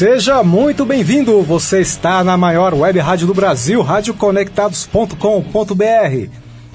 Seja 0.00 0.42
muito 0.42 0.86
bem-vindo. 0.86 1.42
Você 1.42 1.82
está 1.82 2.24
na 2.24 2.34
maior 2.34 2.72
web 2.72 2.98
rádio 3.00 3.26
do 3.26 3.34
Brasil, 3.34 3.82
radioconectados.com.br. 3.82 6.30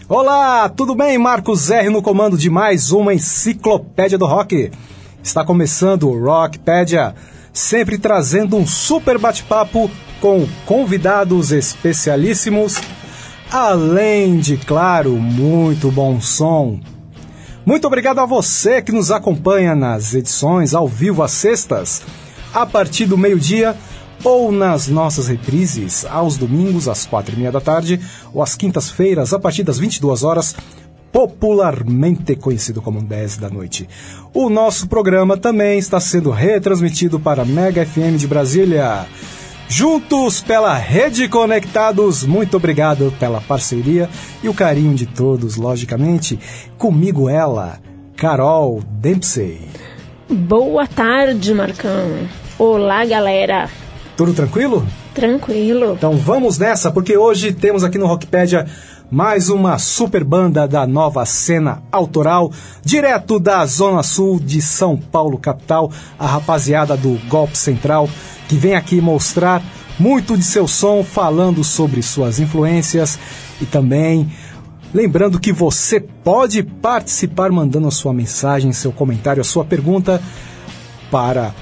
Olá, 0.08 0.70
tudo 0.70 0.94
bem? 0.94 1.18
Marcos 1.18 1.72
R 1.72 1.90
no 1.90 2.04
comando 2.04 2.38
de 2.38 2.52
mais 2.52 2.92
uma 2.92 3.16
enciclopédia 3.16 4.16
do 4.16 4.28
rock. 4.28 4.70
Está 5.24 5.44
começando 5.44 6.08
o 6.08 6.24
Rockpedia, 6.24 7.16
sempre 7.52 7.98
trazendo 7.98 8.58
um 8.58 8.68
super 8.68 9.18
bate-papo 9.18 9.90
com 10.22 10.48
convidados 10.64 11.52
especialíssimos, 11.52 12.80
além 13.52 14.38
de, 14.38 14.56
claro, 14.56 15.14
muito 15.14 15.90
bom 15.90 16.22
som. 16.22 16.80
Muito 17.66 17.88
obrigado 17.88 18.20
a 18.20 18.26
você 18.28 18.84
que 18.84 18.92
nos 18.92 19.10
acompanha 19.10 19.74
nas 19.74 20.14
edições 20.14 20.76
ao 20.76 20.88
vivo 20.88 21.24
às 21.24 21.32
sextas 21.32 22.04
a 22.56 22.66
partir 22.66 23.06
do 23.06 23.18
meio-dia 23.18 23.76
ou 24.24 24.50
nas 24.50 24.88
nossas 24.88 25.28
reprises 25.28 26.06
aos 26.06 26.38
domingos 26.38 26.88
às 26.88 27.06
quatro 27.06 27.36
e 27.36 27.38
meia 27.38 27.52
da 27.52 27.60
tarde 27.60 28.00
ou 28.34 28.42
às 28.42 28.56
quintas-feiras 28.56 29.34
a 29.34 29.40
partir 29.40 29.64
das 29.64 29.78
22 29.78 30.24
horas, 30.24 30.56
popularmente 31.12 32.36
conhecido 32.36 32.82
como 32.82 33.02
10 33.02 33.38
da 33.38 33.50
noite. 33.50 33.90
O 34.34 34.50
nosso 34.50 34.88
programa 34.88 35.36
também 35.36 35.78
está 35.78 36.00
sendo 36.00 36.32
retransmitido 36.32 37.20
para 37.20 37.44
Mega 37.44 37.86
FM 37.86 38.18
de 38.18 38.26
Brasília. 38.26 39.06
Juntos 39.68 40.42
pela 40.42 40.76
Rede 40.76 41.28
Conectados, 41.28 42.24
muito 42.24 42.56
obrigado 42.56 43.14
pela 43.20 43.42
parceria 43.42 44.10
e 44.42 44.48
o 44.48 44.54
carinho 44.54 44.96
de 44.96 45.06
todos, 45.06 45.58
logicamente. 45.58 46.40
Comigo 46.78 47.28
ela, 47.28 47.80
Carol 48.16 48.82
Dempsey. 49.02 49.60
Boa 50.30 50.88
tarde, 50.88 51.54
Marcão. 51.54 52.45
Olá, 52.58 53.04
galera. 53.04 53.70
Tudo 54.16 54.34
tranquilo? 54.34 54.88
Tranquilo. 55.14 55.94
Então 55.98 56.16
vamos 56.16 56.58
nessa, 56.58 56.90
porque 56.90 57.18
hoje 57.18 57.52
temos 57.52 57.84
aqui 57.84 57.98
no 57.98 58.08
Rockpedia 58.08 58.66
mais 59.12 59.50
uma 59.50 59.78
super 59.78 60.24
banda 60.24 60.66
da 60.66 60.88
nova 60.88 61.26
cena 61.26 61.84
autoral, 61.92 62.50
direto 62.82 63.40
da 63.40 63.66
Zona 63.66 64.02
Sul 64.04 64.40
de 64.40 64.62
São 64.62 64.96
Paulo, 64.96 65.38
capital, 65.38 65.92
a 66.18 66.26
rapaziada 66.26 66.96
do 66.96 67.20
Golpe 67.28 67.58
Central, 67.58 68.10
que 68.48 68.56
vem 68.56 68.74
aqui 68.74 69.02
mostrar 69.02 69.62
muito 70.00 70.38
de 70.38 70.44
seu 70.44 70.66
som, 70.66 71.04
falando 71.04 71.62
sobre 71.62 72.02
suas 72.02 72.40
influências 72.40 73.20
e 73.62 73.66
também 73.66 74.32
lembrando 74.94 75.42
que 75.42 75.52
você 75.52 76.00
pode 76.00 76.64
participar 76.64 77.52
mandando 77.52 77.90
a 77.90 77.92
sua 77.92 78.14
mensagem, 78.14 78.72
seu 78.72 78.94
comentário, 78.94 79.42
a 79.42 79.46
sua 79.46 79.66
pergunta 79.66 80.22
para 81.12 81.54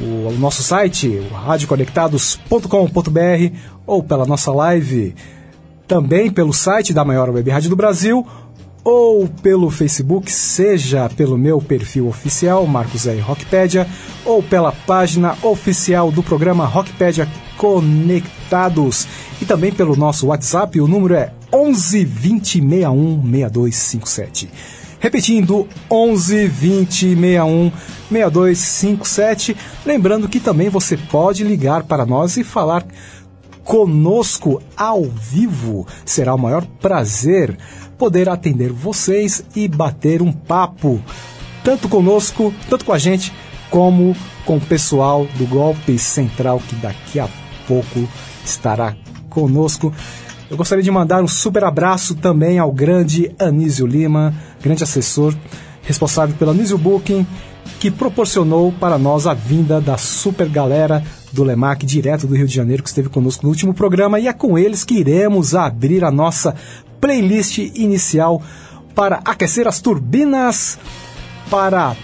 o, 0.00 0.28
o 0.28 0.38
nosso 0.38 0.62
site, 0.62 1.20
radioconectados.com.br 1.32 3.56
ou 3.86 4.02
pela 4.02 4.26
nossa 4.26 4.52
live, 4.52 5.14
também 5.86 6.30
pelo 6.30 6.52
site 6.52 6.92
da 6.92 7.04
maior 7.04 7.30
web 7.30 7.48
rádio 7.50 7.70
do 7.70 7.76
Brasil 7.76 8.26
ou 8.84 9.26
pelo 9.26 9.70
Facebook, 9.70 10.30
seja 10.30 11.08
pelo 11.08 11.38
meu 11.38 11.60
perfil 11.60 12.06
oficial, 12.06 12.66
Marcos 12.66 13.06
R. 13.06 13.18
Rockpedia, 13.18 13.88
ou 14.26 14.42
pela 14.42 14.72
página 14.72 15.34
oficial 15.42 16.12
do 16.12 16.22
programa 16.22 16.66
Rockpedia 16.66 17.26
Conectados, 17.56 19.08
e 19.40 19.46
também 19.46 19.72
pelo 19.72 19.96
nosso 19.96 20.26
WhatsApp, 20.26 20.78
o 20.80 20.86
número 20.86 21.14
é 21.14 21.32
11 21.50 22.04
20 22.04 22.60
61 22.60 23.22
6257. 23.22 24.50
Repetindo, 25.04 25.68
11 25.90 26.48
20 26.48 27.14
61 27.14 27.70
6257. 28.10 29.54
Lembrando 29.84 30.30
que 30.30 30.40
também 30.40 30.70
você 30.70 30.96
pode 30.96 31.44
ligar 31.44 31.82
para 31.82 32.06
nós 32.06 32.38
e 32.38 32.42
falar 32.42 32.86
conosco 33.62 34.62
ao 34.74 35.02
vivo. 35.02 35.86
Será 36.06 36.34
o 36.34 36.38
maior 36.38 36.64
prazer 36.80 37.54
poder 37.98 38.30
atender 38.30 38.72
vocês 38.72 39.44
e 39.54 39.68
bater 39.68 40.22
um 40.22 40.32
papo, 40.32 40.98
tanto 41.62 41.86
conosco, 41.86 42.54
tanto 42.70 42.86
com 42.86 42.92
a 42.94 42.98
gente, 42.98 43.30
como 43.68 44.16
com 44.46 44.56
o 44.56 44.60
pessoal 44.60 45.26
do 45.36 45.46
Golpe 45.46 45.98
Central, 45.98 46.62
que 46.66 46.76
daqui 46.76 47.20
a 47.20 47.28
pouco 47.68 48.08
estará 48.42 48.96
conosco. 49.28 49.92
Eu 50.50 50.58
gostaria 50.58 50.84
de 50.84 50.90
mandar 50.90 51.22
um 51.22 51.28
super 51.28 51.64
abraço 51.64 52.14
também 52.14 52.58
ao 52.58 52.70
grande 52.70 53.34
Anísio 53.38 53.86
Lima, 53.86 54.34
grande 54.62 54.84
assessor, 54.84 55.34
responsável 55.82 56.36
pela 56.36 56.52
Anísio 56.52 56.76
Booking, 56.76 57.26
que 57.80 57.90
proporcionou 57.90 58.70
para 58.72 58.98
nós 58.98 59.26
a 59.26 59.32
vinda 59.32 59.80
da 59.80 59.96
super 59.96 60.48
galera 60.48 61.02
do 61.32 61.42
Lemac, 61.42 61.84
direto 61.86 62.26
do 62.26 62.36
Rio 62.36 62.46
de 62.46 62.54
Janeiro, 62.54 62.82
que 62.82 62.88
esteve 62.90 63.08
conosco 63.08 63.42
no 63.42 63.48
último 63.48 63.72
programa, 63.72 64.20
e 64.20 64.28
é 64.28 64.32
com 64.32 64.58
eles 64.58 64.84
que 64.84 64.94
iremos 64.94 65.54
abrir 65.54 66.04
a 66.04 66.10
nossa 66.10 66.54
playlist 67.00 67.58
inicial 67.58 68.42
para 68.94 69.20
aquecer 69.24 69.66
as 69.66 69.80
turbinas, 69.80 70.78
para 71.50 71.96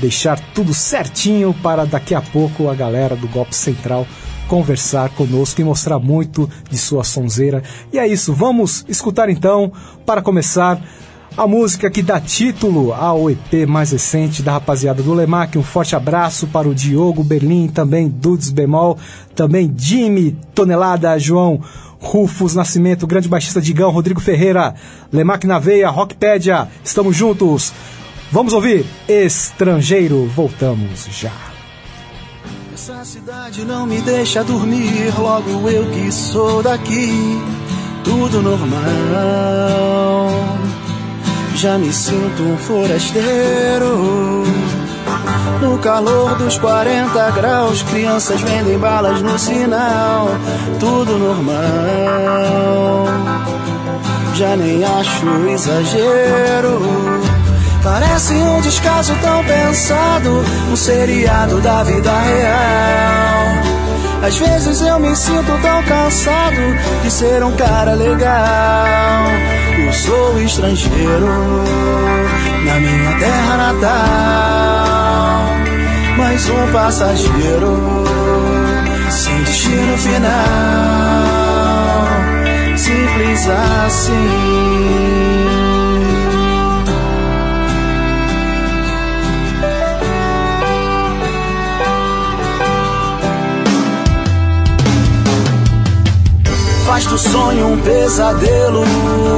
deixar 0.00 0.38
tudo 0.54 0.74
certinho 0.74 1.54
para 1.62 1.84
daqui 1.84 2.14
a 2.14 2.20
pouco 2.20 2.68
a 2.68 2.74
galera 2.74 3.14
do 3.14 3.28
Golpe 3.28 3.54
Central 3.54 4.06
conversar 4.50 5.10
conosco 5.10 5.60
e 5.60 5.64
mostrar 5.64 6.00
muito 6.00 6.50
de 6.68 6.76
sua 6.76 7.04
sonzeira. 7.04 7.62
E 7.92 8.00
é 8.00 8.06
isso, 8.08 8.34
vamos 8.34 8.84
escutar 8.88 9.28
então, 9.28 9.70
para 10.04 10.20
começar, 10.20 10.82
a 11.36 11.46
música 11.46 11.88
que 11.88 12.02
dá 12.02 12.20
título 12.20 12.92
ao 12.92 13.30
EP 13.30 13.64
mais 13.68 13.92
recente 13.92 14.42
da 14.42 14.50
rapaziada 14.50 15.04
do 15.04 15.14
Lemac. 15.14 15.56
Um 15.56 15.62
forte 15.62 15.94
abraço 15.94 16.48
para 16.48 16.68
o 16.68 16.74
Diogo 16.74 17.22
Berlim, 17.22 17.68
também 17.68 18.08
Dudes 18.08 18.50
Bemol, 18.50 18.98
também 19.36 19.72
Jimmy 19.78 20.36
Tonelada, 20.52 21.16
João 21.16 21.60
Rufus 22.00 22.56
Nascimento, 22.56 23.06
grande 23.06 23.28
baixista 23.28 23.60
Digão, 23.60 23.92
Rodrigo 23.92 24.20
Ferreira, 24.20 24.74
Lemac 25.12 25.46
na 25.46 25.60
veia, 25.60 25.88
Rockpedia, 25.90 26.66
estamos 26.82 27.14
juntos. 27.14 27.72
Vamos 28.32 28.52
ouvir 28.52 28.84
Estrangeiro, 29.08 30.26
voltamos 30.26 31.06
já. 31.12 31.49
Essa 32.80 33.04
cidade 33.04 33.62
não 33.62 33.84
me 33.84 34.00
deixa 34.00 34.42
dormir, 34.42 35.12
logo 35.18 35.68
eu 35.68 35.84
que 35.90 36.10
sou 36.10 36.62
daqui, 36.62 37.10
tudo 38.02 38.40
normal. 38.40 38.80
Já 41.56 41.76
me 41.76 41.92
sinto 41.92 42.42
um 42.42 42.56
forasteiro. 42.56 44.44
No 45.60 45.78
calor 45.80 46.38
dos 46.38 46.56
40 46.56 47.30
graus, 47.32 47.82
crianças 47.82 48.40
vendem 48.40 48.78
balas 48.78 49.20
no 49.20 49.38
sinal, 49.38 50.28
tudo 50.78 51.18
normal. 51.18 53.04
Já 54.36 54.56
nem 54.56 54.82
acho 54.82 55.26
exagero. 55.50 56.80
Parece 57.82 58.34
um 58.34 58.60
descaso 58.60 59.14
tão 59.22 59.42
pensado, 59.44 60.44
um 60.70 60.76
seriado 60.76 61.62
da 61.62 61.82
vida 61.82 62.10
real. 62.10 63.46
Às 64.22 64.36
vezes 64.36 64.82
eu 64.82 65.00
me 65.00 65.16
sinto 65.16 65.50
tão 65.62 65.82
cansado 65.84 66.60
de 67.02 67.10
ser 67.10 67.42
um 67.42 67.56
cara 67.56 67.94
legal. 67.94 69.24
Eu 69.86 69.92
sou 69.94 70.38
estrangeiro 70.42 71.64
na 72.66 72.74
minha 72.80 73.18
terra 73.18 73.72
natal, 73.72 75.46
mais 76.18 76.50
um 76.50 76.72
passageiro 76.72 78.04
sem 79.10 79.42
destino 79.42 79.96
final. 79.96 80.28
Simples 82.76 83.48
assim. 83.48 85.69
Faz 96.90 97.06
do 97.06 97.16
sonho 97.16 97.68
um 97.68 97.80
pesadelo, 97.82 98.82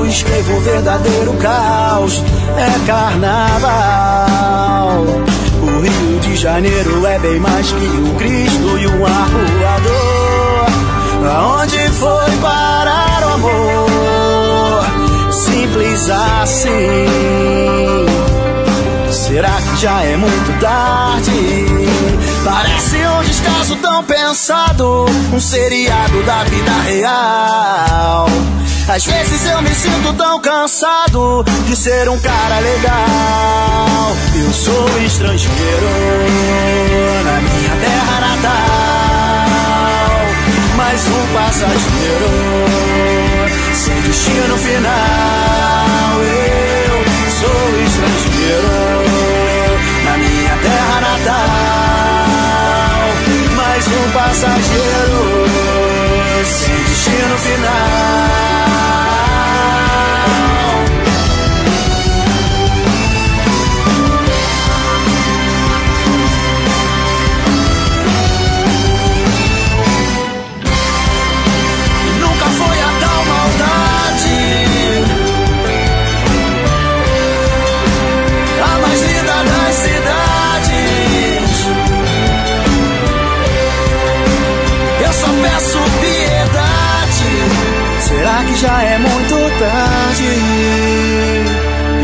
escrevo 0.07 0.55
um 0.55 0.61
verdadeiro 0.61 1.35
caos. 1.35 2.25
É 2.57 2.87
carnaval. 2.87 4.25
O 5.61 5.67
Rio 5.83 6.19
de 6.21 6.35
Janeiro 6.35 7.07
é 7.07 7.19
bem 7.19 7.39
mais 7.39 7.71
que 7.71 7.85
um 7.85 8.15
Cristo 8.17 8.79
e 8.79 8.87
um 8.87 9.05
arruador. 9.05 10.67
Aonde 11.31 11.77
foi 11.91 12.37
parar 12.41 13.23
o 13.23 13.35
amor? 13.35 14.87
Simples 15.31 16.09
assim. 16.09 16.71
Será 19.33 19.63
que 19.63 19.81
já 19.81 20.03
é 20.03 20.15
muito 20.15 20.61
tarde? 20.61 21.33
Parece 22.45 22.97
um 22.99 23.23
descaso 23.23 23.77
tão 23.77 24.05
pensado, 24.05 25.07
um 25.33 25.41
seriado 25.41 26.23
da 26.25 26.45
vida 26.45 26.71
real. 26.83 28.27
Às 28.87 29.07
vezes 29.07 29.47
eu 29.47 29.63
me 29.63 29.75
sinto 29.75 30.13
tão 30.19 30.39
cansado 30.39 31.43
de 31.67 31.75
ser 31.75 32.11
um 32.11 32.21
cara 32.21 32.59
legal. 32.59 34.15
Eu 34.35 34.53
sou 34.53 34.99
estrangeiro 35.03 35.87
na 37.25 37.41
minha 37.41 37.77
terra 37.81 38.13
um 41.09 41.35
passageiro 41.35 42.29
sem 43.73 43.99
destino 44.03 44.59
final. 44.59 46.21
Eu 46.21 47.31
sou 47.31 47.83
estrangeiro 47.83 49.02
natal, 51.25 53.11
mais 53.57 53.87
um 53.87 54.11
passageiro 54.13 55.45
sem 56.45 56.77
destino 56.85 57.39
final. 57.39 59.02
Já 88.63 88.83
é 88.83 88.97
muito 88.97 89.35
tarde. 89.59 90.25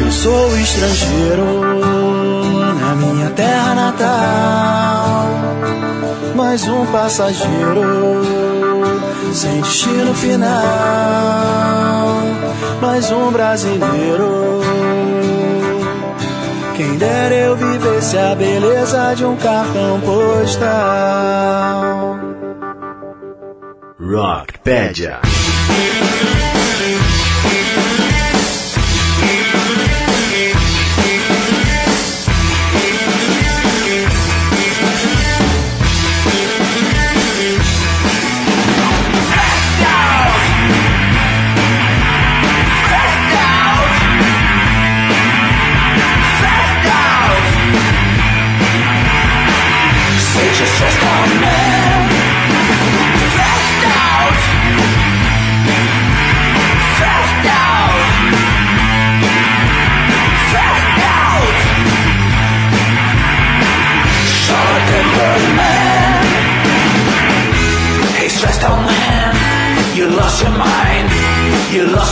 Eu 0.02 0.10
sou 0.10 0.58
estrangeiro 0.58 1.60
na 2.81 2.96
minha 2.96 3.31
terra 3.31 3.75
natal. 3.76 5.28
Mais 6.34 6.66
um 6.66 6.84
passageiro 6.87 8.22
sem 9.32 9.60
destino 9.60 10.12
final. 10.14 10.49
Mais 12.82 13.08
um 13.12 13.31
brasileiro. 13.31 14.60
Quem 16.76 16.96
dera 16.96 17.34
eu 17.34 17.56
vivesse 17.56 18.19
a 18.19 18.34
beleza 18.34 19.14
de 19.14 19.25
um 19.25 19.37
cartão 19.37 20.00
postal. 20.00 20.58
Rockpedia. 24.00 25.27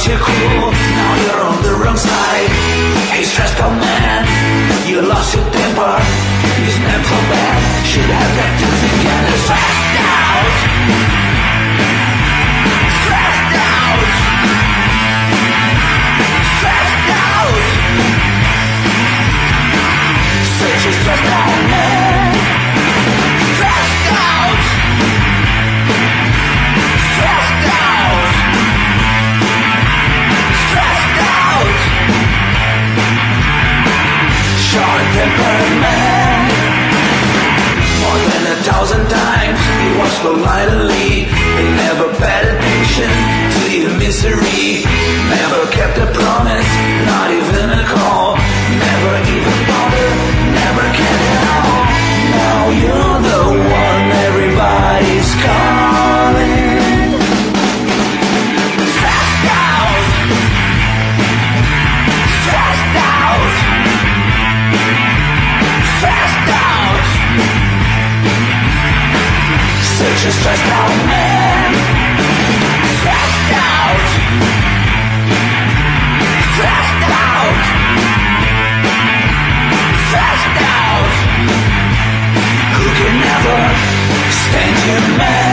Your 0.09 0.19
cool, 0.19 0.71
now 0.71 1.13
you're 1.23 1.43
on 1.43 1.63
the 1.63 1.75
wrong 1.83 1.97
side. 1.97 2.51
Hey, 3.11 3.25
stressed 3.25 3.59
out 3.61 3.75
man, 3.81 4.23
you 4.87 5.03
lost 5.03 5.35
your 5.35 5.43
temper, 5.51 5.99
he's 6.63 6.79
not 6.79 7.03
so 7.11 7.19
bad, 7.33 7.87
should 7.87 8.11
have 8.19 8.33
left 8.39 8.61
you 8.63 8.71
together. 8.87 9.37
Stressed 9.47 9.97
out, 10.07 10.55
stressed 13.03 13.57
out, 13.67 14.07
stressed 16.59 17.11
out, 17.27 17.59
such 20.61 20.83
a 20.87 20.93
stressed 21.03 21.31
out 21.35 21.51
man, 21.67 21.86
short-tempered 35.17 35.73
man 35.81 36.45
More 38.03 38.21
than 38.29 38.43
a 38.53 38.57
thousand 38.63 39.05
times 39.09 39.61
he 39.81 39.89
was 40.01 40.13
politely 40.21 41.25
He 41.25 41.65
never 41.85 42.13
paid 42.21 42.45
attention 42.53 43.11
to 43.57 43.81
your 43.81 43.95
misery. 43.99 44.85
Never 45.29 45.67
kept 45.73 45.99
a 45.99 46.07
promise, 46.13 46.71
not 47.09 47.31
even 47.31 47.71
a 47.71 47.85
call. 47.85 48.37
Never 48.37 49.15
even 49.35 49.57
bothered, 49.69 50.19
never 50.61 50.85
cared 50.97 51.25
at 51.35 51.45
all. 51.57 51.83
Now 52.37 52.63
you're 52.81 53.19
the 53.29 53.43
one 53.81 54.07
everybody's 54.29 55.31
calling 55.45 56.56
Such 70.27 70.35
a 70.35 70.39
stressed 70.41 70.65
out 70.65 71.07
man. 71.07 71.75
Stressed 72.99 73.53
out. 73.55 74.07
Stressed 76.51 77.05
out. 77.15 77.63
Stressed 80.09 80.59
out. 80.75 81.15
Who 82.75 82.87
can 82.99 83.15
never 83.23 83.61
stand 84.33 84.77
your 84.89 85.17
man 85.17 85.46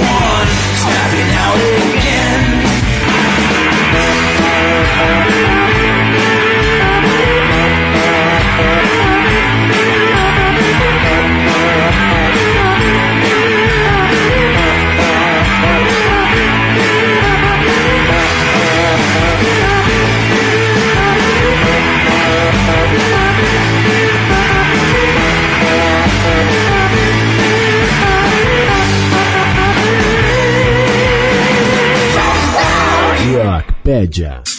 one. 0.00 0.48
Snapping 0.80 1.30
out 1.36 1.99
Rockpedia. 33.84 34.49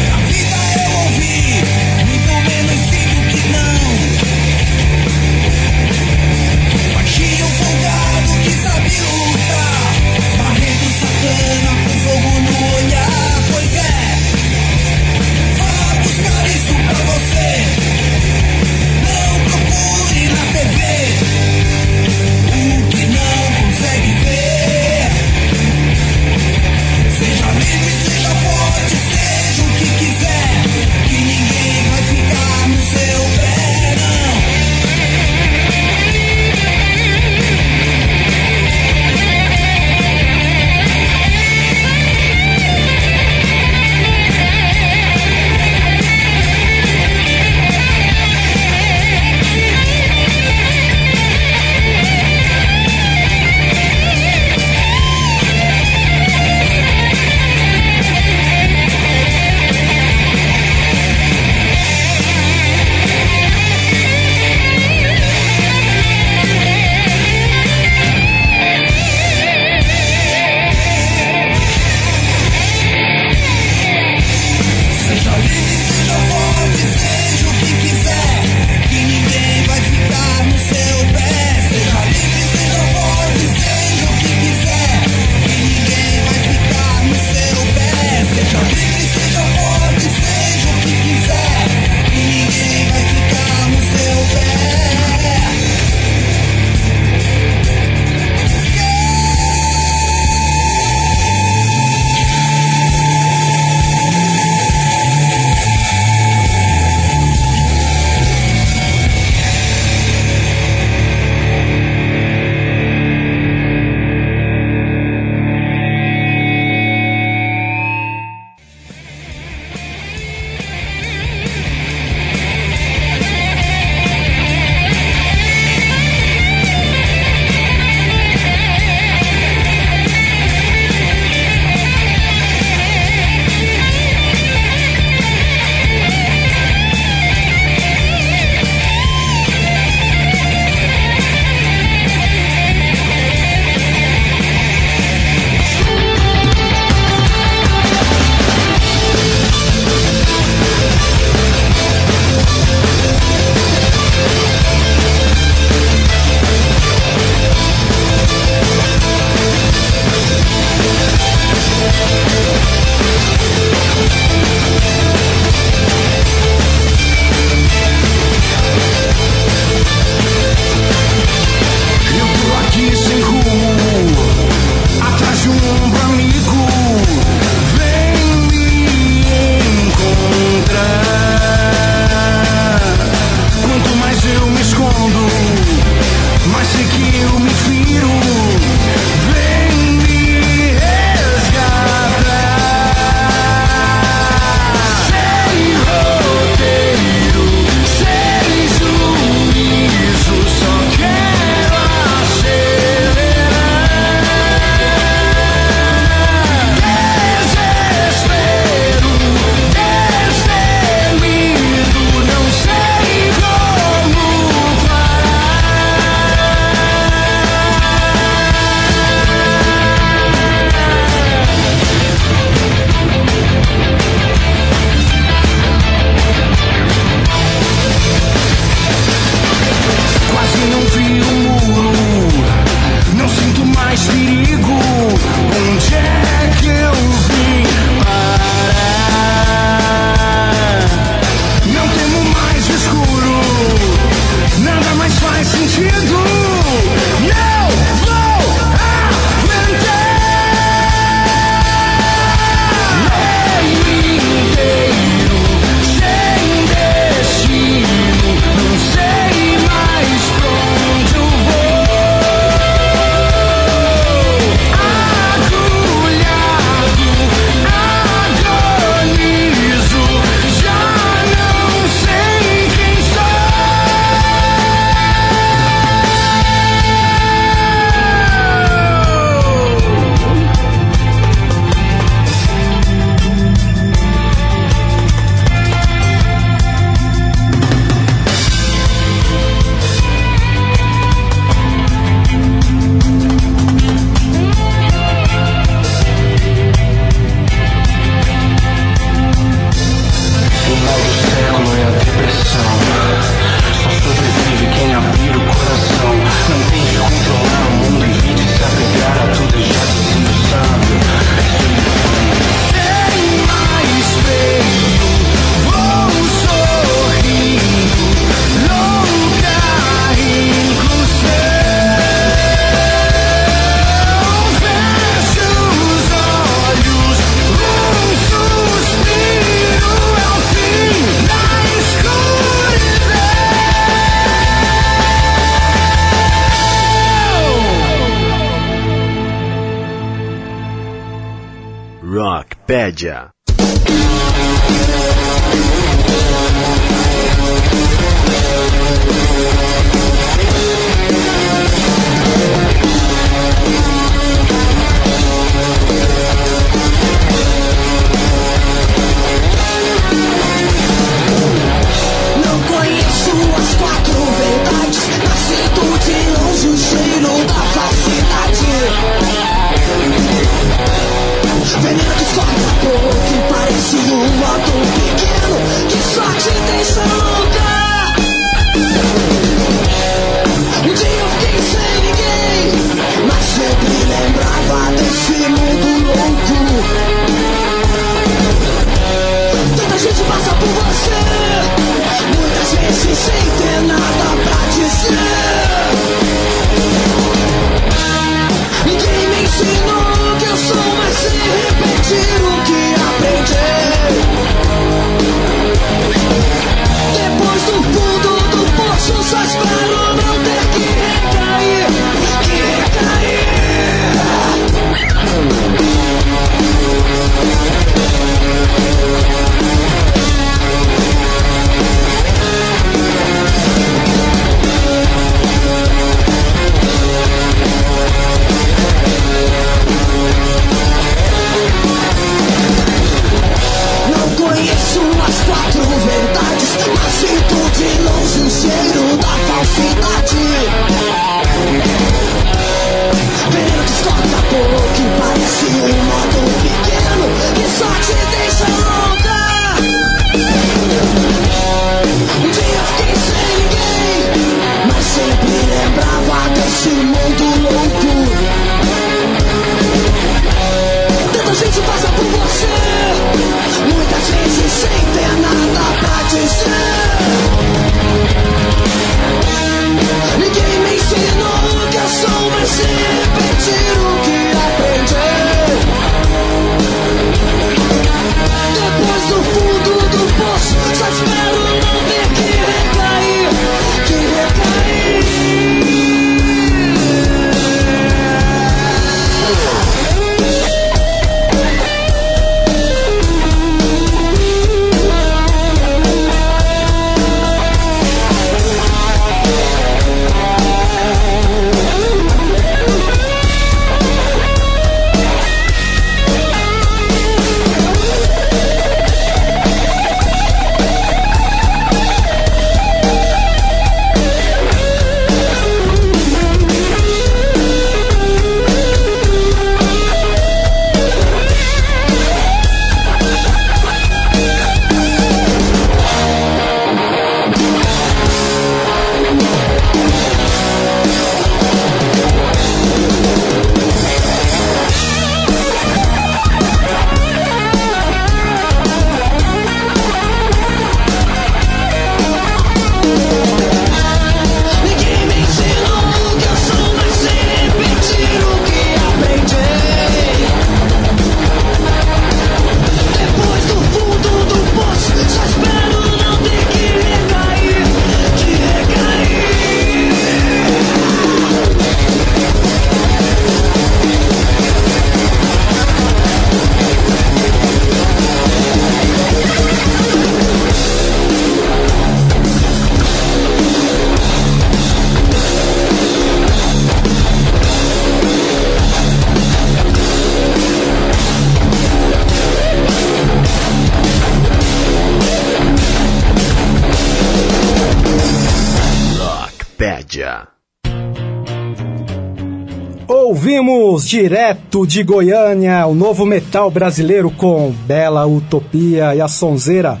Ouvimos 593.08 594.04
direto 594.04 594.84
de 594.84 595.04
Goiânia 595.04 595.86
o 595.86 595.94
novo 595.94 596.26
metal 596.26 596.68
brasileiro 596.72 597.30
com 597.30 597.72
Bela 597.86 598.26
Utopia 598.26 599.14
e 599.14 599.20
a 599.20 599.28
Sonzeira. 599.28 600.00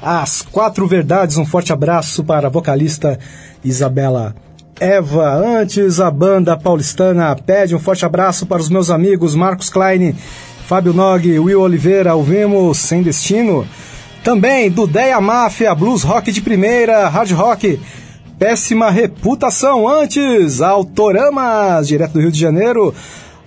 As 0.00 0.40
quatro 0.40 0.86
verdades, 0.86 1.36
um 1.36 1.44
forte 1.44 1.70
abraço 1.70 2.24
para 2.24 2.46
a 2.46 2.50
vocalista 2.50 3.18
Isabela 3.62 4.34
Eva. 4.80 5.34
Antes, 5.34 6.00
a 6.00 6.10
banda 6.10 6.56
paulistana 6.56 7.36
pede 7.36 7.76
um 7.76 7.78
forte 7.78 8.06
abraço 8.06 8.46
para 8.46 8.62
os 8.62 8.70
meus 8.70 8.90
amigos 8.90 9.34
Marcos 9.34 9.68
Klein, 9.68 10.14
Fábio 10.66 10.94
Nog, 10.94 11.38
Will 11.38 11.60
Oliveira. 11.60 12.14
Ouvimos 12.14 12.78
Sem 12.78 13.02
Destino. 13.02 13.66
Também 14.24 14.70
Dudeia 14.70 15.20
Máfia, 15.20 15.74
Blues 15.74 16.02
Rock 16.02 16.32
de 16.32 16.40
primeira, 16.40 17.06
Hard 17.08 17.30
Rock 17.32 17.78
péssima 18.38 18.90
reputação 18.90 19.88
antes. 19.88 20.60
Autoramas, 20.60 21.88
direto 21.88 22.12
do 22.12 22.20
Rio 22.20 22.32
de 22.32 22.38
Janeiro. 22.38 22.94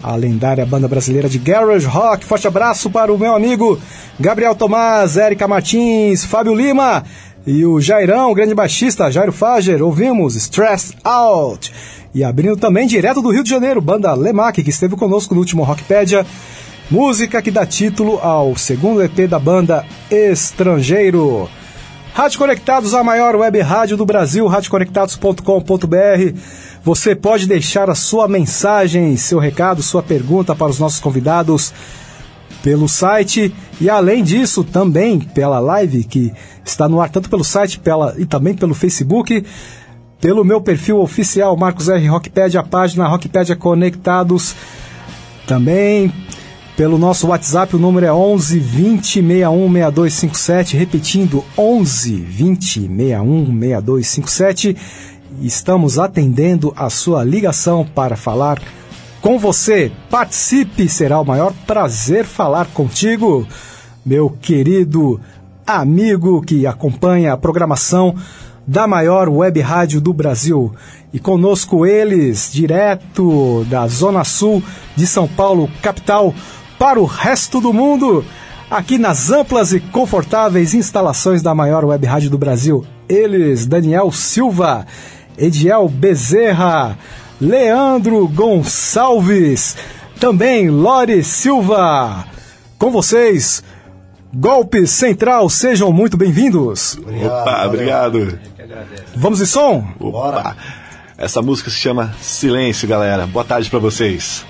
A 0.01 0.15
lendária 0.15 0.65
banda 0.65 0.87
brasileira 0.87 1.27
de 1.27 1.37
garage 1.37 1.85
rock. 1.85 2.25
Forte 2.25 2.47
abraço 2.47 2.89
para 2.89 3.13
o 3.13 3.17
meu 3.17 3.35
amigo 3.35 3.79
Gabriel 4.19 4.55
Tomás, 4.55 5.17
Érica 5.17 5.47
Martins, 5.47 6.23
Fábio 6.23 6.55
Lima 6.55 7.03
e 7.45 7.65
o 7.65 7.81
Jairão, 7.81 8.33
grande 8.33 8.53
baixista, 8.53 9.11
Jairo 9.11 9.31
Fager. 9.31 9.81
Ouvimos 9.81 10.35
Stressed 10.35 10.97
Out. 11.03 11.71
E 12.13 12.23
abrindo 12.23 12.57
também 12.57 12.87
direto 12.87 13.21
do 13.21 13.29
Rio 13.29 13.43
de 13.43 13.49
Janeiro, 13.49 13.81
banda 13.81 14.13
Lemac, 14.13 14.63
que 14.63 14.69
esteve 14.69 14.95
conosco 14.95 15.33
no 15.33 15.41
último 15.41 15.63
Rockpedia. 15.63 16.25
Música 16.89 17.41
que 17.41 17.51
dá 17.51 17.65
título 17.65 18.19
ao 18.19 18.55
segundo 18.57 19.03
EP 19.03 19.27
da 19.29 19.37
banda 19.37 19.85
Estrangeiro. 20.09 21.47
Rádio 22.19 22.37
Conectados, 22.37 22.93
a 22.93 23.01
maior 23.01 23.33
web 23.33 23.61
rádio 23.61 23.95
do 23.95 24.05
Brasil, 24.05 24.45
radioconectados.com.br. 24.45 26.37
Você 26.83 27.15
pode 27.15 27.47
deixar 27.47 27.89
a 27.89 27.95
sua 27.95 28.27
mensagem, 28.27 29.15
seu 29.15 29.39
recado, 29.39 29.81
sua 29.81 30.03
pergunta 30.03 30.53
para 30.53 30.67
os 30.67 30.79
nossos 30.79 30.99
convidados 30.99 31.73
pelo 32.61 32.89
site 32.89 33.55
e 33.79 33.89
além 33.89 34.21
disso 34.21 34.65
também 34.65 35.21
pela 35.21 35.59
live 35.59 36.03
que 36.03 36.33
está 36.65 36.89
no 36.89 36.99
ar 36.99 37.09
tanto 37.09 37.29
pelo 37.29 37.45
site 37.45 37.79
pela, 37.79 38.13
e 38.17 38.25
também 38.25 38.53
pelo 38.53 38.73
Facebook, 38.75 39.45
pelo 40.19 40.43
meu 40.43 40.59
perfil 40.59 40.99
oficial 40.99 41.55
Marcos 41.55 41.87
R 41.87 42.05
Rockpedia, 42.05 42.59
a 42.59 42.63
página 42.63 43.07
Rockpedia 43.07 43.55
Conectados, 43.55 44.57
também 45.47 46.11
pelo 46.79 46.97
nosso 46.97 47.27
WhatsApp, 47.27 47.75
o 47.75 47.77
número 47.77 48.05
é 48.05 48.13
11 48.13 48.57
20 48.57 49.15
61 49.15 49.73
6257, 49.73 50.77
repetindo 50.77 51.43
11 51.57 52.15
20 52.15 52.87
61 52.87 53.45
6257. 53.47 54.77
Estamos 55.41 55.99
atendendo 55.99 56.73
a 56.77 56.89
sua 56.89 57.21
ligação 57.25 57.85
para 57.85 58.15
falar 58.15 58.61
com 59.19 59.37
você. 59.37 59.91
Participe, 60.09 60.87
será 60.87 61.19
o 61.19 61.25
maior 61.25 61.51
prazer 61.67 62.23
falar 62.23 62.67
contigo, 62.67 63.45
meu 64.05 64.29
querido 64.29 65.19
amigo 65.67 66.41
que 66.41 66.65
acompanha 66.65 67.33
a 67.33 67.37
programação 67.37 68.15
da 68.65 68.87
maior 68.87 69.27
web 69.27 69.59
rádio 69.59 69.99
do 69.99 70.13
Brasil. 70.13 70.73
E 71.11 71.19
conosco 71.19 71.85
eles, 71.85 72.49
direto 72.53 73.65
da 73.69 73.85
Zona 73.87 74.23
Sul 74.23 74.63
de 74.95 75.05
São 75.05 75.27
Paulo, 75.27 75.69
capital, 75.81 76.33
para 76.79 76.99
o 76.99 77.03
resto 77.05 77.59
do 77.59 77.73
mundo, 77.73 78.23
aqui 78.71 78.97
nas 78.97 79.29
amplas 79.29 79.73
e 79.73 79.81
confortáveis 79.81 80.73
instalações 80.73 81.41
da 81.41 81.53
maior 81.53 81.83
web 81.83 82.05
rádio 82.07 82.29
do 82.29 82.37
Brasil. 82.37 82.85
Eles, 83.09 83.67
Daniel 83.67 84.09
Silva, 84.13 84.87
Ediel 85.37 85.89
Bezerra, 85.89 86.97
Leandro 87.39 88.25
Gonçalves, 88.29 89.75
também 90.21 90.69
Lore 90.69 91.21
Silva. 91.21 92.25
Com 92.77 92.89
vocês, 92.91 93.61
Golpe 94.33 94.87
Central, 94.87 95.49
sejam 95.49 95.91
muito 95.91 96.15
bem-vindos. 96.15 96.97
Opa, 97.25 97.65
obrigado. 97.65 98.39
Vamos 99.15 99.39
de 99.39 99.45
som? 99.45 99.85
Opa. 99.99 100.55
Essa 101.17 101.41
música 101.41 101.69
se 101.69 101.75
chama 101.75 102.15
Silêncio, 102.21 102.87
galera. 102.87 103.27
Boa 103.27 103.43
tarde 103.43 103.69
para 103.69 103.79
vocês. 103.79 104.45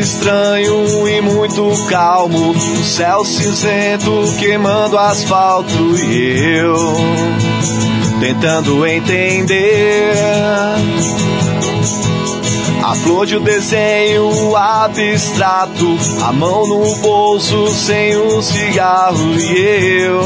Estranho 0.00 1.06
e 1.06 1.20
muito 1.20 1.70
calmo, 1.88 2.54
céu 2.82 3.22
cinzento 3.24 4.10
queimando 4.38 4.98
asfalto 4.98 5.72
e 5.96 6.56
eu 6.56 6.76
tentando 8.18 8.86
entender. 8.86 10.12
A 12.82 12.94
flor 12.94 13.26
de 13.26 13.36
um 13.36 13.42
desenho 13.42 14.56
abstrato, 14.56 15.98
a 16.22 16.32
mão 16.32 16.66
no 16.66 16.96
bolso 16.96 17.68
sem 17.68 18.16
um 18.16 18.40
cigarro 18.40 19.38
e 19.38 20.02
eu 20.02 20.22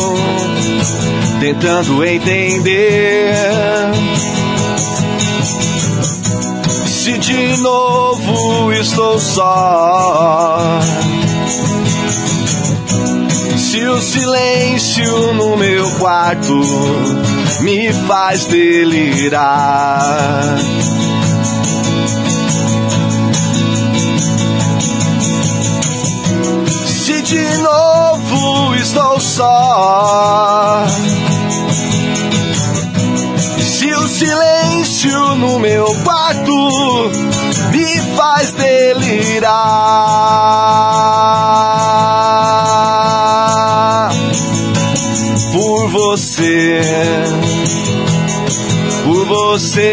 tentando 1.40 2.04
entender. 2.04 3.34
Se 7.04 7.18
de 7.18 7.56
novo 7.58 8.72
estou 8.72 9.18
só. 9.18 10.80
Se 13.58 13.84
o 13.84 14.00
silêncio 14.00 15.34
no 15.34 15.54
meu 15.58 15.90
quarto 15.98 16.58
me 17.60 17.92
faz 18.08 18.46
delirar. 18.46 19.50
Se 26.86 27.20
de 27.20 27.58
novo 27.58 28.74
estou 28.76 29.20
só. 29.20 30.86
Se 33.60 33.92
o 33.92 34.08
silêncio 34.08 34.53
no 35.10 35.58
meu 35.58 35.84
quarto 36.02 37.10
me 37.70 38.00
faz 38.16 38.52
delirar 38.52 39.50
por 45.52 45.88
você, 45.88 46.80
por 49.04 49.26
você, 49.26 49.84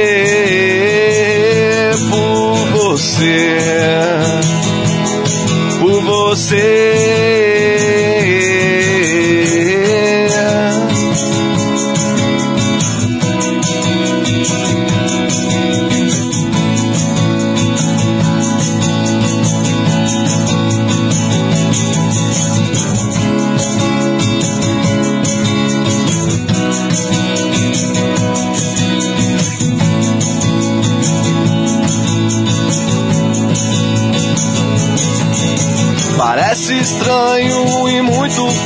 por 2.09 2.55
você, 2.71 3.57
por 5.79 6.01
você. 6.03 7.40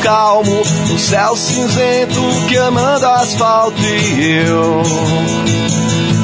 Calmo 0.06 0.62
O 0.94 1.00
céu 1.00 1.36
cinzento 1.36 2.22
queimando 2.48 3.06
asfalto 3.08 3.82
e 3.82 4.46
eu 4.48 4.84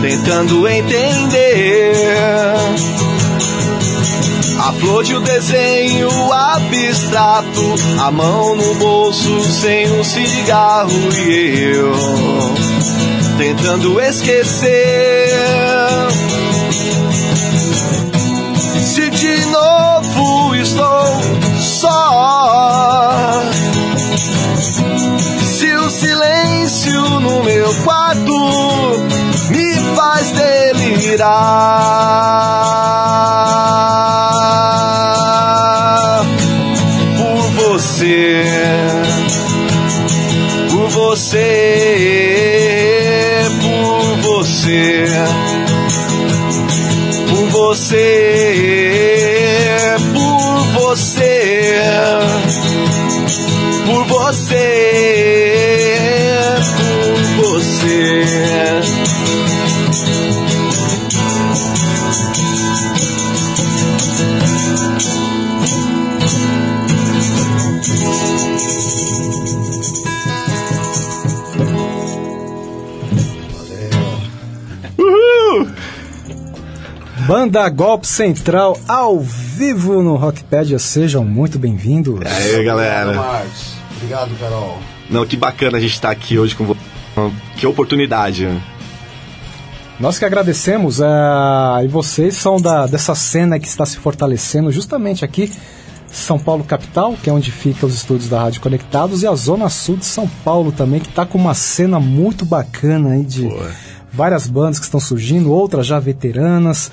Tentando 0.02 0.68
entender 0.68 1.94
A 4.60 4.72
flor 4.74 5.04
de 5.04 5.16
um 5.16 5.22
desenho 5.22 6.10
abstrato 6.32 7.76
A 8.00 8.12
mão 8.12 8.56
no 8.56 8.76
bolso 8.76 9.42
sem 9.42 9.92
um 9.92 10.04
cigarro 10.04 10.92
e 11.28 11.76
eu 11.76 12.32
tentando 13.42 14.00
esquecer. 14.00 14.70
Se 18.80 19.10
de 19.10 19.46
novo 19.48 20.56
estou 20.56 21.06
só. 21.60 23.42
Silêncio 26.02 27.00
no 27.20 27.44
meu 27.44 27.72
quarto 27.84 28.34
me 29.52 29.76
faz 29.96 30.32
delirar. 30.32 31.30
Por 37.18 37.44
você, 37.52 38.44
por 40.72 40.90
você, 40.90 41.38
por 43.62 44.18
você, 44.24 45.06
por 47.30 47.46
você, 47.52 47.96
por 50.16 50.64
você, 50.74 51.80
por 53.86 54.04
você, 54.08 54.81
Banda 77.32 77.70
Golpe 77.70 78.06
Central 78.08 78.78
ao 78.86 79.22
vivo 79.22 80.04
no 80.04 80.18
Rockpedia. 80.18 80.78
Sejam 80.78 81.24
muito 81.24 81.58
bem-vindos. 81.58 82.20
Aí, 82.26 82.62
galera. 82.62 83.14
Marcos. 83.14 83.76
Obrigado, 83.96 84.38
Carol. 84.38 84.78
Não, 85.10 85.26
que 85.26 85.38
bacana 85.38 85.78
a 85.78 85.80
gente 85.80 85.94
estar 85.94 86.12
aqui 86.12 86.38
hoje 86.38 86.54
com 86.54 86.66
você. 86.66 86.82
Que 87.56 87.66
oportunidade. 87.66 88.50
Nós 89.98 90.20
que 90.20 90.26
agradecemos, 90.26 91.00
eh, 91.00 91.06
e 91.86 91.88
vocês 91.88 92.36
são 92.36 92.60
da, 92.60 92.86
dessa 92.86 93.16
cena 93.16 93.58
que 93.58 93.68
está 93.68 93.86
se 93.86 93.96
fortalecendo 93.96 94.70
justamente 94.70 95.24
aqui, 95.24 95.50
São 96.08 96.38
Paulo 96.38 96.66
capital, 96.66 97.16
que 97.24 97.30
é 97.30 97.34
onde 97.34 97.50
fica 97.50 97.86
os 97.86 97.96
estúdios 97.96 98.30
da 98.30 98.42
Rádio 98.42 98.60
Conectados, 98.60 99.24
e 99.24 99.28
a 99.28 99.34
Zona 99.36 99.70
Sul 99.70 99.96
de 99.96 100.06
São 100.06 100.30
Paulo 100.44 100.74
também, 100.74 101.00
que 101.00 101.08
está 101.08 101.26
com 101.26 101.38
uma 101.38 101.54
cena 101.54 101.98
muito 101.98 102.46
bacana 102.46 103.12
aí 103.12 103.24
de 103.24 103.50
várias 104.12 104.48
bandas 104.48 104.80
que 104.80 104.84
estão 104.84 105.00
surgindo, 105.00 105.50
outras 105.50 105.88
já 105.88 105.98
veteranas. 105.98 106.92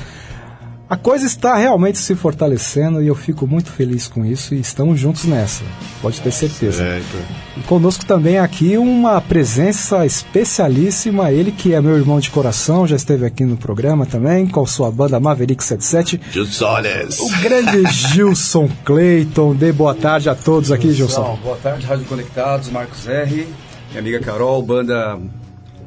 A 0.91 0.97
coisa 0.97 1.27
está 1.27 1.55
realmente 1.55 1.99
se 1.99 2.15
fortalecendo 2.15 3.03
e 3.03 3.09
eu 3.09 3.15
fico 3.15 3.47
muito 3.47 3.71
feliz 3.71 4.09
com 4.09 4.25
isso 4.25 4.55
e 4.55 4.61
estamos 4.61 4.99
juntos 4.99 5.25
nessa, 5.25 5.63
pode 6.01 6.19
ter 6.19 6.31
certeza. 6.31 6.83
Certo. 6.83 7.19
E 7.59 7.61
conosco 7.65 8.07
também 8.07 8.39
aqui 8.39 8.79
uma 8.79 9.21
presença 9.21 10.07
especialíssima, 10.07 11.31
ele 11.31 11.53
que 11.53 11.75
é 11.75 11.81
meu 11.83 11.95
irmão 11.95 12.19
de 12.19 12.31
coração, 12.31 12.87
já 12.87 12.97
esteve 12.97 13.27
aqui 13.27 13.45
no 13.45 13.59
programa 13.59 14.07
também, 14.07 14.47
com 14.47 14.65
sua 14.65 14.91
banda 14.91 15.21
Maverick 15.21 15.63
77, 15.63 16.23
Jussones. 16.33 17.19
o 17.21 17.29
grande 17.43 17.85
Gilson 17.91 18.71
Clayton. 18.83 19.55
Dê 19.55 19.73
boa 19.73 19.95
tarde 19.95 20.31
a 20.31 20.35
todos 20.35 20.73
aqui, 20.73 20.95
Gilson. 20.95 21.39
Boa 21.43 21.59
tarde, 21.59 21.85
Rádio 21.85 22.07
Conectados, 22.07 22.71
Marcos 22.71 23.07
R, 23.07 23.47
minha 23.91 24.01
amiga 24.01 24.21
Carol, 24.21 24.63
banda 24.63 25.19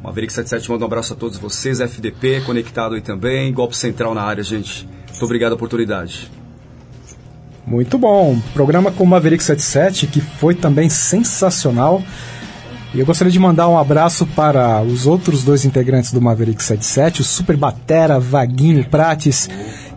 Maverick 0.04 0.34
77, 0.34 0.72
manda 0.72 0.84
um 0.84 0.88
abraço 0.88 1.14
a 1.14 1.16
todos 1.16 1.38
vocês, 1.38 1.80
FDP 1.80 2.42
conectado 2.42 2.96
aí 2.96 3.02
também, 3.02 3.54
Golpe 3.54 3.78
Central 3.78 4.16
na 4.16 4.24
área, 4.24 4.44
gente. 4.44 4.88
Muito 5.10 5.26
obrigado 5.26 5.50
pela 5.50 5.56
oportunidade. 5.56 6.32
Muito 7.66 7.98
bom. 8.00 8.40
Programa 8.54 8.92
com 8.92 9.04
o 9.04 9.08
Maverick 9.08 9.44
77, 9.44 10.08
que 10.08 10.20
foi 10.20 10.56
também 10.56 10.90
sensacional. 10.90 12.02
E 12.94 13.00
eu 13.00 13.06
gostaria 13.06 13.32
de 13.32 13.40
mandar 13.40 13.70
um 13.70 13.78
abraço 13.78 14.26
para 14.26 14.82
os 14.82 15.06
outros 15.06 15.44
dois 15.44 15.64
integrantes 15.64 16.12
do 16.12 16.20
Maverick 16.20 16.62
77, 16.62 17.22
o 17.22 17.24
Super 17.24 17.56
Batera 17.56 18.20
Vaguinho 18.20 18.84
Prates, 18.90 19.48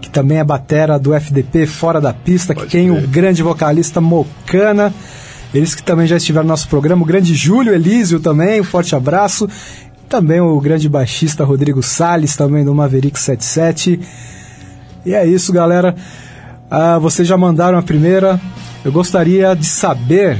que 0.00 0.10
também 0.10 0.38
é 0.38 0.44
batera 0.44 0.98
do 0.98 1.14
FDP 1.14 1.66
Fora 1.66 2.00
da 2.00 2.12
Pista, 2.12 2.54
que 2.54 2.66
tem 2.66 2.90
o 2.90 3.00
grande 3.08 3.42
vocalista 3.42 4.00
Mocana. 4.00 4.94
Eles 5.52 5.74
que 5.74 5.82
também 5.82 6.06
já 6.06 6.16
estiveram 6.16 6.44
no 6.44 6.50
nosso 6.50 6.68
programa, 6.68 7.02
o 7.02 7.06
grande 7.06 7.34
Júlio 7.34 7.74
Elísio 7.74 8.20
também, 8.20 8.60
um 8.60 8.64
forte 8.64 8.94
abraço. 8.94 9.48
Também 10.14 10.40
o 10.40 10.60
grande 10.60 10.88
baixista 10.88 11.42
Rodrigo 11.42 11.82
Salles, 11.82 12.36
também 12.36 12.64
do 12.64 12.72
Maverick 12.72 13.18
77. 13.18 13.98
E 15.04 15.12
é 15.12 15.26
isso, 15.26 15.52
galera. 15.52 15.92
Ah, 16.70 17.00
vocês 17.00 17.26
já 17.26 17.36
mandaram 17.36 17.76
a 17.76 17.82
primeira. 17.82 18.40
Eu 18.84 18.92
gostaria 18.92 19.56
de 19.56 19.66
saber 19.66 20.38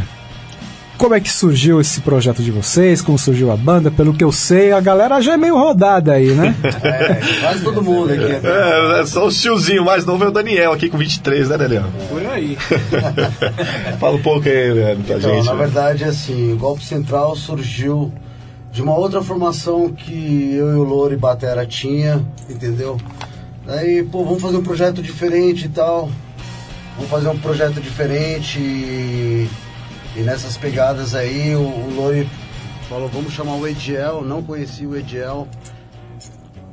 como 0.97 1.13
é 1.13 1.19
que 1.21 1.29
surgiu 1.29 1.81
esse 1.81 2.01
projeto 2.03 2.41
de 2.41 2.53
vocês, 2.53 3.03
como 3.03 3.19
surgiu 3.19 3.51
a 3.51 3.57
banda. 3.57 3.91
Pelo 3.91 4.15
que 4.15 4.23
eu 4.23 4.31
sei, 4.31 4.71
a 4.71 4.81
galera 4.81 5.21
já 5.21 5.33
é 5.33 5.37
meio 5.37 5.59
rodada 5.59 6.13
aí, 6.13 6.29
né? 6.31 6.55
É, 6.85 7.21
quase 7.41 7.65
todo 7.65 7.83
mundo 7.83 8.13
aqui. 8.13 8.47
É, 8.47 9.01
é 9.01 9.07
só 9.07 9.27
o 9.27 9.29
tiozinho 9.29 9.85
mais 9.85 10.07
novo 10.07 10.23
é 10.23 10.29
o 10.29 10.31
Daniel 10.31 10.71
aqui 10.73 10.89
com 10.89 10.97
23, 10.97 11.49
né, 11.49 11.59
Daniel? 11.59 11.87
Por 12.09 12.25
aí. 12.27 12.57
Fala 13.99 14.15
um 14.15 14.23
pouco 14.23 14.49
aí, 14.49 14.73
Leandro, 14.73 15.03
pra 15.03 15.17
Então, 15.17 15.35
gente. 15.35 15.47
na 15.47 15.55
verdade, 15.55 16.05
assim, 16.05 16.53
o 16.53 16.57
Golpe 16.57 16.85
Central 16.85 17.35
surgiu 17.35 18.13
de 18.75 18.83
uma 18.83 18.99
outra 18.99 19.23
formação 19.23 19.89
que 19.93 20.53
eu 20.53 20.73
e 20.73 20.75
o 20.75 20.83
Louro 20.83 21.15
e 21.15 21.17
Batera 21.17 21.65
tinha, 21.65 22.27
entendeu? 22.51 23.01
Daí, 23.65 24.03
pô, 24.03 24.25
vamos 24.25 24.43
fazer 24.43 24.57
um 24.57 24.65
projeto 24.65 25.01
diferente 25.01 25.67
e 25.67 25.69
tal. 25.69 26.11
Vamos 26.97 27.09
fazer 27.09 27.29
um 27.29 27.39
projeto 27.39 27.81
diferente 27.81 28.59
e, 28.59 29.49
e 30.17 30.21
nessas 30.23 30.57
pegadas 30.57 31.15
aí 31.15 31.55
o, 31.55 31.61
o 31.61 32.27
falou, 32.89 33.09
vamos 33.09 33.33
chamar 33.33 33.55
o 33.55 33.67
Ediel, 33.67 34.23
não 34.23 34.43
conheci 34.43 34.85
o 34.85 34.97
Ediel. 34.97 35.47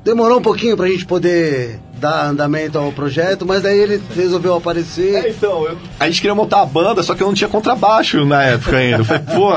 Demorou 0.03 0.39
um 0.39 0.41
pouquinho 0.41 0.75
pra 0.75 0.87
gente 0.87 1.05
poder 1.05 1.79
dar 2.01 2.25
andamento 2.29 2.77
ao 2.77 2.91
projeto, 2.91 3.45
mas 3.45 3.61
daí 3.61 3.77
ele 3.79 4.01
resolveu 4.15 4.55
aparecer. 4.55 5.13
É, 5.25 5.29
então, 5.29 5.65
eu- 5.67 5.77
a 5.99 6.07
gente 6.07 6.19
queria 6.19 6.33
montar 6.35 6.61
a 6.61 6.65
banda, 6.65 7.03
só 7.03 7.13
que 7.15 7.21
eu 7.21 7.27
não 7.27 7.33
tinha 7.33 7.47
contrabaixo 7.47 8.25
na 8.25 8.43
época 8.43 8.77
ainda. 8.77 8.97
Eu 8.97 9.05
falei, 9.05 9.23
pô. 9.23 9.53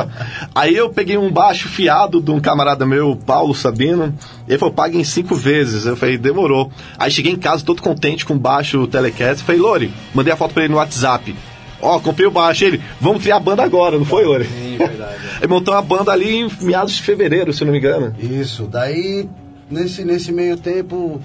Aí 0.55 0.77
eu 0.77 0.91
peguei 0.91 1.17
um 1.17 1.31
baixo 1.33 1.69
fiado 1.69 2.21
de 2.21 2.31
um 2.31 2.39
camarada 2.39 2.85
meu, 2.87 3.17
Paulo 3.17 3.55
Sabino. 3.55 4.15
Ele 4.47 4.59
falou, 4.59 4.75
paga 4.75 4.97
em 4.97 5.05
cinco 5.05 5.35
vezes. 5.35 5.87
Eu 5.87 5.97
falei, 5.97 6.19
demorou. 6.19 6.71
Aí 6.99 7.11
cheguei 7.11 7.33
em 7.33 7.37
casa 7.39 7.65
todo 7.65 7.81
contente 7.83 8.25
com 8.27 8.35
o 8.35 8.39
baixo 8.39 8.87
Telecaster. 8.87 9.45
Falei, 9.45 9.61
Lori, 9.61 9.93
mandei 10.15 10.33
a 10.33 10.37
foto 10.37 10.53
pra 10.53 10.65
ele 10.65 10.73
no 10.73 10.79
WhatsApp. 10.79 11.35
Ó, 11.81 11.99
comprei 11.99 12.27
o 12.27 12.31
baixo. 12.31 12.65
Ele, 12.65 12.81
vamos 13.01 13.23
criar 13.23 13.37
a 13.37 13.41
banda 13.41 13.63
agora, 13.63 13.99
não 13.99 14.05
foi, 14.05 14.25
Lori? 14.25 14.45
Sim, 14.45 14.77
verdade. 14.79 15.15
Ele 15.41 15.49
montou 15.53 15.75
uma 15.75 15.83
banda 15.83 16.13
ali 16.13 16.37
em 16.41 16.51
meados 16.63 16.95
de 16.95 17.03
fevereiro, 17.03 17.53
se 17.53 17.63
eu 17.63 17.67
não 17.67 17.73
me 17.73 17.79
engano. 17.79 18.15
Isso, 18.19 18.65
daí 18.71 19.29
nesse, 19.71 20.05
nesse 20.05 20.31
meio 20.33 20.57
tempo 20.57 21.21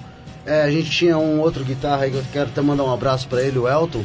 é, 0.50 0.62
a 0.62 0.70
gente 0.70 0.90
tinha 0.90 1.16
um 1.16 1.38
outro 1.38 1.64
guitarra 1.64 2.02
aí 2.02 2.10
que 2.10 2.16
eu 2.16 2.24
quero 2.32 2.48
até 2.48 2.60
mandar 2.60 2.82
um 2.82 2.92
abraço 2.92 3.28
pra 3.28 3.40
ele, 3.40 3.56
o 3.56 3.68
Elton, 3.68 4.02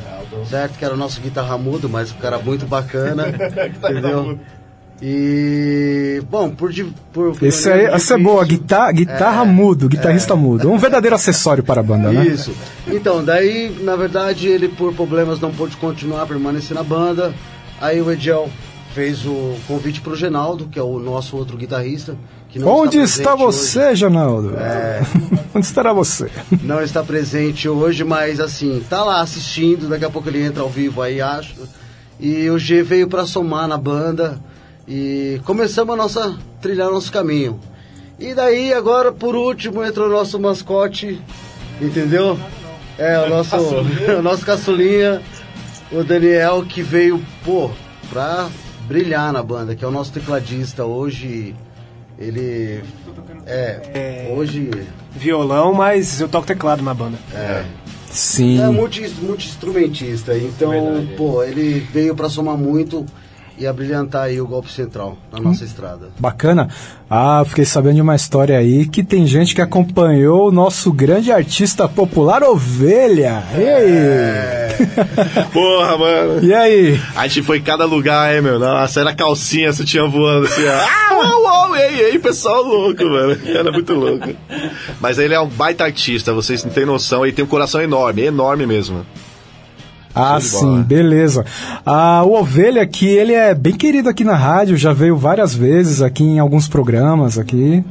certo? 0.48 0.78
Que 0.78 0.86
era 0.86 0.94
o 0.94 0.98
nosso 0.98 1.20
guitarra 1.20 1.58
mudo, 1.58 1.90
mas 1.90 2.12
um 2.12 2.18
cara 2.18 2.38
muito 2.38 2.68
bacana, 2.68 3.30
entendeu? 3.90 4.38
E, 5.02 6.22
bom, 6.30 6.52
por... 6.52 6.72
por 7.12 7.36
Esse 7.42 7.72
aí, 7.72 7.86
essa 7.86 8.14
é 8.14 8.18
boa, 8.20 8.46
guitarra, 8.46 8.92
guitarra 8.92 9.44
mudo, 9.44 9.90
guitarrista 9.90 10.36
mudo. 10.36 10.72
Um 10.72 10.78
verdadeiro 10.78 11.16
acessório 11.16 11.64
para 11.64 11.82
a 11.82 11.84
banda, 11.84 12.12
né? 12.12 12.28
Isso. 12.28 12.54
Então, 12.88 13.26
daí, 13.26 13.76
na 13.82 13.96
verdade, 13.96 14.48
ele 14.48 14.70
por 14.70 14.94
problemas 14.94 15.40
não 15.40 15.52
pôde 15.52 15.76
continuar, 15.78 16.28
permanecer 16.28 16.76
na 16.76 16.84
banda. 16.84 17.34
Aí 17.82 18.00
o 18.00 18.12
Ediel 18.12 18.52
fez 18.94 19.26
o 19.26 19.56
convite 19.68 20.00
pro 20.00 20.16
Genaldo, 20.16 20.68
que 20.68 20.78
é 20.78 20.84
o 20.84 21.00
nosso 21.00 21.36
outro 21.36 21.58
guitarrista. 21.58 22.16
Que 22.56 22.60
não 22.60 22.70
Onde 22.70 23.00
presente 23.00 23.20
está 23.20 23.36
você, 23.36 23.88
hoje. 23.89 23.96
Janaldo? 23.98 24.56
É. 24.56 25.02
Onde 25.54 25.65
estará 25.65 25.91
você? 25.91 26.32
Não 26.63 26.82
está 26.82 27.04
presente 27.04 27.68
hoje, 27.68 28.06
mas 28.06 28.39
assim, 28.39 28.82
tá 28.89 29.04
lá 29.04 29.20
assistindo, 29.20 29.89
daqui 29.89 30.06
a 30.06 30.10
pouco 30.10 30.30
ele 30.30 30.41
entra 30.41 30.63
ao 30.63 30.70
vivo 30.70 31.02
aí, 31.02 31.20
acho. 31.20 31.54
E 32.18 32.50
o 32.50 32.58
G 32.58 32.82
veio 32.82 33.10
para 33.10 33.26
somar 33.26 33.68
na 33.68 33.78
banda 33.78 34.39
e 34.88 35.41
começamos 35.44 35.94
a 35.94 35.98
nossa 35.98 36.38
trilhar 36.62 36.89
nosso 36.89 37.12
caminho. 37.12 37.60
E 38.18 38.34
daí 38.34 38.74
agora 38.74 39.12
por 39.12 39.36
último 39.36 39.84
entrou 39.84 40.08
o 40.08 40.12
nosso 40.13 40.39
mascote, 40.39 41.22
entendeu? 41.82 42.39
É 42.98 43.20
o 43.20 43.30
nosso 43.30 43.58
o 44.18 44.22
nosso 44.22 44.46
caçulinha, 44.46 45.22
o 45.91 46.06
Daniel 46.06 46.63
que 46.65 46.82
veio, 46.82 47.22
pô, 47.44 47.70
pra 48.10 48.48
brilhar 48.88 49.34
na 49.34 49.44
banda, 49.44 49.76
que 49.76 49.84
é 49.84 49.88
o 49.89 49.91
nosso 49.91 50.13
tecladista 50.13 50.86
hoje. 50.86 51.54
Ele 52.17 52.82
é, 53.45 54.32
hoje 54.36 54.69
violão, 55.12 55.73
mas 55.73 56.19
eu 56.21 56.30
toco 56.30 56.47
teclado 56.47 56.82
na 56.82 56.93
banda. 56.93 57.17
Sim. 58.10 58.62
é 58.62 58.69
multi, 58.69 59.10
multi-instrumentista, 59.21 60.38
então, 60.38 60.71
pô, 61.17 61.43
ele 61.43 61.80
veio 61.91 62.15
pra 62.15 62.30
somar 62.30 62.58
muito 62.58 63.06
e 63.58 63.65
abrilhantar 63.65 64.24
aí 64.24 64.41
o 64.41 64.48
golpe 64.48 64.72
central 64.72 65.18
na 65.32 65.39
nossa 65.39 65.63
estrada. 65.63 66.10
Bacana. 66.20 66.70
Ah, 67.10 67.39
eu 67.41 67.46
fiquei 67.46 67.65
sabendo 67.65 67.96
de 67.96 68.02
uma 68.02 68.15
história 68.15 68.58
aí 68.58 68.88
que 68.88 69.04
tem 69.04 69.26
gente 69.28 69.54
que 69.54 69.62
acompanhou 69.62 70.48
o 70.48 70.52
nosso 70.52 70.91
grande 70.91 71.32
artista 71.32 71.88
popular 71.88 72.44
Ovelha. 72.44 73.44
E 73.56 73.70
aí? 73.70 75.46
Porra, 75.54 75.98
mano. 75.98 76.44
E 76.44 76.54
aí? 76.54 77.00
A 77.15 77.28
gente 77.28 77.44
foi 77.44 77.60
em 77.60 77.62
cada 77.62 77.86
lugar, 77.86 78.34
hein, 78.36 78.41
meu? 78.41 78.60
Nossa, 78.60 79.00
era 79.02 79.13
calcinha, 79.13 79.72
sutiã 79.72 80.08
voando 80.08 80.48
assim, 80.48 80.65
ó. 80.65 80.74
Ah, 80.74 81.15
uau, 81.15 81.44
uau, 81.44 81.76
ei, 81.76 82.12
ei, 82.12 82.20
pessoal 82.20 82.63
louco, 82.63 83.04
mano. 83.04 83.38
Era 83.46 83.72
muito 83.72 83.94
louco. 83.94 84.30
Mas 85.00 85.20
ele 85.20 85.34
é 85.34 85.39
um 85.39 85.48
baita 85.48 85.84
artista, 85.84 86.34
vocês 86.34 86.63
não 86.63 86.72
têm 86.72 86.86
noção. 86.86 87.26
Ele 87.26 87.34
tem 87.34 87.46
um 87.46 87.48
coração 87.48 87.82
enorme, 87.82 88.24
enorme 88.24 88.65
mesmo. 88.65 89.06
Ah, 90.15 90.39
sim, 90.39 90.62
bola. 90.62 90.84
beleza. 90.84 91.45
Ah, 91.86 92.23
o 92.23 92.39
Ovelha 92.39 92.82
aqui, 92.82 93.08
ele 93.08 93.34
é 93.34 93.54
bem 93.54 93.73
querido 93.73 94.10
aqui 94.10 94.23
na 94.23 94.36
rádio, 94.36 94.78
já 94.78 94.93
veio 94.93 95.17
várias 95.17 95.54
vezes 95.54 96.01
aqui 96.01 96.23
em 96.23 96.39
alguns 96.39 96.67
programas 96.67 97.38
aqui. 97.38 97.84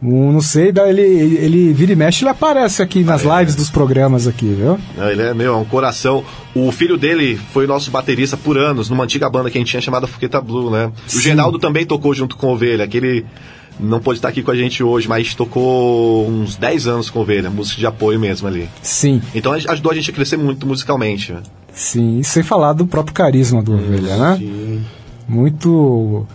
Um, 0.00 0.30
não 0.30 0.40
sei, 0.40 0.72
ele, 0.86 1.02
ele, 1.02 1.72
vira 1.72 1.92
e 1.92 1.96
mexe, 1.96 2.22
ele 2.22 2.30
aparece 2.30 2.80
aqui 2.80 3.02
nas 3.02 3.22
lives 3.22 3.56
dos 3.56 3.68
programas 3.68 4.28
aqui, 4.28 4.46
viu? 4.46 4.78
Não, 4.96 5.10
Ele 5.10 5.22
é, 5.22 5.34
meu, 5.34 5.54
é 5.54 5.56
um 5.56 5.64
coração. 5.64 6.24
O 6.54 6.70
filho 6.70 6.96
dele 6.96 7.38
foi 7.52 7.66
nosso 7.66 7.90
baterista 7.90 8.36
por 8.36 8.56
anos, 8.56 8.88
numa 8.88 9.02
antiga 9.02 9.28
banda 9.28 9.50
que 9.50 9.58
a 9.58 9.60
gente 9.60 9.70
tinha 9.70 9.80
chamada 9.80 10.06
Fuqueta 10.06 10.40
Blue, 10.40 10.70
né? 10.70 10.86
O 10.86 11.10
Sim. 11.10 11.20
Genaldo 11.20 11.58
também 11.58 11.84
tocou 11.84 12.14
junto 12.14 12.36
com 12.36 12.46
o 12.46 12.52
Ovelha, 12.52 12.86
que 12.86 12.96
ele 12.96 13.26
não 13.80 14.00
pôde 14.00 14.18
estar 14.18 14.28
aqui 14.28 14.42
com 14.42 14.50
a 14.50 14.56
gente 14.56 14.82
hoje, 14.82 15.08
mas 15.08 15.34
tocou 15.34 16.28
uns 16.28 16.56
10 16.56 16.86
anos 16.86 17.10
com 17.10 17.18
o 17.18 17.22
Ovelha, 17.22 17.50
música 17.50 17.78
de 17.78 17.86
apoio 17.86 18.18
mesmo 18.18 18.48
ali. 18.48 18.68
Sim, 18.82 19.22
Então 19.34 19.52
ajudou 19.52 19.92
a 19.92 19.94
gente 19.94 20.10
a 20.10 20.14
crescer 20.14 20.36
muito 20.36 20.66
musicalmente. 20.66 21.32
né? 21.32 21.42
sim. 21.72 22.18
E 22.18 22.24
sem 22.24 22.42
falar 22.42 22.72
do 22.72 22.86
próprio 22.86 23.14
carisma 23.14 23.62
do 23.62 23.74
Ovelha, 23.74 24.16
né? 24.16 24.82
Muito. 25.28 26.26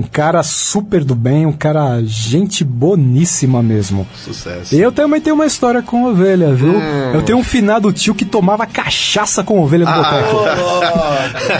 Um 0.00 0.04
cara 0.10 0.42
super 0.42 1.04
do 1.04 1.14
bem, 1.14 1.44
um 1.44 1.52
cara 1.52 2.00
gente 2.04 2.64
boníssima 2.64 3.62
mesmo. 3.62 4.08
Sucesso. 4.16 4.74
Eu 4.74 4.90
também 4.90 5.20
tenho 5.20 5.36
uma 5.36 5.44
história 5.44 5.82
com 5.82 6.04
ovelha, 6.04 6.54
viu? 6.54 6.72
Hum. 6.72 7.12
Eu 7.12 7.20
tenho 7.20 7.36
um 7.36 7.44
finado 7.44 7.92
tio 7.92 8.14
que 8.14 8.24
tomava 8.24 8.64
cachaça 8.64 9.44
com 9.44 9.60
ovelha 9.60 9.84
Ah, 9.86 9.94
no 9.94 10.02
boteco. 10.02 11.50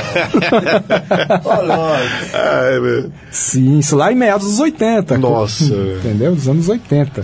Ai, 2.33 2.81
meu. 2.81 3.13
Sim, 3.31 3.79
isso 3.79 3.95
lá 3.95 4.11
em 4.11 4.17
meados 4.17 4.47
dos 4.49 4.59
80. 4.59 5.19
Nossa. 5.19 5.65
Entendeu? 5.65 6.35
Dos 6.35 6.49
anos 6.49 6.67
80. 6.67 7.23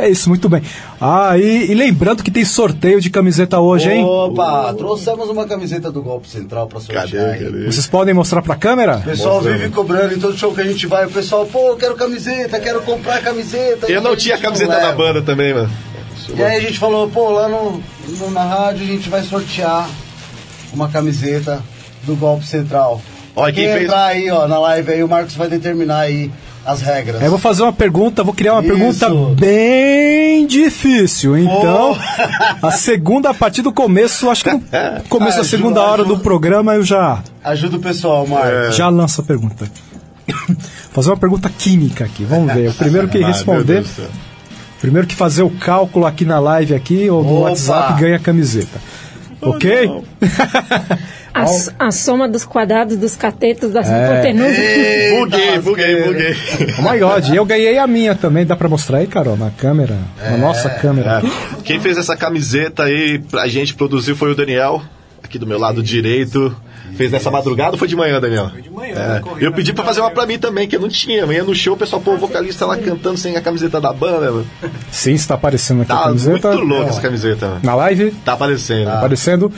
É 0.00 0.08
isso, 0.08 0.28
muito 0.30 0.48
bem. 0.48 0.62
Ah, 1.00 1.36
e, 1.36 1.70
e 1.70 1.74
lembrando 1.74 2.22
que 2.22 2.30
tem 2.30 2.44
sorteio 2.44 3.00
de 3.00 3.10
camiseta 3.10 3.58
hoje, 3.60 3.90
hein? 3.90 4.04
Opa, 4.04 4.72
trouxemos 4.72 5.28
uma 5.28 5.44
camiseta 5.46 5.90
do 5.92 6.00
golpe 6.02 6.26
central 6.28 6.66
pra 6.66 6.80
sortear. 6.80 7.06
Cadê, 7.08 7.44
cadê? 7.44 7.66
Vocês 7.66 7.86
podem 7.86 8.14
mostrar 8.14 8.40
pra 8.40 8.56
câmera? 8.56 8.96
O 8.96 9.02
pessoal 9.02 9.40
vive 9.42 9.68
cobrando 9.68 10.14
em 10.14 10.18
todo 10.18 10.36
show 10.38 10.54
que 10.54 10.60
a 10.60 10.64
gente 10.64 10.86
vai. 10.86 11.04
O 11.06 11.10
pessoal, 11.10 11.44
pô, 11.46 11.68
eu 11.70 11.76
quero 11.76 11.94
camiseta, 11.96 12.58
quero 12.58 12.80
comprar 12.82 13.20
camiseta. 13.20 13.90
Eu 13.92 14.00
não 14.00 14.12
a 14.12 14.16
tinha 14.16 14.36
gente 14.36 14.44
camiseta 14.44 14.72
não 14.72 14.80
da 14.80 14.92
banda 14.92 15.20
também, 15.22 15.52
mano. 15.52 15.70
E 16.34 16.42
aí 16.42 16.56
a 16.56 16.60
gente 16.60 16.78
falou, 16.78 17.08
pô, 17.10 17.28
lá 17.30 17.48
no, 17.48 17.82
no- 18.18 18.30
na 18.30 18.44
rádio 18.44 18.84
a 18.84 18.86
gente 18.86 19.08
vai 19.10 19.22
sortear 19.22 19.88
uma 20.72 20.88
camiseta 20.88 21.62
do 22.04 22.14
golpe 22.16 22.46
central. 22.46 23.00
Olha, 23.34 23.52
quem 23.52 23.64
Quem 23.64 23.72
fez- 23.72 23.84
entrar 23.84 24.04
aí, 24.06 24.30
ó, 24.30 24.46
na 24.48 24.58
live 24.58 24.92
aí, 24.92 25.02
o 25.02 25.08
Marcos 25.08 25.34
vai 25.34 25.48
determinar 25.48 26.00
aí 26.00 26.30
as 26.64 26.80
regras. 26.82 27.22
Eu 27.22 27.30
vou 27.30 27.38
fazer 27.38 27.62
uma 27.62 27.72
pergunta, 27.72 28.22
vou 28.22 28.34
criar 28.34 28.54
uma 28.54 28.62
Isso. 28.64 28.68
pergunta 28.72 29.08
bem 29.40 30.46
difícil. 30.46 31.36
Então, 31.38 31.96
a 32.62 32.70
segunda, 32.70 33.30
a 33.30 33.34
partir 33.34 33.62
do 33.62 33.72
começo, 33.72 34.28
acho 34.30 34.44
que 34.44 34.52
no 34.52 34.60
começo 35.08 35.36
da 35.36 35.42
Ajuda, 35.42 35.44
segunda 35.44 35.80
hora 35.82 36.04
do 36.04 36.10
ajuda. 36.12 36.22
programa 36.22 36.74
eu 36.74 36.82
já 36.82 37.22
Ajuda 37.42 37.76
o 37.76 37.80
pessoal, 37.80 38.26
Marcos. 38.26 38.76
Já 38.76 38.88
lança 38.88 39.22
a 39.22 39.24
pergunta. 39.24 39.70
Fazer 40.92 41.10
uma 41.10 41.16
pergunta 41.16 41.48
química 41.48 42.04
aqui, 42.04 42.24
vamos 42.24 42.52
ver. 42.52 42.70
O 42.70 42.74
primeiro 42.74 43.08
que 43.08 43.18
meu 43.18 43.28
responder, 43.28 43.82
do 43.82 44.08
primeiro 44.80 45.06
que 45.06 45.14
fazer 45.14 45.42
o 45.42 45.50
cálculo 45.50 46.06
aqui 46.06 46.24
na 46.24 46.38
live 46.38 46.74
aqui 46.74 47.08
ou 47.10 47.22
no 47.22 47.38
Opa! 47.40 47.50
WhatsApp 47.50 48.00
ganha 48.00 48.16
a 48.16 48.18
camiseta. 48.18 48.78
ok? 49.42 49.90
A, 51.32 51.86
a 51.86 51.90
soma 51.90 52.28
dos 52.28 52.44
quadrados 52.44 52.96
dos 52.96 53.14
catetos 53.16 53.72
das 53.72 53.88
É. 53.88 54.12
hipotenusas. 54.14 54.56
Buguei, 55.18 55.58
buguei, 55.60 56.02
buguei. 56.04 56.36
Oh 56.78 56.82
my 56.90 56.98
God, 56.98 57.28
e 57.32 57.36
eu 57.36 57.44
ganhei 57.44 57.78
a 57.78 57.86
minha 57.86 58.14
também. 58.14 58.44
Dá 58.44 58.56
pra 58.56 58.68
mostrar 58.68 58.98
aí, 58.98 59.06
Carol, 59.06 59.36
na 59.36 59.50
câmera? 59.50 59.96
Na 60.20 60.36
nossa 60.36 60.68
câmera 60.68 61.18
aqui? 61.18 61.30
Quem 61.64 61.80
fez 61.80 61.96
essa 61.98 62.16
camiseta 62.16 62.84
aí 62.84 63.18
pra 63.18 63.46
gente 63.48 63.74
produzir 63.74 64.14
foi 64.14 64.32
o 64.32 64.34
Daniel, 64.34 64.82
aqui 65.22 65.38
do 65.38 65.46
meu 65.46 65.58
lado 65.58 65.82
direito. 65.82 66.54
Fez 66.96 67.12
nessa 67.12 67.30
madrugada 67.30 67.72
ou 67.72 67.78
foi 67.78 67.86
de 67.86 67.94
manhã, 67.94 68.20
Daniel? 68.20 68.50
Foi 68.50 68.62
de 68.62 68.68
manhã. 68.70 69.22
eu 69.40 69.52
pedi 69.52 69.72
pra 69.72 69.84
fazer 69.84 70.00
uma 70.00 70.10
pra 70.10 70.26
mim 70.26 70.38
também, 70.40 70.66
que 70.66 70.74
eu 70.74 70.80
não 70.80 70.88
tinha. 70.88 71.22
Amanhã 71.22 71.44
no 71.44 71.54
show 71.54 71.74
o 71.74 71.76
pessoal, 71.76 72.02
pô, 72.02 72.14
o 72.14 72.18
vocalista 72.18 72.66
lá 72.66 72.76
cantando 72.76 73.16
sem 73.16 73.36
a 73.36 73.40
camiseta 73.40 73.80
da 73.80 73.92
banda. 73.92 74.32
mano. 74.32 74.46
Sim, 74.90 75.12
está 75.12 75.34
aparecendo 75.36 75.82
aqui 75.82 75.92
a 75.92 75.96
Tá 75.96 76.02
camiseta. 76.02 76.48
muito 76.48 76.64
louca 76.64 76.90
essa 76.90 77.00
camiseta. 77.00 77.46
mano. 77.46 77.60
Na 77.62 77.74
live, 77.76 78.10
Tá 78.24 78.32
aparecendo. 78.32 78.88
aparecendo. 78.88 79.52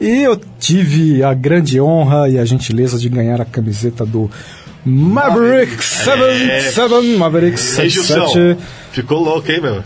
E 0.00 0.22
eu 0.22 0.40
tive 0.58 1.22
a 1.22 1.32
grande 1.32 1.80
honra 1.80 2.28
e 2.28 2.38
a 2.38 2.44
gentileza 2.44 2.98
de 2.98 3.08
ganhar 3.08 3.40
a 3.40 3.44
camiseta 3.44 4.04
do 4.04 4.30
Maverick 4.84 5.82
77, 5.82 7.16
Maverick 7.16 7.58
Ei, 7.58 7.88
Gilson, 7.88 8.28
77. 8.28 8.62
ficou 8.92 9.22
louco, 9.22 9.50
hein, 9.50 9.60
meu? 9.60 9.82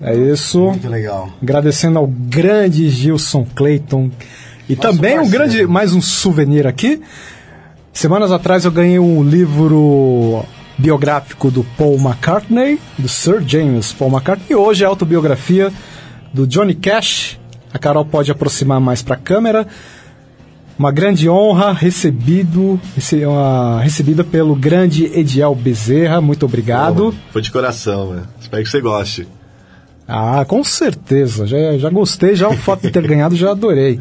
É 0.00 0.14
isso. 0.14 0.60
Muito 0.60 0.88
legal. 0.88 1.30
Agradecendo 1.42 1.98
ao 1.98 2.06
grande 2.06 2.90
Gilson 2.90 3.46
Clayton. 3.54 4.10
E 4.68 4.76
também 4.76 5.18
um 5.18 5.28
grande, 5.28 5.66
mais 5.66 5.94
um 5.94 6.00
souvenir 6.02 6.66
aqui. 6.66 7.00
Semanas 7.92 8.30
atrás 8.30 8.64
eu 8.64 8.72
ganhei 8.72 8.98
um 8.98 9.22
livro 9.22 10.44
biográfico 10.76 11.50
do 11.50 11.64
Paul 11.78 11.96
McCartney, 11.96 12.78
do 12.98 13.08
Sir 13.08 13.42
James 13.46 13.92
Paul 13.92 14.10
McCartney. 14.10 14.48
E 14.50 14.54
hoje 14.54 14.82
é 14.82 14.86
a 14.86 14.90
autobiografia 14.90 15.72
do 16.32 16.46
Johnny 16.46 16.74
Cash. 16.74 17.38
A 17.74 17.78
Carol 17.78 18.04
pode 18.06 18.30
aproximar 18.30 18.80
mais 18.80 19.02
para 19.02 19.16
a 19.16 19.18
câmera. 19.18 19.66
Uma 20.78 20.90
grande 20.90 21.28
honra 21.28 21.72
recebido, 21.72 22.80
rece- 22.94 23.26
uma- 23.26 23.80
recebida 23.80 24.24
pelo 24.24 24.54
grande 24.56 25.06
Ediel 25.12 25.54
Bezerra. 25.54 26.20
Muito 26.20 26.46
obrigado. 26.46 27.14
Foi 27.32 27.42
de 27.42 27.50
coração, 27.50 28.06
mano. 28.08 28.28
Espero 28.40 28.62
que 28.62 28.68
você 28.70 28.80
goste. 28.80 29.28
Ah, 30.06 30.44
com 30.46 30.62
certeza. 30.64 31.46
Já, 31.46 31.76
já 31.78 31.90
gostei, 31.90 32.34
já 32.36 32.48
o 32.48 32.56
fato 32.56 32.82
de 32.82 32.90
ter 32.90 33.02
ganhado, 33.08 33.34
já 33.36 33.50
adorei. 33.50 34.00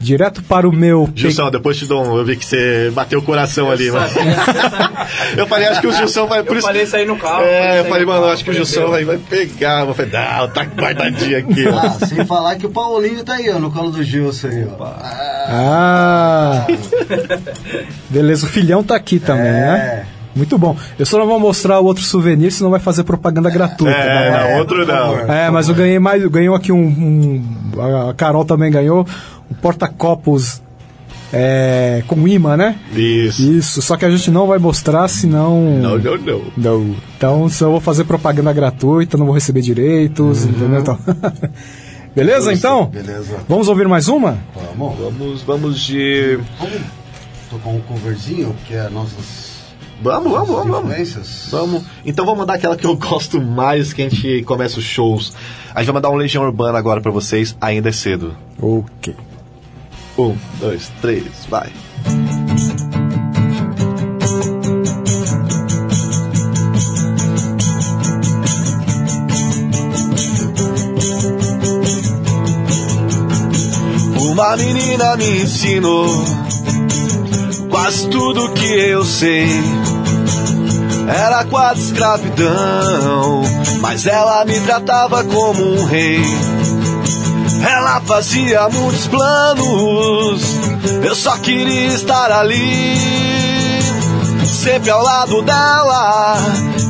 Direto 0.00 0.42
para 0.42 0.68
o 0.68 0.72
meu. 0.72 1.08
pe- 1.12 1.22
Gilson, 1.22 1.50
depois 1.50 1.76
te 1.76 1.84
dou 1.86 2.04
um. 2.04 2.16
Eu 2.18 2.24
vi 2.24 2.36
que 2.36 2.44
você 2.46 2.90
bateu 2.94 3.18
o 3.18 3.22
coração 3.22 3.68
ali, 3.70 3.90
mano. 3.90 4.06
eu 5.36 5.46
falei, 5.46 5.66
acho 5.68 5.80
que 5.80 5.86
o 5.88 5.92
Gilson 5.92 6.26
vai. 6.26 6.42
Por 6.44 6.52
Eu 6.52 6.58
isso... 6.58 6.66
falei 6.66 6.82
isso 6.84 6.96
aí 6.96 7.04
no 7.04 7.18
carro. 7.18 7.42
É, 7.42 7.80
eu 7.80 7.84
falei, 7.86 8.02
no 8.04 8.08
mano, 8.12 8.20
carro, 8.22 8.32
acho 8.32 8.44
que 8.44 8.50
o 8.50 8.54
Gilson 8.54 8.88
vai, 8.88 9.04
vai 9.04 9.18
pegar. 9.18 9.86
Eu 9.86 9.94
falei, 9.94 10.12
não, 10.12 10.48
tá 10.48 10.62
guardadinho 10.64 11.38
aqui. 11.38 11.64
Ah, 11.68 12.06
sem 12.06 12.24
falar 12.24 12.56
que 12.56 12.66
o 12.66 12.70
Paulinho 12.70 13.24
tá 13.24 13.34
aí, 13.34 13.50
ó, 13.50 13.58
no 13.58 13.70
colo 13.72 13.90
do 13.90 14.02
Gilson 14.04 14.48
aí, 14.48 14.66
ó. 14.78 14.84
Ah! 14.84 16.66
Beleza, 18.08 18.46
o 18.46 18.48
filhão 18.48 18.82
tá 18.82 18.94
aqui 18.94 19.18
também, 19.18 19.46
É. 19.46 19.50
né? 19.50 20.06
Muito 20.34 20.56
bom. 20.58 20.76
Eu 20.98 21.04
só 21.06 21.18
não 21.18 21.26
vou 21.26 21.40
mostrar 21.40 21.80
o 21.80 21.84
outro 21.84 22.02
souvenir, 22.04 22.52
senão 22.52 22.70
vai 22.70 22.80
fazer 22.80 23.04
propaganda 23.04 23.50
gratuita. 23.50 23.96
É, 23.96 24.30
né? 24.30 24.50
não, 24.52 24.58
outro 24.60 24.86
não. 24.86 25.18
É, 25.32 25.50
mas 25.50 25.68
eu 25.68 25.74
ganhei 25.74 25.98
mais, 25.98 26.22
eu 26.22 26.30
ganhei 26.30 26.52
aqui 26.54 26.70
um, 26.70 26.78
um- 26.78 28.08
A 28.08 28.14
Carol 28.14 28.44
também 28.44 28.70
ganhou 28.70 29.06
um 29.50 29.54
porta-copos 29.54 30.62
é, 31.32 32.02
com 32.06 32.26
imã, 32.26 32.56
né? 32.56 32.76
Isso. 32.94 33.42
Isso, 33.42 33.82
só 33.82 33.96
que 33.96 34.04
a 34.04 34.10
gente 34.10 34.30
não 34.30 34.46
vai 34.46 34.58
mostrar, 34.58 35.08
senão. 35.08 35.60
Não, 35.80 35.98
não, 35.98 36.16
não. 36.18 36.42
Não. 36.56 36.96
Então, 37.16 37.48
se 37.48 37.62
eu 37.62 37.70
vou 37.70 37.80
fazer 37.80 38.04
propaganda 38.04 38.52
gratuita, 38.52 39.16
não 39.16 39.26
vou 39.26 39.34
receber 39.34 39.60
direitos, 39.60 40.44
entendeu? 40.44 40.80
Então... 40.80 40.98
Beleza, 42.14 42.52
então? 42.52 42.86
Beleza. 42.86 43.38
Vamos 43.48 43.68
ouvir 43.68 43.86
mais 43.86 44.08
uma? 44.08 44.38
Vamos. 44.76 44.98
Vamos, 44.98 45.42
vamos 45.42 45.80
de. 45.80 46.38
Vamos 46.58 46.80
tocar 47.48 47.68
um 47.68 47.80
coverzinho, 47.80 48.56
que 48.66 48.74
é 48.74 48.88
nossas 48.88 49.57
Vamos, 50.00 50.30
vamos, 50.30 50.48
vamos, 50.48 50.70
vamos. 50.70 51.48
Vamos. 51.50 51.84
Então 52.04 52.24
vamos 52.24 52.40
mandar 52.40 52.54
aquela 52.54 52.76
que 52.76 52.86
eu 52.86 52.94
gosto 52.96 53.40
mais 53.40 53.92
que 53.92 54.02
a 54.02 54.08
gente 54.08 54.42
começa 54.44 54.78
os 54.78 54.84
shows. 54.84 55.34
A 55.74 55.80
gente 55.80 55.86
vai 55.86 55.94
mandar 55.94 56.10
um 56.10 56.16
Legião 56.16 56.44
Urbana 56.44 56.78
agora 56.78 57.00
pra 57.00 57.10
vocês, 57.10 57.56
ainda 57.60 57.88
é 57.88 57.92
cedo. 57.92 58.36
Ok. 58.60 59.14
Um, 60.16 60.36
dois, 60.60 60.90
três, 61.00 61.24
vai. 61.48 61.70
Uma 74.20 74.56
menina 74.56 75.16
me 75.16 75.42
ensinou 75.42 76.47
quase 77.88 78.08
tudo 78.08 78.50
que 78.50 78.66
eu 78.66 79.02
sei. 79.02 79.48
Era 81.08 81.42
quase 81.44 81.86
escravidão, 81.86 83.42
mas 83.80 84.06
ela 84.06 84.44
me 84.44 84.60
tratava 84.60 85.24
como 85.24 85.64
um 85.64 85.84
rei. 85.86 86.20
Ela 87.66 88.00
fazia 88.02 88.68
muitos 88.68 89.06
planos 89.08 90.42
Eu 91.02 91.14
só 91.14 91.36
queria 91.38 91.94
estar 91.94 92.30
ali, 92.30 92.94
sempre 94.44 94.90
ao 94.90 95.02
lado 95.02 95.40
dela. 95.40 96.36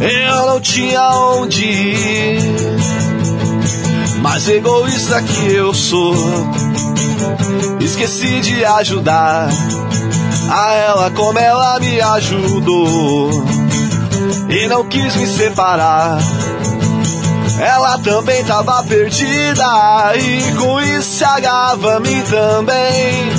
Eu 0.00 0.46
não 0.46 0.60
tinha 0.60 1.10
onde 1.10 1.64
ir, 1.64 2.40
mas 4.20 4.48
egoísta 4.48 5.22
que 5.22 5.52
eu 5.52 5.72
sou, 5.72 6.16
esqueci 7.80 8.40
de 8.40 8.64
ajudar 8.64 9.48
a 10.50 10.72
ela 10.74 11.10
como 11.10 11.38
ela 11.38 11.78
me 11.78 12.00
ajudou 12.00 13.30
e 14.48 14.66
não 14.68 14.84
quis 14.88 15.14
me 15.16 15.26
separar. 15.26 16.18
Ela 17.60 17.98
também 17.98 18.44
tava 18.44 18.82
perdida 18.84 19.64
e 20.16 20.52
com 20.56 20.80
isso 20.80 21.18
se 21.18 21.24
agarrava 21.24 21.96
a 21.96 22.00
mim 22.00 22.22
também. 22.30 23.32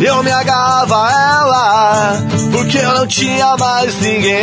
Eu 0.00 0.22
me 0.22 0.30
agarrava 0.30 0.96
a 0.96 1.10
ela 1.10 2.16
porque 2.52 2.78
eu 2.78 2.94
não 2.94 3.06
tinha 3.06 3.56
mais 3.56 4.00
ninguém. 4.00 4.36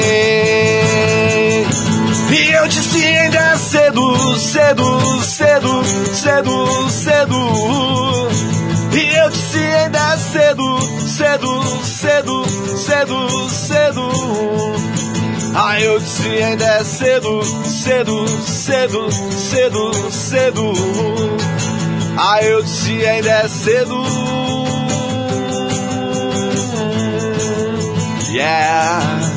E 2.30 2.52
eu 2.52 2.68
disse 2.68 3.06
ainda 3.06 3.38
é 3.38 3.58
cedo, 3.58 4.38
cedo, 4.38 5.22
cedo, 5.24 5.84
cedo, 6.14 6.90
cedo. 6.90 8.63
E 8.96 9.16
eu 9.16 9.30
disse 9.32 9.58
ainda 9.58 9.98
é 9.98 10.18
cedo, 10.18 10.80
cedo, 11.08 11.84
cedo, 11.84 12.46
cedo, 12.78 13.50
cedo. 13.50 14.10
Ah, 15.56 15.80
eu 15.82 16.00
disse 16.00 16.28
ainda 16.28 16.66
é 16.66 16.84
cedo, 16.84 17.44
cedo, 17.44 18.28
cedo, 18.28 19.12
cedo, 19.32 20.12
cedo. 20.12 20.74
Ah, 22.18 22.44
eu 22.44 22.62
disse 22.62 23.06
ainda 23.06 23.30
é 23.30 23.48
cedo. 23.48 24.04
Yeah. 28.32 29.33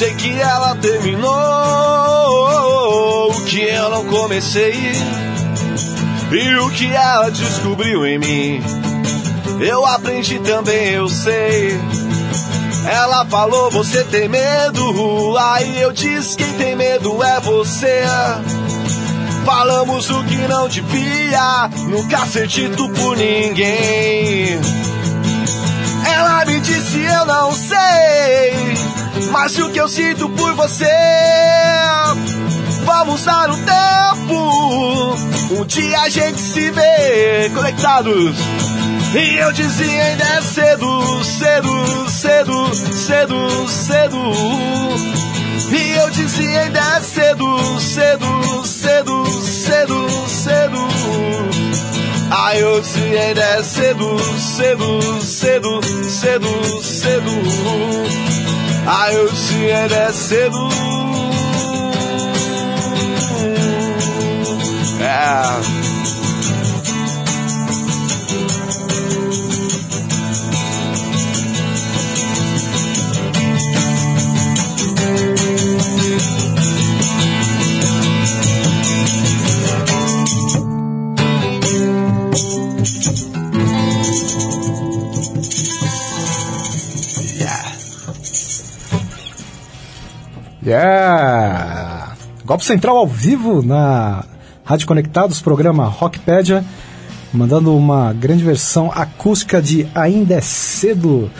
Sei 0.00 0.14
que 0.14 0.32
ela 0.40 0.74
terminou 0.76 1.28
o 3.28 3.44
que 3.44 3.60
eu 3.60 3.90
não 3.90 4.06
comecei 4.06 4.92
e 6.32 6.56
o 6.56 6.70
que 6.70 6.90
ela 6.90 7.30
descobriu 7.30 8.06
em 8.06 8.18
mim. 8.18 8.62
Eu 9.60 9.84
aprendi 9.84 10.38
também, 10.38 10.92
eu 10.92 11.06
sei. 11.06 11.78
Ela 12.90 13.26
falou, 13.26 13.70
você 13.70 14.02
tem 14.04 14.26
medo. 14.26 15.36
Aí 15.36 15.82
eu 15.82 15.92
disse, 15.92 16.34
quem 16.34 16.50
tem 16.54 16.74
medo 16.74 17.22
é 17.22 17.38
você. 17.40 18.02
Falamos 19.44 20.08
o 20.08 20.24
que 20.24 20.48
não 20.48 20.66
devia, 20.66 21.68
nunca 21.90 22.24
ser 22.24 22.46
dito 22.46 22.88
por 22.88 23.18
ninguém. 23.18 24.58
Ela 26.10 26.46
me 26.46 26.58
disse, 26.60 27.00
eu 27.00 27.26
não 27.26 27.52
sei. 27.52 28.99
Mas 29.30 29.56
o 29.58 29.70
que 29.70 29.80
eu 29.80 29.88
sinto 29.88 30.28
por 30.30 30.54
você, 30.54 30.84
vamos 32.84 33.24
dar 33.24 33.50
um 33.50 33.56
tempo. 33.56 35.60
Um 35.60 35.64
dia 35.64 36.00
a 36.00 36.08
gente 36.08 36.40
se 36.40 36.70
vê 36.70 37.50
conectados. 37.54 38.36
E 39.14 39.38
eu 39.38 39.52
dizia 39.52 40.04
ainda 40.04 40.24
é 40.24 40.40
cedo, 40.40 41.24
cedo, 41.24 42.08
cedo, 42.08 42.74
cedo, 42.74 43.68
cedo. 43.68 44.32
E 45.72 45.98
eu 45.98 46.10
dizia 46.10 46.62
ainda 46.62 46.78
é 46.78 47.00
cedo, 47.00 47.80
cedo, 47.80 48.64
cedo, 48.64 49.26
cedo, 49.26 50.28
cedo. 50.28 50.88
Ah, 52.30 52.56
eu 52.56 52.80
dizia 52.80 53.20
ainda 53.20 53.40
é 53.40 53.62
cedo, 53.64 54.16
cedo, 54.38 55.20
cedo, 55.20 55.80
cedo, 56.08 56.82
cedo. 56.82 57.30
Ah, 58.86 59.12
eu 59.12 59.28
ainda 59.72 59.94
é 59.94 60.12
cedo. 60.12 60.68
É. 65.00 65.89
Golpe 92.44 92.64
Central 92.64 92.96
ao 92.96 93.06
vivo 93.06 93.62
na 93.62 94.24
Rádio 94.64 94.86
Conectados, 94.86 95.40
programa 95.40 95.84
Rockpedia, 95.86 96.64
mandando 97.32 97.76
uma 97.76 98.12
grande 98.12 98.44
versão 98.44 98.90
acústica 98.94 99.60
de 99.60 99.88
Ainda 99.94 100.34
é 100.34 100.40
Cedo, 100.40 101.30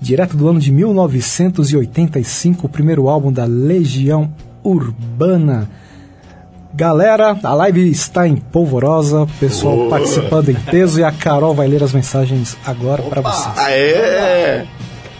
direto 0.00 0.36
do 0.36 0.48
ano 0.48 0.58
de 0.58 0.72
1985, 0.72 2.66
o 2.66 2.68
primeiro 2.68 3.08
álbum 3.08 3.32
da 3.32 3.44
Legião 3.44 4.32
Urbana. 4.64 5.68
Galera, 6.72 7.38
a 7.42 7.54
live 7.54 7.90
está 7.90 8.26
em 8.26 8.36
polvorosa, 8.36 9.26
pessoal 9.38 9.86
Oh. 9.86 9.88
participando 9.88 10.48
em 10.50 10.54
peso 10.54 11.00
e 11.00 11.04
a 11.04 11.10
Carol 11.12 11.54
vai 11.54 11.66
ler 11.66 11.82
as 11.82 11.92
mensagens 11.92 12.56
agora 12.64 13.02
para 13.02 13.20
vocês. 13.20 13.58
Aê! 13.58 14.66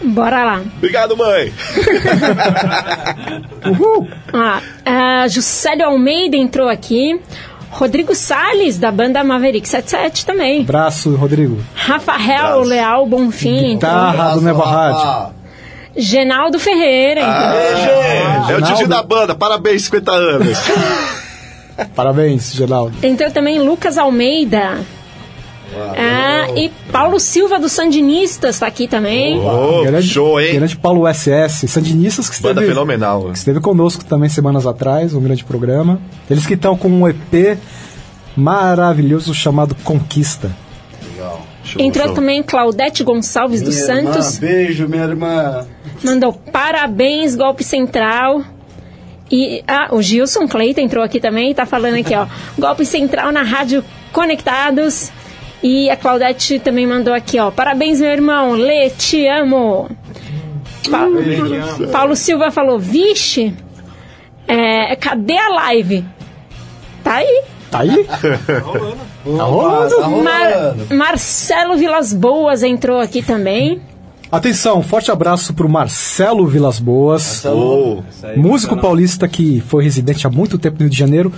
Bora 0.03 0.43
lá. 0.43 0.61
Obrigado, 0.77 1.15
mãe! 1.15 1.53
Uhul! 3.69 4.07
Ah, 4.33 4.61
a 5.23 5.27
Juscelio 5.27 5.85
Almeida 5.85 6.35
entrou 6.35 6.67
aqui. 6.67 7.19
Rodrigo 7.69 8.13
Salles, 8.13 8.77
da 8.77 8.91
banda 8.91 9.23
Maverick 9.23 9.67
77 9.67 10.25
também. 10.25 10.61
Abraço, 10.61 11.15
Rodrigo. 11.15 11.57
Rafael 11.73 12.61
Leal 12.61 13.05
Bonfim. 13.05 13.75
Guitarra 13.75 14.35
do 14.35 14.41
Nevo 14.41 14.61
Rádio. 14.61 15.33
Genaldo 15.95 16.59
Ferreira. 16.59 17.21
entrou. 17.21 18.51
É 18.51 18.57
o 18.57 18.75
tio 18.75 18.87
da 18.87 19.01
banda, 19.01 19.35
parabéns, 19.35 19.83
50 19.83 20.11
anos. 20.11 20.57
Parabéns, 21.95 22.53
Geraldo. 22.53 22.95
Entrou 23.01 23.31
também 23.31 23.59
Lucas 23.59 23.97
Almeida. 23.97 24.79
Ah, 25.97 26.47
e 26.55 26.69
Paulo 26.91 27.19
Silva 27.19 27.59
dos 27.59 27.71
Sandinistas 27.71 28.55
está 28.55 28.67
aqui 28.67 28.87
também. 28.87 29.39
Oh, 29.39 29.83
grande, 29.83 30.07
show, 30.07 30.39
hein? 30.39 30.55
Grande 30.55 30.75
Paulo 30.75 31.07
SS, 31.07 31.67
Sandinistas 31.67 32.29
que 32.29 32.41
Banda 32.41 32.61
esteve, 32.61 32.73
fenomenal. 32.73 33.29
que 33.31 33.37
esteve 33.37 33.59
conosco 33.59 34.03
também 34.03 34.29
semanas 34.29 34.65
atrás, 34.67 35.13
um 35.13 35.21
grande 35.21 35.43
programa. 35.43 35.99
Eles 36.29 36.45
que 36.45 36.55
estão 36.55 36.77
com 36.77 36.89
um 36.89 37.07
EP 37.07 37.57
maravilhoso 38.35 39.33
chamado 39.33 39.75
Conquista. 39.83 40.51
Show, 41.63 41.79
Entrou 41.79 42.07
show. 42.07 42.15
também 42.15 42.41
Claudete 42.41 43.03
Gonçalves 43.03 43.61
dos 43.61 43.75
Minha 43.75 43.97
irmã, 43.97 44.13
Santos. 44.13 44.37
beijo, 44.39 44.87
minha 44.87 45.03
irmã. 45.03 45.65
Mandou 46.03 46.33
parabéns, 46.33 47.35
golpe 47.35 47.63
central. 47.63 48.41
E 49.31 49.63
ah, 49.67 49.89
o 49.91 50.01
Gilson 50.01 50.47
Cleiton 50.47 50.81
entrou 50.81 51.03
aqui 51.03 51.19
também, 51.19 51.53
tá 51.53 51.65
falando 51.65 51.95
aqui, 51.95 52.15
ó. 52.15 52.25
Golpe 52.57 52.83
central 52.85 53.31
na 53.31 53.43
rádio 53.43 53.83
Conectados. 54.11 55.11
E 55.63 55.89
a 55.89 55.95
Claudete 55.95 56.59
também 56.59 56.87
mandou 56.87 57.13
aqui, 57.13 57.39
ó. 57.39 57.51
Parabéns, 57.51 57.99
meu 58.01 58.09
irmão. 58.09 58.51
Lê, 58.53 58.89
te 58.89 59.27
amo. 59.27 59.89
Pa- 60.89 61.07
Paulo 61.91 62.15
Silva 62.15 62.49
falou, 62.51 62.79
vixe, 62.79 63.53
é, 64.47 64.95
cadê 64.95 65.37
a 65.37 65.49
live? 65.49 66.03
Tá 67.03 67.15
aí. 67.17 67.43
Tá 67.69 67.79
aí? 67.79 68.03
Tá 68.05 69.43
rolando. 69.43 69.95
Tá 69.95 70.09
Mar- 70.09 70.51
rolando. 70.51 70.95
Marcelo 70.95 71.77
Vilas 71.77 72.11
Boas 72.13 72.63
entrou 72.63 72.99
aqui 72.99 73.21
também. 73.21 73.81
Atenção, 74.31 74.81
forte 74.81 75.11
abraço 75.11 75.53
pro 75.53 75.67
Marcelo 75.69 76.47
Vilas 76.47 76.79
Boas, 76.79 77.43
Oh, 77.45 78.01
músico 78.35 78.77
paulista 78.77 79.27
que 79.27 79.61
foi 79.67 79.83
residente 79.83 80.25
há 80.25 80.29
muito 80.29 80.57
tempo 80.57 80.77
no 80.77 80.81
Rio 80.83 80.89
de 80.89 80.97
Janeiro. 80.97 81.33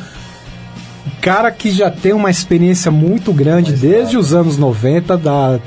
Cara 1.24 1.49
que 1.51 1.71
já 1.71 1.89
tem 1.89 2.11
uma 2.11 2.30
experiência 2.30 2.91
muito 2.91 3.32
grande 3.32 3.71
desde 3.71 4.17
os 4.17 4.34
anos 4.34 4.57
90 4.57 5.17
da 5.17 5.57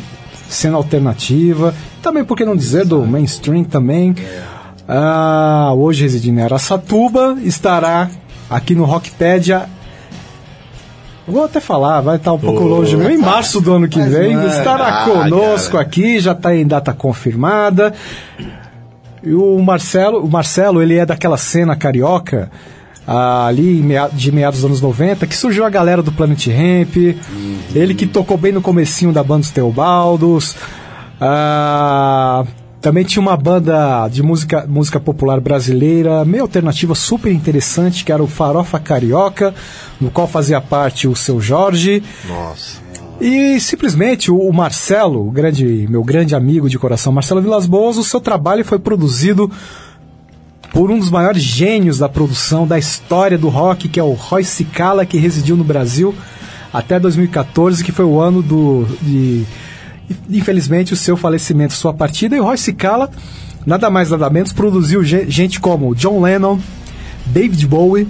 cena 0.51 0.77
alternativa, 0.77 1.75
também 2.03 2.23
por 2.23 2.37
que 2.37 2.45
não 2.45 2.55
dizer 2.55 2.85
do 2.85 3.07
mainstream 3.07 3.65
também. 3.65 4.15
ah, 4.87 5.73
hoje 5.75 6.03
residindo 6.03 6.41
em 6.41 6.43
Aracatuba, 6.43 7.39
estará 7.43 8.11
aqui 8.51 8.75
no 8.75 8.85
Rockpedia. 8.85 9.67
Vou 11.27 11.45
até 11.45 11.59
falar, 11.59 12.03
vai 12.03 12.17
estar 12.17 12.35
um 12.35 12.39
pouco 12.39 12.63
longe 12.63 12.95
mesmo. 12.95 13.13
Em 13.13 13.17
março 13.17 13.59
do 13.59 13.73
ano 13.73 13.89
que 13.89 13.99
vem, 14.01 14.37
estará 14.49 15.07
conosco 15.07 15.73
cara. 15.73 15.83
aqui, 15.83 16.21
já 16.21 16.33
está 16.33 16.55
em 16.55 16.67
data 16.67 16.93
confirmada. 16.93 17.95
E 19.23 19.33
o 19.33 19.59
Marcelo, 19.61 20.23
o 20.23 20.31
Marcelo, 20.31 20.83
ele 20.83 20.97
é 20.97 21.07
daquela 21.07 21.39
cena 21.39 21.75
carioca, 21.75 22.51
ali 23.07 23.85
de 24.13 24.33
meados 24.33 24.61
dos 24.61 24.67
anos 24.67 24.81
90, 24.81 25.27
que 25.27 25.37
surgiu 25.37 25.65
a 25.65 25.71
galera 25.71 26.03
do 26.03 26.11
Planet 26.11 26.47
Ramp, 26.49 26.97
ele 27.75 27.95
que 27.95 28.07
tocou 28.07 28.37
bem 28.37 28.53
no 28.53 28.61
comecinho 28.61 29.13
da 29.13 29.23
banda 29.23 29.43
dos 29.43 29.51
Teobaldos. 29.51 30.57
Ah, 31.21 32.45
também 32.81 33.05
tinha 33.05 33.21
uma 33.21 33.37
banda 33.37 34.09
de 34.09 34.23
música, 34.23 34.67
música 34.69 35.01
popular 35.01 35.41
brasileira, 35.41 36.25
meio 36.25 36.43
alternativa, 36.43 36.95
super 36.95 37.33
interessante, 37.33 38.05
que 38.05 38.13
era 38.13 38.23
o 38.23 38.27
Farofa 38.27 38.79
Carioca, 38.79 39.55
no 40.01 40.11
qual 40.11 40.27
fazia 40.27 40.61
parte 40.61 41.09
o 41.09 41.17
seu 41.17 41.41
Jorge. 41.41 42.03
Nossa. 42.29 42.87
E 43.21 43.59
simplesmente 43.61 44.31
o 44.31 44.37
o 44.37 44.53
Marcelo, 44.53 45.27
o 45.27 45.31
grande, 45.31 45.87
meu 45.89 46.05
grande 46.05 46.35
amigo 46.35 46.69
de 46.69 46.79
coração, 46.79 47.13
Marcelo 47.13 47.41
Vilas 47.41 47.67
Boas, 47.67 47.97
o 47.97 48.05
seu 48.05 48.21
trabalho 48.21 48.65
foi 48.65 48.79
produzido 48.79 49.51
por 50.77 50.91
um 50.91 50.99
dos 50.99 51.09
maiores 51.09 51.43
gênios 51.43 52.01
da 52.01 52.09
produção 52.09 52.67
da 52.67 52.79
história 52.79 53.39
do 53.39 53.49
rock, 53.49 53.89
que 53.89 53.99
é 53.99 54.03
o 54.03 54.13
Roy 54.13 54.45
Cicala, 54.45 55.07
que 55.07 55.17
residiu 55.17 55.57
no 55.57 55.65
Brasil 55.65 56.15
até 56.71 57.01
2014, 57.01 57.83
que 57.83 57.91
foi 57.91 58.05
o 58.05 58.21
ano 58.21 58.43
do 58.43 58.87
de 59.01 59.43
infelizmente 60.31 60.93
o 60.93 60.97
seu 60.97 61.17
falecimento, 61.17 61.73
sua 61.73 61.95
partida. 61.95 62.37
E 62.37 62.41
o 62.41 62.45
Roy 62.45 62.59
Cicala, 62.59 63.11
nada 63.65 63.89
mais 63.89 64.11
nada 64.11 64.29
menos, 64.29 64.53
produziu 64.53 65.03
ge- 65.03 65.25
gente 65.31 65.59
como 65.61 65.95
John 65.95 66.21
Lennon, 66.21 66.59
David 67.25 67.67
Bowie, 67.67 68.07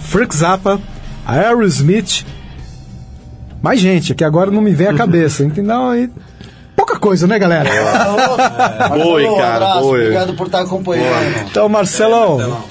Frank 0.00 0.34
Zappa, 0.34 0.80
Aerosmith, 1.26 2.24
mais 3.62 3.78
gente, 3.78 4.14
que 4.14 4.24
agora 4.24 4.50
não 4.50 4.62
me 4.62 4.72
vem 4.72 4.86
à 4.86 4.94
cabeça, 4.94 5.44
entendeu? 5.44 5.76
Pouca 6.86 7.00
coisa, 7.00 7.26
né, 7.26 7.36
galera? 7.36 7.68
Boi, 8.90 9.22
Marcelo, 9.24 9.36
cara, 9.38 9.56
abraço, 9.56 9.80
boi. 9.80 10.00
Obrigado 10.02 10.34
por 10.34 10.46
estar 10.46 10.60
acompanhando. 10.60 11.46
Então, 11.50 11.68
Marcelão, 11.68 12.62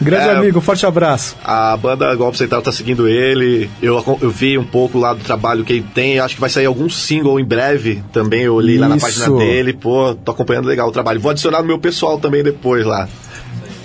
grande 0.00 0.28
É. 0.28 0.32
amigo, 0.36 0.60
forte 0.60 0.86
abraço. 0.86 1.34
A 1.44 1.76
banda 1.76 2.14
Golpe 2.14 2.38
Central 2.38 2.62
tá 2.62 2.70
seguindo 2.70 3.08
ele. 3.08 3.68
Eu, 3.82 4.18
eu 4.22 4.30
vi 4.30 4.56
um 4.56 4.64
pouco 4.64 4.96
lá 4.96 5.12
do 5.12 5.24
trabalho 5.24 5.64
que 5.64 5.72
ele 5.72 5.86
tem. 5.92 6.20
Acho 6.20 6.36
que 6.36 6.40
vai 6.40 6.50
sair 6.50 6.66
algum 6.66 6.88
single 6.88 7.40
em 7.40 7.44
breve. 7.44 8.04
Também 8.12 8.42
eu 8.42 8.54
olhei 8.54 8.78
lá 8.78 8.88
na 8.88 8.96
página 8.96 9.28
dele. 9.38 9.72
Pô, 9.72 10.14
tô 10.14 10.30
acompanhando 10.30 10.66
legal 10.68 10.88
o 10.88 10.92
trabalho. 10.92 11.18
Vou 11.18 11.32
adicionar 11.32 11.58
no 11.60 11.66
meu 11.66 11.78
pessoal 11.78 12.16
também 12.18 12.44
depois 12.44 12.86
lá. 12.86 13.08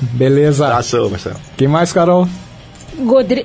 Beleza. 0.02 0.68
Abração, 0.68 1.10
Marcelo. 1.10 1.36
Quem 1.58 1.68
mais, 1.68 1.92
Carol? 1.92 2.28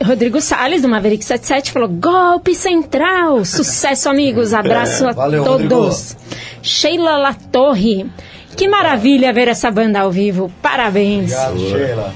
Rodrigo 0.05 0.40
Salles, 0.40 0.82
do 0.82 0.88
Maverick 0.88 1.24
77, 1.24 1.72
falou: 1.72 1.88
Golpe 1.88 2.55
Central! 2.55 3.44
Sucesso, 3.44 4.09
amigos! 4.09 4.52
Abraço 4.52 5.07
a 5.07 5.12
valeu, 5.12 5.44
todos! 5.44 6.16
Sheila 6.62 7.16
Latorre. 7.16 8.07
Que 8.57 8.68
maravilha 8.68 9.32
ver 9.32 9.48
essa 9.48 9.70
banda 9.70 10.00
ao 10.00 10.11
vivo. 10.11 10.50
Parabéns. 10.62 11.32
Obrigado, 11.32 11.59
Sheila. 11.59 12.14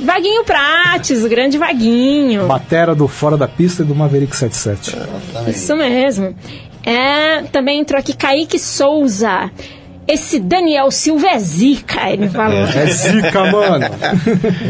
Vaguinho 0.00 0.44
Prates, 0.44 1.24
o 1.24 1.28
grande 1.28 1.58
Vaguinho. 1.58 2.46
Batera 2.46 2.94
do 2.94 3.08
Fora 3.08 3.36
da 3.36 3.48
Pista 3.48 3.82
e 3.82 3.84
do 3.84 3.94
Maverick 3.94 4.36
77. 4.36 4.96
Isso 5.48 5.74
mesmo. 5.74 6.36
É, 6.84 7.42
também 7.50 7.80
entrou 7.80 7.98
aqui 7.98 8.14
Kaique 8.14 8.58
Souza. 8.58 9.50
Esse 10.08 10.40
Daniel 10.40 10.90
Silva 10.90 11.28
é 11.28 11.38
zica, 11.38 12.10
ele 12.10 12.30
falou. 12.30 12.64
É 12.64 12.86
zica, 12.86 13.44
mano. 13.44 13.84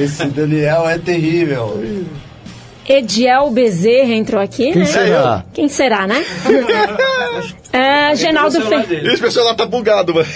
Esse 0.02 0.26
Daniel 0.26 0.88
é 0.88 0.98
terrível. 0.98 1.80
Ediel 2.88 3.50
Bezerra 3.50 4.12
entrou 4.14 4.40
aqui, 4.40 4.72
Quem 4.72 4.76
né? 4.82 4.84
será? 4.86 5.44
Quem 5.52 5.68
será, 5.68 6.06
né? 6.06 6.24
é, 7.72 8.16
Genaldo, 8.16 8.60
Fe... 8.62 8.94
Esse 8.94 9.20
pessoal 9.20 9.46
lá 9.46 9.54
tá 9.54 9.66
bugado, 9.66 10.14
mano. 10.14 10.26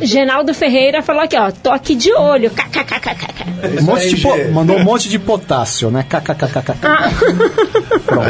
Genaldo 0.00 0.54
Ferreira 0.54 1.02
falou 1.02 1.22
aqui, 1.22 1.36
ó. 1.36 1.50
Tô 1.50 1.70
aqui 1.70 1.94
de 1.94 2.12
olho. 2.14 2.50
KKKKK. 2.50 3.80
Um 3.80 3.84
monte 3.84 4.08
de 4.14 4.20
po- 4.22 4.36
mandou 4.52 4.76
um 4.76 4.82
monte 4.84 5.08
de 5.08 5.18
potássio, 5.18 5.90
né? 5.90 6.04
KKKKK. 6.08 6.72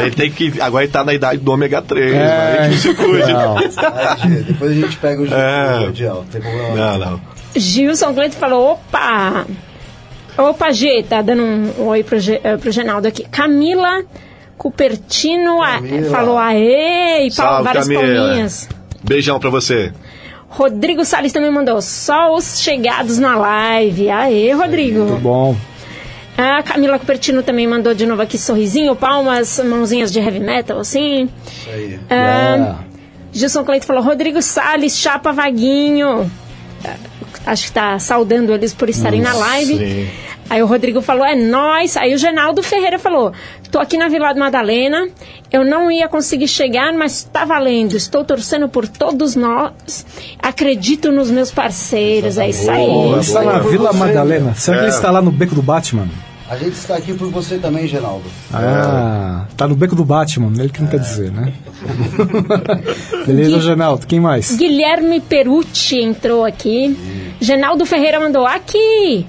Ele 0.01 0.11
tem 0.11 0.29
que. 0.31 0.61
Agora 0.61 0.83
ele 0.83 0.91
tá 0.91 1.03
na 1.03 1.13
idade 1.13 1.39
do 1.39 1.51
ômega 1.51 1.81
3. 1.81 2.13
É, 2.13 2.17
né? 2.17 2.69
Gente 2.71 2.81
se 2.81 2.93
cuide. 2.93 3.31
não. 3.33 3.55
Depois 4.47 4.71
a 4.71 4.75
gente 4.75 4.97
pega 4.97 5.21
o 5.21 5.25
Gê, 5.25 5.33
É. 5.33 6.09
não. 6.09 6.25
Não, 6.75 6.97
não. 6.97 7.21
Gilson 7.55 8.13
Cleito 8.13 8.35
falou, 8.35 8.71
opa! 8.73 9.45
Opa, 10.37 10.71
G, 10.71 11.03
tá 11.07 11.21
dando 11.21 11.43
um 11.43 11.87
oi 11.87 12.03
pro, 12.03 12.17
eh, 12.17 12.57
pro 12.57 12.71
Genaldo 12.71 13.07
aqui. 13.07 13.23
Camila 13.29 14.03
Cupertino 14.57 15.61
a- 15.61 15.73
Camila. 15.73 16.09
falou 16.09 16.37
aê, 16.37 17.27
e 17.27 17.35
pal- 17.35 17.47
Salve, 17.47 17.63
várias 17.63 17.87
Camila. 17.87 18.01
palminhas. 18.25 18.69
Beijão 19.03 19.39
pra 19.39 19.49
você. 19.49 19.91
Rodrigo 20.49 21.03
Salles 21.03 21.33
também 21.33 21.51
mandou, 21.51 21.81
só 21.81 22.35
os 22.35 22.59
chegados 22.61 23.17
na 23.19 23.35
live. 23.35 24.09
Aê, 24.09 24.51
Rodrigo. 24.53 24.99
Muito 25.05 25.21
bom. 25.21 25.55
A 26.37 26.63
Camila 26.63 26.97
Cupertino 26.97 27.43
também 27.43 27.67
mandou 27.67 27.93
de 27.93 28.05
novo 28.07 28.21
aqui 28.21 28.37
sorrisinho, 28.39 28.95
palmas, 28.95 29.59
mãozinhas 29.63 30.11
de 30.11 30.19
heavy 30.19 30.39
metal, 30.39 30.79
assim. 30.79 31.29
Isso 31.45 31.69
aí. 31.69 31.99
Ah, 32.09 32.77
Gilson 33.31 33.63
Cleito 33.63 33.85
falou, 33.85 34.01
Rodrigo 34.03 34.41
Salles, 34.41 34.97
chapa 34.97 35.31
vaguinho. 35.31 36.29
Acho 37.45 37.65
que 37.65 37.71
tá 37.71 37.97
saudando 37.99 38.53
eles 38.53 38.73
por 38.73 38.89
estarem 38.89 39.21
na 39.21 39.33
live. 39.33 39.77
sim. 39.77 40.07
Aí 40.49 40.61
o 40.61 40.65
Rodrigo 40.65 41.01
falou, 41.01 41.25
é 41.25 41.35
nóis. 41.35 41.95
Aí 41.97 42.13
o 42.13 42.17
Genaldo 42.17 42.61
Ferreira 42.61 42.99
falou, 42.99 43.31
tô 43.71 43.79
aqui 43.79 43.97
na 43.97 44.09
Vila 44.09 44.33
Madalena, 44.35 45.07
eu 45.51 45.63
não 45.63 45.89
ia 45.89 46.07
conseguir 46.07 46.49
chegar, 46.49 46.91
mas 46.93 47.23
tá 47.23 47.45
valendo. 47.45 47.95
Estou 47.95 48.23
torcendo 48.25 48.67
por 48.67 48.85
todos 48.87 49.35
nós. 49.37 50.05
Acredito 50.39 51.11
nos 51.13 51.31
meus 51.31 51.49
parceiros. 51.49 52.37
É 52.37 52.49
isso 52.49 52.69
aí. 52.69 52.85
Boa, 52.85 53.13
Ele 53.13 53.21
está 53.21 53.41
na 53.41 53.59
Vila 53.59 53.91
você, 53.93 53.97
Madalena. 53.97 54.53
Será 54.53 54.77
que 54.77 54.83
ele 54.83 54.91
É. 54.91 54.95
está 54.95 55.09
lá 55.11 55.21
no 55.21 55.31
beco 55.31 55.55
do 55.55 55.61
Batman? 55.61 56.07
A 56.49 56.57
gente 56.57 56.73
está 56.73 56.97
aqui 56.97 57.13
por 57.13 57.31
você 57.31 57.57
também, 57.57 57.87
Genaldo. 57.87 58.25
Ah, 58.53 59.45
tá 59.57 59.65
no 59.67 59.75
beco 59.75 59.95
do 59.95 60.03
Batman, 60.05 60.51
ele 60.59 60.69
que 60.69 60.81
não 60.81 60.89
quer 60.89 60.99
dizer, 60.99 61.31
né? 61.31 61.51
Beleza, 63.25 63.59
Genaldo, 63.59 64.05
quem 64.05 64.19
mais? 64.19 64.55
Guilherme 64.55 65.19
Perucci 65.21 65.99
entrou 65.99 66.43
aqui. 66.45 66.95
Genaldo 67.39 67.85
Ferreira 67.85 68.19
mandou 68.19 68.45
aqui. 68.45 69.25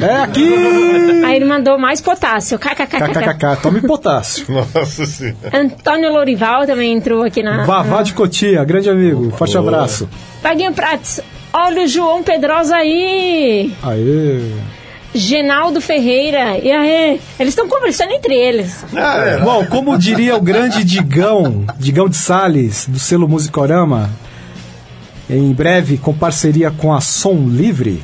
É 0.00 0.22
aqui! 0.22 0.48
Aí 1.24 1.36
ele 1.36 1.44
mandou 1.44 1.78
mais 1.78 2.00
potássio. 2.00 2.58
KKKK. 2.58 2.98
KKKK, 2.98 3.56
tome 3.62 3.80
potássio. 3.82 4.46
Nossa 4.74 5.06
senhora. 5.06 5.36
Antônio 5.52 6.12
Lorival 6.12 6.66
também 6.66 6.92
entrou 6.92 7.22
aqui 7.22 7.42
na. 7.42 7.64
Vavá 7.64 8.02
de 8.02 8.14
Cotia, 8.14 8.64
grande 8.64 8.88
amigo, 8.88 9.30
forte 9.32 9.56
abraço. 9.56 10.08
Vaguinho 10.42 10.72
Prates. 10.72 11.20
Olha 11.52 11.84
o 11.84 11.86
João 11.86 12.22
Pedrosa 12.22 12.76
aí. 12.76 13.72
Aê! 13.82 14.40
Genaldo 15.14 15.80
Ferreira. 15.80 16.58
E 16.58 16.70
aí? 16.70 17.20
Eles 17.38 17.52
estão 17.52 17.68
conversando 17.68 18.12
entre 18.12 18.34
eles. 18.34 18.84
É, 18.94 19.38
Bom, 19.38 19.66
como 19.66 19.98
diria 19.98 20.36
o 20.36 20.40
grande 20.40 20.82
Digão, 20.84 21.64
Digão 21.78 22.08
de 22.08 22.16
Sales, 22.16 22.86
do 22.88 22.98
selo 22.98 23.28
Musicorama, 23.28 24.10
em 25.38 25.52
breve 25.52 25.96
com 25.98 26.12
parceria 26.14 26.70
com 26.70 26.92
a 26.92 27.00
Som 27.00 27.46
Livre, 27.48 28.02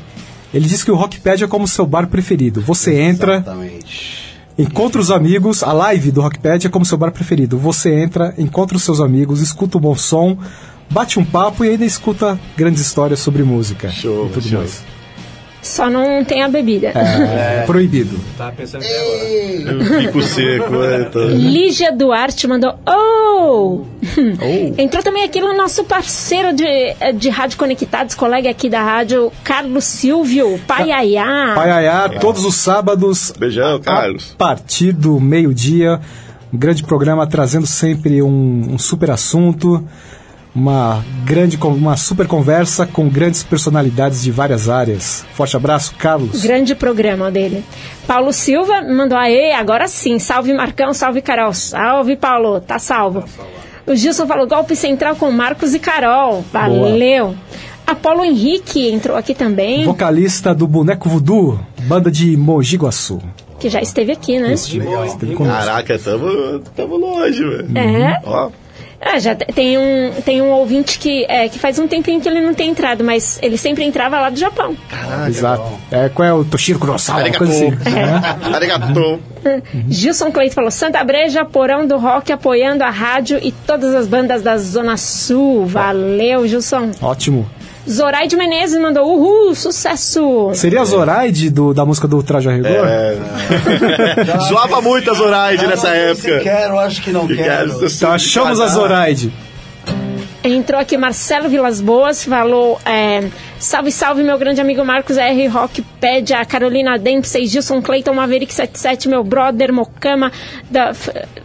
ele 0.52 0.66
diz 0.66 0.82
que 0.82 0.90
o 0.90 0.96
Rockpad 0.96 1.44
é 1.44 1.46
como 1.46 1.68
seu 1.68 1.86
bar 1.86 2.06
preferido. 2.08 2.60
Você 2.60 2.98
entra, 2.98 3.36
Exatamente. 3.36 4.36
encontra 4.58 5.00
os 5.00 5.10
amigos, 5.10 5.62
a 5.62 5.72
live 5.72 6.10
do 6.10 6.20
Rockpad 6.20 6.66
é 6.66 6.70
como 6.70 6.84
seu 6.84 6.96
bar 6.96 7.12
preferido. 7.12 7.58
Você 7.58 7.92
entra, 7.94 8.34
encontra 8.38 8.76
os 8.76 8.82
seus 8.82 9.00
amigos, 9.00 9.40
escuta 9.40 9.76
o 9.76 9.80
bom 9.80 9.94
som, 9.94 10.38
bate 10.90 11.18
um 11.18 11.24
papo 11.24 11.64
e 11.64 11.68
ainda 11.70 11.84
escuta 11.84 12.38
grandes 12.56 12.80
histórias 12.80 13.18
sobre 13.20 13.42
música 13.42 13.90
Show, 13.90 14.26
e 14.26 14.30
tudo 14.30 14.48
show. 14.48 14.58
mais. 14.58 14.82
Só 15.68 15.90
não 15.90 16.24
tem 16.24 16.42
a 16.42 16.48
bebida. 16.48 16.88
É, 16.88 17.62
proibido. 17.66 18.18
Tava 18.38 18.52
pensando 18.52 18.82
até 18.82 18.98
agora. 18.98 19.84
eu 19.84 20.00
fico 20.00 20.22
seco. 20.22 20.82
É, 20.82 21.04
tá. 21.04 21.18
Lígia 21.20 21.92
Duarte 21.92 22.46
mandou. 22.46 22.74
Oh! 22.86 23.82
Entrou 24.78 25.02
também 25.02 25.24
aqui 25.24 25.42
o 25.42 25.56
nosso 25.56 25.84
parceiro 25.84 26.56
de, 26.56 26.64
de 27.18 27.28
Rádio 27.28 27.58
Conectados, 27.58 28.14
colega 28.14 28.48
aqui 28.48 28.70
da 28.70 28.82
rádio, 28.82 29.30
Carlos 29.44 29.84
Silvio, 29.84 30.58
Paiaiá. 30.66 31.52
Paiaiá, 31.54 32.08
todos 32.18 32.44
os 32.46 32.54
sábados, 32.54 33.32
Beijão, 33.38 33.78
Carlos. 33.80 34.32
a 34.34 34.36
partir 34.36 34.92
do 34.92 35.20
meio-dia. 35.20 36.00
Um 36.52 36.56
grande 36.56 36.82
programa 36.82 37.26
trazendo 37.26 37.66
sempre 37.66 38.22
um, 38.22 38.72
um 38.72 38.78
super 38.78 39.10
assunto, 39.10 39.86
uma 40.54 41.04
grande, 41.24 41.56
uma 41.56 41.96
super 41.96 42.26
conversa 42.26 42.86
com 42.86 43.08
grandes 43.08 43.42
personalidades 43.42 44.22
de 44.22 44.30
várias 44.30 44.68
áreas. 44.68 45.24
Forte 45.34 45.56
abraço, 45.56 45.94
Carlos. 45.96 46.42
Grande 46.42 46.74
programa 46.74 47.30
dele. 47.30 47.64
Paulo 48.06 48.32
Silva 48.32 48.82
mandou 48.82 49.16
aê, 49.18 49.52
agora 49.52 49.86
sim. 49.88 50.18
Salve 50.18 50.52
Marcão, 50.52 50.92
salve 50.94 51.22
Carol. 51.22 51.52
Salve 51.52 52.16
Paulo, 52.16 52.60
tá 52.60 52.78
salvo. 52.78 53.24
O 53.86 53.94
Gilson 53.94 54.26
falou 54.26 54.46
golpe 54.46 54.74
central 54.76 55.16
com 55.16 55.30
Marcos 55.30 55.74
e 55.74 55.78
Carol. 55.78 56.44
Valeu. 56.52 57.34
Apolo 57.86 58.22
Henrique 58.22 58.90
entrou 58.90 59.16
aqui 59.16 59.34
também, 59.34 59.86
Vocalista 59.86 60.54
do 60.54 60.66
Boneco 60.66 61.08
Voodoo, 61.08 61.58
banda 61.84 62.10
de 62.10 62.36
Mogi 62.36 62.76
Guaçu. 62.76 63.18
que 63.58 63.70
já 63.70 63.80
esteve 63.80 64.12
aqui, 64.12 64.38
né? 64.38 64.54
Legal, 64.74 65.06
esteve. 65.06 65.34
Caraca, 65.34 65.98
tamo, 65.98 66.58
tamo 66.76 66.96
longe, 66.98 67.42
velho. 67.42 67.78
É. 67.78 68.20
Ó, 68.26 68.50
Ah, 69.00 69.18
já 69.18 69.34
te- 69.34 69.44
tem 69.52 69.78
um, 69.78 70.12
tem 70.24 70.42
um 70.42 70.50
ouvinte 70.50 70.98
que, 70.98 71.24
é, 71.28 71.48
que 71.48 71.58
faz 71.58 71.78
um 71.78 71.86
tempinho 71.86 72.20
que 72.20 72.28
ele 72.28 72.40
não 72.40 72.52
tem 72.52 72.70
entrado, 72.70 73.04
mas 73.04 73.38
ele 73.42 73.56
sempre 73.56 73.84
entrava 73.84 74.18
lá 74.20 74.28
do 74.28 74.38
Japão. 74.38 74.76
Exato. 75.28 75.62
É, 75.90 76.08
qual 76.08 76.26
é 76.28 76.32
o 76.32 76.44
Toshiro 76.44 76.78
Kurosawa? 76.80 77.30
Coisa 77.32 77.52
assim. 77.52 77.70
né? 77.70 78.20
arigato. 78.54 79.20
Gilson 79.88 80.32
Cleito 80.32 80.54
falou: 80.54 80.70
Santa 80.70 81.02
Breja, 81.04 81.44
porão 81.44 81.86
do 81.86 81.96
rock, 81.96 82.32
apoiando 82.32 82.82
a 82.82 82.90
rádio 82.90 83.38
e 83.40 83.52
todas 83.52 83.94
as 83.94 84.06
bandas 84.08 84.42
da 84.42 84.58
Zona 84.58 84.96
Sul. 84.96 85.64
Valeu, 85.64 86.46
Gilson. 86.48 86.90
Ótimo. 87.00 87.48
Zoraide 87.90 88.36
Menezes 88.36 88.80
mandou: 88.80 89.06
Uhul, 89.10 89.54
sucesso! 89.54 90.50
Seria 90.54 90.80
a 90.82 90.84
Zoraide 90.84 91.50
do, 91.50 91.72
da 91.72 91.84
música 91.86 92.06
do 92.06 92.22
Traje 92.22 92.48
a 92.48 92.52
Rigor? 92.52 92.70
É. 92.70 93.16
Zoava 94.48 94.80
muito 94.80 95.10
a 95.10 95.14
Zoraide 95.14 95.66
nessa 95.66 95.88
Eu 95.88 96.04
não 96.06 96.10
época. 96.12 96.38
Se 96.38 96.40
quero, 96.44 96.78
acho 96.78 97.02
que 97.02 97.10
não 97.10 97.26
Que 97.26 97.36
quero. 97.36 97.74
quero- 97.74 97.86
Então 97.86 98.12
achamos 98.12 98.60
a 98.60 98.66
Zoraide. 98.66 99.32
Entrou 100.44 100.80
aqui 100.80 100.96
Marcelo 100.96 101.48
Vilas 101.48 101.80
Boas, 101.80 102.24
falou: 102.24 102.78
é, 102.86 103.28
Salve, 103.58 103.90
salve, 103.90 104.22
meu 104.22 104.38
grande 104.38 104.60
amigo 104.60 104.84
Marcos 104.84 105.16
R. 105.18 105.46
Rockpedia, 105.48 106.44
Carolina 106.44 106.96
Dempsey, 106.96 107.46
Gilson 107.46 107.82
Clayton, 107.82 108.14
Maverick 108.14 108.54
77, 108.54 109.08
meu 109.08 109.24
brother 109.24 109.72
Mocama, 109.72 110.30
da, 110.70 110.92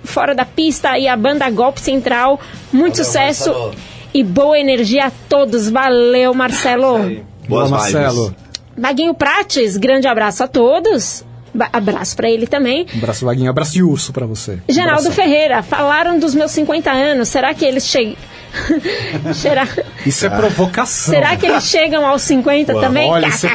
fora 0.04 0.36
da 0.36 0.46
pista 0.46 0.98
e 0.98 1.08
a 1.08 1.18
banda 1.18 1.50
Golpe 1.50 1.82
Central. 1.82 2.40
Muito 2.72 2.98
sucesso 2.98 3.50
Marcelo. 3.50 3.76
E 4.14 4.24
boa 4.24 4.58
energia 4.60 5.08
a 5.08 5.12
todos. 5.30 5.70
Valeu, 5.70 6.34
Marcelo. 6.34 6.98
Boas 7.48 7.70
Boa, 7.70 7.80
vibes. 7.80 7.94
Marcelo. 7.94 8.36
Vaguinho 8.78 9.14
Prates, 9.14 9.78
grande 9.78 10.08
abraço 10.08 10.44
a 10.44 10.48
todos. 10.48 11.24
Ba- 11.54 11.70
abraço 11.72 12.16
pra 12.16 12.30
ele 12.30 12.48
também. 12.48 12.88
Um 12.96 12.98
abraço, 12.98 13.26
Vaguinho. 13.26 13.50
Abraço 13.50 13.74
de 13.74 13.84
urso 13.84 14.12
pra 14.12 14.26
você. 14.26 14.58
Geraldo 14.68 15.02
Abração. 15.08 15.12
Ferreira, 15.12 15.62
falaram 15.62 16.18
dos 16.18 16.34
meus 16.34 16.50
50 16.52 16.90
anos. 16.92 17.30
Será 17.30 17.54
que 17.54 17.64
eles 17.64 17.86
chegam. 17.86 18.16
Será... 19.34 19.68
Isso 20.06 20.26
é 20.26 20.30
provocação. 20.30 21.14
Será 21.14 21.36
que 21.36 21.46
eles 21.46 21.64
chegam 21.66 22.06
aos 22.06 22.22
50 22.22 22.74
também? 22.80 23.10
olha, 23.10 23.28
isso 23.28 23.48
é- 23.48 23.54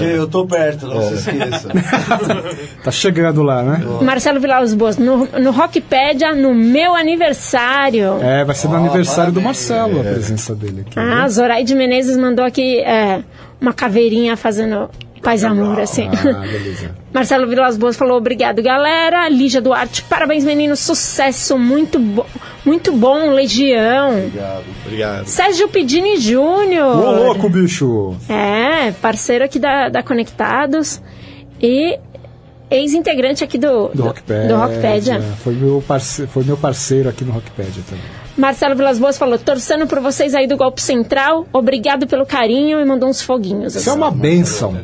Eu 0.00 0.26
tô 0.28 0.46
perto, 0.46 0.86
não 0.86 1.02
se 1.02 1.14
esqueça. 1.14 1.68
Tá 2.82 2.90
chegando 2.90 3.42
lá, 3.42 3.62
né? 3.62 3.82
Marcelo 4.02 4.40
Vilas 4.40 4.72
Boas, 4.74 4.96
no, 4.96 5.26
no 5.26 5.50
Rockpedia, 5.50 6.34
no 6.34 6.54
meu 6.54 6.94
aniversário. 6.94 8.18
É, 8.22 8.44
vai 8.44 8.54
ser 8.54 8.68
no 8.68 8.76
aniversário 8.76 9.32
do. 9.32 9.40
Marcelo 9.40 10.00
a 10.00 10.04
presença 10.04 10.54
dele 10.54 10.84
aqui. 10.86 10.98
Ah, 10.98 11.28
Zoraide 11.28 11.74
Menezes 11.74 12.16
mandou 12.16 12.44
aqui 12.44 12.78
é, 12.80 13.22
uma 13.60 13.72
caveirinha 13.72 14.36
fazendo 14.36 14.88
paz 15.22 15.42
e 15.42 15.46
amor, 15.46 15.78
assim. 15.80 16.08
Ah, 16.08 16.40
beleza. 16.40 16.94
Marcelo 17.12 17.46
Vilas 17.48 17.76
Boas 17.76 17.96
falou 17.96 18.16
obrigado, 18.16 18.62
galera. 18.62 19.28
Lígia 19.28 19.60
Duarte, 19.60 20.02
parabéns, 20.02 20.44
meninos. 20.44 20.80
Sucesso, 20.80 21.58
muito, 21.58 21.98
bo 21.98 22.24
muito 22.64 22.92
bom, 22.92 23.30
Legião. 23.30 24.30
Obrigado. 24.84 25.26
Sérgio 25.26 25.68
Pedini 25.68 26.18
Júnior. 26.18 26.96
Ô, 26.96 27.10
louco, 27.24 27.48
bicho! 27.48 28.14
É, 28.28 28.92
parceiro 28.92 29.44
aqui 29.44 29.58
da, 29.58 29.88
da 29.88 30.02
Conectados 30.02 31.00
e 31.60 31.98
ex-integrante 32.70 33.42
aqui 33.42 33.58
do, 33.58 33.88
Do 33.88 34.04
Rockpedia. 34.04 34.48
do 34.48 34.56
Rockpedia. 34.56 35.20
Foi 35.42 35.54
meu, 35.54 35.82
parce... 35.86 36.26
Foi 36.28 36.44
meu 36.44 36.56
parceiro 36.56 37.08
aqui 37.08 37.24
no 37.24 37.32
Rockpedia 37.32 37.82
também. 37.88 38.04
Marcelo 38.40 38.74
Vilas 38.74 38.98
Boas 38.98 39.18
falou, 39.18 39.38
torcendo 39.38 39.86
por 39.86 40.00
vocês 40.00 40.34
aí 40.34 40.46
do 40.46 40.56
Golpe 40.56 40.80
Central, 40.80 41.46
obrigado 41.52 42.06
pelo 42.06 42.24
carinho 42.24 42.80
e 42.80 42.84
mandou 42.84 43.08
uns 43.08 43.20
foguinhos. 43.20 43.74
Isso 43.74 43.88
é 43.88 43.92
assim. 43.92 44.00
uma 44.00 44.10
benção. 44.10 44.74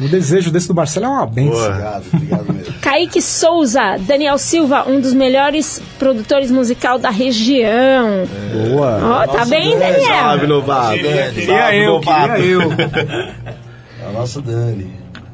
O 0.00 0.06
desejo 0.06 0.52
desse 0.52 0.68
do 0.68 0.74
Marcelo 0.74 1.06
é 1.06 1.08
uma 1.08 1.26
benção. 1.26 1.66
Obrigado, 1.66 2.04
obrigado 2.14 2.52
mesmo. 2.52 2.74
Kaique 2.80 3.20
Souza, 3.20 3.96
Daniel 3.98 4.38
Silva, 4.38 4.88
um 4.88 5.00
dos 5.00 5.12
melhores 5.12 5.82
produtores 5.98 6.52
musical 6.52 7.00
da 7.00 7.10
região. 7.10 8.28
Boa. 8.70 9.24
Ó, 9.24 9.26
tá 9.26 9.44
bem, 9.44 9.76
Daniel? 9.76 10.04
Salve, 10.04 10.46
novato. 10.46 10.94
Queria 10.94 11.74
eu, 11.74 12.00
queria 12.00 12.38
eu. 12.38 12.62
É 12.70 14.08
o 14.08 14.12
nosso 14.12 14.40
Dani. 14.40 14.88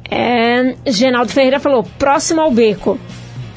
É, 0.09 0.75
Genaldo 0.87 1.31
Ferreira 1.31 1.59
falou, 1.59 1.83
próximo 1.99 2.41
ao 2.41 2.51
beco. 2.51 2.99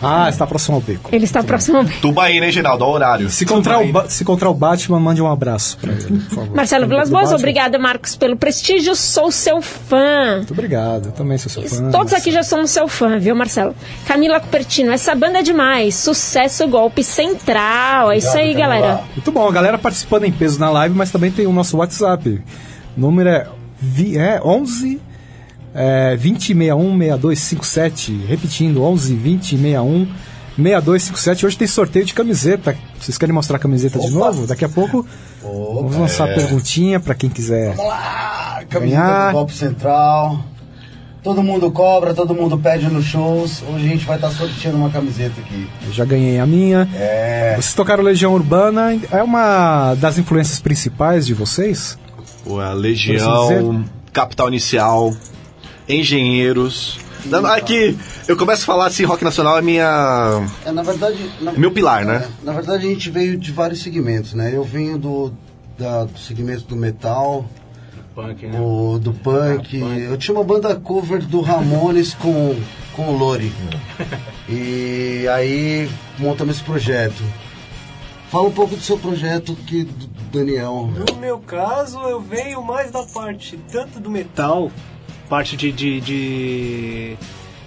Ah, 0.03 0.29
está 0.29 0.47
próximo 0.47 0.77
ao 0.77 0.81
beco. 0.81 1.11
Ele 1.13 1.25
está 1.25 1.43
próximo 1.43 1.79
ao 1.79 1.85
beco. 1.85 2.01
Tubaína, 2.01 2.47
hein, 2.47 2.53
Geraldo? 2.53 2.85
Olha 2.85 2.91
o 2.91 2.95
horário. 2.95 3.31
Se 3.31 3.45
encontrar, 3.45 3.81
o 3.81 3.93
ba- 3.93 4.09
se 4.09 4.23
encontrar 4.23 4.49
o 4.51 4.55
Batman, 4.55 5.01
mande 5.01 5.21
um 5.21 5.31
abraço 5.31 5.77
pra 5.79 5.93
ele, 5.93 6.21
por 6.21 6.35
favor. 6.37 6.55
Marcelo 6.57 6.87
Vilas 6.87 7.11
Boas, 7.11 7.33
obrigada, 7.33 7.79
Marcos, 7.79 8.15
pelo 8.17 8.37
prestígio. 8.37 8.95
Sou 8.95 9.31
seu 9.33 9.61
fã. 9.61 10.37
Muito 10.37 10.53
obrigado, 10.53 11.07
eu 11.07 11.13
também 11.13 11.37
sou 11.39 11.51
seu 11.51 11.63
fã. 11.69 11.91
Todos 11.91 12.13
aqui 12.13 12.31
já 12.31 12.43
somos 12.43 12.71
seu 12.71 12.87
fã, 12.89 13.19
viu, 13.19 13.35
Marcelo? 13.35 13.75
Camila 14.07 14.39
Cupertino, 14.41 14.93
essa 14.93 15.15
banda 15.15 15.41
é 15.41 15.43
demais. 15.43 15.95
Sucesso, 15.97 16.67
golpe 16.69 17.03
central. 17.03 18.13
É 18.13 18.19
isso 18.19 18.37
aí, 18.37 18.55
galera. 18.55 19.01
Muito 19.15 19.33
bom, 19.33 19.49
a 19.49 19.53
galera 19.53 19.79
participando 19.79 20.25
em 20.25 20.33
peso 20.33 20.59
na 20.61 20.71
live, 20.71 20.95
mas 20.95 21.11
também 21.11 21.31
tem 21.31 21.47
o 21.47 21.53
nosso 21.53 21.77
WhatsApp. 21.79 22.41
O 22.97 23.01
número 23.01 23.29
é, 23.29 23.47
vi, 23.81 24.17
é 24.19 24.41
11 24.45 25.01
é, 25.75 26.17
2061 26.17 26.99
6257. 26.99 28.25
Repetindo, 28.27 28.83
11 28.83 29.15
2061 29.15 30.07
6257. 30.57 31.47
Hoje 31.47 31.57
tem 31.57 31.69
sorteio 31.69 32.05
de 32.05 32.15
camiseta. 32.15 32.77
Vocês 32.99 33.17
querem 33.17 33.35
mostrar 33.35 33.57
a 33.57 33.61
camiseta 33.61 33.99
de 33.99 34.11
novo? 34.11 34.47
Daqui 34.47 34.65
a 34.65 34.69
pouco 34.69 35.07
vamos 35.43 35.97
lançar 35.97 36.31
a 36.31 36.35
perguntinha 36.35 36.99
para 36.99 37.15
quem 37.15 37.31
quiser. 37.31 37.75
Ah, 37.79 38.63
camiseta 38.69 39.01
Ganhar. 39.01 39.29
do 39.29 39.33
Golpe 39.35 39.53
Central. 39.53 40.45
Todo 41.23 41.43
mundo 41.43 41.71
cobra, 41.71 42.15
todo 42.15 42.35
mundo 42.35 42.57
pede 42.57 42.89
nos 42.89 43.05
shows. 43.05 43.63
Hoje 43.69 43.87
a 43.87 43.89
gente 43.89 44.05
vai 44.07 44.17
estar 44.17 44.31
sorteando 44.31 44.79
uma 44.79 44.89
camiseta 44.89 45.41
aqui. 45.41 45.69
Eu 45.85 45.93
já 45.93 46.05
ganhei 46.05 46.39
a 46.39 46.47
minha. 46.47 46.89
É. 46.95 47.55
Vocês 47.55 47.75
tocaram 47.75 48.03
Legião 48.03 48.33
Urbana, 48.33 48.99
é 49.11 49.23
uma 49.23 49.95
das 49.97 50.17
influências 50.17 50.61
principais 50.61 51.27
de 51.27 51.35
vocês? 51.35 51.99
Assim 52.47 52.81
Legião, 52.81 53.85
Capital 54.13 54.49
Inicial, 54.49 55.13
Engenheiros. 55.89 56.99
Não, 57.25 57.45
Aqui, 57.47 57.99
eu 58.29 58.37
começo 58.37 58.63
a 58.63 58.67
falar 58.67 58.87
assim, 58.87 59.05
rock 59.05 59.25
nacional 59.25 59.59
é 59.59 59.63
minha. 59.63 60.47
É, 60.65 60.71
na 60.71 60.83
verdade. 60.83 61.19
Na, 61.41 61.53
Meu 61.53 61.71
pilar, 61.71 62.05
né? 62.05 62.25
é, 62.29 62.45
na 62.45 62.53
verdade, 62.53 62.87
a 62.87 62.89
gente 62.91 63.11
veio 63.11 63.37
de 63.37 63.51
vários 63.53 63.83
segmentos, 63.83 64.35
né? 64.35 64.53
Eu 64.55 64.63
venho 64.63 64.97
do, 64.99 65.33
da- 65.77 66.05
do 66.05 66.19
segmento 66.19 66.63
do 66.65 66.77
metal, 66.77 67.45
Punk, 68.15 68.47
né? 68.47 68.59
o, 68.61 68.99
do 68.99 69.13
punk. 69.13 69.79
Eu 69.81 70.17
tinha 70.17 70.35
uma 70.37 70.45
banda 70.45 70.75
cover 70.77 71.21
do 71.25 71.41
Ramones 71.41 72.15
com, 72.15 72.57
com 72.95 73.09
o 73.11 73.17
Lori. 73.17 73.53
E 74.51 75.27
aí 75.29 75.91
montamos 76.19 76.57
esse 76.57 76.65
projeto. 76.65 77.23
Fala 78.31 78.49
um 78.49 78.51
pouco 78.53 78.75
do 78.75 78.81
seu 78.83 78.97
projeto 78.99 79.55
que 79.67 79.85
do 79.85 80.07
Daniel. 80.33 80.91
No 81.11 81.17
meu 81.21 81.39
caso, 81.39 81.99
eu 82.01 82.19
venho 82.21 82.63
mais 82.63 82.91
da 82.91 83.03
parte 83.03 83.59
tanto 83.71 84.01
do 84.01 84.11
metal, 84.11 84.71
parte 85.29 85.57
de, 85.57 85.71
de, 85.71 86.01
de 86.01 87.17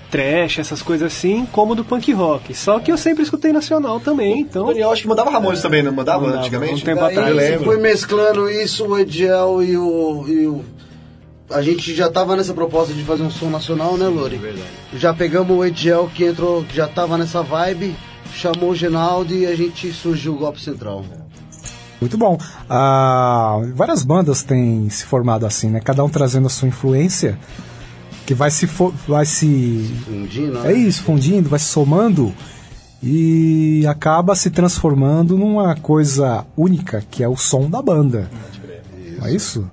trash, 0.10 0.60
essas 0.60 0.82
coisas 0.82 1.14
assim, 1.14 1.46
como 1.52 1.76
do 1.76 1.84
punk 1.86 2.12
rock. 2.12 2.54
Só 2.54 2.80
que 2.80 2.92
eu 2.92 2.98
sempre 2.98 3.24
escutei 3.24 3.54
nacional 3.54 4.00
também, 4.00 4.40
então. 4.42 4.64
O 4.66 4.68
Daniel 4.68 4.92
acho 4.92 5.04
que 5.04 5.08
mandava 5.08 5.30
Ramones 5.30 5.62
também, 5.62 5.82
não 5.84 5.92
mandava, 5.92 6.22
Mandava, 6.24 6.42
antigamente? 6.42 6.82
um 6.82 6.86
tempo 6.86 7.02
Daí 7.02 7.18
atrás. 7.18 7.36
você 7.36 7.60
foi 7.60 7.78
mesclando 7.80 8.50
isso, 8.50 8.86
o 8.86 9.00
Ediel 9.00 9.64
e 9.64 9.78
o, 9.78 10.26
e 10.28 10.48
o- 10.48 10.66
A 11.50 11.62
gente 11.62 11.94
já 11.94 12.10
tava 12.10 12.36
nessa 12.36 12.54
proposta 12.54 12.94
de 12.94 13.04
fazer 13.04 13.24
um 13.24 13.30
som 13.32 13.50
nacional, 13.50 13.98
né, 13.98 14.08
Lori? 14.08 14.38
Verdade. 14.38 14.66
Já 14.96 15.14
pegamos 15.14 15.58
o 15.58 15.64
Ediel 15.66 16.10
que 16.14 16.24
entrou, 16.26 16.64
que 16.64 16.76
já 16.76 16.88
tava 16.88 17.18
nessa 17.18 17.42
vibe, 17.44 17.94
chamou 18.34 18.70
o 18.72 18.76
Genaldo 18.76 19.34
e 19.34 19.46
a 19.46 19.54
gente 19.56 19.92
surgiu 19.92 20.34
o 20.34 20.38
Golpe 20.38 20.62
Central. 20.62 21.04
Muito 22.02 22.18
bom. 22.18 22.36
Ah, 22.68 23.60
várias 23.76 24.04
bandas 24.04 24.42
têm 24.42 24.90
se 24.90 25.06
formado 25.06 25.46
assim, 25.46 25.70
né? 25.70 25.80
Cada 25.80 26.04
um 26.04 26.10
trazendo 26.10 26.48
a 26.48 26.50
sua 26.50 26.68
influência, 26.68 27.38
que 28.26 28.34
vai 28.34 28.50
se, 28.50 28.68
vai 29.08 29.26
se 29.26 29.96
Fundindo, 30.04 30.60
né? 30.60 30.72
É 30.72 30.74
isso, 30.74 31.04
fundindo, 31.04 31.48
vai 31.48 31.60
se 31.60 31.66
somando 31.66 32.34
e 33.04 33.86
acaba 33.88 34.36
se 34.36 34.50
transformando 34.50 35.38
numa 35.38 35.76
coisa 35.76 36.46
única, 36.58 37.04
que 37.10 37.24
é 37.24 37.28
o 37.28 37.38
som 37.38 37.70
da 37.70 37.82
banda. 37.82 38.30
Não 39.20 39.28
é 39.28 39.34
isso? 39.34 39.70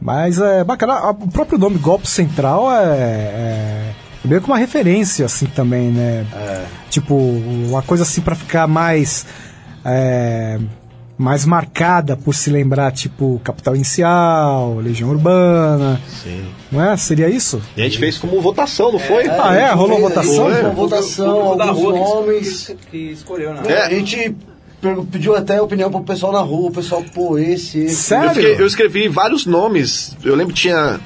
Mas 0.00 0.40
é 0.40 0.62
bacana. 0.62 1.10
O 1.10 1.28
próprio 1.28 1.58
nome 1.58 1.78
Golpe 1.78 2.08
Central 2.08 2.70
é, 2.70 2.86
é 2.86 3.94
meio 4.24 4.40
que 4.40 4.46
uma 4.46 4.58
referência, 4.58 5.26
assim, 5.26 5.46
também, 5.46 5.90
né? 5.90 6.24
Tipo, 6.90 7.14
uma 7.16 7.82
coisa 7.82 8.04
assim 8.04 8.20
pra 8.20 8.36
ficar 8.36 8.68
mais. 8.68 9.26
é, 9.84 10.58
mais 11.18 11.44
marcada 11.44 12.16
por 12.16 12.32
se 12.34 12.48
lembrar, 12.48 12.92
tipo, 12.92 13.40
Capital 13.42 13.74
Inicial, 13.74 14.76
Legião 14.76 15.10
Urbana. 15.10 16.00
Sim. 16.22 16.44
Não 16.70 16.82
é? 16.82 16.96
Seria 16.96 17.28
isso? 17.28 17.60
E 17.76 17.80
a 17.82 17.84
gente 17.84 17.98
fez 17.98 18.16
como 18.16 18.40
votação, 18.40 18.92
não 18.92 18.98
foi? 19.00 19.26
Ah, 19.28 19.52
é? 19.54 19.72
Rolou 19.72 20.00
votação? 20.00 20.46
Uma 20.46 20.70
votação, 20.70 21.52
O 21.52 21.56
da 21.56 21.64
alguns 21.64 21.82
rua 21.82 21.92
que- 21.92 21.98
nomes. 21.98 22.66
que, 22.66 22.74
que 22.90 22.96
escolheu, 23.12 23.52
né? 23.52 23.62
É, 23.66 23.86
A 23.86 23.90
gente 23.90 24.36
pediu 25.10 25.34
até 25.34 25.60
opinião 25.60 25.90
pro 25.90 26.02
pessoal 26.04 26.32
na 26.32 26.40
rua, 26.40 26.68
o 26.68 26.72
pessoal, 26.72 27.02
pô, 27.12 27.36
esse, 27.36 27.80
esse. 27.80 28.14
Eu, 28.14 28.30
fiquei- 28.30 28.54
eu 28.60 28.66
escrevi 28.66 29.08
vários 29.08 29.44
nomes. 29.44 30.16
Eu 30.22 30.36
lembro 30.36 30.54
que 30.54 30.60
tinha 30.60 31.00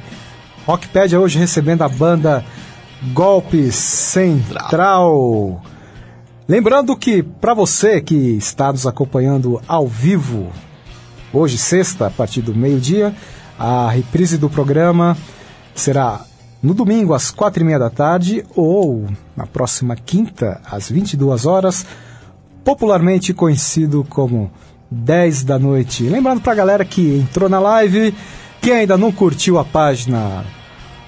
Rockpedia 0.67 1.19
hoje 1.19 1.39
recebendo 1.39 1.81
a 1.81 1.89
banda 1.89 2.45
Golpe 3.11 3.71
Central. 3.71 5.63
Lembrando 6.47 6.95
que 6.95 7.23
para 7.23 7.55
você 7.55 7.99
que 8.01 8.37
está 8.37 8.71
nos 8.71 8.85
acompanhando 8.85 9.59
ao 9.67 9.87
vivo, 9.87 10.51
hoje 11.33 11.57
sexta, 11.57 12.05
a 12.05 12.11
partir 12.11 12.43
do 12.43 12.53
meio-dia, 12.53 13.15
a 13.57 13.89
reprise 13.89 14.37
do 14.37 14.47
programa 14.47 15.17
será 15.73 16.23
no 16.61 16.75
domingo 16.75 17.15
às 17.15 17.31
quatro 17.31 17.63
e 17.63 17.65
meia 17.65 17.79
da 17.79 17.89
tarde 17.89 18.45
ou 18.55 19.07
na 19.35 19.47
próxima 19.47 19.95
quinta 19.95 20.61
às 20.69 20.87
22 20.87 21.47
horas, 21.47 21.83
popularmente 22.65 23.33
conhecido 23.33 24.03
como 24.09 24.51
10 24.89 25.43
da 25.43 25.59
noite. 25.59 26.03
Lembrando 26.03 26.41
para 26.41 26.51
a 26.51 26.55
galera 26.55 26.83
que 26.83 27.19
entrou 27.19 27.47
na 27.47 27.59
live, 27.59 28.13
que 28.59 28.71
ainda 28.71 28.97
não 28.97 29.11
curtiu 29.11 29.59
a 29.59 29.63
página 29.63 30.43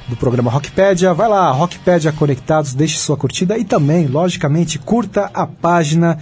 do 0.08 0.16
programa 0.16 0.52
Rockpedia, 0.52 1.14
vai 1.14 1.28
lá, 1.28 1.52
Rockpedia 1.52 2.14
Conectados, 2.14 2.74
deixe 2.74 2.98
sua 3.00 3.18
curtida 3.18 3.58
e 3.58 3.66
também, 3.66 4.06
logicamente, 4.06 4.80
curta 4.80 5.30
a 5.34 5.46
página 5.46 6.18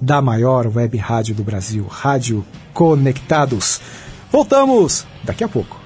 da 0.00 0.22
maior 0.22 0.66
web 0.68 0.96
rádio 0.96 1.34
do 1.34 1.42
Brasil, 1.42 1.86
Rádio 1.90 2.44
Conectados. 2.72 3.80
Voltamos 4.30 5.04
daqui 5.24 5.42
a 5.42 5.48
pouco. 5.48 5.85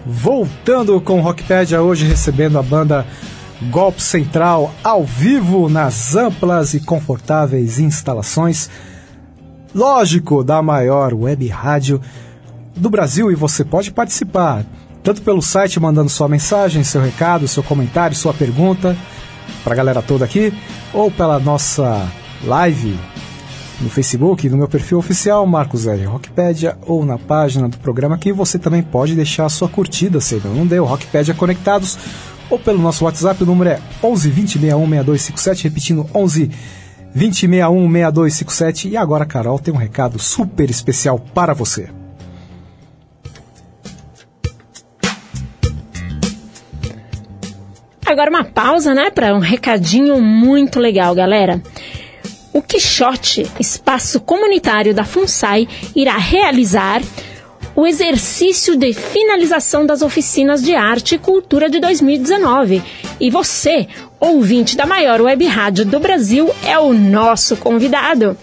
Voltando 0.06 1.00
com 1.00 1.22
Rockpedia 1.22 1.82
hoje 1.82 2.06
recebendo 2.06 2.60
a 2.60 2.64
banda 2.64 3.06
Golpe 3.70 4.02
Central 4.02 4.74
ao 4.84 5.06
vivo 5.06 5.70
nas 5.70 6.14
amplas 6.16 6.74
e 6.74 6.82
confortáveis 6.82 7.80
instalações, 7.80 8.70
lógico, 9.74 10.44
da 10.44 10.62
maior 10.62 11.14
web 11.14 11.48
rádio 11.48 12.02
do 12.76 12.90
Brasil 12.90 13.32
e 13.32 13.36
você 13.36 13.64
pode 13.64 13.92
participar, 13.92 14.66
tanto 15.04 15.22
pelo 15.22 15.42
site 15.42 15.80
mandando 15.80 16.10
sua 16.10 16.28
mensagem, 16.28 16.84
seu 16.84 17.02
recado, 17.02 17.48
seu 17.48 17.64
comentário, 17.64 18.16
sua 18.16 18.34
pergunta 18.34 18.96
para 19.64 19.74
a 19.74 19.76
galera 19.76 20.02
toda 20.02 20.26
aqui, 20.26 20.54
ou 20.94 21.12
pela 21.12 21.40
nossa 21.40 22.08
live 22.44 22.98
no 23.82 23.90
Facebook, 23.90 24.50
no 24.50 24.58
meu 24.58 24.68
perfil 24.68 24.98
oficial, 24.98 25.46
Marcos 25.46 25.88
R. 25.88 26.06
Rockpedia, 26.06 26.78
ou 26.86 27.06
na 27.06 27.18
página 27.18 27.68
do 27.68 27.78
programa 27.78 28.16
aqui, 28.16 28.32
você 28.32 28.58
também 28.58 28.82
pode 28.82 29.16
deixar 29.16 29.46
a 29.46 29.50
sua 29.50 29.68
curtida, 29.68 30.22
se 30.22 30.42
não 30.46 30.66
deu, 30.66 30.86
Rockpedia 30.86 31.34
Conectados, 31.34 31.98
ou 32.50 32.60
pelo 32.60 32.82
nosso 32.82 33.06
WhatsApp, 33.06 33.42
o 33.44 33.46
número 33.46 33.72
é 33.72 33.80
11 34.02 34.30
20 34.30 34.52
61 34.60 34.90
6257, 34.90 35.64
repetindo 35.64 36.06
11 36.14 36.52
20 37.14 37.36
61 37.36 37.92
6257. 37.92 38.90
E 38.90 38.98
agora, 38.98 39.26
Carol, 39.26 39.60
tem 39.60 39.74
um 39.74 39.78
recado 39.78 40.20
super 40.20 40.70
especial 40.70 41.20
para 41.20 41.54
você. 41.54 41.90
Agora 48.06 48.30
uma 48.30 48.44
pausa, 48.44 48.94
né, 48.94 49.10
para 49.10 49.34
um 49.34 49.40
recadinho 49.40 50.20
muito 50.22 50.80
legal, 50.80 51.16
galera. 51.16 51.62
O 52.52 52.62
Quixote, 52.62 53.50
espaço 53.60 54.20
comunitário 54.20 54.94
da 54.94 55.04
FUNSAI, 55.04 55.68
irá 55.96 56.18
realizar 56.18 57.02
o 57.76 57.88
exercício 57.88 58.76
de 58.76 58.94
finalização 58.94 59.86
das 59.86 60.02
oficinas 60.02 60.62
de 60.62 60.76
arte 60.76 61.16
e 61.16 61.18
cultura 61.18 61.70
de 61.70 61.80
2019. 61.80 62.84
E 63.20 63.32
você, 63.32 63.88
ouvinte 64.20 64.78
da 64.78 64.86
maior 64.86 65.22
web 65.22 65.44
rádio 65.46 65.86
do 65.86 66.00
Brasil, 66.00 66.54
é 66.66 66.78
o 66.78 66.94
nosso 66.94 67.58
convidado. 67.58 68.38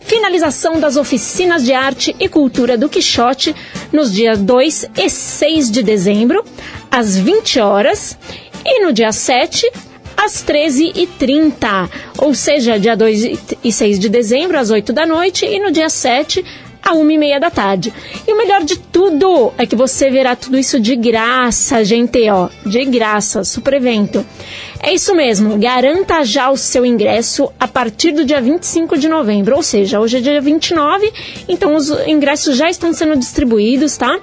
Finalização 0.00 0.78
das 0.78 0.96
oficinas 0.96 1.64
de 1.64 1.72
arte 1.72 2.14
e 2.20 2.28
cultura 2.28 2.76
do 2.76 2.90
Quixote 2.90 3.54
nos 3.90 4.12
dias 4.12 4.38
2 4.38 4.90
e 4.96 5.08
6 5.08 5.70
de 5.70 5.82
dezembro, 5.82 6.44
às 6.90 7.16
20 7.16 7.60
horas, 7.60 8.18
e 8.64 8.84
no 8.84 8.92
dia 8.92 9.12
7, 9.12 9.70
às 10.16 10.44
13h30. 10.44 11.90
Ou 12.18 12.34
seja, 12.34 12.78
dia 12.78 12.96
2 12.96 13.56
e 13.62 13.72
6 13.72 13.98
de 13.98 14.08
dezembro, 14.08 14.58
às 14.58 14.70
8 14.70 14.92
da 14.92 15.06
noite, 15.06 15.44
e 15.44 15.60
no 15.60 15.70
dia 15.70 15.90
7, 15.90 16.44
a 16.84 16.92
uma 16.92 17.12
e 17.12 17.18
meia 17.18 17.40
da 17.40 17.50
tarde. 17.50 17.92
E 18.26 18.32
o 18.32 18.36
melhor 18.36 18.62
de 18.62 18.78
tudo 18.78 19.52
é 19.56 19.64
que 19.66 19.74
você 19.74 20.10
verá 20.10 20.36
tudo 20.36 20.58
isso 20.58 20.78
de 20.78 20.94
graça, 20.94 21.82
gente, 21.82 22.28
ó, 22.28 22.48
de 22.64 22.84
graça, 22.84 23.42
super 23.42 23.72
evento. 23.74 24.24
É 24.82 24.92
isso 24.92 25.14
mesmo, 25.14 25.56
garanta 25.56 26.22
já 26.24 26.50
o 26.50 26.56
seu 26.58 26.84
ingresso 26.84 27.50
a 27.58 27.66
partir 27.66 28.12
do 28.12 28.24
dia 28.24 28.40
25 28.40 28.98
de 28.98 29.08
novembro, 29.08 29.56
ou 29.56 29.62
seja, 29.62 29.98
hoje 29.98 30.18
é 30.18 30.20
dia 30.20 30.40
29, 30.42 31.10
então 31.48 31.74
os 31.74 31.88
ingressos 32.06 32.54
já 32.54 32.68
estão 32.68 32.92
sendo 32.92 33.16
distribuídos, 33.16 33.96
tá? 33.96 34.20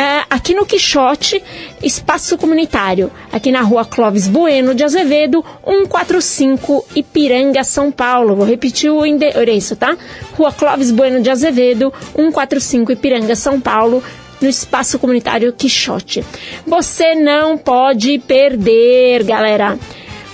É, 0.00 0.24
aqui 0.30 0.54
no 0.54 0.64
Quixote, 0.64 1.42
espaço 1.82 2.38
comunitário, 2.38 3.10
aqui 3.30 3.52
na 3.52 3.60
rua 3.60 3.84
Clóvis 3.84 4.26
Bueno 4.26 4.74
de 4.74 4.82
Azevedo, 4.82 5.44
145 5.62 6.86
Ipiranga, 6.96 7.62
São 7.62 7.92
Paulo. 7.92 8.34
Vou 8.34 8.46
repetir 8.46 8.90
o 8.90 9.04
endereço, 9.04 9.76
tá? 9.76 9.94
Rua 10.38 10.52
Clóvis 10.52 10.90
Bueno 10.90 11.20
de 11.20 11.28
Azevedo, 11.28 11.92
145 12.16 12.92
Ipiranga, 12.92 13.36
São 13.36 13.60
Paulo 13.60 14.02
no 14.40 14.48
espaço 14.48 14.98
comunitário 14.98 15.52
Quixote. 15.52 16.24
Você 16.66 17.14
não 17.14 17.58
pode 17.58 18.18
perder, 18.20 19.22
galera. 19.22 19.78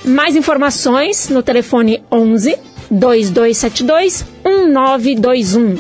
Mais 0.05 0.37
informações 0.37 1.29
no 1.29 1.43
telefone 1.43 2.05
11 2.09 2.57
2272 2.89 4.25
1921. 4.45 5.77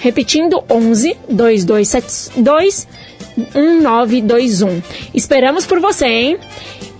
Repetindo 0.00 0.64
11 0.70 1.14
2272 1.28 2.88
1921. 3.54 4.82
Esperamos 5.14 5.66
por 5.66 5.80
você, 5.80 6.06
hein? 6.06 6.38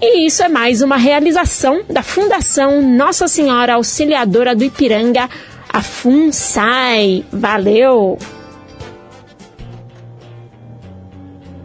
E 0.00 0.26
isso 0.26 0.42
é 0.42 0.48
mais 0.48 0.80
uma 0.80 0.96
realização 0.96 1.82
da 1.88 2.02
Fundação 2.02 2.80
Nossa 2.80 3.28
Senhora 3.28 3.74
Auxiliadora 3.74 4.56
do 4.56 4.64
Ipiranga, 4.64 5.28
a 5.68 5.82
FUNSAI. 5.82 7.24
Valeu! 7.30 8.18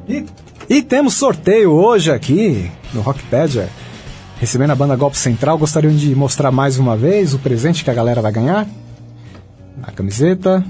E, 0.08 0.26
e 0.70 0.82
temos 0.82 1.14
sorteio 1.14 1.72
hoje 1.72 2.12
aqui 2.12 2.70
no 2.94 3.02
Rockpedia. 3.02 3.70
Recebendo 4.38 4.72
a 4.72 4.76
banda 4.76 4.96
Golpe 4.96 5.18
Central, 5.18 5.58
gostariam 5.58 5.96
de 5.96 6.14
mostrar 6.14 6.52
mais 6.52 6.78
uma 6.78 6.98
vez 6.98 7.34
o 7.34 7.40
presente 7.40 7.84
que 7.84 7.90
a 7.90 7.94
galera 7.94 8.22
vai 8.22 8.32
ganhar? 8.32 8.68
A 9.82 9.92
camiseta. 9.92 10.64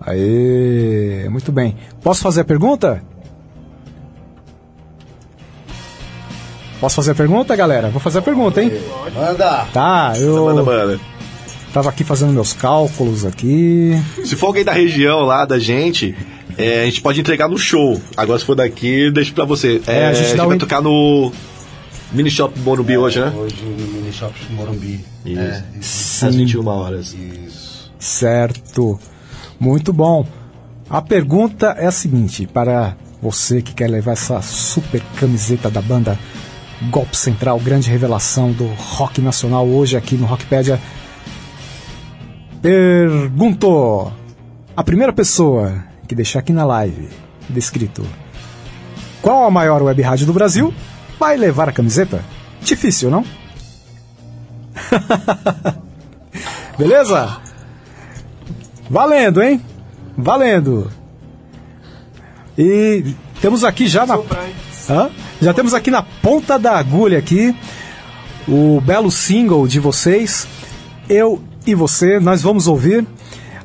Aê, 0.00 1.28
muito 1.30 1.50
bem. 1.52 1.76
Posso 2.02 2.22
fazer 2.22 2.42
a 2.42 2.44
pergunta? 2.44 3.02
Posso 6.80 6.94
fazer 6.96 7.10
a 7.10 7.14
pergunta, 7.14 7.56
galera? 7.56 7.90
Vou 7.90 8.00
fazer 8.00 8.18
a 8.20 8.22
pergunta, 8.22 8.62
hein? 8.62 8.70
Manda! 9.14 9.66
Tá, 9.72 10.12
eu 10.16 10.44
Manda, 10.46 10.62
manda. 10.62 11.00
tava 11.72 11.88
aqui 11.88 12.04
fazendo 12.04 12.32
meus 12.32 12.52
cálculos 12.52 13.24
aqui. 13.24 14.00
Se 14.24 14.36
for 14.36 14.46
alguém 14.48 14.64
da 14.64 14.72
região 14.72 15.22
lá 15.22 15.44
da 15.44 15.58
gente, 15.58 16.16
é, 16.56 16.82
a 16.82 16.84
gente 16.84 17.00
pode 17.00 17.20
entregar 17.20 17.48
no 17.48 17.58
show. 17.58 18.00
Agora, 18.16 18.38
se 18.38 18.44
for 18.44 18.54
daqui, 18.54 19.10
deixa 19.10 19.32
pra 19.34 19.44
você. 19.44 19.82
É, 19.88 20.06
a 20.06 20.12
gente 20.12 20.36
dá 20.36 20.46
vai 20.46 20.54
um- 20.54 20.58
tocar 20.60 20.80
no 20.80 21.32
Mini 22.12 22.30
Shop 22.30 22.56
Morumbi 22.60 22.96
hoje, 22.96 23.18
né? 23.20 23.32
Hoje 23.36 23.56
no 23.64 23.86
Mini 23.94 24.12
Shop 24.12 24.32
Morumbi. 24.52 25.04
Isso. 25.26 26.24
É, 26.24 26.28
Às 26.28 26.34
21 26.36 26.64
horas. 26.68 27.12
isso. 27.12 27.90
Certo. 27.98 29.00
Muito 29.58 29.92
bom. 29.92 30.26
A 30.88 31.02
pergunta 31.02 31.74
é 31.78 31.86
a 31.86 31.92
seguinte: 31.92 32.46
para 32.46 32.96
você 33.20 33.60
que 33.60 33.74
quer 33.74 33.88
levar 33.88 34.12
essa 34.12 34.40
super 34.40 35.02
camiseta 35.18 35.70
da 35.70 35.82
banda 35.82 36.18
Golpe 36.90 37.16
Central, 37.16 37.58
grande 37.58 37.90
revelação 37.90 38.52
do 38.52 38.66
rock 38.66 39.20
nacional 39.20 39.66
hoje 39.66 39.96
aqui 39.96 40.16
no 40.16 40.26
Rockpedia. 40.26 40.80
Pergunto: 42.62 44.12
a 44.76 44.84
primeira 44.84 45.12
pessoa 45.12 45.84
que 46.06 46.14
deixar 46.14 46.38
aqui 46.38 46.52
na 46.52 46.64
live 46.64 47.08
descrito 47.50 48.06
qual 49.20 49.44
a 49.44 49.50
maior 49.50 49.82
web 49.82 50.00
rádio 50.00 50.26
do 50.26 50.32
Brasil 50.32 50.72
vai 51.18 51.36
levar 51.36 51.68
a 51.68 51.72
camiseta? 51.72 52.24
Difícil, 52.62 53.10
não? 53.10 53.24
Beleza? 56.78 57.47
Valendo, 58.90 59.42
hein? 59.42 59.60
Valendo. 60.16 60.90
E 62.56 63.14
temos 63.40 63.62
aqui 63.64 63.86
já 63.86 64.06
na 64.06 64.18
Hã? 64.90 65.10
Já 65.40 65.52
temos 65.52 65.74
aqui 65.74 65.90
na 65.90 66.02
ponta 66.02 66.58
da 66.58 66.76
agulha 66.76 67.18
aqui 67.18 67.54
o 68.48 68.80
belo 68.80 69.10
single 69.10 69.68
de 69.68 69.78
vocês, 69.78 70.48
eu 71.08 71.40
e 71.66 71.74
você, 71.74 72.18
nós 72.18 72.42
vamos 72.42 72.66
ouvir. 72.66 73.06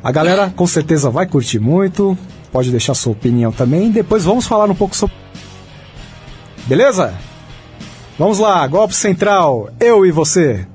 A 0.04 0.12
galera 0.12 0.52
com 0.54 0.68
certeza 0.68 1.10
vai 1.10 1.26
curtir 1.26 1.60
muito, 1.60 2.18
pode 2.52 2.70
deixar 2.70 2.94
sua 2.94 3.14
opinião 3.14 3.52
também. 3.52 3.90
Depois 3.90 4.26
vamos 4.26 4.46
falar 4.46 4.70
um 4.70 4.76
pouco 4.76 4.96
sobre. 4.96 5.16
Beleza? 6.68 7.14
Vamos 8.20 8.40
lá, 8.40 8.68
golpe 8.68 8.94
central, 8.94 9.70
eu 9.80 10.06
e 10.06 10.12
você. 10.12 10.68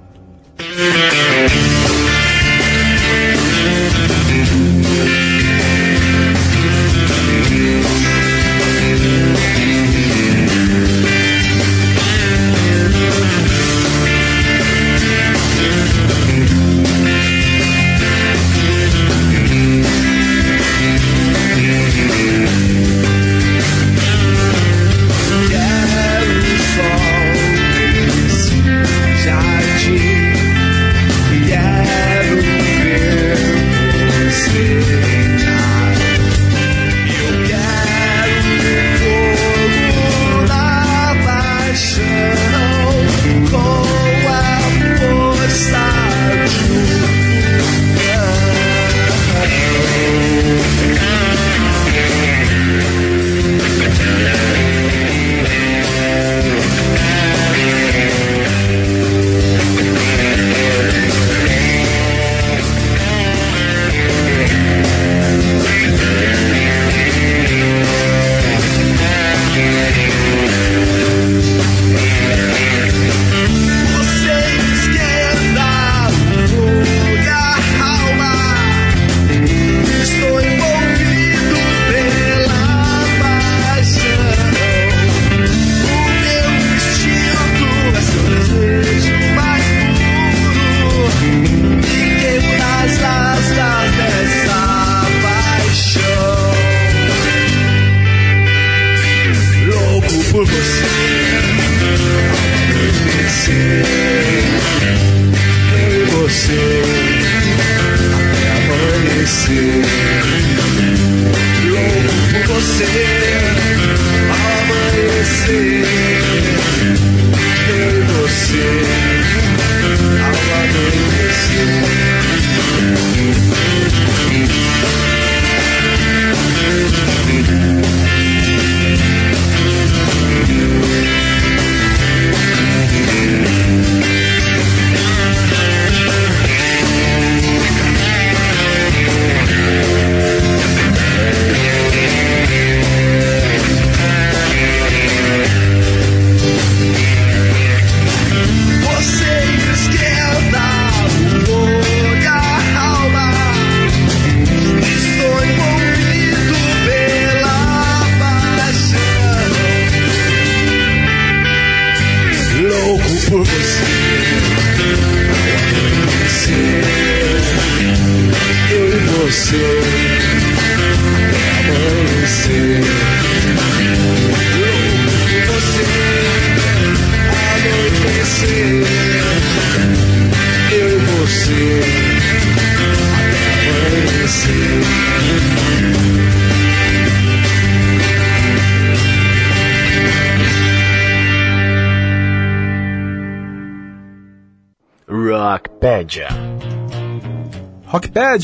Quero 0.56 1.77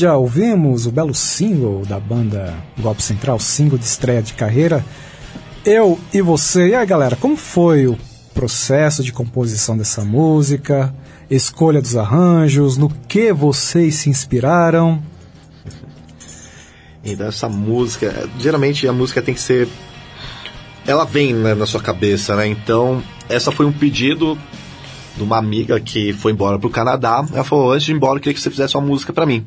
Rockpedia, 0.05 0.13
ouvimos 0.13 0.85
o 0.85 0.91
belo 0.91 1.13
single 1.13 1.83
da 1.85 1.99
banda 1.99 2.53
Golpe 2.79 3.01
Central, 3.01 3.39
single 3.39 3.77
de 3.77 3.85
estreia 3.85 4.21
de 4.21 4.33
carreira. 4.33 4.85
Eu 5.65 5.99
e 6.13 6.21
você. 6.21 6.69
E 6.69 6.75
aí, 6.75 6.85
galera, 6.85 7.15
como 7.15 7.35
foi 7.35 7.87
o 7.87 7.97
processo 8.33 9.03
de 9.03 9.11
composição 9.11 9.75
dessa 9.75 10.03
música? 10.03 10.93
Escolha 11.29 11.81
dos 11.81 11.95
arranjos? 11.95 12.77
No 12.77 12.89
que 13.07 13.33
vocês 13.33 13.95
se 13.95 14.09
inspiraram? 14.09 15.01
Então, 17.03 17.27
essa 17.27 17.49
música, 17.49 18.29
geralmente 18.39 18.87
a 18.87 18.93
música 18.93 19.21
tem 19.21 19.33
que 19.33 19.41
ser. 19.41 19.67
Ela 20.85 21.03
vem 21.03 21.33
né, 21.33 21.55
na 21.55 21.65
sua 21.65 21.81
cabeça, 21.81 22.35
né? 22.35 22.47
Então, 22.47 23.01
essa 23.27 23.51
foi 23.51 23.65
um 23.65 23.71
pedido 23.71 24.37
de 25.17 25.23
uma 25.23 25.37
amiga 25.37 25.79
que 25.79 26.13
foi 26.13 26.31
embora 26.31 26.59
pro 26.59 26.69
Canadá. 26.69 27.25
Ela 27.33 27.43
falou: 27.43 27.71
antes 27.71 27.85
de 27.85 27.91
ir 27.91 27.95
embora, 27.95 28.17
eu 28.17 28.21
queria 28.21 28.35
que 28.35 28.41
você 28.41 28.51
fizesse 28.51 28.77
uma 28.77 28.85
música 28.85 29.11
pra 29.11 29.25
mim. 29.25 29.45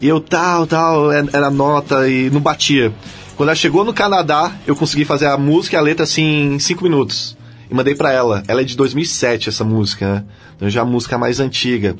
E 0.00 0.08
eu, 0.08 0.20
tal, 0.20 0.66
tal, 0.66 1.12
é- 1.12 1.24
era 1.32 1.50
nota 1.50 2.08
e 2.08 2.30
não 2.30 2.40
batia. 2.40 2.92
Quando 3.36 3.48
ela 3.50 3.56
chegou 3.56 3.84
no 3.84 3.92
Canadá, 3.94 4.52
eu 4.66 4.74
consegui 4.74 5.04
fazer 5.04 5.26
a 5.26 5.36
música 5.36 5.76
e 5.76 5.78
a 5.78 5.82
letra 5.82 6.04
assim 6.04 6.54
em 6.54 6.58
5 6.58 6.82
minutos. 6.82 7.36
E 7.70 7.74
mandei 7.74 7.94
pra 7.94 8.12
ela. 8.12 8.42
Ela 8.48 8.62
é 8.62 8.64
de 8.64 8.76
2007, 8.76 9.48
essa 9.48 9.62
música, 9.64 10.14
né? 10.14 10.24
Então 10.56 10.68
já 10.70 10.80
é 10.80 10.82
a 10.82 10.86
música 10.86 11.16
mais 11.18 11.38
antiga. 11.38 11.94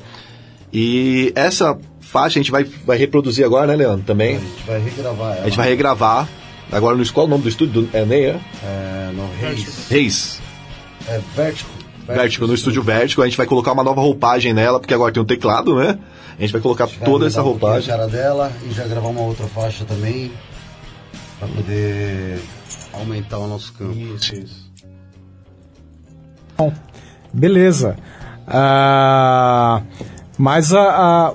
E 0.73 1.31
essa 1.35 1.77
faixa 2.01 2.39
a 2.39 2.41
gente 2.41 2.51
vai, 2.51 2.63
vai 2.63 2.97
reproduzir 2.97 3.45
agora, 3.45 3.67
né, 3.67 3.75
Leandro? 3.75 4.03
Também. 4.05 4.35
A 4.37 4.39
gente 4.39 4.63
vai 4.67 4.79
regravar 4.79 5.31
ela. 5.35 5.41
A 5.41 5.45
gente 5.45 5.57
vai 5.57 5.69
regravar. 5.69 6.27
Agora 6.71 6.95
no 6.95 7.13
qual 7.13 7.25
é 7.25 7.27
o 7.27 7.29
nome 7.29 7.43
do 7.43 7.49
estúdio? 7.49 7.89
É 7.93 8.05
Ney, 8.05 8.25
é? 8.25 8.39
No 9.13 9.27
Reis. 9.39 9.87
Reis. 9.89 10.41
É 11.07 11.19
Vertigo. 11.35 11.78
Vertigo, 12.15 12.47
no 12.47 12.53
estúdio 12.53 12.81
Vertigo. 12.83 13.21
A 13.21 13.25
gente 13.25 13.37
vai 13.37 13.45
colocar 13.45 13.71
uma 13.73 13.83
nova 13.83 14.01
roupagem 14.01 14.53
nela, 14.53 14.79
porque 14.79 14.93
agora 14.93 15.11
tem 15.13 15.21
um 15.21 15.25
teclado, 15.25 15.75
né? 15.75 15.97
A 16.37 16.41
gente 16.41 16.51
vai 16.51 16.61
colocar 16.61 16.87
toda 17.03 17.27
essa 17.27 17.41
Vai 17.41 17.51
mudar 17.51 17.65
um 17.65 17.69
roupagem. 17.69 17.93
A 17.93 17.97
cara 17.97 18.07
dela 18.09 18.51
e 18.69 18.73
já 18.73 18.85
gravar 18.87 19.09
uma 19.09 19.21
outra 19.21 19.45
faixa 19.47 19.83
também. 19.85 20.31
Pra 21.37 21.47
poder 21.47 22.39
aumentar 22.93 23.37
o 23.37 23.47
nosso 23.47 23.71
campo. 23.73 23.95
Isso, 23.97 24.35
isso. 24.35 24.69
Bom, 26.57 26.73
beleza. 27.33 27.95
Ah, 28.47 29.81
mas 30.37 30.73
a, 30.73 30.81
a- 31.29 31.33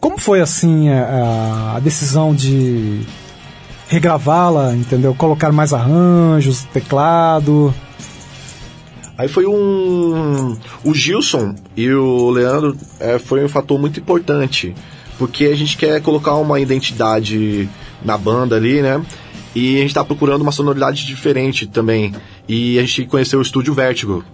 como 0.00 0.18
foi 0.18 0.40
assim 0.40 0.88
a, 0.90 1.74
a 1.76 1.80
decisão 1.80 2.34
de 2.34 3.02
regravá-la, 3.88 4.74
entendeu? 4.74 5.14
Colocar 5.14 5.52
mais 5.52 5.72
arranjos, 5.72 6.62
teclado. 6.72 7.72
Aí 9.16 9.28
foi 9.28 9.46
um. 9.46 10.56
O 10.82 10.94
Gilson 10.94 11.54
e 11.76 11.90
o 11.92 12.30
Leandro 12.30 12.76
é, 12.98 13.18
foi 13.18 13.44
um 13.44 13.48
fator 13.48 13.78
muito 13.78 14.00
importante. 14.00 14.74
Porque 15.18 15.46
a 15.46 15.54
gente 15.54 15.76
quer 15.76 16.02
colocar 16.02 16.34
uma 16.34 16.58
identidade 16.58 17.68
na 18.04 18.18
banda 18.18 18.56
ali, 18.56 18.82
né? 18.82 19.00
E 19.54 19.76
a 19.76 19.80
gente 19.82 19.94
tá 19.94 20.04
procurando 20.04 20.42
uma 20.42 20.50
sonoridade 20.50 21.06
diferente 21.06 21.66
também. 21.66 22.12
E 22.48 22.78
a 22.78 22.82
gente 22.82 23.06
conheceu 23.06 23.38
o 23.38 23.42
estúdio 23.42 23.72
Vertigo. 23.72 24.24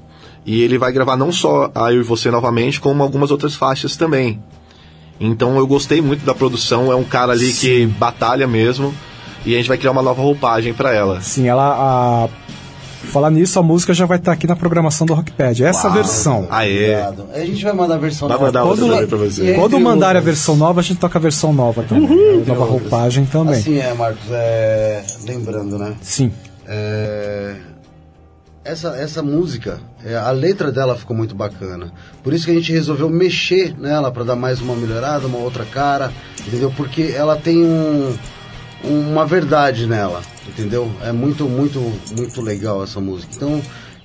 E 0.47 0.62
ele 0.62 0.78
vai 0.78 0.91
gravar 0.91 1.16
não 1.16 1.31
só 1.31 1.70
a 1.74 1.93
Eu 1.93 2.01
e 2.01 2.05
Você 2.05 2.31
novamente, 2.31 2.81
como 2.81 3.03
algumas 3.03 3.31
outras 3.31 3.55
faixas 3.55 3.97
também. 3.97 4.43
Então 5.20 5.59
eu 5.59 5.66
gostei 5.66 6.01
muito 6.01 6.24
da 6.24 6.35
produção, 6.35 6.91
é 6.91 6.97
um 6.97 7.05
cara 7.05 7.33
ali 7.33 7.53
que 7.53 7.85
batalha 7.87 8.47
mesmo. 8.47 8.95
E 9.45 9.55
a 9.55 9.59
gente 9.59 9.68
vai 9.68 9.76
criar 9.76 9.91
uma 9.91 10.03
nova 10.03 10.22
roupagem 10.22 10.72
pra 10.72 10.95
ela. 10.95 11.20
Sim, 11.20 11.47
ela. 11.47 11.74
A, 11.74 12.28
falar 13.07 13.30
nisso, 13.30 13.59
a 13.59 13.62
música 13.62 13.92
já 13.94 14.07
vai 14.07 14.18
estar 14.18 14.32
aqui 14.32 14.46
na 14.46 14.55
programação 14.57 15.07
do 15.07 15.14
Rockpad. 15.14 15.64
Essa 15.64 15.86
Uau. 15.88 15.94
versão. 15.96 16.46
Aê! 16.51 16.90
Obrigado. 17.07 17.26
A 17.34 17.38
gente 17.44 17.64
vai 17.64 17.72
mandar 17.72 17.94
a 17.94 17.98
versão 17.98 18.28
Vai 18.28 18.36
nova. 18.38 18.46
mandar 18.46 18.62
Quando- 18.62 19.09
pra 19.09 19.16
você. 19.18 19.55
Quando 19.55 19.80
mandarem 19.80 20.20
a 20.20 20.24
versão 20.24 20.57
nova, 20.57 20.80
a 20.80 20.82
gente 20.82 20.98
toca 20.98 21.18
a 21.18 21.20
versão 21.22 21.53
nova 21.53 21.82
também. 21.82 22.07
nova 22.46 22.61
outras. 22.62 22.68
roupagem 22.70 23.24
também. 23.26 23.55
Assim 23.59 23.78
é, 23.78 23.92
Marcos, 23.94 24.30
é... 24.30 25.03
lembrando, 25.26 25.78
né? 25.78 25.94
Sim. 26.03 26.32
É, 26.66 27.55
Essa, 28.62 28.88
essa 28.96 29.22
música, 29.22 29.80
é, 30.05 30.14
a 30.16 30.30
letra 30.30 30.70
dela 30.70 30.94
ficou 30.94 31.16
muito 31.16 31.34
bacana. 31.34 31.90
Por 32.22 32.32
isso 32.34 32.44
que 32.44 32.51
a 32.51 32.55
gente 32.55 32.70
resolveu 32.70 33.09
mexer 33.09 33.74
nela 33.78 34.11
para 34.12 34.22
dar 34.22 34.36
mais 34.36 34.61
uma 34.61 34.76
melhorada, 34.76 35.26
uma 35.26 35.38
outra 35.38 35.64
cara, 35.64 36.12
entendeu? 36.46 36.70
Porque 36.76 37.12
ela 37.16 37.36
tem 37.36 37.57
um, 37.64 38.14
uma 38.85 39.26
verdade 39.26 39.87
nela, 39.87 40.22
entendeu? 40.49 40.91
É 41.03 41.12
muito, 41.12 41.45
muito, 41.49 41.78
muito 42.16 42.41
legal 42.41 42.83
essa 42.83 43.01
música. 43.01 43.33
Então, 43.35 43.61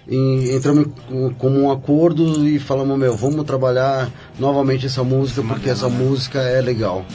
em- 0.07 0.55
entramos 0.55 0.88
em- 1.09 1.30
como 1.38 1.59
um 1.61 1.71
acordo 1.71 2.45
e 2.47 2.59
falamos, 2.59 2.97
meu, 2.97 3.15
vamos 3.15 3.43
trabalhar 3.45 4.09
novamente 4.39 4.86
essa 4.86 5.03
música, 5.03 5.41
porque 5.41 5.69
essa 5.69 5.88
música 5.89 6.39
é 6.39 6.61
legal. 6.61 7.05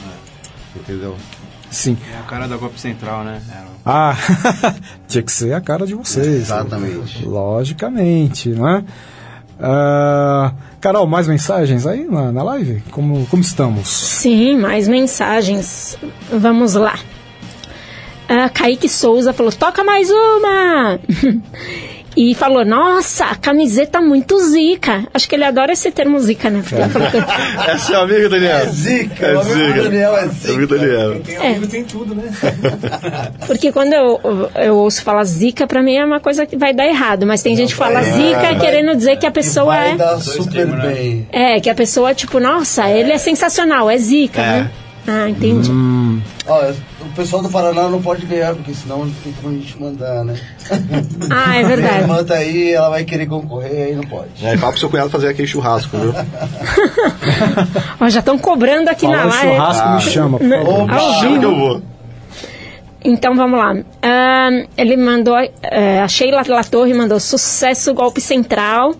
Entendeu? 0.75 1.15
Sim. 1.69 1.97
É 2.13 2.17
a 2.19 2.23
cara 2.23 2.47
da 2.47 2.57
Golpe 2.57 2.79
Central, 2.79 3.23
né? 3.23 3.41
Ah, 3.85 4.15
tinha 5.07 5.23
que 5.23 5.31
ser 5.31 5.53
a 5.53 5.61
cara 5.61 5.85
de 5.85 5.93
vocês. 5.95 6.25
Exatamente. 6.27 7.25
Logicamente, 7.25 8.49
não 8.49 8.67
é? 8.67 8.83
Ah, 9.59 10.53
Carol, 10.79 11.05
mais 11.07 11.27
mensagens 11.27 11.85
aí 11.85 12.05
na, 12.09 12.31
na 12.31 12.43
live? 12.43 12.81
Como, 12.91 13.25
como 13.27 13.41
estamos? 13.41 13.87
Sim, 13.87 14.57
mais 14.57 14.87
mensagens. 14.87 15.97
Vamos 16.31 16.73
lá. 16.73 16.97
Ah, 18.33 18.47
Kaique 18.49 18.87
Souza 18.87 19.33
falou: 19.33 19.51
toca 19.51 19.83
mais 19.83 20.09
uma! 20.09 20.97
e 22.15 22.33
falou: 22.35 22.63
nossa, 22.63 23.25
a 23.25 23.35
camiseta 23.35 23.99
muito 24.01 24.37
zica. 24.39 25.05
Acho 25.13 25.27
que 25.27 25.35
ele 25.35 25.43
adora 25.43 25.73
esse 25.73 25.91
termo 25.91 26.17
zica, 26.19 26.49
né? 26.49 26.61
É 27.67 27.77
seu 27.77 27.99
amigo, 28.01 28.29
Daniel? 28.29 28.57
É 28.57 28.65
zica, 28.67 29.25
É 29.25 29.35
o 29.35 29.41
amigo 29.41 29.55
zica. 29.57 29.73
do 29.73 29.83
Daniel 29.83 30.15
é 30.17 30.23
É 30.23 30.51
o 30.51 30.53
amigo 30.55 30.77
Daniel. 30.77 31.19
Tem 31.21 31.35
É. 31.35 31.47
amigo, 31.49 31.67
tem 31.67 31.83
tudo, 31.83 32.15
né? 32.15 32.31
Porque 33.47 33.71
quando 33.71 33.93
eu, 33.93 34.19
eu 34.55 34.75
ouço 34.77 35.03
falar 35.03 35.23
zica, 35.25 35.67
pra 35.67 35.81
mim 35.81 35.95
é 35.95 36.05
uma 36.05 36.19
coisa 36.21 36.45
que 36.45 36.55
vai 36.55 36.73
dar 36.73 36.85
errado. 36.87 37.25
Mas 37.25 37.41
tem 37.41 37.55
gente 37.55 37.69
que 37.69 37.75
fala 37.79 38.01
zica 38.01 38.55
querendo 38.59 38.95
dizer 38.95 39.17
que 39.17 39.25
a 39.25 39.31
pessoa 39.31 39.65
Vai 39.75 39.91
é. 39.91 39.95
dar 39.97 40.19
super 40.19 40.67
bem. 40.67 41.27
É, 41.31 41.59
que 41.59 41.69
a 41.69 41.75
pessoa, 41.75 42.13
tipo, 42.13 42.39
nossa, 42.39 42.89
ele 42.89 43.11
é 43.11 43.17
sensacional, 43.17 43.89
é 43.89 43.97
zica, 43.97 44.41
É. 44.41 44.45
né? 44.45 44.71
Ah, 45.07 45.27
entendi. 45.27 45.71
Ó, 46.47 46.71
o 47.01 47.09
pessoal 47.15 47.41
do 47.41 47.49
Paraná 47.49 47.89
não 47.89 48.01
pode 48.01 48.25
ganhar, 48.25 48.53
porque 48.53 48.73
senão 48.73 48.99
não 49.05 49.11
tem 49.23 49.33
como 49.33 49.49
a 49.55 49.57
gente 49.57 49.81
mandar, 49.81 50.23
né? 50.23 50.35
Ah, 51.29 51.55
é 51.55 51.63
Minha 51.63 51.67
verdade. 51.67 52.01
irmã 52.01 52.23
tá 52.23 52.35
aí, 52.35 52.71
ela 52.73 52.89
vai 52.89 53.03
querer 53.03 53.25
concorrer, 53.25 53.87
aí 53.87 53.95
não 53.95 54.03
pode. 54.03 54.29
Aí 54.45 54.57
fala 54.57 54.71
pro 54.71 54.79
seu 54.79 54.89
cunhado 54.89 55.09
fazer 55.09 55.29
aquele 55.29 55.47
churrasco, 55.47 55.97
viu? 55.97 56.13
Ó, 57.99 58.09
já 58.09 58.19
estão 58.19 58.37
cobrando 58.37 58.89
aqui 58.89 59.07
na 59.07 59.17
Falou 59.29 59.29
live. 59.33 59.49
churrasco, 59.55 59.89
me 59.89 60.01
chama, 60.01 60.37
por 60.39 60.49
favor. 60.49 60.81
Opa! 60.83 60.99
Chama 61.19 61.39
que 61.39 61.45
eu 61.45 61.55
vou. 61.55 61.81
Então 63.03 63.35
vamos 63.35 63.57
lá. 63.59 63.71
Ahn, 64.03 64.65
ele 64.77 64.95
mandou. 64.97 65.35
é, 65.63 65.99
a 66.01 66.07
Sheila 66.07 66.43
Latorre 66.47 66.93
mandou 66.93 67.19
sucesso, 67.19 67.93
golpe 67.93 68.21
central. 68.21 68.91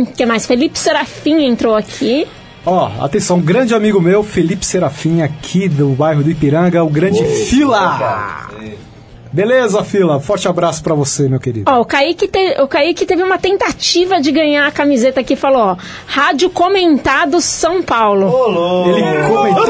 O 0.00 0.06
que 0.16 0.24
mais? 0.24 0.46
Felipe 0.46 0.78
Serafim 0.78 1.44
entrou 1.44 1.74
aqui. 1.74 2.26
Ó, 2.66 2.90
atenção, 3.00 3.38
um 3.38 3.40
grande 3.42 3.74
amigo 3.74 4.00
meu, 4.00 4.22
Felipe 4.22 4.64
Serafim, 4.66 5.22
aqui 5.22 5.68
do 5.68 5.88
bairro 5.90 6.22
do 6.22 6.30
Ipiranga, 6.30 6.82
o 6.84 6.88
grande 6.90 7.24
Fila. 7.24 8.46
Beleza, 9.32 9.84
Fila? 9.84 10.18
Forte 10.20 10.48
abraço 10.48 10.82
pra 10.82 10.94
você, 10.94 11.28
meu 11.28 11.38
querido. 11.38 11.70
Ó, 11.70 11.80
o 11.80 11.84
Kaique, 11.84 12.26
te- 12.28 12.56
o 12.62 12.66
Kaique 12.66 13.04
teve 13.04 13.22
uma 13.22 13.36
tentativa 13.38 14.20
de 14.20 14.32
ganhar 14.32 14.66
a 14.66 14.70
camiseta 14.70 15.20
aqui. 15.20 15.36
Falou: 15.36 15.60
ó, 15.60 15.76
Rádio 16.06 16.48
Comentado 16.48 17.38
São 17.40 17.82
Paulo. 17.82 18.26
Ele 18.88 19.02
comentou. 19.28 19.68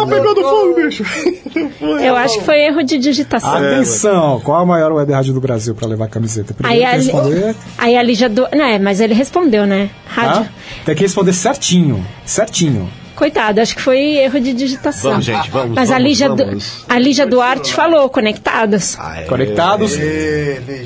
Tá 0.00 0.06
pegando 0.06 0.42
fogo, 0.42 0.74
bicho. 0.74 1.04
Eu 2.02 2.16
acho 2.16 2.38
que 2.38 2.44
foi 2.44 2.60
erro 2.60 2.82
de 2.82 2.98
digitação. 2.98 3.54
Atenção, 3.54 4.40
qual 4.40 4.60
a 4.62 4.66
maior 4.66 4.92
web 4.92 5.12
rádio 5.12 5.32
do 5.34 5.40
Brasil 5.40 5.74
pra 5.74 5.86
levar 5.88 6.06
a 6.06 6.08
camiseta? 6.08 6.54
Aí 6.64 6.78
Primeiro 6.78 6.86
a, 6.86 6.90
tem 6.90 7.00
que 7.00 7.04
responder. 7.12 7.54
aí 7.78 7.96
a 7.96 8.02
Lígia 8.02 8.28
do. 8.28 8.46
Não, 8.54 8.64
é, 8.64 8.78
mas 8.78 9.00
ele 9.00 9.14
respondeu, 9.14 9.66
né? 9.66 9.90
Rádio. 10.06 10.44
tá? 10.44 10.48
Tem 10.84 10.94
que 10.94 11.02
responder 11.02 11.32
certinho. 11.32 12.04
Certinho. 12.24 12.88
Coitado, 13.16 13.60
acho 13.60 13.76
que 13.76 13.82
foi 13.82 13.98
erro 14.16 14.40
de 14.40 14.54
digitação. 14.54 15.10
Vamos, 15.10 15.26
gente, 15.26 15.50
vamos, 15.50 15.74
Mas 15.74 15.90
a 15.90 15.94
vamos, 15.94 16.08
Lígia, 16.08 16.28
Du- 16.30 16.36
vamos. 16.46 16.84
a 16.88 16.98
Lígia 16.98 17.26
Duarte 17.26 17.74
falou, 17.74 18.08
conectados. 18.08 18.96
Conectados. 19.28 19.92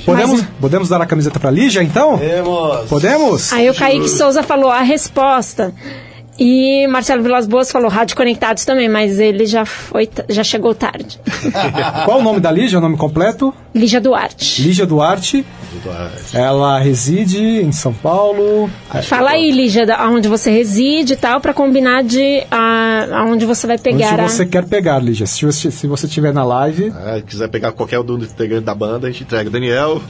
Podemos, 0.05 0.43
podemos 0.61 0.89
dar 0.89 1.01
a 1.01 1.07
camiseta 1.07 1.39
pra 1.39 1.49
Lígia, 1.53 1.81
então? 1.81 2.19
Temos. 2.19 2.89
Podemos? 2.89 3.53
Aí 3.53 3.71
o 3.71 3.75
Kaique 3.75 4.09
Souza 4.09 4.43
falou 4.43 4.69
a 4.69 4.81
resposta. 4.83 5.73
E 6.39 6.87
Marcelo 6.89 7.23
Vilas 7.23 7.47
Boas 7.47 7.71
falou 7.71 7.89
rádio 7.89 8.17
conectados 8.17 8.65
também, 8.65 8.89
mas 8.89 9.19
ele 9.19 9.47
já 9.47 9.65
foi, 9.65 10.09
já 10.29 10.43
chegou 10.43 10.75
tarde. 10.75 11.21
Qual 12.05 12.19
o 12.19 12.23
nome 12.23 12.41
da 12.41 12.51
Lígia? 12.51 12.79
O 12.79 12.81
nome 12.83 12.97
completo? 12.97 13.55
Lígia 13.75 14.01
Duarte. 14.01 14.63
Lígia 14.63 14.87
Duarte. 14.87 15.45
Ela 16.33 16.79
reside 16.79 17.39
em 17.39 17.73
São 17.73 17.93
Paulo. 17.93 18.71
Fala 19.05 19.31
aí, 19.31 19.51
Lígia, 19.51 19.93
aonde 19.97 20.29
você 20.29 20.51
reside 20.51 21.15
e 21.15 21.17
tal, 21.17 21.41
pra 21.41 21.53
combinar 21.53 22.03
de 22.03 22.45
a, 22.51 23.07
aonde 23.21 23.45
você 23.45 23.67
vai 23.67 23.79
pegar 23.79 24.13
Onde 24.13 24.21
a... 24.23 24.29
você 24.29 24.47
quer 24.47 24.65
pegar, 24.65 24.99
Lígia? 24.99 25.27
Se 25.27 25.45
você, 25.45 25.71
se 25.71 25.87
você 25.87 26.07
estiver 26.07 26.33
na 26.33 26.45
live, 26.45 26.93
Ah, 26.95 27.21
quiser 27.27 27.49
pegar 27.49 27.73
qualquer 27.73 27.99
um 28.01 28.05
do 28.05 28.19
integrante 28.19 28.65
da 28.65 28.75
banda, 28.75 29.07
a 29.09 29.11
gente 29.11 29.25
entrega. 29.25 29.51
Daniel, 29.51 30.01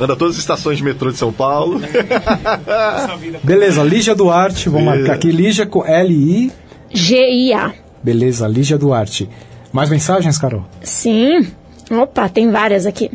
anda 0.00 0.16
todas 0.16 0.34
as 0.34 0.40
estações 0.40 0.78
de 0.78 0.84
metrô 0.84 1.10
de 1.10 1.16
São 1.18 1.32
Paulo. 1.32 1.80
beleza, 3.42 3.82
Lígia 3.82 4.14
Duarte, 4.14 4.68
vou 4.68 4.80
Beleza. 4.80 4.98
marcar 4.98 5.14
aqui, 5.14 5.30
Lígia 5.30 5.66
com 5.66 5.84
L-I, 5.84 6.52
G-I-A. 6.92 7.72
beleza, 8.02 8.46
Lígia 8.46 8.78
Duarte. 8.78 9.28
Mais 9.72 9.90
mensagens, 9.90 10.38
Carol? 10.38 10.64
Sim. 10.82 11.46
Opa, 11.90 12.28
tem 12.28 12.50
várias 12.50 12.86
aqui. 12.86 13.10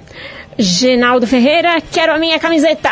Genaldo 0.58 1.26
Ferreira, 1.26 1.82
quero 1.92 2.14
a 2.14 2.18
minha 2.20 2.38
camiseta. 2.38 2.90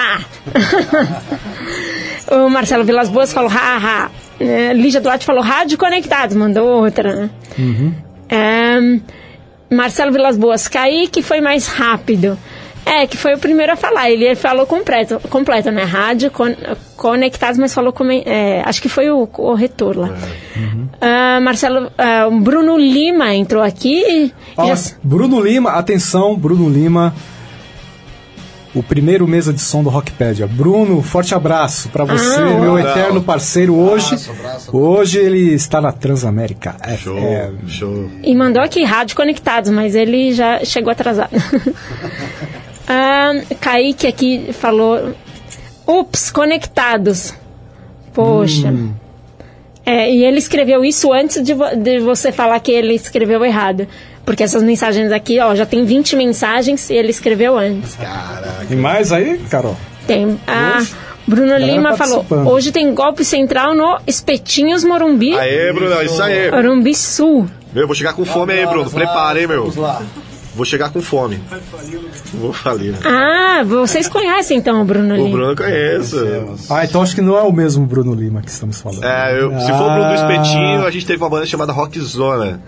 o 2.31 2.49
Marcelo 2.49 2.83
Vilas 2.85 3.09
Boas 3.09 3.33
falou, 3.33 3.49
haha. 3.49 4.09
É, 4.39 4.71
Lígia 4.73 5.01
Duarte 5.01 5.25
falou, 5.25 5.41
rádio 5.43 5.77
conectados, 5.77 6.35
mandou 6.35 6.65
outra, 6.83 7.13
né? 7.13 7.29
É, 8.29 8.77
Marcelo 9.75 10.11
Vilas 10.13 10.37
Boas, 10.37 10.67
Kaique 10.67 11.21
foi 11.21 11.41
mais 11.41 11.67
rápido. 11.67 12.37
É, 12.89 13.05
que 13.07 13.17
foi 13.17 13.33
o 13.35 13.37
primeiro 13.37 13.73
a 13.73 13.75
falar. 13.75 14.09
Ele 14.09 14.33
falou 14.35 14.65
completo, 14.65 15.19
completo 15.29 15.69
né? 15.71 15.83
Rádio, 15.83 16.31
con 16.31 16.55
conectados, 16.95 17.57
mas 17.59 17.73
falou 17.73 17.91
como. 17.91 18.11
É, 18.11 18.61
acho 18.65 18.81
que 18.81 18.89
foi 18.89 19.09
o 19.09 19.27
corretor 19.27 19.97
lá. 19.97 20.09
Ah, 21.01 21.39
Marcelo. 21.41 21.91
ah, 21.97 22.27
o 22.27 22.39
Bruno 22.39 22.77
Lima 22.77 23.35
entrou 23.35 23.61
aqui. 23.61 24.33
Ó, 24.55 24.73
Já- 24.73 24.95
Bruno 25.03 25.41
Lima, 25.41 25.71
atenção, 25.71 26.35
Bruno 26.35 26.69
Lima. 26.69 27.13
O 28.75 28.83
primeiro 28.83 29.27
mesa 29.27 29.51
de 29.51 29.59
som 29.61 29.81
do 29.81 29.89
Rockpedia. 29.89 30.45
Bruno, 30.45 31.01
forte 31.01 31.33
abraço 31.33 31.89
pra 31.89 32.03
você, 32.05 32.39
Ah, 32.41 32.59
meu 32.59 32.77
eterno 32.77 33.23
parceiro 33.23 33.73
hoje. 33.75 34.15
Hoje 34.71 35.17
ele 35.17 35.53
está 35.55 35.81
na 35.81 35.91
Transamérica. 35.91 36.75
Show, 36.99 37.17
FM. 37.17 37.67
show. 37.69 38.09
E 38.23 38.35
mandou 38.35 38.61
aqui, 38.61 38.83
rádio 38.83 39.15
conectados, 39.15 39.71
mas 39.71 39.95
ele 39.95 40.31
já 40.31 40.63
chegou 40.63 40.91
atrasado. 40.91 41.31
ah, 42.87 43.31
Kaique 43.59 44.07
aqui 44.07 44.49
falou. 44.53 45.13
Ups, 45.85 46.29
conectados. 46.31 47.33
Poxa. 48.13 48.67
Hum. 48.69 48.91
É, 49.85 50.11
e 50.11 50.23
ele 50.25 50.37
escreveu 50.37 50.83
isso 50.83 51.13
antes 51.13 51.41
de, 51.41 51.53
vo- 51.53 51.75
de 51.75 51.99
você 51.99 52.29
falar 52.31 52.59
que 52.59 52.71
ele 52.71 52.93
escreveu 52.93 53.43
errado. 53.45 53.87
Porque 54.25 54.43
essas 54.43 54.61
mensagens 54.61 55.13
aqui, 55.13 55.39
ó, 55.39 55.55
já 55.55 55.65
tem 55.65 55.85
20 55.85 56.17
mensagens 56.17 56.89
e 56.89 56.93
ele 56.93 57.09
escreveu 57.09 57.57
antes. 57.57 57.97
E 58.69 58.75
mais 58.75 59.13
aí, 59.13 59.39
Carol? 59.49 59.77
Tem. 60.05 60.37
A 60.45 60.85
Bruno 61.25 61.47
Galera 61.51 61.71
Lima 61.71 61.95
falou: 61.95 62.25
hoje 62.51 62.73
tem 62.73 62.93
golpe 62.93 63.23
central 63.23 63.73
no 63.73 63.97
Espetinhos 64.05 64.83
Morumbi. 64.83 65.33
Aê, 65.37 65.71
Bruno, 65.71 66.01
isso 66.01 66.21
aí. 66.21 66.51
Morumbi 66.51 66.93
Sul. 66.93 67.47
Meu, 67.73 67.87
vou 67.87 67.95
chegar 67.95 68.11
com 68.13 68.25
fome 68.25 68.51
aí, 68.51 68.65
Bruno. 68.65 68.89
Prepara, 68.89 69.39
hein, 69.39 69.47
meu. 69.47 69.61
Vamos 69.61 69.77
lá. 69.77 70.01
Vou 70.57 70.65
chegar 70.65 70.89
com 70.89 70.99
fome. 71.01 71.39
Vou 72.33 72.51
falir. 72.51 72.95
Ah, 73.05 73.63
vocês 73.63 74.07
conhecem 74.09 74.57
então 74.57 74.81
o 74.81 74.85
Bruno 74.85 75.13
O 75.13 75.17
Lima. 75.17 75.29
Bruno 75.29 75.51
eu 75.51 75.55
conheço. 75.55 76.17
Ah, 76.67 76.83
então 76.83 77.01
acho 77.03 77.13
que 77.13 77.21
não 77.21 77.37
é 77.37 77.43
o 77.43 77.51
mesmo 77.53 77.85
Bruno 77.85 78.15
Lima 78.15 78.41
que 78.41 78.49
estamos 78.49 78.81
falando. 78.81 79.03
É, 79.05 79.39
eu- 79.39 79.51
se 79.59 79.67
for 79.67 79.83
o 79.83 79.93
Bruno 79.93 80.07
do 80.09 80.15
Espetinho, 80.15 80.83
a 80.85 80.89
gente 80.89 81.05
teve 81.05 81.21
uma 81.23 81.29
banda 81.29 81.45
chamada 81.45 81.71
Rock 81.71 81.99
Zona. 81.99 82.59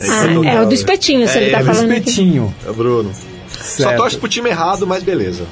Ah, 0.00 0.24
é 0.46 0.60
o 0.60 0.66
do 0.66 0.74
espetinho, 0.74 1.28
se 1.28 1.38
ele 1.38 1.50
tá 1.50 1.60
é, 1.60 1.64
falando 1.64 1.90
aqui. 1.90 1.98
Espetinho. 2.10 2.54
É 2.66 2.70
o 2.70 2.74
Bruno. 2.74 3.10
Só 3.48 3.82
Certo. 3.84 3.96
torce 3.96 4.16
pro 4.16 4.28
time 4.28 4.48
errado, 4.50 4.86
mas 4.86 5.02
beleza. 5.02 5.44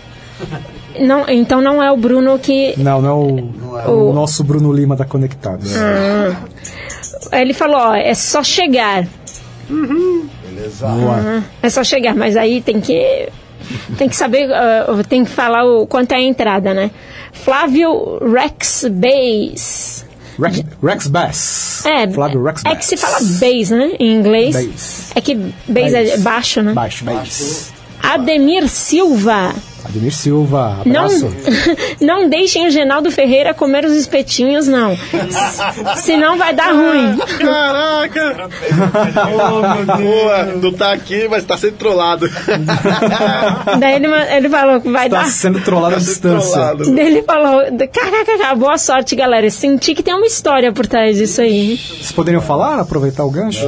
Não, 0.98 1.28
então 1.28 1.60
não 1.60 1.82
é 1.82 1.90
o 1.92 1.96
Bruno 1.96 2.38
que. 2.38 2.74
Não, 2.76 3.00
não 3.02 3.78
é 3.78 3.84
o, 3.88 4.08
o 4.10 4.12
nosso 4.12 4.42
Bruno 4.44 4.72
Lima 4.72 4.96
da 4.96 5.04
Conectados. 5.04 5.72
Ah. 5.76 6.36
Ele 7.32 7.52
falou, 7.52 7.76
ó, 7.76 7.94
é 7.94 8.14
só 8.14 8.42
chegar. 8.42 9.06
Beleza. 10.70 10.86
Ah, 10.86 11.42
é 11.62 11.68
só 11.70 11.82
chegar, 11.84 12.14
mas 12.14 12.36
aí 12.36 12.60
tem 12.60 12.80
que. 12.80 13.28
Tem 13.98 14.08
que 14.08 14.16
saber, 14.16 14.52
ah, 14.52 14.86
tem 15.08 15.24
que 15.24 15.30
falar 15.30 15.64
o 15.64 15.86
quanto 15.86 16.12
é 16.12 16.16
a 16.16 16.20
entrada, 16.22 16.72
né? 16.74 16.90
Flávio 17.32 18.18
Rex 18.32 18.86
Bass. 18.90 20.06
Rex, 20.38 20.64
Rex 20.82 21.06
Bass. 21.06 21.86
É, 21.86 22.08
Flávio 22.08 22.42
Rex 22.42 22.62
é 22.64 22.70
Bass. 22.70 22.78
que 22.78 22.84
se 22.86 22.96
fala 22.96 23.18
bass, 23.20 23.70
né? 23.70 23.92
Em 23.98 24.14
inglês. 24.14 24.54
Bass. 24.56 25.12
É 25.14 25.20
que 25.20 25.34
bass, 25.34 25.92
é 25.92 26.04
Bass. 26.12 26.20
baixo, 26.20 26.62
né? 26.62 26.72
Baixo, 26.72 27.04
bass. 27.04 27.72
Ademir 28.02 28.68
Silva. 28.68 29.54
Ademir 29.84 30.12
Silva, 30.14 30.78
Não, 30.84 31.04
abraço. 31.06 31.30
não 32.00 32.28
deixem 32.28 32.66
o 32.66 32.70
Genaldo 32.70 33.10
Ferreira 33.10 33.54
comer 33.54 33.84
os 33.84 33.92
espetinhos, 33.94 34.66
não. 34.68 34.96
Senão 35.96 36.36
vai 36.38 36.54
dar 36.54 36.72
ruim. 36.72 37.16
Caraca! 37.38 38.48
Boa, 39.98 40.44
não 40.60 40.72
tá 40.72 40.92
aqui, 40.92 41.26
mas 41.28 41.44
tá 41.44 41.56
sendo 41.56 41.76
trollado. 41.76 42.28
Daí 43.78 43.94
ele, 43.96 44.06
ele 44.36 44.48
falou 44.48 44.80
que 44.80 44.90
vai 44.90 45.08
Tá 45.08 45.22
dar. 45.22 45.26
sendo 45.28 45.60
trollado 45.60 45.94
à 45.94 45.98
Tá 45.98 46.04
distância. 46.04 46.50
trollado. 46.52 46.94
Daí 46.94 47.06
ele 47.06 47.22
falou: 47.22 47.62
kkk, 47.76 48.56
boa 48.56 48.78
sorte, 48.78 49.16
galera. 49.16 49.48
Senti 49.50 49.94
que 49.94 50.02
tem 50.02 50.14
uma 50.14 50.26
história 50.26 50.72
por 50.72 50.86
trás 50.86 51.16
disso 51.16 51.40
aí. 51.40 51.76
Vocês 51.76 52.12
poderiam 52.12 52.42
falar, 52.42 52.78
aproveitar 52.80 53.24
o 53.24 53.30
gancho? 53.30 53.64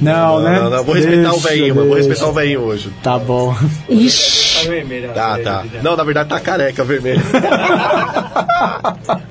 Não, 0.00 0.40
né? 0.40 0.60
Não, 0.60 0.70
não, 0.70 0.84
vou 0.84 0.94
respeitar 0.94 1.30
o 1.30 1.32
Deixa, 1.32 1.48
velhinho, 1.48 1.74
mano. 1.74 1.88
Vou 1.88 1.96
respeitar 1.96 2.26
o 2.28 2.32
velhinho 2.32 2.60
hoje. 2.60 2.90
Tá 3.02 3.18
bom. 3.18 3.54
Ixi. 3.88 4.68
Tá, 5.14 5.19
tá. 5.42 5.64
Não, 5.82 5.96
na 5.96 6.04
verdade 6.04 6.28
tá 6.28 6.40
careca, 6.40 6.84
vermelho. 6.84 7.20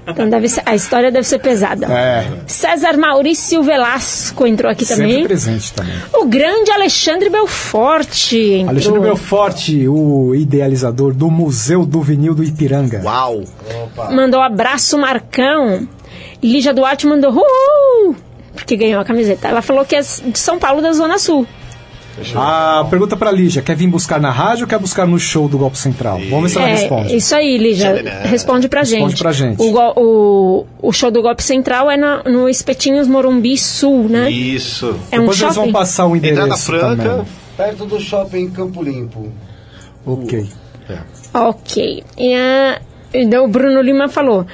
Então 0.07 0.27
deve 0.27 0.47
ser- 0.49 0.63
a 0.65 0.73
história 0.75 1.11
deve 1.11 1.25
ser 1.27 1.39
pesada. 1.39 1.85
É, 1.85 2.27
César 2.47 2.97
Maurício 2.97 3.61
Velasco 3.61 4.45
entrou 4.47 4.71
aqui 4.71 4.83
sempre 4.83 5.03
também. 5.07 5.23
presente 5.23 5.71
também. 5.73 5.93
O 6.15 6.25
grande 6.25 6.71
Alexandre 6.71 7.29
Belforte 7.29 8.37
entrou. 8.37 8.69
Alexandre 8.69 8.99
Belforte, 9.01 9.87
o 9.87 10.33
idealizador 10.35 11.13
do 11.13 11.29
Museu 11.29 11.85
do 11.85 12.01
Vinil 12.01 12.33
do 12.33 12.43
Ipiranga. 12.43 13.01
Uau! 13.03 13.43
Mandou 14.11 14.41
abraço, 14.41 14.97
Marcão. 14.97 15.87
Lígia 16.41 16.73
Duarte 16.73 17.05
mandou 17.05 17.31
uhul, 17.31 18.15
porque 18.55 18.75
ganhou 18.75 18.99
a 19.01 19.05
camiseta. 19.05 19.47
Ela 19.47 19.61
falou 19.61 19.85
que 19.85 19.95
é 19.95 20.01
de 20.01 20.39
São 20.39 20.57
Paulo, 20.57 20.81
da 20.81 20.91
Zona 20.91 21.17
Sul. 21.19 21.45
Ah, 22.35 22.85
pergunta 22.89 23.15
pra 23.17 23.31
Lígia, 23.31 23.61
quer 23.61 23.75
vir 23.75 23.87
buscar 23.87 24.19
na 24.19 24.31
rádio 24.31 24.63
ou 24.63 24.67
quer 24.69 24.79
buscar 24.79 25.05
no 25.07 25.17
show 25.19 25.47
do 25.47 25.57
Golpe 25.57 25.77
Central? 25.77 26.19
Vamos 26.29 26.43
ver 26.43 26.49
se 26.49 26.57
ela 26.57 26.69
É, 26.69 26.73
responde. 26.75 27.15
isso 27.15 27.35
aí, 27.35 27.57
Lígia. 27.57 28.21
Responde 28.25 28.67
pra 28.67 28.81
Responde 28.81 29.09
gente. 29.11 29.19
pra 29.21 29.31
gente. 29.31 29.61
O, 29.61 29.75
o, 29.95 30.65
o 30.81 30.91
show 30.91 31.09
do 31.11 31.21
Golpe 31.21 31.43
Central 31.43 31.89
é 31.89 31.97
na- 31.97 32.23
no 32.23 32.47
Espetinhos 32.49 33.07
Morumbi 33.07 33.57
Sul, 33.57 34.07
né? 34.09 34.29
Isso. 34.29 34.95
É 35.11 35.17
um 35.17 35.21
Depois 35.21 35.41
eles 35.41 35.55
vão 35.55 35.63
shopping? 35.65 35.71
passar 35.71 36.05
o 36.07 36.15
endereço 36.15 36.41
Entrada 36.41 36.57
franca. 36.57 37.03
também. 37.09 37.25
Perto 37.57 37.85
do 37.85 37.99
shopping 37.99 38.49
Campo 38.51 38.81
Limpo. 38.83 39.27
Ok. 40.05 40.47
Ok. 41.33 42.03
E, 42.17 42.33
a, 42.35 42.81
e 43.13 43.25
daí 43.25 43.39
o 43.39 43.47
Bruno 43.47 43.81
Lima 43.81 44.07
falou. 44.07 44.45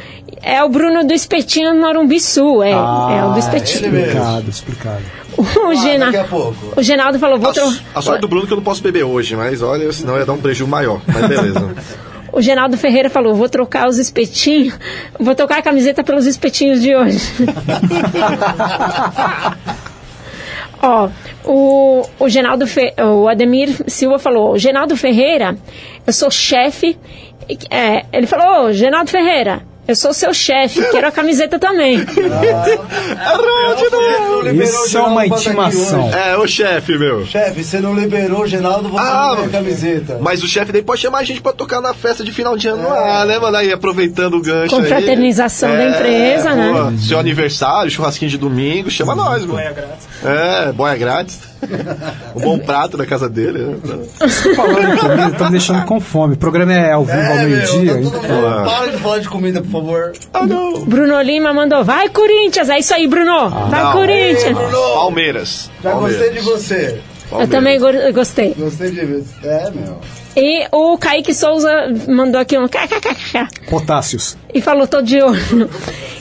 É 0.41 0.63
o 0.63 0.69
Bruno 0.69 1.03
do 1.05 1.13
Espetinhos 1.13 1.75
Morumbi 1.75 2.19
Sul. 2.19 2.61
É, 2.63 2.71
é 2.71 3.23
o 3.25 3.31
do 3.33 3.39
Espetinho. 3.39 3.95
Explicado, 3.95 4.49
explicado. 4.49 5.01
O, 5.67 5.73
Gena- 5.75 6.05
daqui 6.05 6.17
a 6.17 6.23
pouco. 6.23 6.73
o 6.79 6.81
Genaldo 6.83 7.19
falou, 7.19 7.37
vou 7.39 7.49
A, 7.49 7.53
tro... 7.53 7.73
a 7.93 8.01
sorte 8.01 8.21
do 8.21 8.27
Bruno 8.27 8.45
é 8.45 8.47
que 8.47 8.53
eu 8.53 8.57
não 8.57 8.63
posso 8.63 8.81
beber 8.81 9.03
hoje, 9.03 9.35
mas 9.35 9.61
olha, 9.61 9.91
senão 9.91 10.17
ia 10.17 10.25
dar 10.25 10.33
um 10.33 10.37
prejuízo 10.41 10.69
maior. 10.69 11.01
Mas 11.07 11.27
beleza. 11.27 11.75
O 12.31 12.41
Genaldo 12.41 12.75
Ferreira 12.77 13.09
falou, 13.09 13.33
vou 13.33 13.47
trocar 13.47 13.87
os 13.87 13.97
espetinhos, 13.97 14.77
vou 15.17 15.33
trocar 15.33 15.59
a 15.59 15.61
camiseta 15.61 16.03
pelos 16.03 16.25
espetinhos 16.25 16.81
de 16.81 16.93
hoje. 16.93 17.17
Ó, 20.81 21.09
o, 21.45 22.05
o 22.19 22.29
Genaldo 22.29 22.67
Fe, 22.67 22.93
o 23.01 23.29
Ademir 23.29 23.69
Silva 23.87 24.19
falou, 24.19 24.51
o 24.53 24.57
Genaldo 24.57 24.97
Ferreira, 24.97 25.57
eu 26.05 26.11
sou 26.13 26.29
chefe, 26.29 26.97
é, 27.71 28.05
ele 28.11 28.27
falou, 28.27 28.65
ô, 28.67 28.73
Genaldo 28.73 29.09
Ferreira, 29.09 29.63
Eu 29.87 29.95
sou 29.95 30.13
seu 30.13 30.33
chefe, 30.33 30.81
quero 30.89 31.07
a 31.07 31.11
camiseta 31.11 31.59
também. 31.59 31.99
Isso 34.63 34.97
é 34.97 35.01
uma 35.01 35.25
intimação. 35.27 36.11
É, 36.11 36.35
o 36.37 36.47
chefe, 36.47 36.97
meu. 36.97 37.25
Chefe, 37.25 37.63
você 37.63 37.79
não 37.79 37.93
liberou 37.93 38.41
o 38.41 38.47
Genaldo, 38.47 38.89
vou 38.89 38.99
Ah, 38.99 39.33
a 39.45 39.47
camiseta. 39.49 40.17
Mas 40.19 40.43
o 40.43 40.47
chefe 40.47 40.71
daí 40.71 40.81
pode 40.81 41.01
chamar 41.01 41.19
a 41.19 41.23
gente 41.23 41.41
pra 41.41 41.53
tocar 41.53 41.81
na 41.81 41.93
festa 41.93 42.23
de 42.23 42.31
final 42.31 42.57
de 42.57 42.67
ano 42.67 42.87
lá, 42.89 43.25
né, 43.25 43.37
mano? 43.37 43.57
Aí 43.57 43.71
aproveitando 43.71 44.35
o 44.35 44.41
gancho. 44.41 44.75
aí. 44.75 44.81
Confraternização 44.81 45.69
da 45.69 45.85
empresa, 45.89 46.49
pô, 46.49 46.55
né? 46.55 46.97
Seu 46.99 47.19
aniversário, 47.19 47.91
churrasquinho 47.91 48.31
de 48.31 48.37
domingo, 48.37 48.89
chama 48.89 49.13
nós, 49.15 49.41
mano. 49.45 49.53
Boia 49.53 49.71
grátis. 49.71 50.07
É, 50.23 50.71
boia 50.71 50.95
grátis. 50.95 51.39
um 52.35 52.41
bom 52.41 52.59
prato 52.59 52.97
na 52.97 53.05
casa 53.05 53.29
dele. 53.29 53.59
Né? 53.83 54.05
Falando 54.55 54.93
em 54.93 54.97
comida, 54.97 55.31
tá 55.31 55.45
me 55.45 55.51
deixando 55.51 55.85
com 55.85 55.99
fome. 55.99 56.33
O 56.35 56.37
programa 56.37 56.73
é 56.73 56.91
ao 56.91 57.05
vivo 57.05 57.17
ao 57.17 57.23
É, 57.23 57.45
meu, 57.45 57.49
meio-dia. 57.49 57.93
tá 57.93 57.99
então- 57.99 58.21
Para 58.21 58.91
de 58.91 58.97
falar 58.97 59.19
de 59.19 59.29
comida, 59.29 59.61
por 59.61 59.71
favor. 59.71 60.11
Ah, 60.33 60.45
não. 60.45 60.85
Bruno 60.85 61.19
Lima 61.21 61.53
mandou, 61.53 61.83
vai 61.83 62.09
Corinthians, 62.09 62.69
é 62.69 62.79
isso 62.79 62.93
aí, 62.93 63.07
Bruno. 63.07 63.49
vai 63.49 63.83
Não. 63.83 63.91
Corinthians. 63.93 64.57
Palmeiras. 64.95 65.69
Já 65.83 65.91
Palmeiras. 65.91 66.17
gostei 66.19 66.39
de 66.39 66.45
você. 66.45 66.99
Eu 67.31 67.47
também 67.47 67.79
go- 67.79 68.13
gostei. 68.13 68.53
Gostei 68.53 68.91
de 68.91 69.05
você. 69.05 69.47
É, 69.47 69.71
meu. 69.71 69.99
E 70.37 70.67
o 70.71 70.97
Kaique 70.97 71.33
Souza 71.33 71.69
mandou 72.09 72.41
aqui 72.41 72.57
um 72.57 72.67
kkkk 72.67 73.47
Potássios. 73.69 74.35
e 74.53 74.59
falou, 74.61 74.85
tô 74.85 75.01
de 75.01 75.21
olho. 75.21 75.69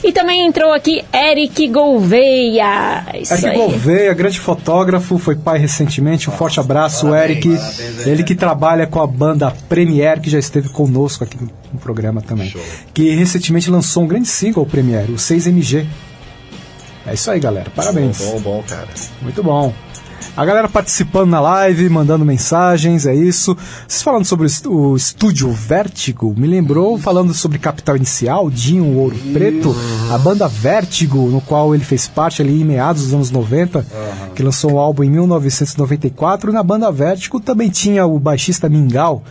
E 0.03 0.11
também 0.13 0.45
entrou 0.47 0.71
aqui 0.71 1.03
Eric 1.13 1.67
Gouveia. 1.67 3.05
Isso 3.19 3.33
Eric 3.33 3.47
aí. 3.49 3.57
Gouveia, 3.57 4.13
grande 4.13 4.39
fotógrafo, 4.39 5.17
foi 5.17 5.35
pai 5.35 5.57
recentemente. 5.59 6.29
Um 6.29 6.33
forte 6.33 6.59
abraço, 6.59 7.13
Eric. 7.13 7.57
Ele 8.05 8.23
que 8.23 8.35
trabalha 8.35 8.87
com 8.87 9.01
a 9.01 9.07
banda 9.07 9.51
Premiere, 9.67 10.21
que 10.21 10.29
já 10.29 10.39
esteve 10.39 10.69
conosco 10.69 11.23
aqui 11.23 11.37
no, 11.41 11.79
programa 11.79 12.21
também. 12.21 12.53
Que 12.93 13.13
recentemente 13.15 13.69
lançou 13.69 14.03
um 14.03 14.07
grande 14.07 14.27
single, 14.29 14.65
Premiere, 14.65 15.11
o 15.11 15.15
6MG. 15.17 15.85
É 17.05 17.13
isso 17.13 17.29
aí, 17.29 17.39
galera. 17.39 17.69
Parabéns. 17.75 18.17
Bom, 18.19 18.39
bom, 18.39 18.63
cara. 18.67 18.87
Muito 19.21 19.43
bom. 19.43 19.73
A 20.37 20.43
galera 20.45 20.67
participando 20.67 21.29
na 21.29 21.39
live, 21.39 21.87
mandando 21.89 22.25
mensagens, 22.25 23.05
é 23.05 23.15
isso. 23.15 23.55
Vocês 23.87 24.01
falando 24.03 24.25
sobre 24.25 24.45
o 24.45 24.47
est- 24.47 24.65
o 24.67 24.95
estúdio 24.95 25.49
Vértigo, 25.51 26.33
me 26.37 26.45
lembrou 26.45 26.97
falando 26.97 27.33
sobre 27.33 27.57
Capital 27.57 27.95
Inicial, 27.95 28.49
Dinho 28.49 28.85
Ouro 28.97 29.15
Preto, 29.31 29.73
a 30.11 30.17
banda 30.17 30.47
Vértigo, 30.47 31.29
no 31.29 31.39
qual 31.39 31.73
ele 31.73 31.85
fez 31.85 32.07
parte 32.07 32.41
ali 32.41 32.61
em 32.61 32.65
meados 32.65 33.03
dos 33.03 33.13
anos 33.13 33.31
90, 33.31 33.85
que 34.35 34.43
lançou 34.43 34.73
um 34.73 34.77
álbum 34.79 35.03
em 35.05 35.09
1994. 35.09 36.49
E 36.49 36.53
na 36.53 36.63
banda 36.63 36.91
Vértigo 36.91 37.39
também 37.39 37.69
tinha 37.69 38.05
o 38.05 38.19
baixista 38.19 38.67
Mingau, 38.67 39.23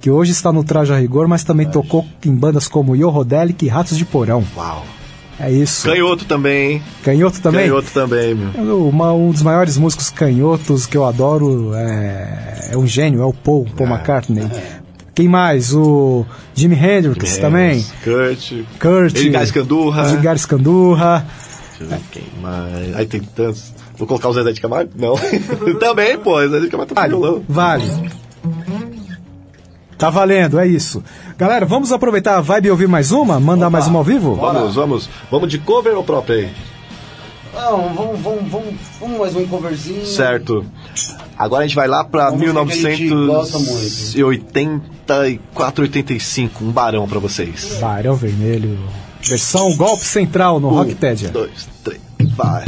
que 0.00 0.10
hoje 0.10 0.30
está 0.32 0.52
no 0.52 0.62
Traje 0.62 0.92
a 0.92 0.96
Rigor, 0.96 1.26
mas 1.26 1.42
também 1.42 1.68
tocou 1.68 2.04
em 2.24 2.32
bandas 2.34 2.68
como 2.68 2.94
Yorodelic 2.94 3.64
e 3.64 3.68
Ratos 3.68 3.96
de 3.98 4.04
Porão. 4.04 4.44
Uau. 4.56 4.84
É 5.40 5.50
isso. 5.50 5.84
Canhoto 5.88 6.24
também, 6.24 6.72
hein? 6.74 6.82
Canhoto 7.02 7.40
também? 7.40 7.66
Canhoto 7.68 7.90
também, 7.92 8.34
meu. 8.34 8.86
Uma- 8.88 9.12
um 9.12 9.30
dos 9.30 9.42
maiores 9.42 9.76
músicos 9.76 10.10
canhotos 10.10 10.86
que 10.86 10.96
eu 10.96 11.04
adoro 11.04 11.72
é, 11.74 12.68
é 12.72 12.76
um 12.76 12.86
gênio, 12.86 13.22
é 13.22 13.24
o 13.24 13.32
Paul, 13.32 13.66
Paul 13.76 13.88
McCartney. 13.90 14.48
Quem 15.14 15.28
mais? 15.28 15.74
O 15.74 16.24
Jimi 16.54 16.74
Hendrix 16.76 17.36
também. 17.38 17.84
Kurt. 18.04 18.52
Kurt. 18.80 19.16
Edgar 19.16 19.42
Escandurra. 19.42 20.12
Edgar 20.12 20.36
Escandurra. 20.36 21.26
Deixa 21.78 21.84
eu 21.84 21.88
ver 21.88 22.00
quem 22.12 22.22
mais. 22.40 22.96
Aí 22.96 23.06
tem 23.06 23.20
tantos. 23.20 23.74
Vou 23.98 24.06
colocar 24.06 24.28
o 24.28 24.32
Zezé 24.32 24.52
de 24.52 24.60
Camargo? 24.60 24.90
Não. 24.96 25.14
também, 25.78 26.18
pô. 26.18 26.40
Zezé 26.40 26.60
de 26.60 26.68
Camargo 26.68 26.94
tá 26.94 27.02
com 27.02 27.08
violão. 27.08 27.42
Vale. 27.48 27.84
Tá 30.02 30.10
valendo, 30.10 30.58
é 30.58 30.66
isso. 30.66 31.00
Galera, 31.38 31.64
vamos 31.64 31.92
aproveitar 31.92 32.36
a 32.36 32.40
vibe 32.40 32.66
e 32.66 32.70
ouvir 32.72 32.88
mais 32.88 33.12
uma? 33.12 33.38
Mandar 33.38 33.70
mais 33.70 33.86
uma 33.86 34.00
ao 34.00 34.04
vivo? 34.04 34.34
Vamos, 34.34 34.74
vamos. 34.74 35.08
Vamos 35.30 35.48
de 35.48 35.58
cover 35.60 35.96
ou 35.96 36.02
próprio 36.02 36.38
aí? 36.38 36.50
Não, 37.54 37.94
vamos, 37.94 38.20
vamos, 38.20 38.50
vamos, 38.50 38.74
vamos 38.98 39.18
mais 39.20 39.36
um 39.36 39.46
coverzinho. 39.46 40.04
Certo. 40.04 40.66
Agora 41.38 41.62
a 41.62 41.66
gente 41.68 41.76
vai 41.76 41.86
lá 41.86 42.02
pra 42.02 42.32
Uma 42.32 42.64
música 42.64 42.80
que 42.80 42.86
a 42.88 42.96
gente 42.96 43.14
gosta 43.14 43.60
muito. 43.60 44.16
1984, 44.16 45.84
85. 45.84 46.64
Um 46.64 46.72
barão 46.72 47.06
pra 47.06 47.20
vocês. 47.20 47.78
Barão 47.80 48.16
Vermelho. 48.16 48.76
Versão 49.22 49.72
Golpe 49.76 50.02
Central 50.02 50.58
no 50.58 50.70
Rockpedia. 50.70 51.28
Um, 51.28 51.32
dois, 51.32 51.68
três, 51.84 52.00
vai. 52.34 52.64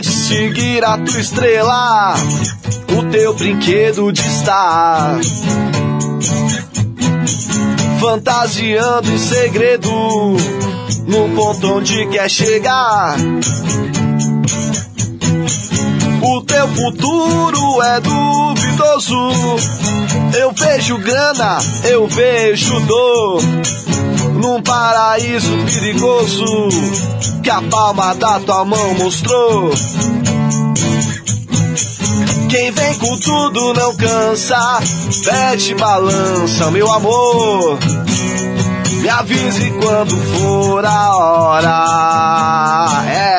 Pode 0.00 0.12
seguir 0.12 0.82
a 0.82 0.96
tua 0.96 1.20
estrela, 1.20 2.14
o 2.96 3.02
teu 3.10 3.34
brinquedo 3.34 4.10
de 4.10 4.22
estar. 4.22 5.20
Fantasiando 8.00 9.12
em 9.12 9.18
segredo, 9.18 9.90
no 11.06 11.28
ponto 11.36 11.74
onde 11.74 12.06
quer 12.06 12.30
chegar. 12.30 13.14
O 16.22 16.40
teu 16.44 16.66
futuro 16.68 17.82
é 17.82 18.00
duvidoso. 18.00 19.28
Eu 20.40 20.50
vejo 20.52 20.96
grana, 20.96 21.58
eu 21.84 22.08
vejo 22.08 22.80
dor. 22.86 23.42
Num 24.40 24.62
paraíso 24.62 25.52
perigoso 25.66 26.44
que 27.42 27.50
a 27.50 27.62
palma 27.62 28.14
da 28.14 28.40
tua 28.40 28.64
mão 28.64 28.94
mostrou. 28.94 29.70
Quem 32.48 32.70
vem 32.72 32.94
com 32.98 33.18
tudo 33.18 33.74
não 33.74 33.94
cansa, 33.96 34.80
pede 35.24 35.74
balança, 35.74 36.70
meu 36.70 36.90
amor. 36.92 37.78
Me 39.02 39.08
avise 39.08 39.70
quando 39.80 40.16
for 40.16 40.84
a 40.84 41.16
hora. 41.16 41.86
É. 43.08 43.29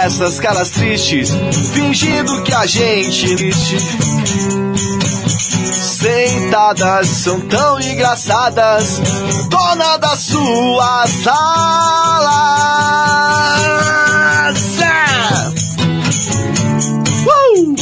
essas 0.00 0.40
caras 0.40 0.70
tristes, 0.70 1.30
fingindo 1.74 2.42
que 2.42 2.54
a 2.54 2.64
gente. 2.66 3.36
Sentadas 5.72 7.06
são 7.08 7.38
tão 7.40 7.78
engraçadas, 7.80 8.98
dona 9.50 9.98
da 9.98 10.16
sua 10.16 11.06
sala. 11.22 12.50
Uh! 17.26 17.76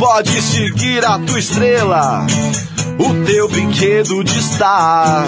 Pode 0.00 0.42
seguir 0.42 1.04
a 1.04 1.18
tua 1.20 1.38
estrela, 1.38 2.26
o 2.98 3.24
teu 3.24 3.48
brinquedo 3.48 4.24
de 4.24 4.36
estar. 4.36 5.26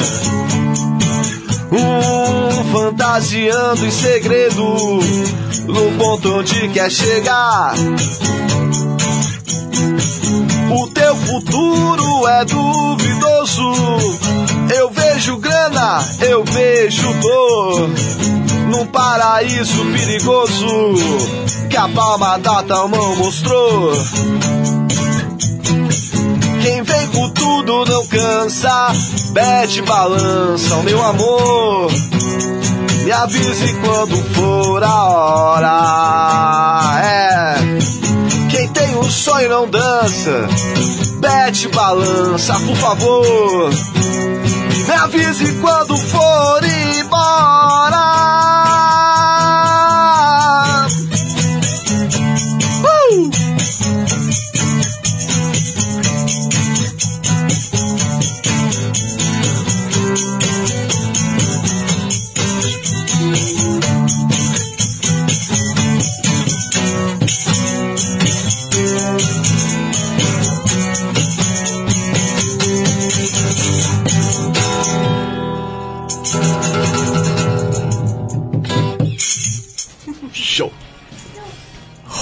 Um 1.74 2.64
fantasiando 2.70 3.86
em 3.86 3.90
segredo, 3.90 4.62
no 5.66 5.92
ponto 5.98 6.34
onde 6.34 6.68
quer 6.68 6.90
chegar. 6.90 7.74
O 10.70 10.86
teu 10.88 11.16
futuro 11.16 12.28
é 12.28 12.44
duvidoso. 12.44 13.72
Eu 14.76 14.90
vejo 14.90 15.38
grana, 15.38 15.98
eu 16.20 16.44
vejo 16.44 17.12
dor. 17.20 17.90
Num 18.70 18.86
paraíso 18.86 19.84
perigoso 19.86 20.66
que 21.70 21.76
a 21.76 21.88
palma 21.88 22.38
da 22.38 22.62
tua 22.62 22.88
mão 22.88 23.16
mostrou. 23.16 23.92
Tudo 27.72 27.90
não 27.90 28.06
cansa, 28.06 28.92
bete 29.30 29.80
balança, 29.82 30.76
meu 30.82 31.02
amor. 31.02 31.90
Me 33.02 33.10
avise 33.10 33.74
quando 33.80 34.14
for 34.34 34.84
a 34.84 35.04
hora. 35.04 35.80
É. 37.02 37.54
Quem 38.50 38.68
tem 38.68 38.94
um 38.96 39.10
sonho 39.10 39.48
não 39.48 39.66
dança, 39.70 40.46
bete 41.18 41.68
balança, 41.68 42.52
por 42.60 42.76
favor. 42.76 43.70
Me 44.86 44.94
avise 44.94 45.54
quando 45.54 45.96
for 45.96 46.60
embora. 46.98 48.91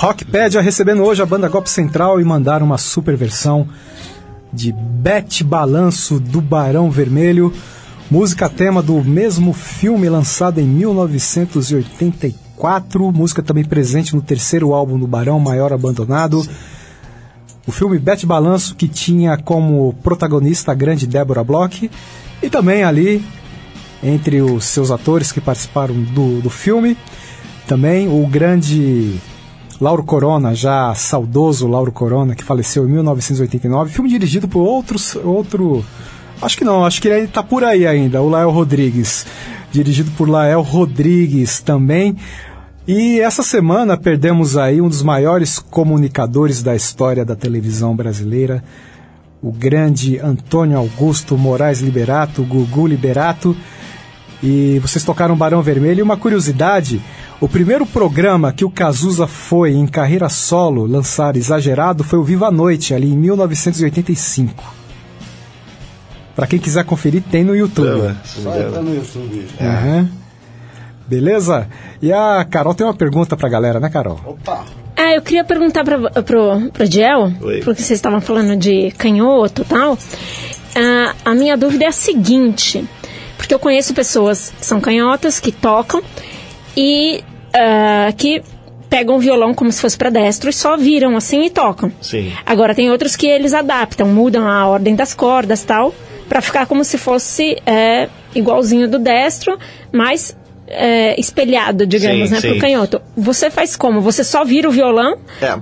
Rockpedia 0.01 0.61
recebendo 0.63 1.03
hoje 1.03 1.21
a 1.21 1.27
banda 1.27 1.47
Golpe 1.47 1.69
Central 1.69 2.19
e 2.19 2.25
mandaram 2.25 2.65
uma 2.65 2.79
super 2.79 3.15
versão 3.19 3.69
de 4.51 4.73
Bet 4.73 5.45
Balanço 5.45 6.19
do 6.19 6.41
Barão 6.41 6.91
Vermelho, 6.91 7.53
música 8.11 8.49
tema 8.49 8.83
do 8.83 9.05
mesmo 9.05 9.53
filme 9.53 10.09
lançado 10.09 10.59
em 10.59 10.65
1984, 10.65 13.13
música 13.13 13.43
também 13.43 13.63
presente 13.63 14.17
no 14.17 14.23
terceiro 14.23 14.73
álbum 14.73 14.99
do 14.99 15.07
Barão 15.07 15.39
Maior 15.39 15.71
Abandonado. 15.71 16.43
O 17.67 17.73
filme 17.73 17.99
Bet 17.99 18.25
Balanço 18.25 18.75
que 18.77 18.89
tinha 18.89 19.37
como 19.37 19.93
protagonista 20.03 20.73
a 20.73 20.75
grande 20.75 21.07
Deborah 21.07 21.45
Bloch. 21.45 21.91
E 22.43 22.49
também 22.49 22.85
ali 22.85 23.23
entre 24.03 24.41
os 24.41 24.65
seus 24.65 24.91
atores 24.91 25.31
que 25.31 25.43
participaram 25.43 25.95
do, 25.95 26.41
do 26.41 26.49
filme, 26.49 26.97
também 27.69 28.09
o 28.09 28.27
grande 28.27 29.21
Lauro 29.81 30.05
Corona, 30.05 30.55
já 30.55 30.95
saudoso 30.95 31.67
Lauro 31.67 31.91
Corona, 31.91 32.35
que 32.35 32.45
faleceu 32.45 32.87
em 32.87 32.93
1989. 32.93 33.91
Filme 33.91 34.11
dirigido 34.11 34.47
por 34.47 34.61
outros, 34.61 35.17
outro. 35.17 35.83
Acho 36.43 36.59
que 36.59 36.65
não, 36.65 36.85
acho 36.85 37.01
que 37.01 37.09
ele 37.09 37.25
está 37.25 37.43
por 37.43 37.65
aí 37.65 37.87
ainda, 37.87 38.21
o 38.21 38.29
Lael 38.29 38.51
Rodrigues. 38.51 39.27
Dirigido 39.73 40.11
por 40.19 40.29
Lael 40.29 40.61
Rodrigues 40.61 41.61
também. 41.61 42.15
E 42.87 43.21
essa 43.21 43.43
semana 43.43 43.97
perdemos 43.97 44.57
aí 44.57 44.83
um 44.83 44.89
dos 44.89 45.03
maiores 45.03 45.59
comunicadores 45.59 46.63
da 46.63 46.77
história 46.77 47.25
da 47.25 47.37
televisão 47.37 47.97
brasileira, 47.97 48.63
o 49.43 49.51
grande 49.51 50.19
Antônio 50.19 50.77
Augusto 50.77 51.39
Moraes 51.39 51.81
Liberato, 51.81 52.43
Gugu 52.43 52.87
Liberato. 52.87 53.57
E 54.43 54.79
vocês 54.79 55.05
tocaram 55.05 55.37
Barão 55.37 55.63
Vermelho. 55.63 56.01
E 56.01 56.03
uma 56.03 56.17
curiosidade: 56.17 57.01
o 57.41 57.49
primeiro 57.49 57.85
programa 57.85 58.53
que 58.53 58.65
o 58.65 58.71
Cazuza 58.71 59.27
foi 59.27 59.73
em 59.73 59.87
carreira 59.87 60.29
solo 60.29 60.87
lançar 60.87 61.37
exagerado 61.37 62.03
foi 62.05 62.19
o 62.19 62.25
Viva 62.25 62.47
a 62.47 62.51
Noite, 62.51 62.95
ali 62.95 63.13
em 63.13 63.17
1985. 63.17 64.81
Para 66.35 66.47
quem 66.47 66.59
quiser 66.59 66.85
conferir, 66.85 67.23
tem 67.31 67.45
no 67.45 67.55
YouTube. 67.55 68.01
É, 68.01 68.15
Só 68.25 68.59
entrar 68.59 68.83
no 68.83 68.95
YouTube. 68.95 69.47
Aham. 69.61 70.09
Beleza? 71.07 71.69
E 72.01 72.13
a 72.13 72.47
Carol 72.49 72.73
tem 72.73 72.87
uma 72.87 72.95
pergunta 72.95 73.37
pra 73.37 73.49
galera, 73.49 73.81
né, 73.81 73.91
Carol? 73.91 74.21
Opa! 74.25 74.65
Ah, 74.97 75.15
eu 75.15 75.23
queria 75.23 75.43
perguntar 75.45 75.83
pra, 75.83 75.99
pro, 76.23 76.71
pro 76.73 76.89
Diel, 76.89 77.33
Oi. 77.41 77.61
porque 77.63 77.83
vocês 77.83 77.99
estavam 77.99 78.21
falando 78.21 78.57
de 78.57 78.91
canhoto 78.93 79.63
e 79.63 79.65
tal. 79.65 79.99
Ah, 80.77 81.15
a 81.25 81.35
minha 81.35 81.57
dúvida 81.57 81.85
é 81.85 81.89
a 81.89 81.93
seguinte, 81.93 82.87
porque 83.41 83.55
eu 83.55 83.59
conheço 83.59 83.95
pessoas 83.95 84.53
que 84.61 84.67
são 84.67 84.83
canhotas, 84.83 85.41
que 85.41 85.51
tocam 85.51 86.03
e 86.77 87.25
ah, 87.55 88.13
que 88.15 88.43
pegam 88.91 89.17
o 89.17 89.19
violão 89.19 89.55
como 89.55 89.73
se 89.73 89.81
fosse 89.81 89.97
para 89.97 90.11
destro 90.11 90.51
e 90.51 90.53
só 90.53 90.77
viram 90.77 91.17
assim 91.17 91.47
e 91.47 91.51
tocam. 91.51 91.91
Sim. 92.03 92.31
Agora 92.45 92.75
tem 92.75 92.91
outros 92.91 93.17
que 93.17 93.27
eles 93.27 93.55
adaptam, 93.55 94.07
mudam 94.09 94.47
a 94.47 94.67
ordem 94.67 94.95
das 94.95 95.15
cordas 95.15 95.63
tal, 95.63 95.95
para 96.29 96.43
ficar 96.43 96.67
como 96.67 96.85
se 96.85 96.99
fosse 96.99 97.57
é, 97.65 98.11
igualzinho 98.35 98.87
do 98.87 98.99
destro, 98.99 99.59
mas 99.91 100.37
é, 100.67 101.19
espelhado, 101.19 101.87
digamos, 101.87 102.29
Sim, 102.29 102.35
né, 102.35 102.41
pro 102.43 102.59
canhoto. 102.59 103.01
Você 103.17 103.51
faz 103.51 103.75
como? 103.75 104.03
Você 104.03 104.23
só 104.23 104.45
vira 104.45 104.69
o 104.69 104.73
violão? 104.73 105.17
É. 105.41 105.59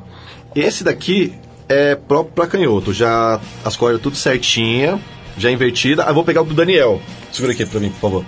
Esse 0.56 0.82
daqui 0.82 1.32
é 1.68 1.94
próprio 1.94 2.34
pra 2.34 2.46
canhoto. 2.48 2.92
Já 2.92 3.40
as 3.64 3.76
cordas 3.76 4.00
tudo 4.00 4.16
certinha, 4.16 4.98
já 5.38 5.50
invertida. 5.50 6.04
Ah, 6.04 6.12
vou 6.12 6.24
pegar 6.24 6.42
o 6.42 6.44
do 6.44 6.54
Daniel. 6.54 7.00
Segura 7.32 7.52
aqui 7.52 7.64
pra 7.64 7.80
mim, 7.80 7.90
por 7.90 8.00
favor. 8.00 8.24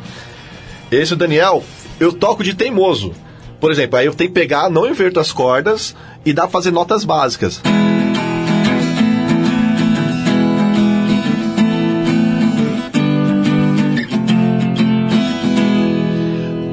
Esse 0.91 1.15
o 1.15 1.17
Daniel, 1.17 1.63
eu 1.99 2.13
toco 2.13 2.43
de 2.43 2.55
teimoso. 2.55 3.13
Por 3.61 3.71
exemplo, 3.71 3.99
aí 3.99 4.07
eu 4.07 4.15
tenho 4.15 4.31
que 4.31 4.35
pegar, 4.35 4.71
não 4.71 4.89
inverto 4.89 5.21
as 5.21 5.33
cordas 5.33 5.95
e 6.25 6.33
dá 6.33 6.43
pra 6.43 6.51
fazer 6.51 6.71
notas 6.71 7.05
básicas. 7.05 7.61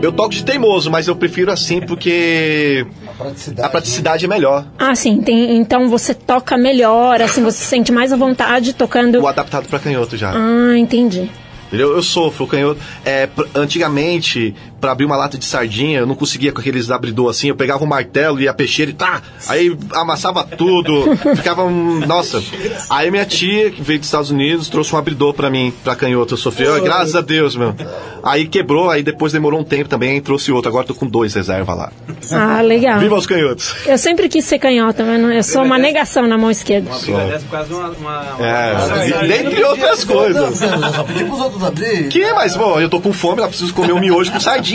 Eu 0.01 0.11
toco 0.13 0.29
de 0.29 0.45
teimoso, 0.45 0.89
mas 0.89 1.07
eu 1.07 1.15
prefiro 1.15 1.51
assim 1.51 1.81
porque 1.81 2.85
praticidade. 3.17 3.67
a 3.67 3.69
praticidade 3.69 4.25
é 4.25 4.27
melhor. 4.27 4.65
Ah, 4.77 4.95
sim. 4.95 5.21
Tem, 5.21 5.57
então 5.57 5.89
você 5.89 6.13
toca 6.13 6.57
melhor, 6.57 7.21
assim, 7.21 7.43
você 7.43 7.57
se 7.57 7.65
sente 7.65 7.91
mais 7.91 8.13
à 8.13 8.17
vontade 8.17 8.73
tocando. 8.73 9.19
O 9.21 9.27
adaptado 9.27 9.67
pra 9.67 9.79
canhoto 9.79 10.15
já. 10.15 10.31
Ah, 10.33 10.77
entendi. 10.77 11.29
Entendeu? 11.67 11.93
Eu 11.95 12.01
sofro, 12.01 12.45
o 12.45 12.47
canhoto. 12.47 12.79
É, 13.05 13.27
antigamente, 13.53 14.55
pra 14.79 14.91
abrir 14.91 15.05
uma 15.05 15.15
lata 15.17 15.37
de 15.37 15.45
sardinha, 15.45 15.99
eu 15.99 16.05
não 16.05 16.15
conseguia 16.15 16.51
com 16.51 16.59
aqueles 16.59 16.89
abridor 16.91 17.29
assim. 17.29 17.49
Eu 17.49 17.55
pegava 17.55 17.83
um 17.83 17.87
martelo 17.87 18.39
e 18.39 18.47
a 18.47 18.53
peixeira 18.53 18.91
e 18.91 18.93
tá! 18.93 19.21
Aí 19.47 19.75
amassava 19.93 20.43
tudo, 20.43 21.15
ficava 21.35 21.63
um. 21.63 22.05
Nossa! 22.05 22.41
Aí 22.89 23.09
minha 23.11 23.25
tia, 23.25 23.69
que 23.71 23.81
veio 23.81 23.99
dos 23.99 24.07
Estados 24.07 24.29
Unidos, 24.31 24.69
trouxe 24.69 24.93
um 24.95 24.97
abridor 24.97 25.33
pra 25.33 25.49
mim, 25.49 25.73
pra 25.83 25.95
canhoto. 25.95 26.33
Eu 26.33 26.37
sofri, 26.37 26.67
"Ai, 26.67 26.81
graças 26.81 27.15
a 27.15 27.21
Deus, 27.21 27.55
meu. 27.55 27.75
Aí 28.23 28.47
quebrou, 28.47 28.89
aí 28.89 29.03
depois 29.03 29.31
demorou 29.31 29.59
um 29.59 29.63
tempo 29.63 29.87
também, 29.89 30.11
aí 30.11 30.21
trouxe 30.21 30.51
outro. 30.51 30.69
Agora 30.69 30.85
tô 30.85 30.93
com 30.93 31.05
dois 31.07 31.33
reserva 31.33 31.73
lá. 31.73 31.91
Ah, 32.31 32.61
legal. 32.61 32.99
Viva 32.99 33.15
os 33.15 33.25
canhotos! 33.25 33.73
Eu 33.85 33.97
sempre 33.97 34.27
quis 34.29 34.43
ser 34.45 34.59
canhota, 34.59 35.03
mas 35.03 35.19
não, 35.21 35.31
eu 35.31 35.43
sou 35.43 35.63
uma 35.63 35.77
negação 35.77 36.27
na 36.27 36.37
mão 36.37 36.51
esquerda. 36.51 36.89
Uma 36.89 36.99
briga 36.99 37.17
dessa 37.27 37.45
por 37.45 37.51
causa 37.51 37.67
de 37.67 37.73
uma. 37.73 37.89
uma, 37.89 38.21
uma- 38.35 38.45
É, 38.45 39.27
dentre 39.27 39.63
outras 39.63 40.03
coisas. 40.03 40.57
Só 40.95 41.03
pedir 41.03 41.25
pros 41.25 41.39
outros 41.39 41.63
abrir. 41.63 42.09
Que, 42.09 42.33
mas, 42.33 42.55
bom, 42.55 42.79
eu 42.79 42.89
tô 42.89 42.99
com 42.99 43.13
fome, 43.13 43.41
eu 43.41 43.47
preciso 43.47 43.73
comer 43.73 43.93
um 43.93 43.99
miojo 43.99 44.31
com 44.31 44.39
sardinha 44.39 44.66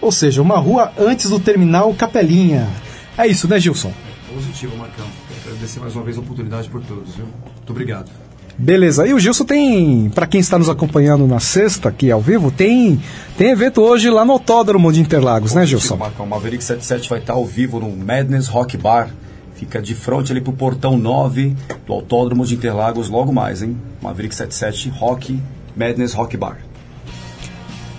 Ou 0.00 0.10
seja, 0.12 0.42
uma 0.42 0.58
rua 0.58 0.92
antes 0.98 1.30
do 1.30 1.40
terminal 1.40 1.94
Capelinha. 1.94 2.68
É 3.16 3.26
isso, 3.26 3.48
né, 3.48 3.58
Gilson? 3.58 3.90
Positivo, 4.34 4.76
Marcão. 4.76 5.06
Agradecer 5.46 5.80
mais 5.80 5.94
uma 5.94 6.04
vez 6.04 6.18
a 6.18 6.20
oportunidade 6.20 6.68
por 6.68 6.82
todos, 6.82 7.14
viu? 7.14 7.26
Muito 7.64 7.70
obrigado. 7.70 8.10
Beleza. 8.56 9.06
E 9.06 9.12
o 9.12 9.18
Gilson 9.18 9.44
tem, 9.44 10.10
para 10.14 10.26
quem 10.26 10.40
está 10.40 10.56
nos 10.58 10.68
acompanhando 10.68 11.26
na 11.26 11.40
sexta, 11.40 11.88
aqui 11.88 12.10
ao 12.10 12.20
vivo, 12.20 12.50
tem, 12.52 13.00
tem 13.36 13.50
evento 13.50 13.80
hoje 13.82 14.08
lá 14.10 14.24
no 14.24 14.32
Autódromo 14.32 14.92
de 14.92 15.00
Interlagos, 15.00 15.54
né, 15.54 15.62
Positivo, 15.62 15.80
Gilson? 15.80 15.96
Marcão. 15.96 16.26
Maverick 16.26 16.62
77 16.62 17.08
vai 17.08 17.18
estar 17.18 17.32
ao 17.32 17.44
vivo 17.44 17.80
no 17.80 17.90
Madness 17.90 18.46
Rock 18.46 18.76
Bar. 18.76 19.08
Fica 19.56 19.80
de 19.82 19.94
frente 19.94 20.30
ali 20.30 20.40
pro 20.40 20.52
portão 20.52 20.96
9 20.96 21.56
do 21.86 21.92
Autódromo 21.92 22.44
de 22.46 22.54
Interlagos 22.54 23.08
logo 23.08 23.32
mais, 23.32 23.60
hein? 23.62 23.76
Maverick 24.00 24.34
77 24.34 24.88
Rock 24.90 25.40
Madness 25.76 26.12
Rock 26.12 26.36
Bar. 26.36 26.58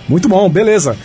Muito 0.08 0.30
bom, 0.30 0.48
beleza. 0.50 0.96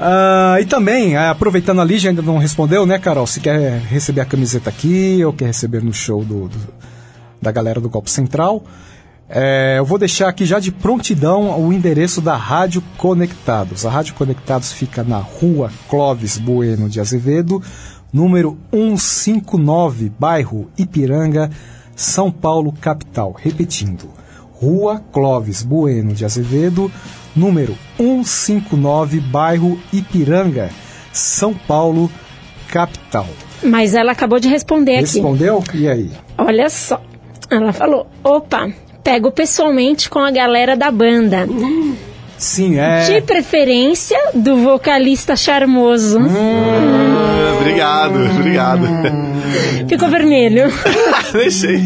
Ah, 0.00 0.56
e 0.60 0.64
também, 0.66 1.16
ah, 1.16 1.30
aproveitando 1.30 1.80
a 1.80 1.84
Lígia, 1.84 2.10
ainda 2.10 2.20
não 2.22 2.38
respondeu, 2.38 2.84
né, 2.84 2.98
Carol? 2.98 3.26
Se 3.26 3.38
quer 3.40 3.80
receber 3.88 4.20
a 4.20 4.24
camiseta 4.24 4.68
aqui 4.68 5.24
ou 5.24 5.32
quer 5.32 5.46
receber 5.46 5.82
no 5.82 5.92
show 5.94 6.24
do, 6.24 6.48
do- 6.48 6.78
da 7.40 7.52
galera 7.52 7.80
do 7.80 7.88
Golpe 7.88 8.10
Central, 8.10 8.64
é, 9.30 9.74
eu 9.78 9.84
vou 9.84 9.98
deixar 9.98 10.28
aqui 10.28 10.46
já 10.46 10.58
de 10.58 10.72
prontidão 10.72 11.60
o 11.60 11.70
endereço 11.70 12.20
da 12.20 12.34
Rádio 12.34 12.82
Conectados. 12.96 13.84
A 13.84 13.90
Rádio 13.90 14.14
Conectados 14.14 14.72
fica 14.72 15.04
na 15.04 15.18
rua 15.18 15.70
Clóvis 15.88 16.38
Bueno 16.38 16.88
de 16.88 16.98
Azevedo, 16.98 17.62
número 18.10 18.56
159, 18.72 20.10
bairro 20.18 20.70
Ipiranga, 20.78 21.50
São 21.94 22.30
Paulo, 22.30 22.72
capital. 22.80 23.36
Repetindo, 23.38 24.08
Rua 24.52 25.02
Clóvis 25.12 25.62
Bueno 25.62 26.14
de 26.14 26.24
Azevedo, 26.24 26.90
número 27.36 27.76
159, 27.98 29.20
bairro 29.20 29.78
Ipiranga, 29.92 30.70
São 31.12 31.52
Paulo, 31.52 32.10
capital. 32.68 33.26
Mas 33.62 33.94
ela 33.94 34.12
acabou 34.12 34.40
de 34.40 34.48
responder 34.48 34.96
aqui. 34.96 35.18
Respondeu? 35.18 35.62
E 35.74 35.86
aí? 35.86 36.10
Olha 36.38 36.70
só. 36.70 37.02
Ela 37.50 37.72
falou: 37.72 38.06
opa, 38.22 38.70
pego 39.02 39.30
pessoalmente 39.30 40.08
com 40.10 40.18
a 40.18 40.30
galera 40.30 40.76
da 40.76 40.90
banda. 40.90 41.46
Sim, 42.36 42.78
é. 42.78 43.04
De 43.04 43.20
preferência 43.22 44.16
do 44.32 44.58
vocalista 44.58 45.34
charmoso. 45.34 46.18
Ah, 46.20 47.56
obrigado, 47.58 48.14
obrigado. 48.38 48.86
Ficou 49.88 50.08
vermelho. 50.08 50.72
Nem 51.34 51.50
sei. 51.50 51.80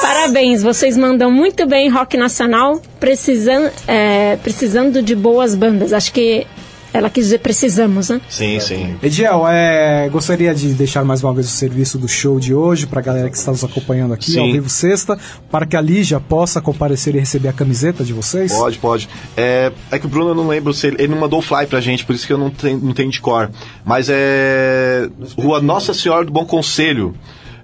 Parabéns, 0.00 0.62
vocês 0.62 0.96
mandam 0.96 1.30
muito 1.30 1.66
bem 1.66 1.90
rock 1.90 2.16
nacional, 2.16 2.80
precisando, 2.98 3.70
é, 3.86 4.38
precisando 4.42 5.02
de 5.02 5.14
boas 5.14 5.54
bandas. 5.54 5.92
Acho 5.92 6.12
que 6.12 6.46
ela 6.92 7.10
quis 7.10 7.24
dizer 7.24 7.38
precisamos, 7.38 8.08
né? 8.08 8.20
Sim, 8.28 8.58
sim. 8.60 8.96
Ediel, 9.02 9.46
é, 9.48 10.08
gostaria 10.10 10.54
de 10.54 10.72
deixar 10.74 11.04
mais 11.04 11.22
uma 11.22 11.32
vez 11.32 11.46
o 11.46 11.50
serviço 11.50 11.98
do 11.98 12.08
show 12.08 12.40
de 12.40 12.54
hoje 12.54 12.86
para 12.86 13.00
a 13.00 13.02
galera 13.02 13.30
que 13.30 13.36
está 13.36 13.50
nos 13.50 13.62
acompanhando 13.62 14.14
aqui 14.14 14.32
Sim. 14.32 14.40
ao 14.40 14.52
vivo 14.52 14.68
sexta, 14.68 15.18
para 15.50 15.66
que 15.66 15.76
a 15.76 15.80
Lígia 15.80 16.18
possa 16.20 16.60
comparecer 16.60 17.14
e 17.14 17.18
receber 17.18 17.48
a 17.48 17.52
camiseta 17.52 18.04
de 18.04 18.12
vocês. 18.12 18.52
Pode, 18.52 18.78
pode. 18.78 19.08
É, 19.36 19.72
é 19.90 19.98
que 19.98 20.06
o 20.06 20.08
Bruno 20.08 20.30
eu 20.30 20.34
não 20.34 20.48
lembro 20.48 20.72
se 20.72 20.86
ele, 20.86 20.96
ele 20.98 21.08
não 21.08 21.18
mandou 21.18 21.40
o 21.40 21.42
fly 21.42 21.66
pra 21.66 21.80
gente, 21.80 22.04
por 22.04 22.14
isso 22.14 22.26
que 22.26 22.32
eu 22.32 22.38
não 22.38 22.50
tenho, 22.50 22.78
não 22.78 22.92
tenho 22.92 23.10
de 23.10 23.20
cor. 23.20 23.50
Mas 23.84 24.08
é. 24.10 25.08
Rua 25.38 25.60
Nossa 25.60 25.92
Senhora 25.92 26.24
do 26.24 26.32
Bom 26.32 26.44
Conselho. 26.44 27.14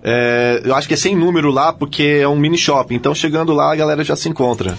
É, 0.07 0.61
eu 0.63 0.75
acho 0.75 0.87
que 0.87 0.93
é 0.93 0.97
sem 0.99 1.17
número 1.17 1.51
lá, 1.51 1.73
porque 1.73 2.21
é 2.21 2.29
um 2.29 2.37
mini 2.37 2.59
shopping. 2.59 2.95
Então 2.95 3.15
chegando 3.15 3.55
lá 3.55 3.73
a 3.73 3.77
galera 3.77 4.05
já 4.05 4.15
se 4.15 4.29
encontra. 4.29 4.77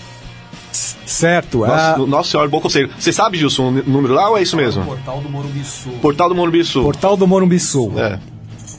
Certo, 1.05 1.59
Nossa, 1.59 2.01
é- 2.01 2.05
Nossa 2.07 2.31
Senhora 2.31 2.49
Bom 2.49 2.59
Conselho. 2.59 2.89
Você 2.97 3.11
sabe, 3.13 3.37
Gilson, 3.37 3.67
o 3.69 3.71
número 3.89 4.13
lá 4.13 4.29
ou 4.29 4.37
é 4.37 4.41
isso 4.41 4.55
mesmo? 4.57 4.83
Portal 4.83 5.21
do 5.21 5.29
Morumbi 5.29 5.63
Sul. 5.63 5.93
Portal 6.01 6.29
do 6.29 6.35
Morumbi 6.35 6.63
Sul. 6.63 6.83
Portal 6.83 7.17
do 7.17 7.27
Morumbi 7.27 7.59
Sul. 7.59 7.93
É. 7.97 8.19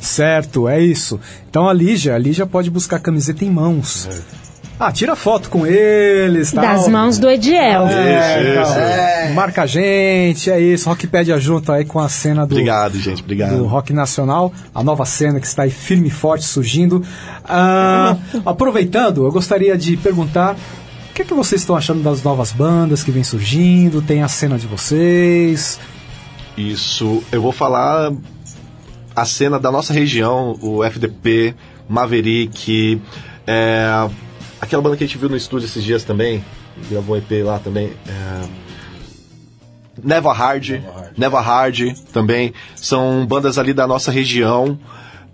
Certo, 0.01 0.69
é 0.69 0.81
isso. 0.81 1.19
Então 1.49 1.69
a 1.69 1.73
Lígia, 1.73 2.15
a 2.15 2.19
Lígia 2.19 2.47
pode 2.47 2.71
buscar 2.71 2.97
a 2.97 3.01
camiseta 3.01 3.45
em 3.45 3.51
mãos. 3.51 4.09
Ah, 4.79 4.93
tira 4.93 5.17
foto 5.17 5.49
com 5.49 5.67
eles, 5.67 6.53
tal. 6.53 6.63
Das 6.63 6.87
mãos 6.87 7.19
do 7.19 7.31
Ediel. 7.31 7.87
É, 7.87 8.43
Isso, 8.43 8.55
tal. 8.63 9.25
isso. 9.25 9.35
Marca 9.35 9.63
a 9.63 9.67
gente, 9.67 10.51
é 10.51 10.61
isso. 10.61 10.87
Rockpedia 10.91 11.39
junto 11.39 11.73
aí 11.73 11.83
com 11.87 11.99
a 11.99 12.11
cena 12.11 12.47
do, 12.47 12.53
Obrigado, 12.53 12.99
gente. 12.99 13.23
Obrigado. 13.23 13.57
do 13.57 13.65
rock 13.65 13.95
nacional, 13.95 14.53
a 14.75 14.85
nova 14.85 15.07
cena 15.07 15.41
que 15.41 15.47
está 15.47 15.63
aí 15.63 15.71
firme 15.71 16.09
e 16.09 16.11
forte 16.11 16.45
surgindo. 16.45 17.03
Ah, 17.43 18.17
aproveitando, 18.45 19.25
eu 19.25 19.33
gostaria 19.33 19.79
de 19.79 19.97
perguntar 19.97 20.55
que, 21.17 21.25
que 21.25 21.33
vocês 21.33 21.63
estão 21.63 21.75
achando 21.75 22.03
das 22.03 22.23
novas 22.23 22.53
bandas 22.53 23.03
que 23.03 23.11
vem 23.11 23.25
surgindo? 23.25 24.03
Tem 24.03 24.23
a 24.23 24.29
cena 24.29 24.59
de 24.59 24.67
vocês? 24.67 25.81
Isso, 26.59 27.23
eu 27.33 27.41
vou 27.41 27.53
falar 27.53 28.13
a 29.15 29.25
cena 29.25 29.59
da 29.59 29.73
nossa 29.73 29.95
região, 29.95 30.59
o 30.61 30.85
FDP, 30.85 31.55
Maverick, 31.89 33.01
é, 33.47 33.89
aquela 34.61 34.83
banda 34.83 34.95
que 34.99 35.05
a 35.05 35.07
gente 35.07 35.17
viu 35.17 35.31
no 35.31 35.37
estúdio 35.39 35.65
esses 35.65 35.83
dias 35.83 36.05
também, 36.05 36.45
gravou 36.91 37.17
um 37.17 37.19
EP 37.19 37.43
lá 37.43 37.59
também, 37.61 37.95
é, 38.07 38.49
Neva 40.03 40.35
Hard, 40.35 40.83
Neva 41.17 41.41
Hard 41.41 41.95
também, 42.13 42.53
são 42.75 43.25
bandas 43.27 43.57
ali 43.57 43.73
da 43.73 43.87
nossa 43.87 44.11
região, 44.11 44.79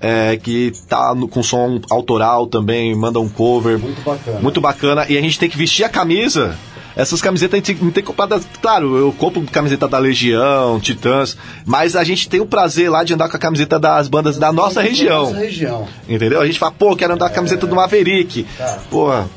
é, 0.02 0.36
que 0.36 0.72
tá 0.88 1.14
no- 1.14 1.28
com 1.28 1.42
som 1.42 1.80
autoral 1.88 2.46
também, 2.46 2.94
mandam 2.94 3.22
um 3.22 3.28
cover. 3.28 3.78
Muito 3.78 4.02
bacana. 4.02 4.40
Muito 4.40 4.60
bacana. 4.60 5.06
E 5.08 5.16
a 5.16 5.20
gente 5.22 5.38
tem 5.38 5.48
que 5.48 5.56
vestir 5.56 5.84
a 5.84 5.88
camisa. 5.88 6.58
Essas 6.94 7.22
camisetas 7.22 7.54
a 7.54 7.56
gente 7.64 7.82
não 7.82 7.90
tem 7.90 8.02
que 8.02 8.06
comprar. 8.08 8.26
das- 8.26 8.46
Claro, 8.60 8.96
eu 8.98 9.12
compro 9.12 9.40
camiseta 9.44 9.88
da 9.88 9.96
Legião, 9.98 10.78
Titãs, 10.78 11.38
mas 11.64 11.96
a 11.96 12.04
gente 12.04 12.28
tem 12.28 12.38
o 12.40 12.44
prazer 12.46 12.90
lá 12.90 13.02
de 13.02 13.14
andar 13.14 13.30
com 13.30 13.36
a 13.36 13.40
camiseta 13.40 13.78
das 13.78 14.08
bandas 14.08 14.36
da 14.36 14.52
nossa 14.52 14.82
região. 14.82 15.22
Nossa 15.24 15.38
região. 15.38 15.88
Entendeu? 16.06 16.38
A 16.40 16.46
gente 16.46 16.58
fala, 16.58 16.72
pô, 16.72 16.94
quero 16.94 17.14
andar 17.14 17.26
com 17.28 17.32
a 17.32 17.34
camiseta 17.36 17.66
do 17.66 17.74
Maverick. 17.74 18.44
Cara. 18.58 18.82
Porra. 18.90 19.30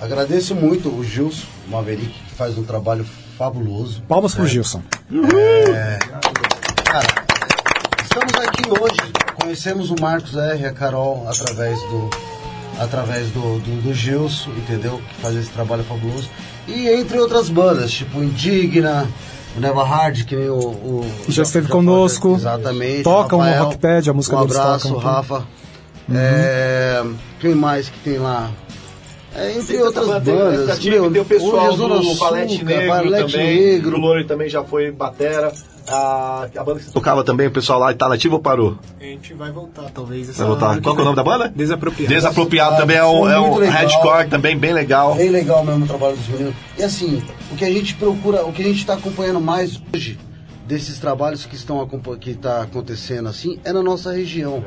Agradeço 0.00 0.54
muito 0.54 0.90
o 0.90 1.02
Gilson 1.02 1.46
Maverick, 1.68 2.08
que 2.28 2.34
faz 2.36 2.58
um 2.58 2.62
trabalho 2.62 3.06
fabuloso. 3.38 4.02
Palmas 4.06 4.34
pro 4.34 4.46
Gilson. 4.46 4.82
É, 5.74 5.98
cara, 6.84 7.06
estamos 8.02 8.34
aqui 8.34 8.62
hoje, 8.68 9.12
conhecemos 9.46 9.90
o 9.90 9.94
Marcos 10.00 10.36
R, 10.36 10.66
a 10.66 10.72
Carol, 10.72 11.24
através 11.28 11.78
do 11.82 12.10
através 12.78 13.30
do, 13.30 13.58
do, 13.60 13.82
do 13.82 13.94
Gilson, 13.94 14.50
entendeu? 14.50 15.00
Que 15.08 15.14
faz 15.22 15.34
esse 15.36 15.48
trabalho 15.50 15.82
fabuloso. 15.84 16.28
E 16.68 16.88
entre 16.88 17.18
outras 17.18 17.48
bandas, 17.48 17.90
tipo 17.90 18.22
Indigna, 18.22 19.08
o 19.56 19.60
Neva 19.60 19.82
Hard, 19.82 20.24
que 20.24 20.36
nem 20.36 20.50
o... 20.50 20.58
o 20.58 21.06
Já 21.28 21.44
esteve 21.44 21.68
conosco. 21.68 22.34
Exatamente. 22.34 23.02
Tocam 23.04 23.38
no 23.38 23.44
Rafael, 23.44 23.64
Rockpad, 23.64 24.10
a 24.10 24.12
música 24.12 24.36
Um 24.36 24.40
deles 24.40 24.56
abraço, 24.56 24.88
tocam 24.88 24.98
aqui. 24.98 25.16
Rafa. 25.16 25.46
É, 26.12 27.02
quem 27.40 27.54
mais 27.54 27.88
que 27.88 27.98
tem 28.00 28.18
lá? 28.18 28.50
É, 29.36 29.52
entre 29.52 29.76
Tem 29.76 29.82
outras 29.82 30.06
bandas. 30.06 30.78
time, 30.78 31.10
tem 31.10 31.20
o 31.20 31.24
pessoal 31.24 31.68
hoje, 31.68 31.76
do 31.76 32.02
Sul, 32.02 32.14
Valete 32.16 32.64
cara, 32.64 32.76
Negro 32.80 33.10
Valete 33.10 33.32
também. 33.32 33.60
Negro. 33.60 33.96
O 33.96 34.00
Lore 34.00 34.24
também 34.24 34.48
já 34.48 34.64
foi 34.64 34.90
batera. 34.90 35.52
A, 35.88 36.48
a 36.56 36.64
banda 36.64 36.80
que 36.80 36.86
você 36.86 36.90
tocava 36.90 37.22
também, 37.22 37.46
o 37.46 37.50
pessoal 37.50 37.78
lá 37.78 37.94
tá 37.94 38.08
nativo 38.08 38.36
ou 38.36 38.40
parou? 38.40 38.76
A 39.00 39.04
gente 39.04 39.34
vai 39.34 39.52
voltar, 39.52 39.88
talvez. 39.94 40.28
essa 40.28 40.38
Vai 40.38 40.48
voltar. 40.48 40.80
Qual 40.80 40.98
é 40.98 41.00
o 41.00 41.04
nome 41.04 41.16
da 41.16 41.22
banda? 41.22 41.52
Desapropriado. 41.54 42.12
Desapropriado 42.12 42.76
também 42.76 42.96
é 42.96 43.04
um, 43.04 43.28
é 43.28 43.38
um 43.38 43.70
hardcore 43.70 44.28
também 44.28 44.58
bem 44.58 44.72
legal. 44.72 45.14
Bem 45.14 45.28
legal 45.28 45.64
mesmo 45.64 45.84
o 45.84 45.86
trabalho 45.86 46.16
dos 46.16 46.26
meninos. 46.28 46.54
E 46.76 46.82
assim, 46.82 47.22
o 47.52 47.56
que 47.56 47.64
a 47.64 47.70
gente 47.70 47.94
procura, 47.94 48.44
o 48.44 48.52
que 48.52 48.62
a 48.62 48.64
gente 48.64 48.78
está 48.78 48.94
acompanhando 48.94 49.40
mais 49.40 49.80
hoje 49.94 50.18
desses 50.66 50.98
trabalhos 50.98 51.46
que 51.46 51.54
estão 51.54 51.88
que 52.20 52.30
está 52.30 52.62
acontecendo 52.62 53.28
assim 53.28 53.60
é 53.64 53.72
na 53.72 53.82
nossa 53.82 54.12
região, 54.12 54.64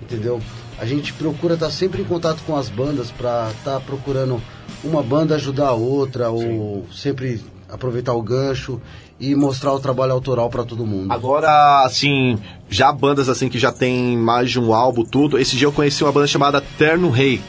entendeu? 0.00 0.40
A 0.78 0.84
gente 0.84 1.12
procura 1.12 1.54
estar 1.54 1.70
sempre 1.70 2.02
em 2.02 2.04
contato 2.04 2.42
com 2.46 2.56
as 2.56 2.68
bandas 2.68 3.10
para 3.10 3.50
estar 3.50 3.80
procurando 3.80 4.40
uma 4.84 5.02
banda 5.02 5.34
ajudar 5.34 5.68
a 5.68 5.72
outra 5.72 6.28
ou 6.30 6.86
sempre 6.92 7.42
aproveitar 7.68 8.12
o 8.12 8.22
gancho 8.22 8.80
e 9.18 9.34
mostrar 9.34 9.72
o 9.72 9.80
trabalho 9.80 10.12
autoral 10.12 10.50
para 10.50 10.64
todo 10.64 10.86
mundo. 10.86 11.12
Agora, 11.12 11.82
assim, 11.84 12.38
já 12.68 12.92
bandas 12.92 13.28
assim 13.28 13.48
que 13.48 13.58
já 13.58 13.72
tem 13.72 14.16
mais 14.16 14.50
de 14.50 14.60
um 14.60 14.74
álbum, 14.74 15.04
tudo. 15.04 15.38
Esse 15.38 15.56
dia 15.56 15.66
eu 15.66 15.72
conheci 15.72 16.04
uma 16.04 16.12
banda 16.12 16.26
chamada 16.26 16.60
Terno 16.60 17.10
Rei. 17.10 17.40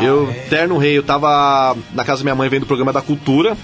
eu, 0.00 0.34
Terno 0.50 0.76
Rei, 0.76 0.98
eu 0.98 1.02
tava 1.02 1.76
na 1.92 2.04
casa 2.04 2.20
da 2.20 2.24
minha 2.24 2.34
mãe 2.34 2.48
vendo 2.48 2.64
o 2.64 2.66
programa 2.66 2.92
da 2.92 3.00
Cultura. 3.00 3.56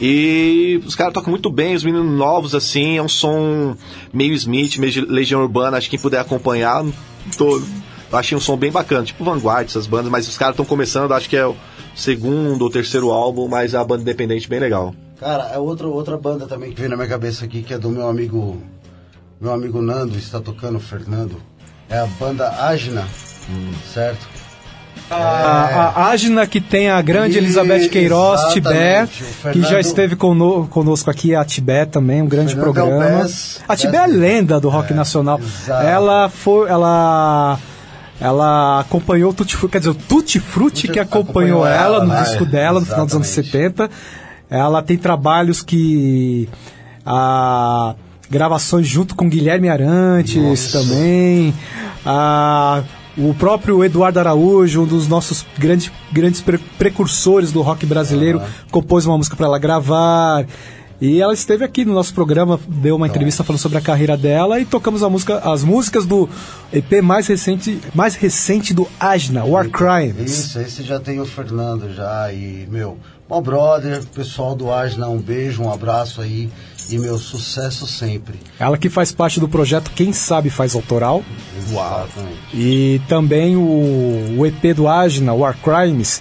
E 0.00 0.80
os 0.86 0.94
caras 0.94 1.12
tocam 1.12 1.30
muito 1.30 1.50
bem, 1.50 1.74
os 1.74 1.84
meninos 1.84 2.10
novos, 2.10 2.54
assim, 2.54 2.96
é 2.96 3.02
um 3.02 3.08
som 3.08 3.76
meio 4.10 4.32
Smith, 4.32 4.78
meio 4.78 5.06
Legião 5.06 5.42
Urbana, 5.42 5.76
acho 5.76 5.90
que 5.90 5.96
quem 5.96 6.02
puder 6.02 6.20
acompanhar, 6.20 6.82
tô, 7.36 7.60
eu 8.10 8.18
achei 8.18 8.36
um 8.36 8.40
som 8.40 8.56
bem 8.56 8.70
bacana, 8.72 9.04
tipo 9.04 9.22
Vanguard, 9.24 9.66
essas 9.68 9.86
bandas, 9.86 10.10
mas 10.10 10.26
os 10.28 10.36
caras 10.38 10.52
estão 10.54 10.64
começando, 10.64 11.12
acho 11.12 11.28
que 11.28 11.36
é 11.36 11.46
o 11.46 11.54
segundo 11.94 12.62
ou 12.62 12.70
terceiro 12.70 13.10
álbum, 13.10 13.46
mas 13.48 13.74
é 13.74 13.78
uma 13.78 13.84
banda 13.84 14.02
independente 14.02 14.48
bem 14.48 14.58
legal. 14.60 14.94
Cara, 15.18 15.50
é 15.52 15.58
outra, 15.58 15.86
outra 15.86 16.16
banda 16.16 16.46
também 16.46 16.72
que 16.72 16.80
vem 16.80 16.88
na 16.90 16.96
minha 16.96 17.08
cabeça 17.08 17.44
aqui, 17.44 17.62
que 17.62 17.74
é 17.74 17.78
do 17.78 17.90
meu 17.90 18.08
amigo. 18.08 18.60
Meu 19.40 19.52
amigo 19.52 19.80
Nando, 19.82 20.16
está 20.18 20.38
tocando, 20.40 20.76
o 20.76 20.80
Fernando. 20.80 21.36
É 21.88 21.98
a 21.98 22.06
banda 22.06 22.48
Agna, 22.50 23.06
certo? 23.92 24.26
A, 25.10 25.16
a 25.96 26.10
Agna 26.12 26.46
que 26.46 26.60
tem 26.60 26.88
a 26.90 27.00
grande 27.02 27.36
Elizabeth 27.38 27.88
Queiroz, 27.88 28.40
Exatamente. 28.54 29.24
Tibé, 29.24 29.52
que 29.52 29.62
já 29.62 29.80
esteve 29.80 30.14
cono- 30.14 30.68
conosco 30.68 31.10
aqui, 31.10 31.34
a 31.34 31.44
Tibé 31.44 31.84
também, 31.84 32.22
um 32.22 32.26
grande 32.28 32.54
Fernando 32.54 32.72
programa. 32.74 33.04
é 33.04 33.22
best- 33.22 33.60
a 33.66 33.76
Tibé 33.76 33.96
é 33.96 34.00
a 34.00 34.06
lenda 34.06 34.60
do 34.60 34.68
rock 34.68 34.92
nacional. 34.94 35.40
exato. 35.40 35.84
Ela 35.86 36.28
foi, 36.28 36.68
ela 36.68 37.58
ela 38.20 38.80
acompanhou 38.80 39.30
o 39.30 39.34
Tutti 39.34 39.56
Frutti, 39.56 39.72
quer 39.72 39.78
dizer, 39.78 39.90
o 39.90 39.94
Tutti 39.94 40.38
Frutti 40.38 40.86
que 40.88 40.98
acompanhou 41.00 41.64
acompanhou 41.64 41.66
ela 41.66 41.96
ela, 41.96 42.04
no 42.04 42.12
né? 42.12 42.22
disco 42.22 42.44
dela 42.44 42.80
no 42.80 42.86
final 42.86 43.06
dos 43.06 43.14
anos 43.14 43.28
Exatamente. 43.28 43.52
70. 43.88 43.90
Ela 44.50 44.82
tem 44.82 44.98
trabalhos 44.98 45.62
que 45.62 46.48
a 47.06 47.94
gravações 48.28 48.86
junto 48.86 49.14
com 49.14 49.28
Guilherme 49.28 49.68
Arantes 49.68 50.70
também. 50.72 51.54
A, 52.04 52.82
o 53.18 53.34
próprio 53.34 53.84
Eduardo 53.84 54.18
Araújo, 54.20 54.82
um 54.82 54.86
dos 54.86 55.08
nossos 55.08 55.44
grandes, 55.58 55.90
grandes 56.12 56.40
pre- 56.40 56.58
precursores 56.78 57.50
do 57.52 57.60
rock 57.62 57.84
brasileiro, 57.84 58.40
compôs 58.70 59.04
uma 59.06 59.16
música 59.16 59.34
para 59.36 59.46
ela 59.46 59.58
gravar. 59.58 60.46
E 61.00 61.18
ela 61.20 61.32
esteve 61.32 61.64
aqui 61.64 61.82
no 61.82 61.94
nosso 61.94 62.12
programa, 62.12 62.60
deu 62.68 62.94
uma 62.94 63.06
entrevista 63.06 63.42
falando 63.42 63.60
sobre 63.60 63.78
a 63.78 63.80
carreira 63.80 64.18
dela 64.18 64.60
e 64.60 64.66
tocamos 64.66 65.00
música, 65.00 65.38
as 65.38 65.64
músicas 65.64 66.04
do 66.04 66.28
EP 66.70 67.00
mais 67.02 67.26
recente, 67.26 67.80
mais 67.94 68.14
recente 68.14 68.74
do 68.74 68.86
Ajna, 69.00 69.42
War 69.44 69.70
Crimes. 69.70 70.30
Isso, 70.30 70.60
esse 70.60 70.82
já 70.82 71.00
tem 71.00 71.18
o 71.18 71.24
Fernando 71.24 71.90
já. 71.94 72.30
E, 72.30 72.68
meu, 72.70 72.98
bom 73.26 73.40
brother, 73.40 74.04
pessoal 74.14 74.54
do 74.54 74.70
Agna, 74.70 75.08
um 75.08 75.18
beijo, 75.18 75.62
um 75.62 75.72
abraço 75.72 76.20
aí. 76.20 76.50
E, 76.90 76.98
meu, 76.98 77.16
sucesso 77.16 77.86
sempre. 77.86 78.38
Ela 78.58 78.76
que 78.76 78.90
faz 78.90 79.10
parte 79.10 79.40
do 79.40 79.48
projeto 79.48 79.92
Quem 79.92 80.12
Sabe 80.12 80.50
Faz 80.50 80.74
Autoral. 80.74 81.22
Exatamente. 81.56 82.40
E 82.52 83.00
também 83.08 83.56
o, 83.56 84.36
o 84.36 84.44
EP 84.44 84.74
do 84.76 84.86
Agna, 84.86 85.32
War 85.32 85.56
Crimes, 85.56 86.20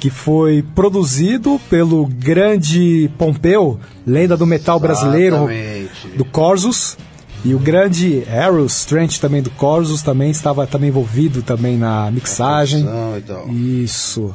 que 0.00 0.10
foi 0.10 0.62
produzido 0.74 1.60
pelo 1.68 2.06
grande 2.06 3.10
Pompeu, 3.18 3.78
lenda 4.06 4.36
do 4.36 4.46
metal 4.46 4.78
brasileiro, 4.78 5.36
Exatamente. 5.50 6.16
do 6.16 6.24
Corsus. 6.24 6.96
E 7.44 7.54
o 7.54 7.58
grande 7.58 8.24
Eros 8.28 8.84
Trent 8.84 9.18
também 9.18 9.40
do 9.40 9.50
Corsus 9.50 10.02
também 10.02 10.30
estava 10.30 10.66
também 10.66 10.88
envolvido 10.88 11.40
também 11.42 11.76
na 11.76 12.10
mixagem. 12.10 12.84
e 13.16 13.20
tal. 13.22 13.48
Isso. 13.48 14.34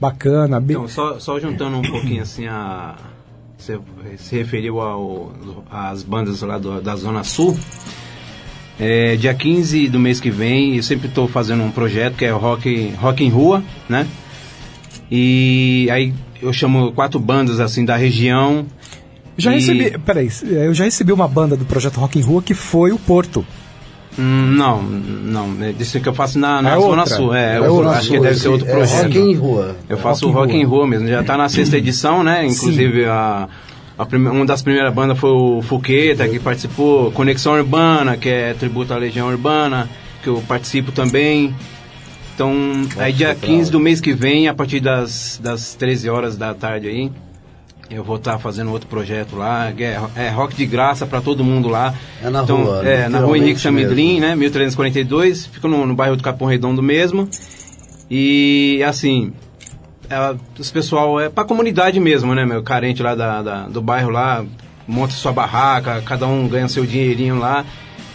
bacana. 0.00 0.60
Então, 0.66 0.88
só, 0.88 1.18
só 1.20 1.38
juntando 1.38 1.76
um 1.76 1.82
pouquinho 1.82 2.22
assim 2.22 2.46
a. 2.46 2.96
Você 3.56 3.78
se 4.18 4.34
referiu 4.36 4.80
ao, 4.80 5.30
às 5.70 6.02
bandas 6.02 6.40
lá 6.42 6.58
do- 6.58 6.80
da 6.80 6.96
Zona 6.96 7.22
Sul. 7.22 7.56
É, 8.80 9.14
dia 9.16 9.32
15 9.34 9.86
do 9.88 10.00
mês 10.00 10.18
que 10.18 10.30
vem, 10.30 10.74
eu 10.76 10.82
sempre 10.82 11.06
estou 11.06 11.28
fazendo 11.28 11.62
um 11.62 11.70
projeto 11.70 12.16
que 12.16 12.24
é 12.24 12.34
o 12.34 12.38
Rock, 12.38 12.92
rock 13.00 13.22
em 13.22 13.28
Rua, 13.28 13.62
né? 13.88 14.08
E 15.14 15.88
aí 15.90 16.14
eu 16.40 16.50
chamo 16.54 16.90
quatro 16.92 17.20
bandas 17.20 17.60
assim 17.60 17.84
da 17.84 17.96
região. 17.96 18.64
Já 19.36 19.50
E- 19.52 19.56
recebi, 19.56 19.98
peraí, 19.98 20.30
eu 20.42 20.72
já 20.72 20.84
recebi 20.84 21.12
uma 21.12 21.28
banda 21.28 21.54
do 21.54 21.66
projeto 21.66 21.96
Rock 22.00 22.18
in 22.18 22.22
Rua 22.22 22.40
que 22.42 22.54
foi 22.54 22.92
o 22.92 22.98
Porto. 22.98 23.44
Hum, 24.18 24.54
não, 24.56 24.82
não, 24.82 25.56
é 25.64 25.74
isso 25.78 26.00
que 26.00 26.08
eu 26.08 26.14
faço 26.14 26.38
na, 26.38 26.62
na 26.62 26.70
É 26.76 26.80
Zona 26.80 27.02
outra. 27.02 27.16
Sul, 27.16 27.34
é, 27.34 27.54
É 27.54 27.58
eu 27.58 27.74
outra. 27.74 27.90
acho 27.92 28.10
que 28.10 28.20
deve 28.20 28.38
ser 28.38 28.48
outro 28.48 28.66
É 28.68 28.70
projeto. 28.72 29.02
Rock 29.04 29.18
em 29.18 29.34
Rua. 29.34 29.76
Eu 29.88 29.96
faço 29.98 30.26
Rock 30.26 30.26
o 30.26 30.30
em 30.30 30.34
Rock 30.40 30.52
Rua. 30.52 30.62
em 30.62 30.64
Rua 30.64 30.86
mesmo, 30.86 31.08
já 31.08 31.22
tá 31.22 31.36
na 31.36 31.48
sexta 31.48 31.76
edição, 31.78 32.22
né? 32.24 32.46
Inclusive 32.46 33.04
a, 33.06 33.48
a 33.98 34.06
prime- 34.06 34.28
uma 34.28 34.46
das 34.46 34.60
primeiras 34.62 34.92
bandas 34.94 35.18
foi 35.18 35.30
o 35.30 35.60
Fuqueta, 35.62 36.26
que 36.28 36.38
participou, 36.38 37.10
Conexão 37.12 37.52
Urbana, 37.54 38.16
que 38.16 38.28
é 38.30 38.54
tributo 38.54 38.92
à 38.92 38.96
Legião 38.98 39.28
Urbana, 39.28 39.88
que 40.22 40.28
eu 40.28 40.42
participo 40.48 40.90
também. 40.92 41.54
Então, 42.50 43.02
aí 43.02 43.12
dia 43.12 43.34
15 43.34 43.70
do 43.70 43.78
mês 43.80 44.00
que 44.00 44.12
vem, 44.12 44.48
a 44.48 44.54
partir 44.54 44.80
das, 44.80 45.38
das 45.42 45.74
13 45.74 46.08
horas 46.10 46.36
da 46.36 46.52
tarde 46.54 46.88
aí, 46.88 47.10
eu 47.90 48.02
vou 48.02 48.16
estar 48.16 48.38
fazendo 48.38 48.70
outro 48.70 48.88
projeto 48.88 49.36
lá, 49.36 49.70
é, 49.70 50.00
é 50.16 50.28
rock 50.30 50.56
de 50.56 50.64
graça 50.64 51.06
para 51.06 51.20
todo 51.20 51.44
mundo 51.44 51.68
lá. 51.68 51.94
É 52.22 52.30
na 52.30 52.42
então, 52.42 52.64
rua, 52.64 52.88
É, 52.88 53.08
na 53.08 53.18
rua 53.18 53.36
Henrique 53.36 53.60
Samidlin, 53.60 54.20
né? 54.20 54.34
1342, 54.34 55.46
fica 55.46 55.68
no, 55.68 55.86
no 55.86 55.94
bairro 55.94 56.16
do 56.16 56.22
Capão 56.22 56.48
Redondo 56.48 56.82
mesmo. 56.82 57.28
E 58.10 58.82
assim, 58.86 59.32
é, 60.08 60.34
os 60.58 60.70
pessoal 60.70 61.20
é 61.20 61.28
pra 61.28 61.44
comunidade 61.44 61.98
mesmo, 62.00 62.34
né, 62.34 62.44
meu? 62.44 62.62
Carente 62.62 63.02
lá 63.02 63.14
da, 63.14 63.42
da- 63.42 63.68
do 63.68 63.80
bairro 63.80 64.10
lá, 64.10 64.44
monta 64.86 65.12
sua 65.14 65.32
barraca, 65.32 66.02
cada 66.04 66.26
um 66.26 66.46
ganha 66.48 66.68
seu 66.68 66.84
dinheirinho 66.84 67.38
lá. 67.38 67.64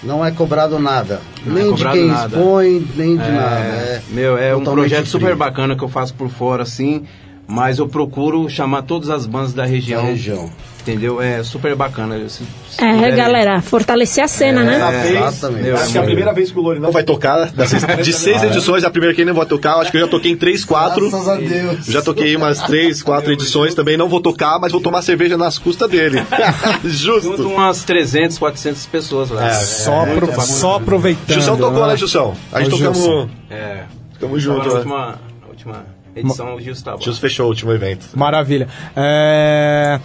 Não 0.04 0.24
é 0.24 0.32
cobrado 0.32 0.78
nada. 0.80 1.20
Não 1.46 1.56
nem 1.56 1.64
é 1.64 1.66
de 1.66 1.72
cobrado 1.72 1.98
quem 1.98 2.08
nada. 2.08 2.38
expõe, 2.38 2.88
nem 2.96 3.18
de 3.18 3.24
É, 3.24 3.32
nada. 3.32 3.56
É 3.60 4.02
meu, 4.10 4.38
é 4.38 4.56
um 4.56 4.64
projeto 4.64 5.08
super 5.08 5.36
bacana 5.36 5.76
que 5.76 5.84
eu 5.84 5.90
faço 5.90 6.14
por 6.14 6.30
fora, 6.30 6.64
assim, 6.64 7.04
mas 7.48 7.80
eu 7.80 7.88
procuro 7.88 8.50
chamar 8.50 8.82
todas 8.84 9.10
as 9.10 9.26
bandas 9.26 9.54
da 9.54 9.66
região. 9.66 10.02
Da 10.04 10.10
região. 10.10 10.50
Entendeu? 10.82 11.22
É 11.22 11.44
super 11.44 11.76
bacana. 11.76 12.18
Se- 12.30 12.46
se 12.70 12.82
É, 12.82 12.94
puderem- 12.94 13.16
galera, 13.18 13.62
fortalecer 13.62 14.24
a 14.24 14.28
cena, 14.28 14.64
né? 14.64 14.76
Exatamente. 15.12 15.64
Meu, 15.64 15.76
Acho 15.76 15.92
que 15.92 15.98
é 15.98 16.02
a 16.02 16.04
primeira 16.06 16.32
vez 16.34 16.50
que 16.50 16.58
o 16.58 16.62
Lori 16.62 16.80
não 16.80 16.94
vai 16.94 17.04
tocar. 17.04 17.52
de 18.02 18.14
seis 18.14 18.42
edições, 18.42 18.86
a 18.86 18.90
primeira 18.90 19.14
que 19.14 19.20
ele 19.20 19.30
não 19.32 19.36
vai 19.36 19.46
tocar. 19.46 19.74
Eu 19.74 19.82
Acho 19.82 19.92
que 19.92 19.98
eu 19.98 20.02
já 20.02 20.08
toquei 20.08 20.32
em 20.32 20.38
três, 20.38 20.64
quatro. 20.64 21.10
Graças 21.10 21.28
a 21.28 21.36
Deus. 21.36 21.86
Já 21.88 22.02
toquei 22.02 22.34
umas 22.38 22.62
três, 22.62 23.04
quatro 23.04 23.34
edições 23.34 23.76
também. 23.76 23.98
Não 23.98 24.08
vou 24.08 24.22
tocar, 24.22 24.60
mas 24.60 24.72
vou 24.72 24.80
tomar 24.80 25.02
cerveja 25.02 25.36
nas 25.36 25.58
custas 25.58 25.90
dele. 25.90 26.24
Junto 26.86 27.22
Justo. 27.22 27.48
umas 27.50 27.84
300, 27.84 28.38
400 28.38 28.86
pessoas 28.86 29.30
lá. 29.30 29.46
É, 29.50 29.54
Só, 29.56 30.06
muito 30.06 30.14
apro- 30.24 30.28
bacana. 30.28 30.48
só 30.48 30.76
aproveitando. 30.78 31.36
Jussão 31.36 31.58
tocou, 31.58 31.82
né? 31.82 31.88
né, 31.92 31.98
Jussão? 31.98 32.34
A 32.50 32.62
gente 32.62 32.74
Ô, 32.74 32.78
tocamos. 32.78 32.98
Gilson. 32.98 33.30
É. 33.50 33.84
Ficamos 34.14 34.42
juntos, 34.42 34.68
né? 34.68 34.80
última, 34.80 35.06
na 35.42 35.48
última 35.50 35.97
edição, 36.20 36.56
o 36.56 36.62
Gil 36.62 36.74
estava. 36.74 37.02
Justo 37.02 37.22
fechou 37.22 37.46
o 37.46 37.50
último 37.50 37.72
evento. 37.72 38.08
Maravilha. 38.16 38.68
É, 38.96 40.00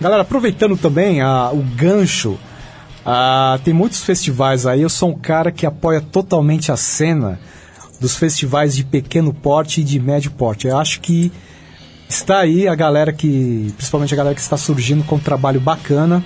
Galera, 0.00 0.22
aproveitando 0.22 0.76
também 0.76 1.20
ah, 1.20 1.50
o 1.52 1.60
gancho, 1.60 2.38
ah, 3.04 3.58
tem 3.64 3.74
muitos 3.74 4.04
festivais 4.04 4.64
aí. 4.64 4.82
Eu 4.82 4.88
sou 4.88 5.10
um 5.10 5.18
cara 5.18 5.50
que 5.50 5.66
apoia 5.66 6.00
totalmente 6.00 6.70
a 6.70 6.76
cena 6.76 7.40
dos 8.00 8.14
festivais 8.14 8.76
de 8.76 8.84
pequeno 8.84 9.34
porte 9.34 9.80
e 9.80 9.84
de 9.84 9.98
médio 9.98 10.30
porte. 10.30 10.68
Eu 10.68 10.78
acho 10.78 11.00
que 11.00 11.32
está 12.08 12.38
aí 12.38 12.68
a 12.68 12.76
galera 12.76 13.12
que, 13.12 13.74
principalmente 13.76 14.14
a 14.14 14.16
galera 14.16 14.36
que 14.36 14.40
está 14.40 14.56
surgindo 14.56 15.02
com 15.02 15.16
um 15.16 15.20
trabalho 15.20 15.58
bacana. 15.60 16.24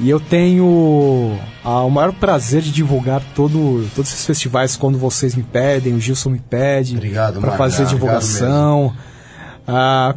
E 0.00 0.08
eu 0.08 0.20
tenho 0.20 1.38
ah, 1.64 1.82
o 1.82 1.90
maior 1.90 2.12
prazer 2.12 2.62
de 2.62 2.70
divulgar 2.70 3.20
todo, 3.34 3.88
todos 3.94 4.12
esses 4.12 4.24
festivais 4.24 4.76
quando 4.76 4.96
vocês 4.96 5.34
me 5.34 5.42
pedem, 5.42 5.94
o 5.94 6.00
Gilson 6.00 6.30
me 6.30 6.38
pede 6.38 7.00
para 7.40 7.56
fazer 7.56 7.86
divulgação. 7.86 8.94
Ah, 9.66 10.14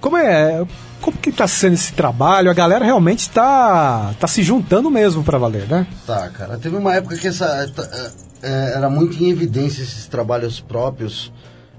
como 0.00 0.16
é, 0.16 0.64
como 1.00 1.16
que 1.16 1.30
está 1.30 1.48
sendo 1.48 1.74
esse 1.74 1.92
trabalho? 1.92 2.50
A 2.50 2.54
galera 2.54 2.84
realmente 2.84 3.20
está 3.20 4.14
tá 4.20 4.26
se 4.26 4.42
juntando 4.42 4.90
mesmo 4.90 5.24
para 5.24 5.38
valer, 5.38 5.66
né? 5.68 5.86
Tá, 6.06 6.28
cara. 6.28 6.58
Teve 6.58 6.76
uma 6.76 6.94
época 6.94 7.16
que 7.16 7.26
essa, 7.26 7.44
é, 7.46 8.48
é, 8.48 8.72
era 8.76 8.88
muito 8.88 9.22
em 9.22 9.30
evidência 9.30 9.82
esses 9.82 10.06
trabalhos 10.06 10.60
próprios, 10.60 11.32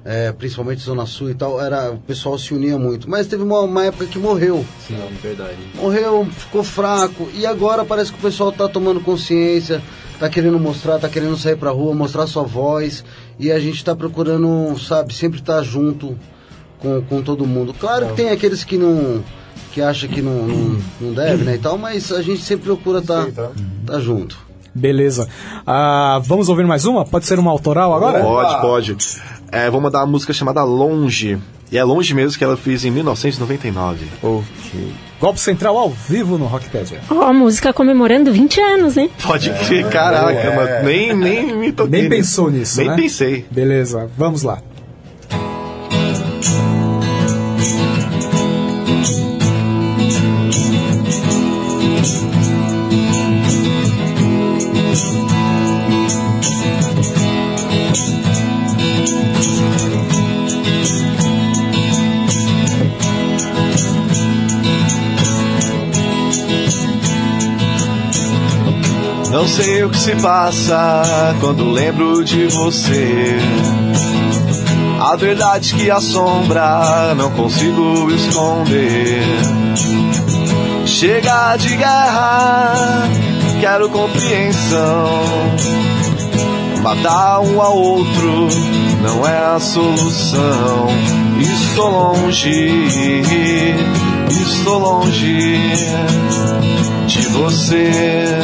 é, 0.04 0.32
principalmente 0.32 0.82
Zona 0.82 1.06
Sul 1.06 1.30
e 1.30 1.34
tal. 1.34 1.62
Era, 1.62 1.92
o 1.92 1.98
pessoal 1.98 2.38
se 2.38 2.54
unia 2.54 2.78
muito. 2.78 3.10
Mas 3.10 3.28
teve 3.28 3.44
uma, 3.44 3.62
uma 3.62 3.86
época 3.86 4.06
que 4.06 4.18
morreu. 4.18 4.66
Sim, 4.88 4.98
verdade. 5.22 5.58
Morreu, 5.76 6.26
ficou 6.26 6.64
fraco. 6.64 7.30
E 7.34 7.46
agora 7.46 7.84
parece 7.86 8.12
que 8.12 8.20
o 8.20 8.22
pessoal 8.22 8.52
tá 8.52 8.68
tomando 8.68 9.02
consciência, 9.02 9.82
tá 10.20 10.30
querendo 10.30 10.60
mostrar, 10.60 11.00
tá 11.00 11.10
querendo 11.10 11.38
sair 11.38 11.58
pra 11.58 11.72
rua, 11.72 11.94
mostrar 11.94 12.28
sua 12.28 12.44
voz. 12.44 13.04
E 13.38 13.52
a 13.52 13.60
gente 13.60 13.84
tá 13.84 13.96
procurando, 13.96 14.78
sabe, 14.80 15.14
sempre 15.14 15.40
estar 15.40 15.62
junto 15.64 16.18
com, 16.80 17.02
com 17.02 17.22
todo 17.22 17.46
mundo. 17.46 17.74
Claro 17.74 18.08
que 18.08 18.14
tem 18.14 18.30
aqueles 18.30 18.64
que 18.64 18.78
não. 18.78 19.24
que 19.72 19.82
acham 19.82 20.10
que 20.10 20.22
não, 20.22 20.48
não, 20.48 20.80
não 21.00 21.14
deve, 21.14 21.44
né, 21.44 21.56
e 21.56 21.60
tal, 21.60 21.78
mas 21.78 22.12
a 22.12 22.22
gente 22.22 22.42
sempre 22.42 22.66
procura 22.66 23.00
estar 23.00 23.32
tá, 23.32 23.52
tá 23.86 24.00
junto. 24.00 24.50
Beleza. 24.74 25.28
Ah, 25.66 26.22
vamos 26.24 26.48
ouvir 26.48 26.66
mais 26.66 26.86
uma? 26.86 27.04
Pode 27.04 27.26
ser 27.26 27.40
uma 27.40 27.52
autoral 27.52 27.94
agora? 27.94 28.22
Pode, 28.22 28.62
pode. 28.62 28.98
É, 29.52 29.70
vou 29.70 29.82
mandar 29.82 30.00
uma 30.00 30.08
música 30.08 30.34
chamada 30.34 30.64
Longe. 30.64 31.38
E 31.72 31.78
é 31.78 31.84
longe 31.84 32.16
mesmo 32.16 32.36
que 32.38 32.44
ela 32.44 32.58
fez 32.58 32.84
em 32.84 32.90
1999. 32.90 34.06
Ok. 34.24 34.92
Golpe 35.20 35.40
Central 35.40 35.78
ao 35.78 35.90
vivo 35.90 36.38
no 36.38 36.46
Rockpedia. 36.46 37.00
Ó, 37.12 37.22
a 37.22 37.34
música 37.34 37.72
comemorando 37.72 38.32
20 38.32 38.60
anos, 38.62 38.98
hein? 38.98 39.10
Pode 39.22 39.52
crer, 39.52 39.88
caraca, 39.90 40.52
mano. 40.56 40.84
Nem, 40.84 41.16
nem 41.16 41.56
me 41.56 41.72
toquei. 41.72 41.92
Nem 41.92 42.10
nisso. 42.10 42.16
pensou 42.16 42.50
nisso, 42.50 42.78
Nem 42.80 42.88
né? 42.88 42.96
pensei. 42.96 43.46
Beleza, 43.52 44.10
vamos 44.18 44.42
lá. 44.42 44.60
O 69.90 69.92
que 69.92 70.00
se 70.00 70.16
passa 70.18 71.36
quando 71.42 71.72
lembro 71.72 72.24
de 72.24 72.46
você. 72.48 73.38
A 75.02 75.16
verdade 75.16 75.74
que 75.74 75.90
assombra, 75.90 77.16
não 77.16 77.32
consigo 77.32 78.10
esconder. 78.12 79.24
Chega 80.86 81.58
de 81.58 81.76
guerra, 81.76 83.10
quero 83.60 83.90
compreensão. 83.90 85.10
Matar 86.84 87.42
um 87.42 87.62
ao 87.62 87.78
outro 87.78 88.48
não 89.02 89.28
é 89.28 89.56
a 89.56 89.60
solução. 89.60 90.88
Estou 91.40 91.90
longe, 91.90 92.86
estou 94.30 94.80
longe 94.80 95.58
de 97.08 97.22
você. 97.30 98.40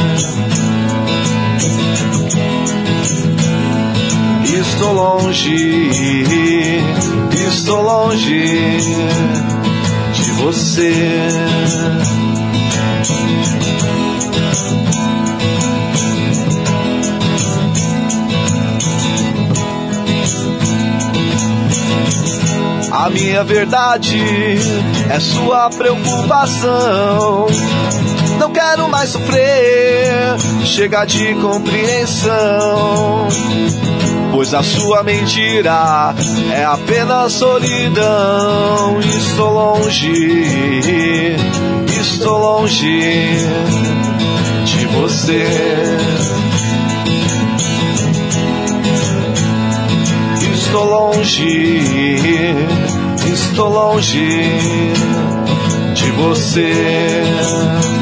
Estou 4.85 4.97
longe, 4.97 5.55
estou 7.33 7.81
longe 7.81 8.77
de 10.13 10.31
você. 10.33 10.93
A 22.91 23.09
minha 23.09 23.43
verdade 23.43 24.21
é 25.09 25.19
sua 25.19 25.67
preocupação. 25.71 27.47
Não 28.39 28.51
quero 28.51 28.87
mais 28.89 29.09
sofrer, 29.09 30.37
chega 30.65 31.05
de 31.05 31.35
compreensão. 31.35 33.27
Pois 34.31 34.53
a 34.53 34.61
sua 34.61 35.01
mentira 35.01 36.13
é 36.53 36.65
apenas 36.65 37.33
solidão. 37.33 38.99
Estou 38.99 39.53
longe, 39.53 41.35
estou 41.87 42.37
longe 42.37 42.99
de 44.65 44.85
você. 44.87 45.45
Estou 50.53 50.83
longe, 50.83 52.55
estou 53.31 53.69
longe 53.69 54.43
de 55.93 56.11
você. 56.11 57.94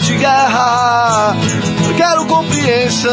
De 0.00 0.16
guerra, 0.16 1.36
quero 1.96 2.26
compreensão. 2.26 3.12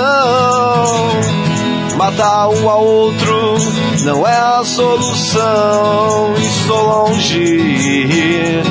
Matar 1.96 2.50
um 2.50 2.68
ao 2.68 2.84
outro 2.84 3.58
não 4.04 4.28
é 4.28 4.36
a 4.36 4.64
solução. 4.66 6.34
Estou 6.38 6.82
longe, 6.82 8.62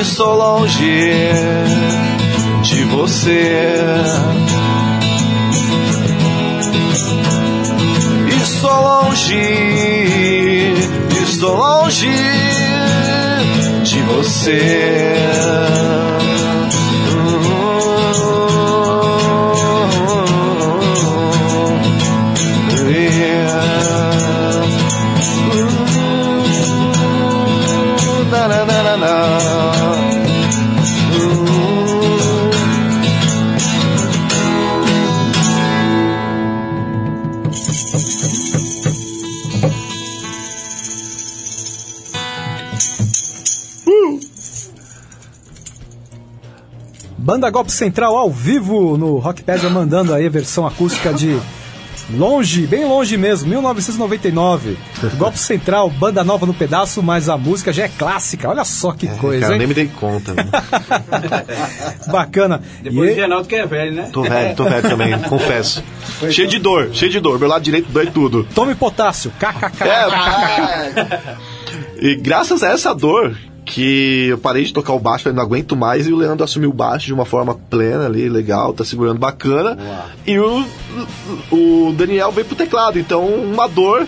estou 0.00 0.34
longe 0.34 1.12
de 2.62 2.84
você. 2.86 3.74
Estou 8.42 8.82
longe, 8.82 10.74
estou 11.22 11.56
longe 11.56 12.10
de 13.84 14.00
você. 14.02 15.14
Banda 47.24 47.48
Golpe 47.48 47.72
Central 47.72 48.14
ao 48.18 48.30
vivo 48.30 48.98
no 48.98 49.16
Rockpedia, 49.16 49.70
mandando 49.70 50.12
aí 50.12 50.26
a 50.26 50.30
versão 50.30 50.66
acústica 50.66 51.10
de 51.12 51.40
Longe, 52.18 52.66
bem 52.66 52.84
longe 52.86 53.16
mesmo, 53.16 53.48
1999. 53.48 54.76
Golpe 55.16 55.38
Central, 55.38 55.88
banda 55.88 56.22
nova 56.22 56.44
no 56.44 56.52
pedaço, 56.52 57.02
mas 57.02 57.30
a 57.30 57.38
música 57.38 57.72
já 57.72 57.84
é 57.84 57.88
clássica. 57.88 58.46
Olha 58.50 58.62
só 58.62 58.92
que 58.92 59.06
coisa, 59.16 59.40
Cara, 59.40 59.52
hein? 59.54 59.58
nem 59.60 59.66
me 59.68 59.72
dei 59.72 59.86
conta. 59.88 60.34
né? 60.34 60.44
Bacana. 62.08 62.60
Depois 62.82 63.08
E- 63.08 63.12
o 63.14 63.16
Reinaldo 63.16 63.48
que 63.48 63.54
é 63.54 63.64
velho, 63.66 63.94
né? 63.94 64.10
Tô 64.12 64.20
velho, 64.22 64.54
tô 64.54 64.64
velho 64.64 64.82
também, 64.86 65.18
confesso. 65.20 65.82
Cheio 66.30 66.46
de 66.46 66.58
dor, 66.58 66.90
cheio 66.92 67.10
de 67.10 67.20
dor. 67.20 67.38
Meu 67.38 67.48
lado 67.48 67.62
direito 67.62 67.90
dói 67.90 68.06
tudo. 68.08 68.46
Tome 68.54 68.74
potássio, 68.74 69.32
kkk. 69.40 69.82
É, 69.82 71.16
E 72.02 72.16
graças 72.16 72.62
a 72.62 72.68
essa 72.68 72.94
dor 72.94 73.34
que 73.64 74.26
eu 74.28 74.38
parei 74.38 74.64
de 74.64 74.72
tocar 74.72 74.92
o 74.92 74.98
baixo, 75.00 75.24
falei, 75.24 75.36
não 75.36 75.42
aguento 75.42 75.74
mais, 75.74 76.06
e 76.06 76.12
o 76.12 76.16
Leandro 76.16 76.44
assumiu 76.44 76.70
o 76.70 76.72
baixo 76.72 77.06
de 77.06 77.14
uma 77.14 77.24
forma 77.24 77.54
plena 77.70 78.06
ali, 78.06 78.28
legal, 78.28 78.72
tá 78.72 78.84
segurando 78.84 79.18
bacana. 79.18 79.78
E 80.26 80.38
o, 80.38 80.64
o 81.50 81.94
Daniel 81.96 82.30
veio 82.30 82.46
pro 82.46 82.56
teclado, 82.56 82.98
então 82.98 83.24
uma 83.26 83.66
dor 83.66 84.06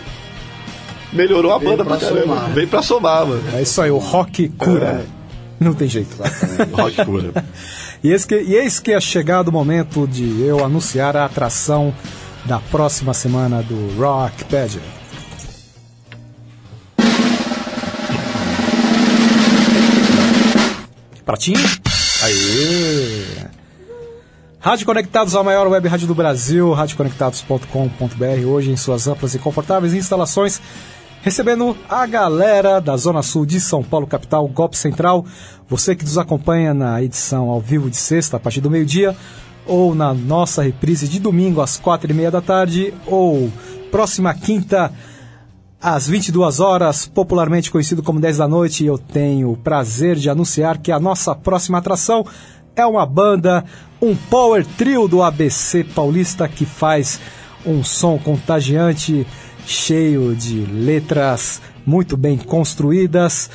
melhorou 1.11 1.53
a 1.53 1.57
Veio 1.57 1.71
banda 1.71 1.83
pra 1.85 1.97
pra 1.97 2.07
caramba. 2.07 2.21
somar. 2.35 2.49
Veio 2.51 2.67
pra 2.67 2.81
somar, 2.81 3.25
mano. 3.25 3.43
É 3.53 3.61
isso 3.61 3.81
aí, 3.81 3.89
o 3.89 3.97
rock 3.97 4.49
cura. 4.49 5.05
Não 5.59 5.73
tem 5.73 5.87
jeito. 5.87 6.15
Rock 6.73 7.03
cura. 7.05 7.31
E 8.03 8.11
eis, 8.11 8.25
que, 8.25 8.35
e 8.39 8.53
eis 8.53 8.79
que 8.79 8.91
é 8.91 9.01
chegado 9.01 9.47
o 9.47 9.51
momento 9.51 10.07
de 10.07 10.43
eu 10.43 10.63
anunciar 10.63 11.17
a 11.17 11.25
atração 11.25 11.91
da 12.45 12.59
próxima 12.59 13.11
semana 13.11 13.63
do 13.63 13.99
Rockpedia. 13.99 14.83
Pratinho? 21.27 21.59
Aê! 22.23 23.47
Rádio 24.61 24.85
Conectados, 24.85 25.35
a 25.35 25.43
maior 25.43 25.67
web 25.67 25.85
rádio 25.85 26.07
do 26.07 26.15
Brasil, 26.15 26.71
radioconectados.com.br, 26.71 28.45
hoje 28.47 28.71
em 28.71 28.77
suas 28.77 29.09
amplas 29.09 29.35
e 29.35 29.39
confortáveis 29.39 29.93
instalações, 29.93 30.61
recebendo 31.21 31.75
a 31.89 32.05
galera 32.05 32.79
da 32.79 32.95
Zona 32.95 33.21
Sul 33.21 33.45
de 33.45 33.59
São 33.59 33.83
Paulo, 33.83 34.07
capital, 34.07 34.47
Golpe 34.47 34.77
Central. 34.77 35.25
Você 35.67 35.97
que 35.97 36.05
nos 36.05 36.17
acompanha 36.17 36.73
na 36.73 37.03
edição 37.03 37.49
ao 37.49 37.59
vivo 37.59 37.89
de 37.89 37.97
sexta, 37.97 38.37
a 38.37 38.39
partir 38.39 38.61
do 38.61 38.71
meio-dia, 38.71 39.13
ou 39.65 39.93
na 39.93 40.13
nossa 40.13 40.63
reprise 40.63 41.09
de 41.09 41.19
domingo 41.19 41.59
às 41.59 41.75
quatro 41.75 42.09
e 42.09 42.13
meia 42.13 42.31
da 42.31 42.39
tarde, 42.39 42.93
ou 43.05 43.51
próxima 43.91 44.33
quinta 44.33 44.93
às 45.81 46.07
22 46.07 46.59
horas, 46.59 47.05
popularmente 47.05 47.71
conhecido 47.71 48.01
como 48.01 48.19
10 48.19 48.37
da 48.37 48.47
noite, 48.47 48.83
eu 48.85 48.97
tenho 48.97 49.51
o 49.51 49.57
prazer 49.57 50.15
de 50.15 50.29
anunciar 50.29 50.79
que 50.79 50.91
a 50.91 50.99
nossa 50.99 51.35
próxima 51.35 51.77
atração 51.77 52.25
é 52.75 52.85
uma 52.85 53.05
banda, 53.05 53.63
um 54.01 54.15
power 54.15 54.65
trio 54.77 55.07
do 55.07 55.21
ABC 55.21 55.83
Paulista 55.83 56.47
que 56.47 56.65
faz 56.65 57.19
um 57.65 57.83
som 57.83 58.17
contagiante, 58.17 59.25
cheio 59.65 60.35
de 60.35 60.65
letras 60.65 61.61
muito 61.85 62.17
bem 62.17 62.37
construídas, 62.37 63.49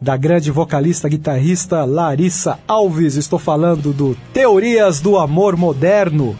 da 0.00 0.16
grande 0.16 0.50
vocalista 0.50 1.08
guitarrista 1.08 1.84
Larissa 1.84 2.58
Alves. 2.66 3.14
Estou 3.14 3.38
falando 3.38 3.92
do 3.92 4.16
Teorias 4.32 5.00
do 5.00 5.16
Amor 5.16 5.56
Moderno. 5.56 6.36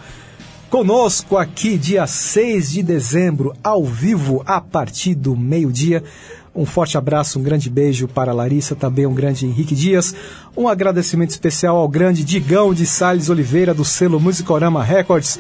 Conosco 0.73 1.37
aqui, 1.37 1.77
dia 1.77 2.07
6 2.07 2.73
de 2.73 2.83
dezembro, 2.83 3.55
ao 3.63 3.85
vivo, 3.85 4.43
a 4.47 4.59
partir 4.59 5.15
do 5.15 5.37
meio-dia. 5.37 6.03
Um 6.57 6.65
forte 6.65 6.97
abraço, 6.97 7.39
um 7.39 7.43
grande 7.43 7.69
beijo 7.69 8.09
para 8.09 8.33
Larissa, 8.33 8.75
também 8.75 9.05
um 9.05 9.13
grande 9.13 9.45
Henrique 9.45 9.75
Dias. 9.75 10.15
Um 10.57 10.67
agradecimento 10.67 11.29
especial 11.29 11.77
ao 11.77 11.87
grande 11.87 12.25
Digão 12.25 12.73
de 12.73 12.87
Salles 12.87 13.29
Oliveira, 13.29 13.75
do 13.75 13.85
selo 13.85 14.19
Musicorama 14.19 14.83
Records. 14.83 15.39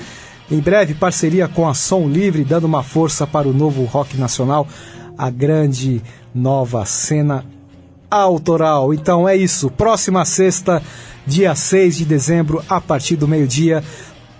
Em 0.50 0.60
breve, 0.60 0.92
parceria 0.92 1.48
com 1.48 1.66
a 1.66 1.72
Som 1.72 2.08
Livre, 2.08 2.44
dando 2.44 2.64
uma 2.64 2.82
força 2.82 3.26
para 3.26 3.48
o 3.48 3.54
novo 3.54 3.84
rock 3.84 4.18
nacional, 4.18 4.68
a 5.16 5.30
grande 5.30 6.02
nova 6.34 6.84
cena 6.84 7.42
autoral. 8.10 8.92
Então 8.92 9.26
é 9.26 9.34
isso. 9.34 9.70
Próxima 9.70 10.26
sexta, 10.26 10.82
dia 11.26 11.54
6 11.54 11.96
de 11.96 12.04
dezembro, 12.04 12.62
a 12.68 12.82
partir 12.82 13.16
do 13.16 13.26
meio-dia, 13.26 13.82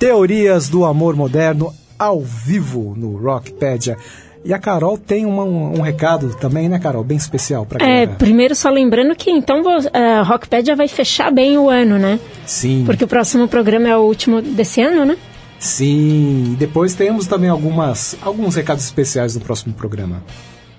Teorias 0.03 0.69
do 0.69 0.85
Amor 0.85 1.15
Moderno 1.15 1.73
ao 1.97 2.21
vivo 2.21 2.93
no 2.97 3.17
Rockpedia. 3.19 3.97
E 4.45 4.53
a 4.53 4.59
Carol 4.59 4.99
tem 4.99 5.25
uma- 5.25 5.45
um, 5.45 5.79
um 5.79 5.81
recado 5.81 6.35
também, 6.41 6.69
né, 6.69 6.81
Carol? 6.81 7.05
Bem 7.05 7.17
especial 7.17 7.65
pra 7.65 7.87
É, 7.87 8.09
primeiro 8.09 8.53
só 8.57 8.69
lembrando 8.69 9.15
que 9.15 9.31
então 9.31 9.63
a 9.93 10.23
Rockpedia 10.23 10.75
vai 10.75 10.89
fechar 10.89 11.31
bem 11.31 11.57
o 11.57 11.71
ano, 11.71 12.01
né? 12.01 12.19
Sim. 12.45 12.83
Porque 12.85 13.05
o 13.05 13.07
próximo 13.07 13.47
programa 13.47 13.89
é 13.89 13.97
o 13.97 14.01
último 14.01 14.43
desse 14.43 14.81
ano, 14.83 15.05
né? 15.05 15.17
Sim. 15.61 16.55
E 16.55 16.57
depois 16.59 16.97
temos 16.97 17.29
também 17.29 17.49
algumas, 17.49 18.17
alguns 18.23 18.57
recados 18.57 18.83
especiais 18.85 19.37
no 19.37 19.41
próximo 19.41 19.73
programa. 19.73 20.21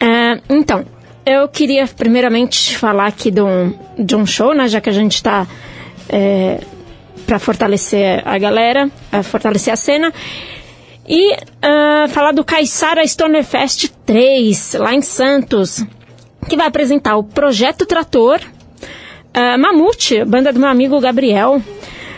É, 0.02 0.42
então, 0.50 0.84
eu 1.26 1.48
queria 1.48 1.88
primeiramente 1.88 2.78
falar 2.78 3.08
aqui 3.08 3.32
de 3.32 3.42
um, 3.42 3.74
de 3.98 4.18
um 4.18 4.26
show, 4.26 4.54
né? 4.54 4.68
Já 4.68 4.82
que 4.82 4.90
a 4.90 4.94
gente 4.94 5.16
está 5.16 5.48
para 7.26 7.40
fortalecer 7.40 8.22
a 8.26 8.38
galera, 8.38 8.90
a 9.12 9.24
fortalecer 9.24 9.74
a 9.74 9.78
cena. 9.78 10.14
E 11.08 11.36
ah, 11.62 12.06
falar 12.10 12.32
do 12.32 12.44
Caissara 12.44 13.06
Stoner 13.06 13.44
Fest 13.44 13.92
3, 14.06 14.76
lá 14.80 14.94
em 14.94 15.02
Santos, 15.02 15.86
que 16.48 16.56
vai 16.56 16.68
apresentar 16.68 17.18
o 17.18 17.24
Projeto 17.24 17.86
Trator, 17.86 18.40
ah, 19.34 19.58
Mamute, 19.58 20.24
banda 20.24 20.54
do 20.54 20.60
meu 20.60 20.70
amigo 20.70 21.00
Gabriel, 21.02 21.62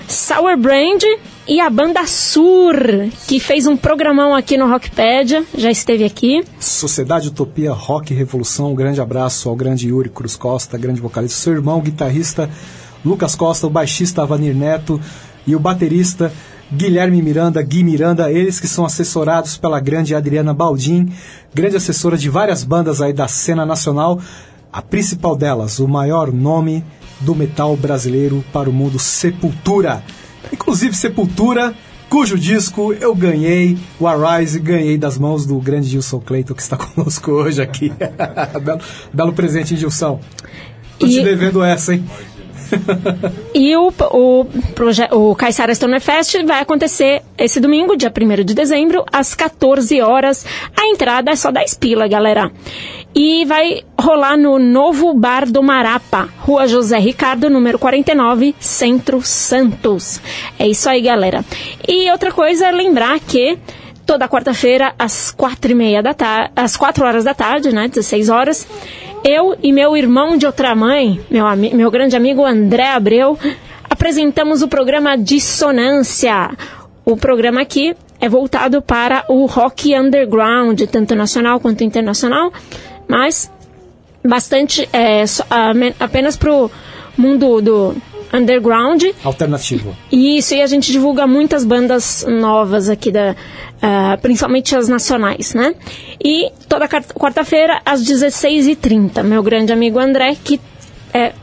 Sour 0.07 0.55
Brand 0.57 1.01
e 1.47 1.59
a 1.59 1.69
banda 1.69 2.05
Sur, 2.05 2.75
que 3.27 3.39
fez 3.39 3.65
um 3.65 3.75
programão 3.75 4.35
aqui 4.35 4.55
no 4.55 4.67
Rockpedia, 4.67 5.43
já 5.57 5.71
esteve 5.71 6.03
aqui. 6.03 6.43
Sociedade 6.59 7.29
Utopia 7.29 7.71
Rock 7.71 8.13
Revolução, 8.13 8.71
um 8.71 8.75
grande 8.75 9.01
abraço 9.01 9.49
ao 9.49 9.55
grande 9.55 9.87
Yuri 9.87 10.09
Cruz 10.09 10.35
Costa, 10.35 10.77
grande 10.77 11.01
vocalista, 11.01 11.39
seu 11.39 11.53
irmão, 11.53 11.81
guitarrista 11.81 12.49
Lucas 13.05 13.35
Costa, 13.35 13.67
o 13.67 13.69
baixista 13.69 14.21
Avanir 14.23 14.55
Neto 14.55 14.99
e 15.45 15.55
o 15.55 15.59
baterista 15.59 16.31
Guilherme 16.73 17.21
Miranda, 17.21 17.61
Gui 17.61 17.83
Miranda, 17.83 18.31
eles 18.31 18.59
que 18.59 18.67
são 18.67 18.83
assessorados 18.85 19.55
pela 19.57 19.79
grande 19.79 20.15
Adriana 20.15 20.53
Baldin, 20.53 21.09
grande 21.53 21.75
assessora 21.77 22.17
de 22.17 22.27
várias 22.29 22.63
bandas 22.63 23.01
aí 23.01 23.13
da 23.13 23.27
cena 23.27 23.65
nacional, 23.65 24.19
a 24.73 24.81
principal 24.81 25.35
delas, 25.35 25.79
o 25.79 25.87
maior 25.87 26.31
nome 26.33 26.83
do 27.21 27.35
metal 27.35 27.77
brasileiro 27.77 28.43
para 28.51 28.69
o 28.69 28.73
mundo, 28.73 28.97
Sepultura. 28.97 30.03
Inclusive 30.51 30.95
Sepultura, 30.95 31.73
cujo 32.09 32.37
disco 32.37 32.91
eu 32.93 33.13
ganhei, 33.15 33.77
o 33.99 34.07
Arise, 34.07 34.59
ganhei 34.59 34.97
das 34.97 35.17
mãos 35.19 35.45
do 35.45 35.57
grande 35.59 35.87
Gilson 35.87 36.19
Clayton, 36.19 36.55
que 36.55 36.61
está 36.63 36.75
conosco 36.77 37.31
hoje 37.31 37.61
aqui. 37.61 37.93
belo, 38.63 38.79
belo 39.13 39.33
presente, 39.33 39.77
Gilson? 39.77 40.19
Tô 40.97 41.07
te 41.07 41.19
E- 41.19 41.23
devendo 41.23 41.63
essa, 41.63 41.93
hein? 41.93 42.03
E 43.53 43.73
o, 43.77 43.87
o, 44.11 44.45
o 45.11 45.35
Caissara 45.35 45.73
Stoner 45.73 46.01
Fest 46.01 46.35
vai 46.43 46.59
acontecer 46.59 47.21
esse 47.37 47.59
domingo, 47.59 47.95
dia 47.95 48.11
1 48.11 48.43
de 48.43 48.53
dezembro, 48.53 49.05
às 49.11 49.33
14 49.33 50.01
horas. 50.01 50.45
A 50.75 50.87
entrada 50.87 51.31
é 51.31 51.35
só 51.37 51.51
10 51.51 51.75
pila, 51.75 52.05
galera. 52.05 52.51
E 53.15 53.45
vai 53.45 53.81
rolar 53.97 54.35
no 54.35 54.59
novo 54.59 55.13
Bar 55.13 55.49
do 55.49 55.63
Marapa, 55.63 56.27
Rua 56.39 56.67
José 56.67 56.97
Ricardo, 56.97 57.49
número 57.49 57.79
49, 57.79 58.53
Centro 58.59 59.21
Santos. 59.21 60.19
É 60.59 60.67
isso 60.67 60.89
aí, 60.89 61.01
galera. 61.01 61.43
E 61.87 62.11
outra 62.11 62.33
coisa 62.33 62.67
é 62.67 62.71
lembrar 62.71 63.17
que 63.21 63.57
toda 64.05 64.27
quarta-feira, 64.27 64.93
às 64.99 65.31
quatro 65.31 65.71
e 65.71 65.75
meia 65.75 66.03
da 66.03 66.13
tarde, 66.13 66.51
às 66.55 66.75
4 66.77 67.05
horas 67.05 67.23
da 67.23 67.33
tarde, 67.33 67.73
né, 67.73 67.87
16 67.87 68.29
horas, 68.29 68.67
eu 69.25 69.57
e 69.63 69.73
meu 69.73 69.97
irmão 69.97 70.37
de 70.37 70.45
outra 70.45 70.75
mãe, 70.75 71.19
meu, 71.31 71.43
meu 71.73 71.89
grande 71.89 72.15
amigo 72.15 72.45
André 72.45 72.89
Abreu, 72.91 73.37
apresentamos 73.89 74.61
o 74.61 74.67
programa 74.67 75.17
Dissonância. 75.17 76.51
O 77.03 77.17
programa 77.17 77.61
aqui 77.61 77.95
é 78.21 78.29
voltado 78.29 78.83
para 78.83 79.25
o 79.27 79.47
rock 79.47 79.97
underground, 79.97 80.79
tanto 80.91 81.15
nacional 81.15 81.59
quanto 81.59 81.83
internacional, 81.83 82.53
mas 83.07 83.51
bastante 84.23 84.87
é, 84.93 85.23
apenas 85.99 86.37
pro 86.37 86.69
mundo 87.17 87.61
do 87.61 87.95
underground. 88.35 89.03
Alternativo. 89.23 89.95
Isso, 90.11 90.53
e 90.53 90.61
a 90.61 90.67
gente 90.67 90.91
divulga 90.91 91.25
muitas 91.27 91.63
bandas 91.63 92.25
novas 92.27 92.89
aqui, 92.89 93.11
da, 93.11 93.35
ah, 93.81 94.17
principalmente 94.21 94.75
as 94.75 94.87
nacionais, 94.87 95.53
né? 95.53 95.73
E 96.23 96.51
toda 96.67 96.87
quar- 96.87 97.05
quarta-feira, 97.13 97.81
às 97.85 98.03
16h30, 98.03 99.23
meu 99.23 99.41
grande 99.41 99.71
amigo 99.71 99.99
André, 99.99 100.35
que 100.43 100.59
é, 101.13 101.33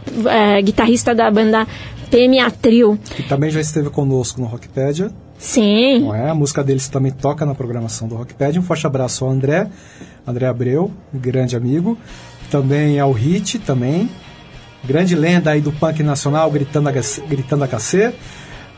é 0.57 0.63
guitarrista 0.63 1.15
da 1.15 1.31
banda 1.31 1.67
PMA 2.11 2.51
Trio. 2.51 2.99
Que 3.17 3.23
também 3.23 3.51
já 3.51 3.61
esteve 3.61 3.89
conosco 3.91 4.41
no 4.41 4.47
Rockpedia. 4.47 5.11
Sim. 5.39 6.01
Não 6.01 6.15
é? 6.15 6.31
A 6.31 6.35
música 6.35 6.63
deles 6.63 6.87
também 6.89 7.11
toca 7.11 7.45
na 7.45 7.55
programação 7.55 8.07
do 8.07 8.15
Rockpad. 8.15 8.59
Um 8.59 8.63
forte 8.63 8.87
abraço 8.87 9.25
ao 9.25 9.31
André, 9.33 9.67
André 10.27 10.47
Abreu, 10.47 10.91
grande 11.13 11.57
amigo. 11.57 11.99
Também 12.51 13.01
ao 13.01 13.11
Hit, 13.13 13.59
também. 13.59 14.09
Grande 14.85 15.15
lenda 15.15 15.51
aí 15.51 15.61
do 15.61 15.73
punk 15.73 16.03
nacional, 16.03 16.51
gritando 16.51 16.89
a, 16.89 16.93
gritando 17.29 17.65
a 17.65 17.69
cacê. 17.69 18.13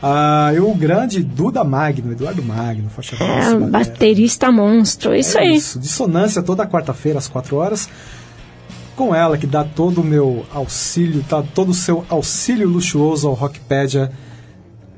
Ah, 0.01 0.51
e 0.53 0.59
o 0.59 0.73
grande 0.75 1.23
Duda 1.23 1.63
Magno, 1.63 2.11
Eduardo 2.11 2.43
Magno, 2.43 2.89
forte 2.89 3.15
É, 3.15 3.55
baterista 3.55 4.51
monstro, 4.51 5.15
isso 5.15 5.37
É 5.37 5.41
aí. 5.41 5.55
Isso, 5.55 5.79
dissonância 5.79 6.43
toda 6.43 6.67
quarta-feira 6.67 7.17
às 7.17 7.27
4 7.27 7.55
horas. 7.55 7.89
Com 8.95 9.15
ela 9.15 9.37
que 9.37 9.47
dá 9.47 9.63
todo 9.63 10.01
o 10.01 10.03
meu 10.03 10.45
auxílio, 10.53 11.23
tá 11.27 11.41
todo 11.41 11.69
o 11.69 11.73
seu 11.73 12.05
auxílio 12.07 12.67
luxuoso 12.69 13.27
ao 13.27 13.33
Rockpedia, 13.33 14.11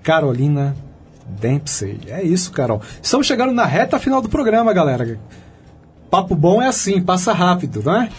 Carolina 0.03 0.75
Dempsey. 1.39 1.99
É 2.07 2.21
isso, 2.21 2.51
Carol. 2.51 2.81
Estamos 3.01 3.25
chegando 3.25 3.53
na 3.53 3.65
reta 3.65 3.97
final 3.99 4.21
do 4.21 4.29
programa, 4.29 4.73
galera. 4.73 5.19
Papo 6.11 6.35
bom 6.35 6.61
é 6.61 6.67
assim, 6.67 7.01
passa 7.01 7.33
rápido, 7.33 7.81
não 7.83 8.01
é? 8.01 8.09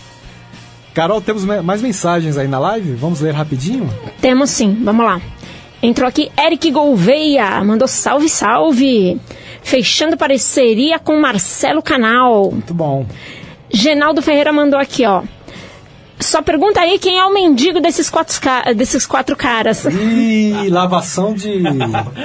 Carol, 0.98 1.20
temos 1.20 1.44
mais 1.44 1.80
mensagens 1.80 2.36
aí 2.36 2.48
na 2.48 2.58
live? 2.58 2.94
Vamos 2.94 3.20
ler 3.20 3.32
rapidinho? 3.32 3.88
Temos 4.20 4.50
sim, 4.50 4.80
vamos 4.82 5.06
lá. 5.06 5.22
Entrou 5.80 6.08
aqui 6.08 6.28
Eric 6.36 6.72
Gouveia, 6.72 7.62
mandou 7.62 7.86
salve, 7.86 8.28
salve. 8.28 9.16
Fechando 9.62 10.16
parceria 10.16 10.98
com 10.98 11.20
Marcelo 11.20 11.80
Canal. 11.80 12.50
Muito 12.50 12.74
bom. 12.74 13.06
Genaldo 13.72 14.20
Ferreira 14.20 14.52
mandou 14.52 14.76
aqui, 14.76 15.06
ó. 15.06 15.22
Só 16.20 16.42
pergunta 16.42 16.80
aí 16.80 16.98
quem 16.98 17.18
é 17.18 17.24
o 17.24 17.32
mendigo 17.32 17.80
desses 17.80 18.10
quatro, 18.10 18.40
ca- 18.40 18.72
desses 18.72 19.06
quatro 19.06 19.36
caras. 19.36 19.84
Ih, 19.84 20.68
lavação 20.70 21.32
de. 21.34 21.62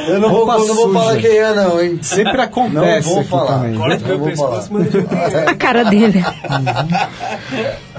Eu 0.07 0.19
não 0.19 0.29
vou, 0.29 0.45
não 0.47 0.75
vou 0.75 0.93
falar 0.93 1.17
quem 1.17 1.37
é, 1.37 1.53
não, 1.53 1.81
hein? 1.81 1.99
Sempre 2.01 2.41
acontece 2.41 3.07
Não 3.07 3.13
vou 3.13 3.19
aqui 3.21 3.29
falar. 3.29 3.59
também. 3.59 3.75
Corta 3.75 3.97
né? 3.97 4.07
meu 4.07 4.19
pescoço, 4.19 4.69
A 5.47 5.53
cara 5.55 5.83
dele. 5.85 6.23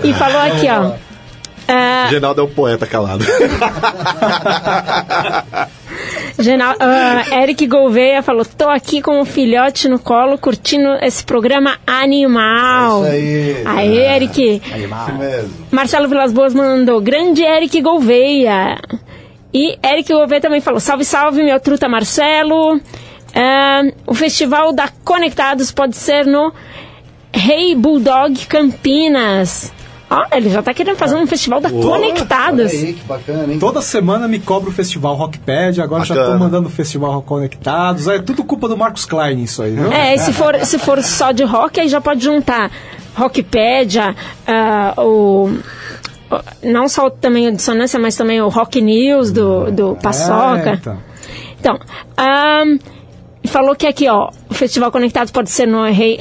E 0.03 0.13
falou 0.15 0.41
aqui, 0.41 0.67
ó. 0.69 0.93
Ah, 1.69 2.07
Genaldo 2.11 2.41
é 2.41 2.45
o 2.45 2.49
poeta 2.49 2.87
calado. 2.87 3.25
Genal, 6.39 6.75
ah, 6.81 7.43
Eric 7.43 7.67
Gouveia 7.67 8.23
falou: 8.23 8.45
tô 8.45 8.69
aqui 8.69 9.01
com 9.01 9.21
o 9.21 9.25
filhote 9.25 9.89
no 9.89 9.99
colo, 9.99 10.37
curtindo 10.37 10.89
esse 11.01 11.25
programa 11.25 11.77
animal. 11.87 13.05
É 13.05 13.19
isso 13.19 13.69
aí. 13.69 13.77
Aê, 13.79 14.17
Eric. 14.17 14.63
Isso 14.65 15.15
mesmo. 15.19 15.51
Marcelo 15.71 16.09
Vilas 16.09 16.33
Boas 16.33 16.55
mandou: 16.55 17.01
grande 17.01 17.43
Eric 17.43 17.81
Gouveia. 17.81 18.79
E 19.53 19.79
Eric 19.85 20.13
Gouveia 20.13 20.41
também 20.41 20.61
falou: 20.61 20.81
salve, 20.81 21.05
salve, 21.05 21.43
meu 21.43 21.61
truta 21.61 21.89
Marcelo. 21.89 22.81
Ah, 23.35 23.83
o 24.07 24.15
festival 24.15 24.73
da 24.73 24.89
Conectados 25.05 25.71
pode 25.71 25.97
ser 25.97 26.27
no 26.27 26.53
Rei 27.33 27.75
Bulldog 27.75 28.47
Campinas. 28.47 29.73
Ó, 30.11 30.25
ele 30.33 30.51
já 30.51 30.63
tá 30.63 30.73
querendo 30.75 30.97
fazer 30.97 31.17
um 31.17 31.27
festival 31.27 31.61
da 31.61 31.71
Conectados. 31.71 32.71
Olha 32.73 32.87
aí, 32.87 32.93
que 32.93 33.05
bacana, 33.05 33.53
hein? 33.53 33.59
Toda 33.59 33.81
semana 33.81 34.29
me 34.29 34.39
cobra 34.39 34.69
o 34.69 34.73
Festival 34.73 35.15
Rockpad, 35.15 35.81
agora 35.81 36.05
já 36.05 36.15
Bacana. 36.15 36.33
tô 36.35 36.39
mandando 36.39 36.69
o 36.69 36.71
Festival 36.71 37.23
Conectados. 37.23 38.07
É 38.07 38.19
tudo 38.19 38.45
culpa 38.45 38.69
do 38.69 38.77
Marcos 38.77 39.05
Klein 39.07 39.43
isso 39.43 39.63
aí, 39.63 39.73
viu? 39.75 39.91
É, 39.93 40.15
e 40.15 40.19
se 40.19 40.33
for, 40.35 40.55
se 40.65 40.79
for 40.79 41.03
só 41.03 41.33
de 41.33 41.43
rock, 41.43 41.81
aí 41.81 41.89
já 41.89 42.01
pode 42.01 42.23
juntar 42.23 42.71
Rockpedia, 43.17 44.15
ah, 44.47 44.95
o, 44.99 45.49
o- 46.31 46.41
não 46.63 46.89
só 46.89 47.09
também 47.09 47.49
o 47.49 47.53
Dissonância, 47.53 47.99
mas 47.99 48.15
também 48.15 48.41
o 48.43 48.49
Rock 48.49 48.81
News 48.83 49.33
do, 49.33 49.71
do 49.73 49.97
Paçoca. 50.03 50.71
É, 50.71 50.75
então. 50.75 50.99
Então, 51.61 51.79
ahn, 53.45 53.49
falou 53.51 53.75
que 53.77 53.87
aqui, 53.87 54.09
ó, 54.09 54.31
o 54.51 54.55
Festival 54.55 54.91
Conectado 54.91 55.31
pode 55.33 55.51
ser 55.51 55.67
no 55.67 55.85
Rei, 55.85 56.19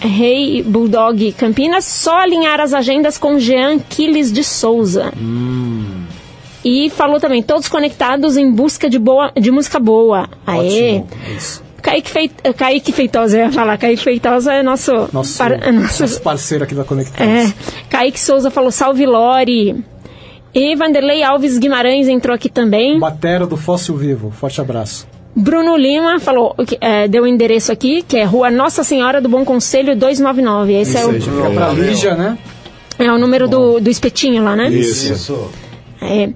Rei 0.00 0.62
Bulldog 0.62 1.32
Campinas, 1.32 1.84
só 1.84 2.18
alinhar 2.18 2.60
as 2.60 2.72
agendas 2.74 3.18
com 3.18 3.38
Jean 3.38 3.78
Quiles 3.78 4.32
de 4.32 4.42
Souza. 4.44 5.12
E 6.64 6.90
falou 6.90 7.18
também, 7.18 7.42
todos 7.42 7.68
conectados 7.68 8.36
em 8.36 8.50
busca 8.52 8.88
de, 8.88 8.98
boa, 8.98 9.32
de 9.38 9.50
música 9.50 9.80
boa. 9.80 10.28
Aê! 10.46 10.98
Ótimo, 10.98 11.08
isso. 11.36 11.62
Kaique, 11.82 12.08
Feit, 12.08 12.32
Kaique 12.56 12.92
Feitosa, 12.92 13.36
eu 13.36 13.46
ia 13.46 13.50
falar, 13.52 13.76
Kaique 13.76 14.00
Feitosa 14.04 14.52
é 14.52 14.62
nosso... 14.62 14.92
Nosso, 15.12 15.36
par- 15.36 15.72
nosso 15.72 16.20
parceiro 16.22 16.62
aqui 16.62 16.76
da 16.76 16.84
Conectados. 16.84 17.50
é, 17.50 17.52
Kaique 17.90 18.20
Souza 18.20 18.52
falou, 18.52 18.70
salve 18.70 19.04
Lore. 19.04 19.84
E 20.54 20.76
Vanderlei 20.76 21.24
Alves 21.24 21.58
Guimarães 21.58 22.06
entrou 22.06 22.32
aqui 22.36 22.48
também. 22.48 23.00
Batera 23.00 23.44
do 23.46 23.56
Fóssil 23.56 23.96
Vivo, 23.96 24.30
forte 24.30 24.60
abraço. 24.60 25.08
Bruno 25.34 25.76
Lima 25.76 26.20
falou, 26.20 26.54
que, 26.66 26.76
é, 26.80 27.08
deu 27.08 27.22
o 27.22 27.26
endereço 27.26 27.72
aqui, 27.72 28.02
que 28.02 28.16
é 28.18 28.24
Rua 28.24 28.50
Nossa 28.50 28.84
Senhora 28.84 29.20
do 29.20 29.28
Bom 29.28 29.44
Conselho 29.44 29.96
299. 29.96 30.72
Esse 30.74 30.96
é 30.96 31.00
Isso 31.00 31.30
o, 31.30 31.44
aí, 31.46 31.54
pra 31.54 31.68
Lígia, 31.70 32.14
né? 32.14 32.36
é 32.98 33.10
o 33.10 33.18
número 33.18 33.48
do, 33.48 33.80
do 33.80 33.88
espetinho 33.90 34.44
lá, 34.44 34.54
né? 34.54 34.68
Isso. 34.68 35.12
Isso. 35.12 35.50
É. 36.00 36.28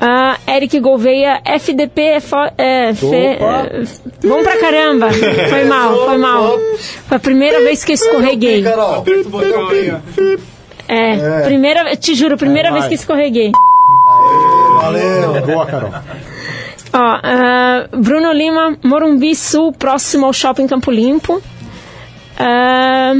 Ah, 0.00 0.38
Eric 0.48 0.78
Gouveia, 0.80 1.40
FDP 1.44 2.00
é, 2.02 2.20
fo- 2.20 2.36
é, 2.56 2.94
fe- 2.94 3.06
é, 3.16 3.82
Bom 4.26 4.42
pra 4.44 4.56
caramba. 4.58 5.08
Foi 5.12 5.64
mal, 5.64 6.06
foi 6.06 6.16
mal. 6.18 6.56
Foi 7.08 7.16
a 7.16 7.20
primeira 7.20 7.60
vez 7.60 7.84
que 7.84 7.92
escorreguei. 7.94 8.62
Carol. 8.62 9.04
É, 10.86 11.42
primeira, 11.44 11.96
te 11.96 12.14
juro, 12.14 12.36
primeira 12.36 12.68
É, 12.68 12.72
vez 12.72 12.86
que 12.86 12.94
escorreguei. 12.94 13.50
Valeu. 14.80 15.42
Boa, 15.46 15.66
Carol. 15.66 15.90
Ó, 16.98 17.20
ah, 17.22 17.88
Bruno 17.92 18.32
Lima, 18.32 18.76
Morumbi 18.82 19.32
Sul, 19.36 19.72
próximo 19.72 20.26
ao 20.26 20.32
Shopping 20.32 20.66
Campo 20.66 20.90
Limpo. 20.90 21.40
Ah, 22.36 23.14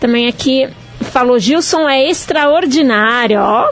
também 0.00 0.26
aqui 0.26 0.68
falou, 1.00 1.38
Gilson 1.38 1.88
é 1.88 2.10
extraordinário, 2.10 3.38
ó. 3.40 3.70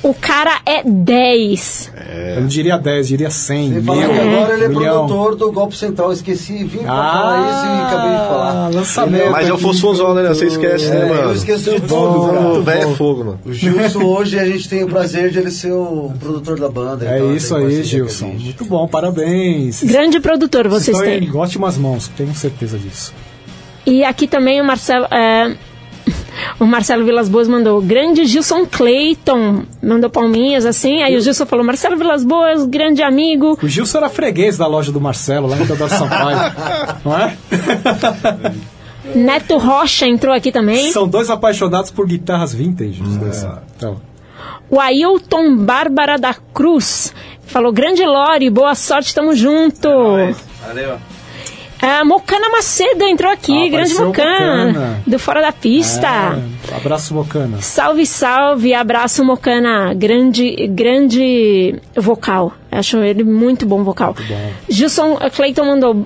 O 0.00 0.14
cara 0.14 0.60
é 0.64 0.82
10. 0.84 1.92
Eu 2.36 2.40
não 2.42 2.46
diria 2.48 2.78
10, 2.78 3.08
diria 3.08 3.30
100, 3.30 3.66
Ele 3.72 3.82
fala 3.82 4.00
mil, 4.00 4.10
que 4.12 4.20
agora 4.20 4.54
ele 4.54 4.64
é 4.64 4.68
milhão. 4.68 5.06
produtor 5.08 5.36
do 5.36 5.50
Golpe 5.52 5.76
Central. 5.76 6.12
Esqueci, 6.12 6.62
vim 6.64 6.78
pra 6.78 6.92
Ah, 6.92 7.12
falar 7.12 7.50
isso 7.50 7.66
e 7.66 7.82
acabei 7.86 8.10
de 8.12 8.28
falar. 8.28 8.68
lançamento 8.74 9.30
Mas 9.32 9.48
é 9.48 9.52
o 9.52 9.58
Fosfonzão, 9.58 10.14
né? 10.14 10.28
Você 10.28 10.46
esquece, 10.46 10.88
né, 10.90 11.00
É, 11.00 11.08
mano? 11.08 11.22
eu 11.22 11.32
esqueço 11.34 11.70
de 11.72 11.80
tudo, 11.80 12.62
velho 12.62 12.90
é 12.92 12.94
fogo, 12.94 13.24
mano. 13.24 13.40
O 13.44 13.52
Gilson, 13.52 14.02
hoje 14.04 14.38
a 14.38 14.44
gente 14.46 14.68
tem 14.68 14.84
o 14.84 14.88
prazer 14.88 15.30
de 15.30 15.38
ele 15.40 15.50
ser 15.50 15.72
o 15.72 16.12
produtor 16.20 16.60
da 16.60 16.68
banda. 16.68 17.04
É 17.04 17.16
então 17.18 17.34
isso 17.34 17.56
aí, 17.56 17.82
Gilson. 17.82 18.26
Muito 18.38 18.64
bom, 18.66 18.86
parabéns. 18.86 19.82
Grande 19.82 20.20
produtor 20.20 20.68
vocês 20.68 20.96
Estão 20.96 21.12
em 21.12 21.20
têm. 21.22 21.36
ótimas 21.36 21.76
mãos, 21.76 22.06
tenho 22.16 22.32
certeza 22.36 22.78
disso. 22.78 23.12
E 23.84 24.04
aqui 24.04 24.28
também 24.28 24.60
o 24.60 24.64
Marcelo. 24.64 25.06
é, 25.10 25.56
o 26.58 26.66
Marcelo 26.66 27.04
Vilas 27.04 27.28
Boas 27.28 27.48
mandou. 27.48 27.80
Grande 27.80 28.24
Gilson 28.24 28.66
Clayton. 28.66 29.62
Mandou 29.82 30.10
palminhas 30.10 30.66
assim. 30.66 31.02
Aí 31.02 31.16
o 31.16 31.20
Gilson 31.20 31.46
falou: 31.46 31.64
Marcelo 31.64 31.96
Vilas 31.96 32.24
Boas, 32.24 32.64
grande 32.66 33.02
amigo. 33.02 33.58
O 33.62 33.68
Gilson 33.68 33.98
era 33.98 34.08
freguês 34.08 34.56
da 34.58 34.66
loja 34.66 34.92
do 34.92 35.00
Marcelo, 35.00 35.48
lá 35.48 35.56
em 35.56 35.66
Teodoro 35.66 35.90
Sampaio. 35.90 36.38
não 37.04 37.16
é? 37.16 37.36
Neto 39.14 39.56
Rocha 39.56 40.06
entrou 40.06 40.34
aqui 40.34 40.52
também. 40.52 40.92
São 40.92 41.08
dois 41.08 41.30
apaixonados 41.30 41.90
por 41.90 42.06
guitarras 42.06 42.52
vintage. 42.54 43.02
os 43.02 43.16
dois. 43.16 43.46
Então, 43.76 44.00
O 44.68 44.78
Ailton 44.78 45.56
Bárbara 45.56 46.18
da 46.18 46.34
Cruz 46.34 47.14
falou: 47.46 47.72
Grande 47.72 48.04
Lore, 48.04 48.50
boa 48.50 48.74
sorte, 48.74 49.14
tamo 49.14 49.34
junto. 49.34 49.88
Valeu. 50.66 50.98
A 51.80 52.04
Mocana 52.04 52.48
Macedo 52.50 53.04
entrou 53.04 53.30
aqui, 53.30 53.52
Ah, 53.52 53.70
grande 53.70 53.94
Mocana, 53.94 54.66
Mocana. 54.66 55.02
do 55.06 55.18
Fora 55.18 55.40
da 55.40 55.52
Pista. 55.52 56.08
é, 56.72 56.74
abraço, 56.76 57.14
Bocana. 57.14 57.60
Salve, 57.60 58.04
salve, 58.04 58.74
abraço 58.74 59.24
Mocana, 59.24 59.94
grande, 59.94 60.66
grande 60.68 61.76
vocal. 61.96 62.52
Acho 62.70 62.98
ele 62.98 63.22
muito 63.22 63.64
bom 63.64 63.84
vocal. 63.84 64.14
Gilson 64.68 65.16
Clayton 65.34 65.64
mandou. 65.64 66.04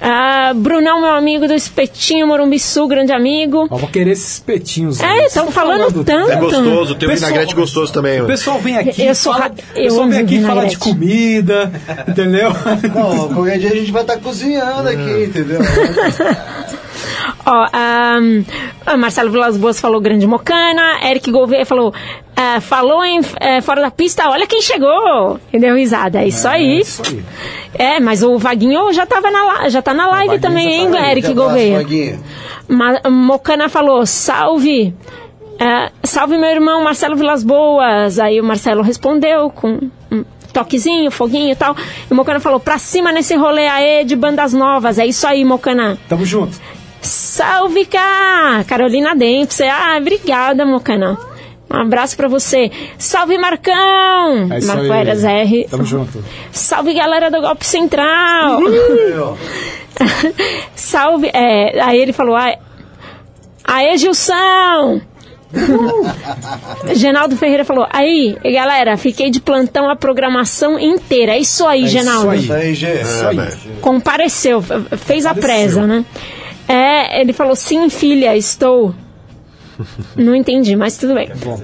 Ah, 0.00 0.52
Brunão, 0.54 1.00
meu 1.00 1.10
amigo 1.14 1.46
do 1.48 1.54
Espetinho 1.54 2.26
Morumbi 2.26 2.58
Sul, 2.58 2.86
grande 2.86 3.12
amigo. 3.12 3.66
Ó, 3.70 3.76
vou 3.76 3.88
querer 3.88 4.10
esses 4.10 4.34
espetinhos. 4.34 5.00
É, 5.00 5.26
estão 5.26 5.50
falando 5.50 6.04
tanto. 6.04 6.30
É 6.30 6.36
gostoso, 6.36 6.94
tem 6.94 7.08
um 7.08 7.12
Pessoal- 7.12 7.30
vinagrete 7.30 7.54
gostoso 7.54 7.92
também, 7.92 8.20
O 8.20 8.26
pessoal 8.26 8.58
vem 8.58 8.76
aqui, 8.76 9.02
Eu 9.06 9.14
sou 9.14 9.32
fala, 9.32 9.50
eu 9.74 9.84
pessoal 9.84 10.08
vem 10.08 10.18
aqui 10.20 10.36
e 10.36 10.42
fala 10.44 10.66
de 10.66 10.76
comida, 10.78 11.72
entendeu? 12.06 12.50
Não, 12.94 13.28
qualquer 13.34 13.58
dia 13.58 13.70
a 13.72 13.74
gente 13.76 13.90
vai 13.90 14.02
estar 14.02 14.18
cozinhando 14.18 14.88
aqui, 14.88 15.24
entendeu? 15.24 15.60
Ó, 17.46 17.68
ah, 17.72 18.96
Marcelo 18.98 19.30
Vilas 19.30 19.56
Boas 19.56 19.78
falou 19.78 20.00
grande 20.00 20.26
mocana, 20.26 20.98
Eric 21.08 21.30
Gouveia 21.30 21.64
falou, 21.64 21.94
ah, 22.36 22.60
falou 22.60 23.04
em 23.04 23.20
eh, 23.38 23.60
fora 23.60 23.80
da 23.80 23.90
pista, 23.90 24.28
olha 24.28 24.46
quem 24.48 24.60
chegou! 24.60 25.38
E 25.52 25.58
deu 25.58 25.76
risada, 25.76 26.22
é 26.22 26.26
isso 26.26 26.48
aí. 26.48 26.80
isso 26.80 27.02
aí. 27.06 27.22
É, 27.74 28.00
mas 28.00 28.24
o 28.24 28.36
Vaguinho 28.36 28.92
já, 28.92 29.06
tava 29.06 29.30
na, 29.30 29.68
já 29.68 29.80
tá 29.80 29.94
na 29.94 30.08
live 30.08 30.40
também, 30.40 30.68
já 30.68 30.82
hein, 30.82 30.90
tá 30.90 31.10
Eric 31.12 31.32
Gouveia? 31.32 31.78
Vaguinho. 31.78 32.20
Ma 32.68 33.00
Mocana 33.08 33.68
falou, 33.68 34.04
salve! 34.04 34.92
ah, 35.60 35.90
salve 36.02 36.36
meu 36.36 36.50
irmão 36.50 36.82
Marcelo 36.82 37.16
Vilas 37.16 37.42
Boas. 37.42 38.18
Aí 38.18 38.40
o 38.40 38.44
Marcelo 38.44 38.82
respondeu 38.82 39.50
com 39.50 39.78
um 40.10 40.24
toquezinho, 40.52 41.10
foguinho 41.10 41.52
e 41.52 41.56
tal. 41.56 41.76
E 42.08 42.12
o 42.12 42.16
Mocana 42.16 42.40
falou, 42.40 42.60
pra 42.60 42.78
cima 42.78 43.12
nesse 43.12 43.34
rolê 43.36 43.66
aí 43.66 44.04
de 44.04 44.16
bandas 44.16 44.52
novas. 44.52 44.98
É 44.98 45.06
isso 45.06 45.26
aí, 45.26 45.44
Mocana. 45.44 45.98
Tamo 46.08 46.24
junto. 46.24 46.58
Salve, 47.06 47.84
cá! 47.86 48.64
Carolina 48.66 49.14
Dempsey. 49.14 49.68
Ah, 49.68 49.96
obrigada, 50.00 50.64
Mocana. 50.66 51.16
Um 51.70 51.80
abraço 51.82 52.16
pra 52.16 52.28
você. 52.28 52.70
Salve, 52.98 53.38
Marcão! 53.38 54.48
É 54.52 54.60
Marco 54.64 54.92
aí. 54.92 55.00
Eras 55.00 55.24
R. 55.24 55.66
Tamo 55.70 55.84
junto. 55.84 56.22
Salve, 56.52 56.94
galera 56.94 57.30
do 57.30 57.40
Golpe 57.40 57.64
Central! 57.66 58.60
Salve. 60.74 61.30
É, 61.32 61.80
aí 61.82 61.98
ele 62.00 62.12
falou: 62.12 62.36
"Aê, 62.36 62.58
Aê, 63.64 63.96
Gilson! 63.96 65.00
Genaldo 66.94 67.36
Ferreira 67.36 67.64
falou: 67.64 67.86
Aí, 67.90 68.36
galera, 68.52 68.96
fiquei 68.96 69.30
de 69.30 69.40
plantão 69.40 69.88
a 69.88 69.96
programação 69.96 70.78
inteira. 70.78 71.32
É 71.32 71.38
isso 71.38 71.66
aí, 71.66 71.82
É 71.82 71.84
isso 71.84 71.92
Genaldo. 71.92 72.30
aí. 72.30 72.40
Isso 72.40 72.52
aí, 72.52 72.74
Gê. 72.74 73.00
Isso 73.00 73.26
aí. 73.26 73.38
Compareceu, 73.80 74.60
fez 74.62 75.24
a 75.24 75.34
Compareceu. 75.34 75.36
presa, 75.40 75.86
né? 75.86 76.04
É, 76.68 77.20
ele 77.20 77.32
falou: 77.32 77.54
Sim, 77.56 77.88
filha, 77.88 78.36
estou. 78.36 78.94
Não 80.16 80.34
entendi, 80.34 80.74
mas 80.74 80.96
tudo 80.96 81.12
bem. 81.14 81.30
Bom, 81.44 81.60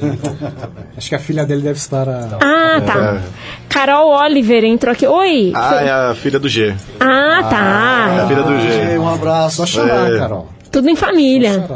acho 0.96 1.08
que 1.08 1.14
a 1.14 1.18
filha 1.18 1.46
dele 1.46 1.62
deve 1.62 1.78
estar. 1.78 2.06
A... 2.08 2.38
Ah, 2.42 2.80
tá. 2.84 3.22
Carol 3.70 4.10
Oliver 4.10 4.64
entrou 4.64 4.92
aqui. 4.92 5.06
Oi! 5.06 5.52
Ah, 5.54 5.80
é 5.82 5.90
a 5.90 6.14
filha 6.14 6.38
do 6.38 6.46
G. 6.48 6.74
Ah, 7.00 7.46
tá. 7.48 8.14
É 8.14 8.20
a 8.20 8.26
filha 8.28 8.42
do 8.42 8.60
G. 8.60 8.98
Um 8.98 9.08
abraço. 9.08 9.56
Só 9.56 9.66
chorar, 9.66 10.12
É. 10.12 10.18
Carol. 10.18 10.48
Tudo 10.70 10.88
em 10.90 10.96
família. 10.96 11.66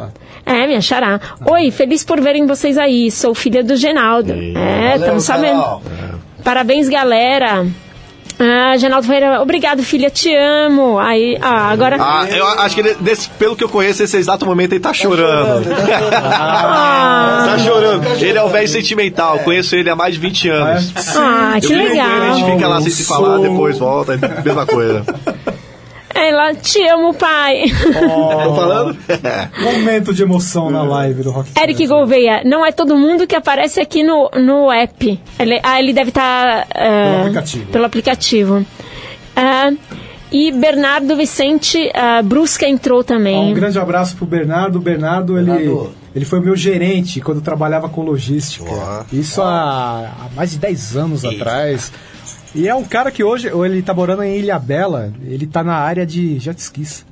É, 0.45 0.67
minha 0.67 0.81
xará. 0.81 1.21
Oi, 1.45 1.71
feliz 1.71 2.05
por 2.05 2.21
verem 2.21 2.47
vocês 2.47 2.77
aí. 2.79 3.11
Sou 3.11 3.35
filha 3.35 3.65
do 3.65 3.75
Genaldo. 3.77 4.33
É, 4.33 4.91
Valeu, 4.91 4.97
estamos 5.01 5.25
sabendo. 5.25 5.61
Carol. 5.63 5.83
Parabéns, 6.45 6.89
galera. 6.89 7.67
Ah, 8.39 8.77
Genaldo 8.77 9.07
Ferreira, 9.07 9.41
obrigado, 9.41 9.83
filha, 9.83 10.11
te 10.11 10.35
amo. 10.35 10.99
Aí, 10.99 11.39
ah, 11.41 11.71
agora. 11.71 11.97
Ah, 11.99 12.27
eu 12.29 12.47
acho 12.47 12.75
que 12.75 12.81
ele, 12.83 12.95
desse- 13.01 13.31
pelo 13.31 13.57
que 13.57 13.65
eu 13.65 13.69
conheço, 13.69 14.03
nesse 14.03 14.17
exato 14.19 14.45
momento 14.45 14.73
ele 14.73 14.81
tá 14.81 14.93
chorando. 14.93 15.67
Ah, 16.23 17.47
Tá 17.51 17.59
chorando. 17.59 18.07
Ele 18.21 18.37
é 18.37 18.43
o 18.43 18.49
velho 18.49 18.69
sentimental. 18.69 19.39
Conheço 19.41 19.75
ele 19.77 19.89
há 19.89 19.97
mais 19.97 20.15
de 20.15 20.21
20 20.21 20.49
anos. 20.49 20.93
ah, 21.17 21.57
que 21.61 21.67
Eu 21.67 21.79
com 21.79 21.85
ele, 21.87 21.99
a 22.01 22.33
gente 22.33 22.43
legal. 22.43 22.55
fica 22.57 22.69
lá 22.69 22.81
sem 22.81 22.91
se 22.91 23.05
falar, 23.05 23.39
depois 23.39 23.79
volta, 23.79 24.15
é 24.15 24.43
mesma 24.43 24.67
coisa. 24.67 25.05
Ela, 26.17 26.55
te 26.55 26.83
amo, 26.89 27.13
pai. 27.13 27.65
Tô 27.69 28.55
falando? 28.55 28.97
Momento 29.61 30.15
de 30.15 30.23
emoção 30.23 30.71
na 30.71 30.83
live 30.83 31.23
do 31.23 31.31
Rock. 31.31 31.51
Eric 31.61 31.87
Gouveia, 31.87 32.43
não 32.45 32.65
é 32.65 32.73
todo 32.73 32.97
mundo 32.97 33.27
que 33.27 33.37
aparece 33.37 33.81
aqui 33.81 34.03
no, 34.03 34.31
no 34.35 34.73
app. 34.73 35.21
Ele, 35.39 35.61
ah, 35.63 35.79
ele 35.79 35.93
deve 35.93 36.09
estar. 36.09 36.67
Pelo 36.69 37.21
aplicativo. 37.21 37.67
Pelo 37.67 37.85
aplicativo. 37.85 38.67
Ah, 39.37 39.71
e 40.33 40.51
Bernardo 40.53 41.15
Vicente 41.17 41.91
ah, 41.95 42.23
Brusca 42.23 42.67
entrou 42.67 43.01
Um 43.01 43.05
também. 43.05 43.55
grande 43.55 43.79
abraço 43.79 44.17
pro 44.17 44.25
Bernardo. 44.27 44.77
O 44.77 44.81
Bernardo, 44.81 45.39
ele, 45.39 45.51
Bernardo. 45.51 45.95
ele 46.15 46.25
foi 46.25 46.41
meu 46.41 46.57
gerente 46.57 47.21
quando 47.21 47.39
eu 47.39 47.45
trabalhava 47.45 47.89
com 47.89 48.03
logística. 48.03 48.65
Isso 49.13 49.43
há, 49.43 50.11
há 50.19 50.29
mais 50.35 50.51
de 50.53 50.59
10 50.59 50.97
anos 50.97 51.25
atrás. 51.25 51.93
E 52.55 52.67
é 52.67 52.75
um 52.75 52.85
cara 52.85 53.11
que 53.11 53.23
hoje, 53.23 53.51
ou 53.51 53.67
ele 53.67 53.83
tá 53.83 53.93
morando 53.93 54.23
em 54.23 54.39
Ilha 54.39 54.59
Bela, 54.59 55.13
ele 55.25 55.47
tá 55.47 55.63
na 55.63 55.75
área 55.75 56.07
de 56.07 56.39
jet 56.39 56.59
skis. 56.59 57.05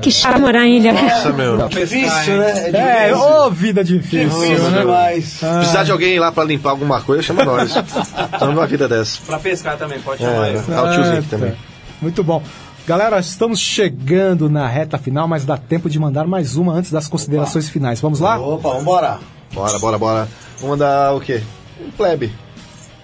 Que 0.00 0.10
chama 0.10 0.38
morar 0.38 0.66
em 0.66 0.78
Ilha 0.78 0.92
Nossa, 0.94 1.32
meu. 1.32 1.68
Difícil, 1.68 2.36
né? 2.38 2.68
É, 2.70 3.08
difícil. 3.08 3.28
ô 3.28 3.50
vida 3.50 3.84
difícil. 3.84 4.28
Difícil 4.40 4.70
né? 4.70 4.78
demais. 4.80 5.38
Precisar 5.58 5.84
de 5.84 5.92
alguém 5.92 6.18
lá 6.18 6.32
pra 6.32 6.44
limpar 6.44 6.70
alguma 6.70 7.00
coisa, 7.02 7.22
chama 7.22 7.44
nós. 7.44 7.70
Estamos 8.32 8.54
numa 8.54 8.66
vida 8.66 8.88
dessa. 8.88 9.18
Pra 9.26 9.38
pescar 9.38 9.76
também, 9.76 10.00
pode 10.00 10.22
chamar 10.22 10.48
É, 10.48 10.52
tá 10.54 10.82
o 10.84 10.94
tiozinho 10.94 11.18
Ah, 11.18 11.24
também. 11.28 11.50
tá. 11.50 11.56
Muito 12.00 12.24
bom. 12.24 12.42
Galera, 12.86 13.18
estamos 13.20 13.60
chegando 13.60 14.48
na 14.48 14.66
reta 14.66 14.96
final, 14.96 15.28
mas 15.28 15.44
dá 15.44 15.58
tempo 15.58 15.90
de 15.90 15.98
mandar 15.98 16.26
mais 16.26 16.56
uma 16.56 16.72
antes 16.72 16.90
das 16.90 17.06
considerações 17.06 17.68
finais. 17.68 18.00
Vamos 18.00 18.18
lá? 18.20 18.38
Opa, 18.38 18.70
vambora. 18.70 19.18
Bora, 19.52 19.78
bora, 19.78 19.98
bora. 19.98 20.28
Vamos 20.58 20.70
mandar 20.78 21.14
o 21.14 21.20
quê? 21.20 21.42
Um 21.84 21.90
plebe. 21.90 22.32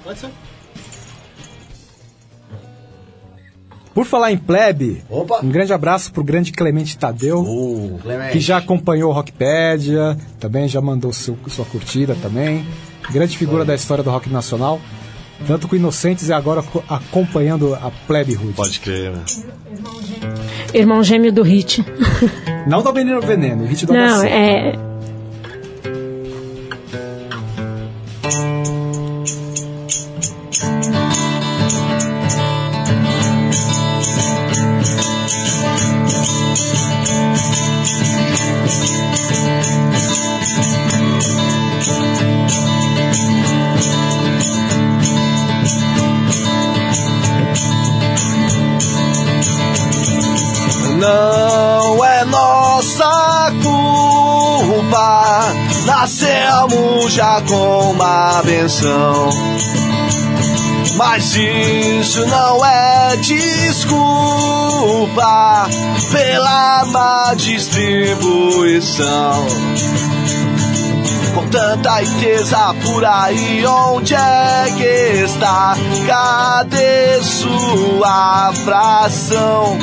Pode 0.03 0.19
ser. 0.19 0.31
Por 3.97 4.05
falar 4.05 4.31
em 4.31 4.37
plebe, 4.37 5.03
Opa. 5.09 5.41
um 5.43 5.49
grande 5.49 5.73
abraço 5.73 6.13
pro 6.13 6.23
grande 6.23 6.53
Clemente 6.53 6.99
Tadeu, 6.99 7.43
Clemente. 8.03 8.33
que 8.33 8.41
já 8.41 8.59
acompanhou 8.59 9.11
o 9.11 9.15
Rockpedia, 9.15 10.19
também 10.39 10.69
já 10.69 10.83
mandou 10.83 11.15
seu, 11.15 11.35
sua 11.49 11.65
curtida 11.65 12.15
também. 12.21 12.63
Grande 13.11 13.39
figura 13.39 13.65
da 13.65 13.75
história 13.75 14.05
do 14.05 14.11
rock 14.11 14.29
nacional, 14.29 14.79
tanto 15.47 15.67
com 15.67 15.75
Inocentes 15.77 16.29
e 16.29 16.33
agora 16.35 16.63
co- 16.63 16.85
acompanhando 16.87 17.75
a 17.75 17.91
plebe 18.07 18.35
Hood. 18.37 18.53
Pode 18.53 18.81
crer, 18.81 19.13
né? 19.13 19.25
Irmão 20.75 21.03
gêmeo 21.03 21.33
do 21.33 21.43
Hit. 21.43 21.83
Não 22.67 22.83
da 22.83 22.93
Veneno 22.93 23.23
Veneno, 23.23 23.65
o 23.65 23.67
hit 23.67 23.87
do 23.87 23.95
Não, 23.95 24.21
HC. 24.23 24.29
é. 24.29 24.73
Com 57.43 57.91
uma 57.91 58.41
benção. 58.43 59.29
Mas 60.97 61.37
isso 61.37 62.25
não 62.27 62.65
é 62.65 63.17
desculpa 63.17 63.99
pela 66.11 66.85
má 66.87 67.35
distribuição. 67.37 69.47
Com 71.35 71.47
tanta 71.49 72.01
riqueza 72.01 72.75
por 72.83 73.05
aí, 73.05 73.67
onde 73.67 74.15
é 74.15 74.65
que 74.79 75.25
está? 75.25 75.77
Cadê 76.07 77.23
sua 77.23 78.55
fração? 78.65 79.79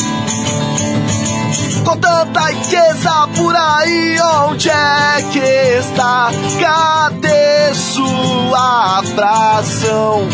Com 1.86 1.98
tanta 1.98 2.40
riqueza 2.50 3.28
por 3.36 3.54
aí, 3.56 4.18
onde 4.48 4.70
é 4.70 5.22
que 5.32 5.40
está? 5.40 6.32
Cadê 6.62 7.74
sua 7.74 9.04
fração? 9.16 10.28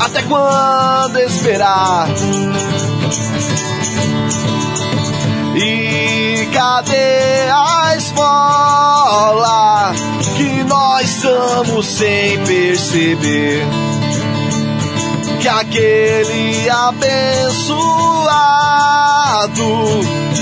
Até 0.00 0.22
quando 0.22 1.18
esperar? 1.18 2.08
E 5.56 6.46
cadê 6.52 7.48
a 7.50 7.96
esmola 7.96 9.92
que 10.36 10.64
nós 10.64 11.08
estamos 11.08 11.86
sem 11.86 12.44
perceber? 12.44 13.85
Que 15.46 15.50
aquele 15.50 16.68
abençoado 16.68 17.06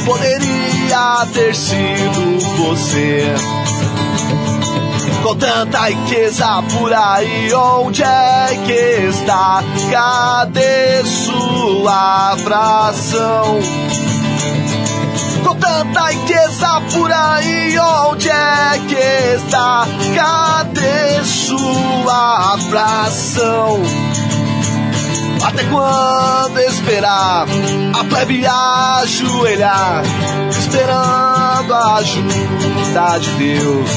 poderia 0.07 1.27
ter 1.31 1.55
sido 1.55 2.39
você. 2.57 3.35
Com 5.23 5.37
tanta 5.37 5.91
riqueza 5.91 6.63
por 6.73 6.91
aí, 6.91 7.53
onde 7.53 8.03
é 8.03 8.59
que 8.65 9.07
está? 9.11 9.63
Cadê 9.91 11.05
sua 11.05 12.37
fração? 12.43 13.61
Com 15.45 15.55
tanta 15.57 16.13
riqueza 16.13 16.81
por 16.95 17.13
aí, 17.13 17.79
onde 17.79 18.31
é 18.31 18.81
que 18.89 19.37
está? 19.37 19.87
Cadê 20.15 21.23
sua 21.25 22.57
fração? 22.71 24.14
Até 25.45 25.63
quando 25.65 26.59
esperar 26.59 27.47
a 27.95 28.05
plebe 28.05 28.47
ajoelhar, 28.47 30.03
esperando 30.51 31.75
a 31.75 31.97
ajuda 31.97 33.19
de 33.21 33.31
Deus? 33.33 33.91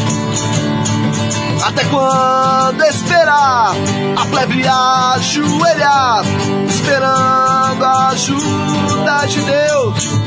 Até 1.66 1.86
quando 1.86 2.84
esperar 2.84 3.72
a 4.18 4.26
plebe 4.26 4.68
ajoelhar, 4.68 6.24
esperando 6.68 7.84
a 7.86 8.08
ajuda 8.10 9.26
de 9.28 9.42
Deus? 9.42 10.27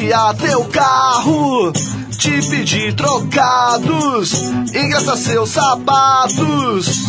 Vigiar 0.00 0.34
teu 0.34 0.64
carro, 0.64 1.72
te 2.16 2.40
pedir 2.48 2.94
trocados, 2.94 4.32
engraçar 4.74 5.16
seus 5.18 5.50
sapatos. 5.50 7.04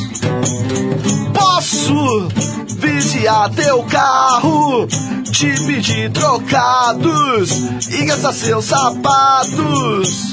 Posso 1.34 2.28
vigiar 2.76 3.50
teu 3.52 3.82
carro, 3.84 4.88
te 5.32 5.66
pedir 5.66 6.12
trocados, 6.12 7.52
engraçar 7.94 8.34
seus 8.34 8.66
sapatos. 8.66 10.32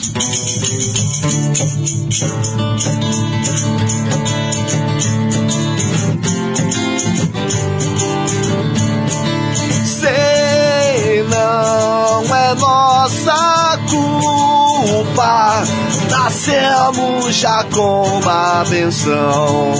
Não 11.28 12.36
é 12.36 12.54
nossa 12.54 13.78
culpa. 13.88 15.62
Nascemos 16.10 17.34
já 17.34 17.64
com 17.64 18.02
uma 18.02 18.64
benção. 18.68 19.72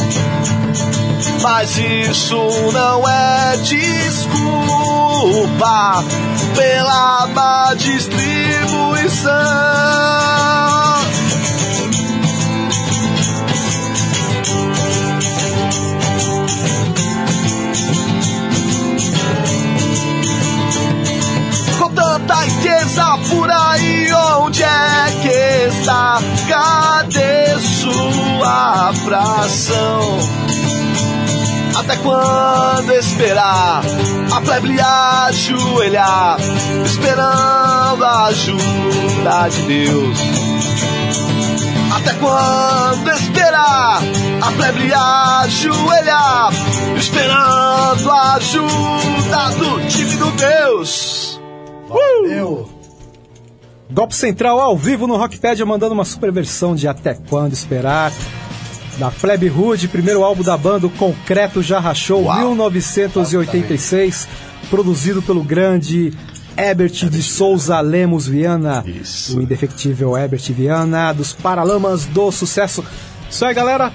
Mas 1.42 1.76
isso 1.76 2.48
não 2.72 3.06
é 3.08 3.56
desculpa 3.58 4.34
pela 6.54 7.26
má 7.28 7.74
distribuição. 7.74 10.67
Tanta 21.98 22.34
riqueza 22.42 23.18
por 23.28 23.50
aí, 23.50 24.12
onde 24.12 24.62
é 24.62 25.06
que 25.20 25.68
está? 25.68 26.20
Cadê 26.48 27.58
sua 27.58 28.92
fração? 29.04 30.18
Até 31.76 31.96
quando 31.96 32.92
esperar 32.92 33.82
a 34.30 34.40
plebe 34.40 34.80
ajoelhar, 34.80 36.38
esperando 36.84 38.04
a 38.04 38.26
ajuda 38.26 39.48
de 39.50 39.62
Deus? 39.62 40.18
Até 41.96 42.14
quando 42.14 43.10
esperar 43.10 44.00
a 44.40 44.52
plebe 44.52 44.92
ajoelhar, 44.94 46.50
esperando 46.96 48.10
a 48.10 48.34
ajuda 48.34 49.50
do 49.58 49.80
divino 49.88 50.30
Deus? 50.32 51.07
Valeu! 51.89 52.69
Golpe 53.90 54.15
Central 54.15 54.60
ao 54.60 54.77
vivo 54.77 55.06
no 55.06 55.16
Rockpedia, 55.16 55.65
mandando 55.65 55.94
uma 55.94 56.05
super 56.05 56.31
versão 56.31 56.74
de 56.74 56.86
Até 56.86 57.15
Quando 57.15 57.55
Esperar. 57.55 58.12
Da 58.98 59.10
Fleb 59.10 59.48
Hood, 59.48 59.89
primeiro 59.89 60.23
álbum 60.24 60.43
da 60.43 60.56
banda, 60.56 60.86
o 60.86 60.90
Concreto 60.90 61.62
Já 61.62 61.78
Rachou, 61.78 62.24
1986, 62.35 64.28
produzido 64.69 65.23
pelo 65.23 65.43
grande 65.43 66.12
Herbert 66.56 67.09
de 67.09 67.23
Souza 67.23 67.81
Lemos 67.81 68.27
Viana. 68.27 68.85
O 69.35 69.40
indefectível 69.40 70.16
Herbert 70.19 70.43
Viana, 70.52 71.12
dos 71.12 71.32
Paralamas 71.32 72.06
do 72.06 72.32
Sucesso. 72.32 72.85
Isso 73.31 73.44
aí, 73.44 73.55
galera. 73.55 73.93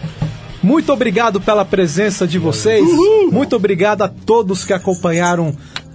Muito 0.64 0.94
obrigado 0.94 1.42
pela 1.42 1.66
presença 1.66 2.26
de 2.26 2.40
vocês. 2.40 2.86
Muito 3.30 3.58
obrigado 3.58 4.04
a 4.04 4.08
todos 4.08 4.64
que 4.64 4.72
acompanharam 4.72 5.54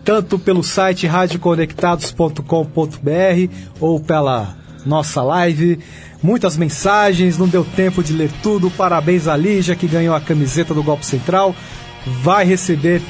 tanto 0.09 0.39
pelo 0.39 0.63
site 0.63 1.07
radioconectados.com.br 1.07 3.53
ou 3.79 4.01
pela 4.01 4.57
nossa 4.87 5.23
live. 5.23 5.79
Muitas 6.23 6.57
mensagens, 6.57 7.37
não 7.37 7.47
deu 7.47 7.63
tempo 7.63 8.03
de 8.03 8.15
ler 8.15 8.31
tudo. 8.43 8.71
Parabéns 8.71 9.29
a 9.29 9.37
Lígia 9.37 9.77
que 9.77 9.87
ganhou 9.87 10.15
a 10.15 10.21
camiseta 10.21 10.73
do 10.73 10.83
Golpe 10.83 11.05
Central. 11.05 11.55
Vai 12.23 12.47
receber 12.47 13.03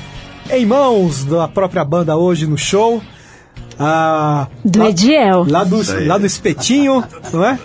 em 0.51 0.67
mãos 0.67 1.25
da 1.25 1.47
própria 1.47 1.85
banda 1.85 2.17
hoje 2.17 2.49
no 2.49 2.59
show. 2.59 3.01
Ah, 3.79 4.49
Do 4.65 4.81
lá- 4.81 4.91
Ediel. 4.91 5.47
Lá 5.49 5.63
do, 5.63 5.81
lá 6.05 6.19
do 6.19 6.27
Espetinho, 6.27 7.05
não 7.33 7.45
é? 7.45 7.61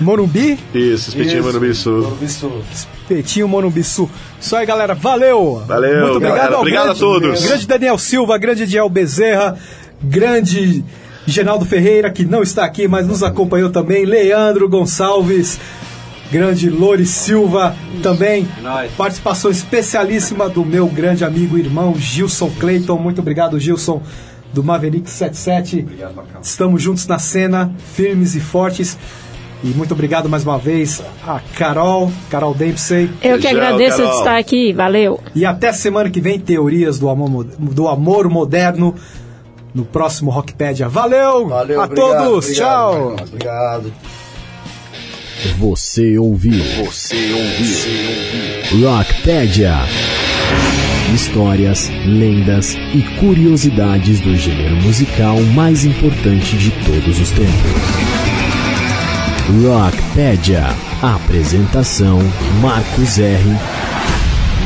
Morumbi. 0.00 0.58
Isso, 0.74 1.10
espetinho 1.10 1.42
Morumbi 1.42 1.74
Sul. 1.74 2.16
Espetinho 2.22 3.48
Morumbi 3.48 3.82
Sul. 3.84 4.10
Isso 4.40 4.56
aí, 4.56 4.64
galera. 4.66 4.94
Valeu! 4.94 5.62
Valeu, 5.66 6.00
Muito 6.02 6.16
obrigado 6.16 6.36
galera. 6.36 6.58
Obrigado 6.58 6.84
grande, 6.84 6.98
a 6.98 7.00
todos. 7.00 7.42
Grande 7.42 7.66
Daniel 7.66 7.98
Silva, 7.98 8.38
grande 8.38 8.62
Ediel 8.62 8.88
Bezerra, 8.88 9.58
grande 10.02 10.84
Genaldo 11.26 11.64
Ferreira, 11.64 12.10
que 12.10 12.24
não 12.24 12.42
está 12.42 12.64
aqui, 12.64 12.88
mas 12.88 13.06
nos 13.06 13.22
acompanhou 13.22 13.70
também. 13.70 14.04
Leandro 14.04 14.68
Gonçalves, 14.68 15.60
grande 16.30 16.70
Lori 16.70 17.06
Silva 17.06 17.76
também. 18.02 18.48
Participação 18.96 19.50
especialíssima 19.50 20.48
do 20.48 20.64
meu 20.64 20.86
grande 20.86 21.24
amigo 21.24 21.58
e 21.58 21.60
irmão 21.60 21.94
Gilson 21.96 22.50
Clayton. 22.58 22.96
Muito 22.96 23.20
obrigado, 23.20 23.58
Gilson, 23.60 24.02
do 24.52 24.64
Maverick 24.64 25.08
77. 25.08 25.86
Estamos 26.42 26.82
juntos 26.82 27.06
na 27.06 27.18
cena, 27.18 27.72
firmes 27.94 28.34
e 28.34 28.40
fortes. 28.40 28.96
E 29.62 29.68
muito 29.68 29.92
obrigado 29.92 30.28
mais 30.28 30.42
uma 30.42 30.56
vez 30.58 31.02
a 31.26 31.38
Carol, 31.54 32.10
Carol 32.30 32.54
Dempsey. 32.54 33.10
Eu 33.22 33.38
que 33.38 33.46
agradeço 33.46 33.98
de 34.02 34.08
estar 34.18 34.38
aqui. 34.38 34.72
Valeu. 34.72 35.20
E 35.34 35.44
até 35.44 35.70
semana 35.72 36.08
que 36.08 36.20
vem, 36.20 36.38
teorias 36.40 36.98
do 36.98 37.08
amor, 37.10 37.28
mo- 37.28 37.44
do 37.44 37.86
amor 37.86 38.28
moderno 38.30 38.94
no 39.74 39.84
próximo 39.84 40.30
Rockpedia. 40.30 40.88
Valeu, 40.88 41.46
Valeu, 41.48 41.80
a 41.80 41.84
obrigado, 41.84 42.08
todos, 42.24 42.44
obrigado, 42.46 42.56
tchau. 42.56 43.16
Obrigado. 43.22 43.92
Você 45.58 46.18
ouviu. 46.18 46.62
Você 46.84 47.16
ouviu. 47.32 48.88
Rockpedia. 48.90 49.74
Histórias, 51.14 51.90
lendas 52.06 52.74
e 52.94 53.02
curiosidades 53.18 54.20
do 54.20 54.34
gênero 54.36 54.76
musical 54.76 55.38
mais 55.54 55.84
importante 55.84 56.56
de 56.56 56.70
todos 56.84 57.20
os 57.20 57.30
tempos. 57.30 58.29
Rockpedia. 59.48 60.64
Apresentação 61.02 62.18
Marcos 62.60 63.18
R. 63.18 63.44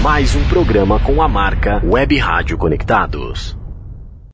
Mais 0.03 0.35
um 0.35 0.45
programa 0.45 0.99
com 1.01 1.23
a 1.23 1.29
marca 1.29 1.81
Web 1.85 2.19
Rádio 2.19 2.59
Conectados. 2.59 3.57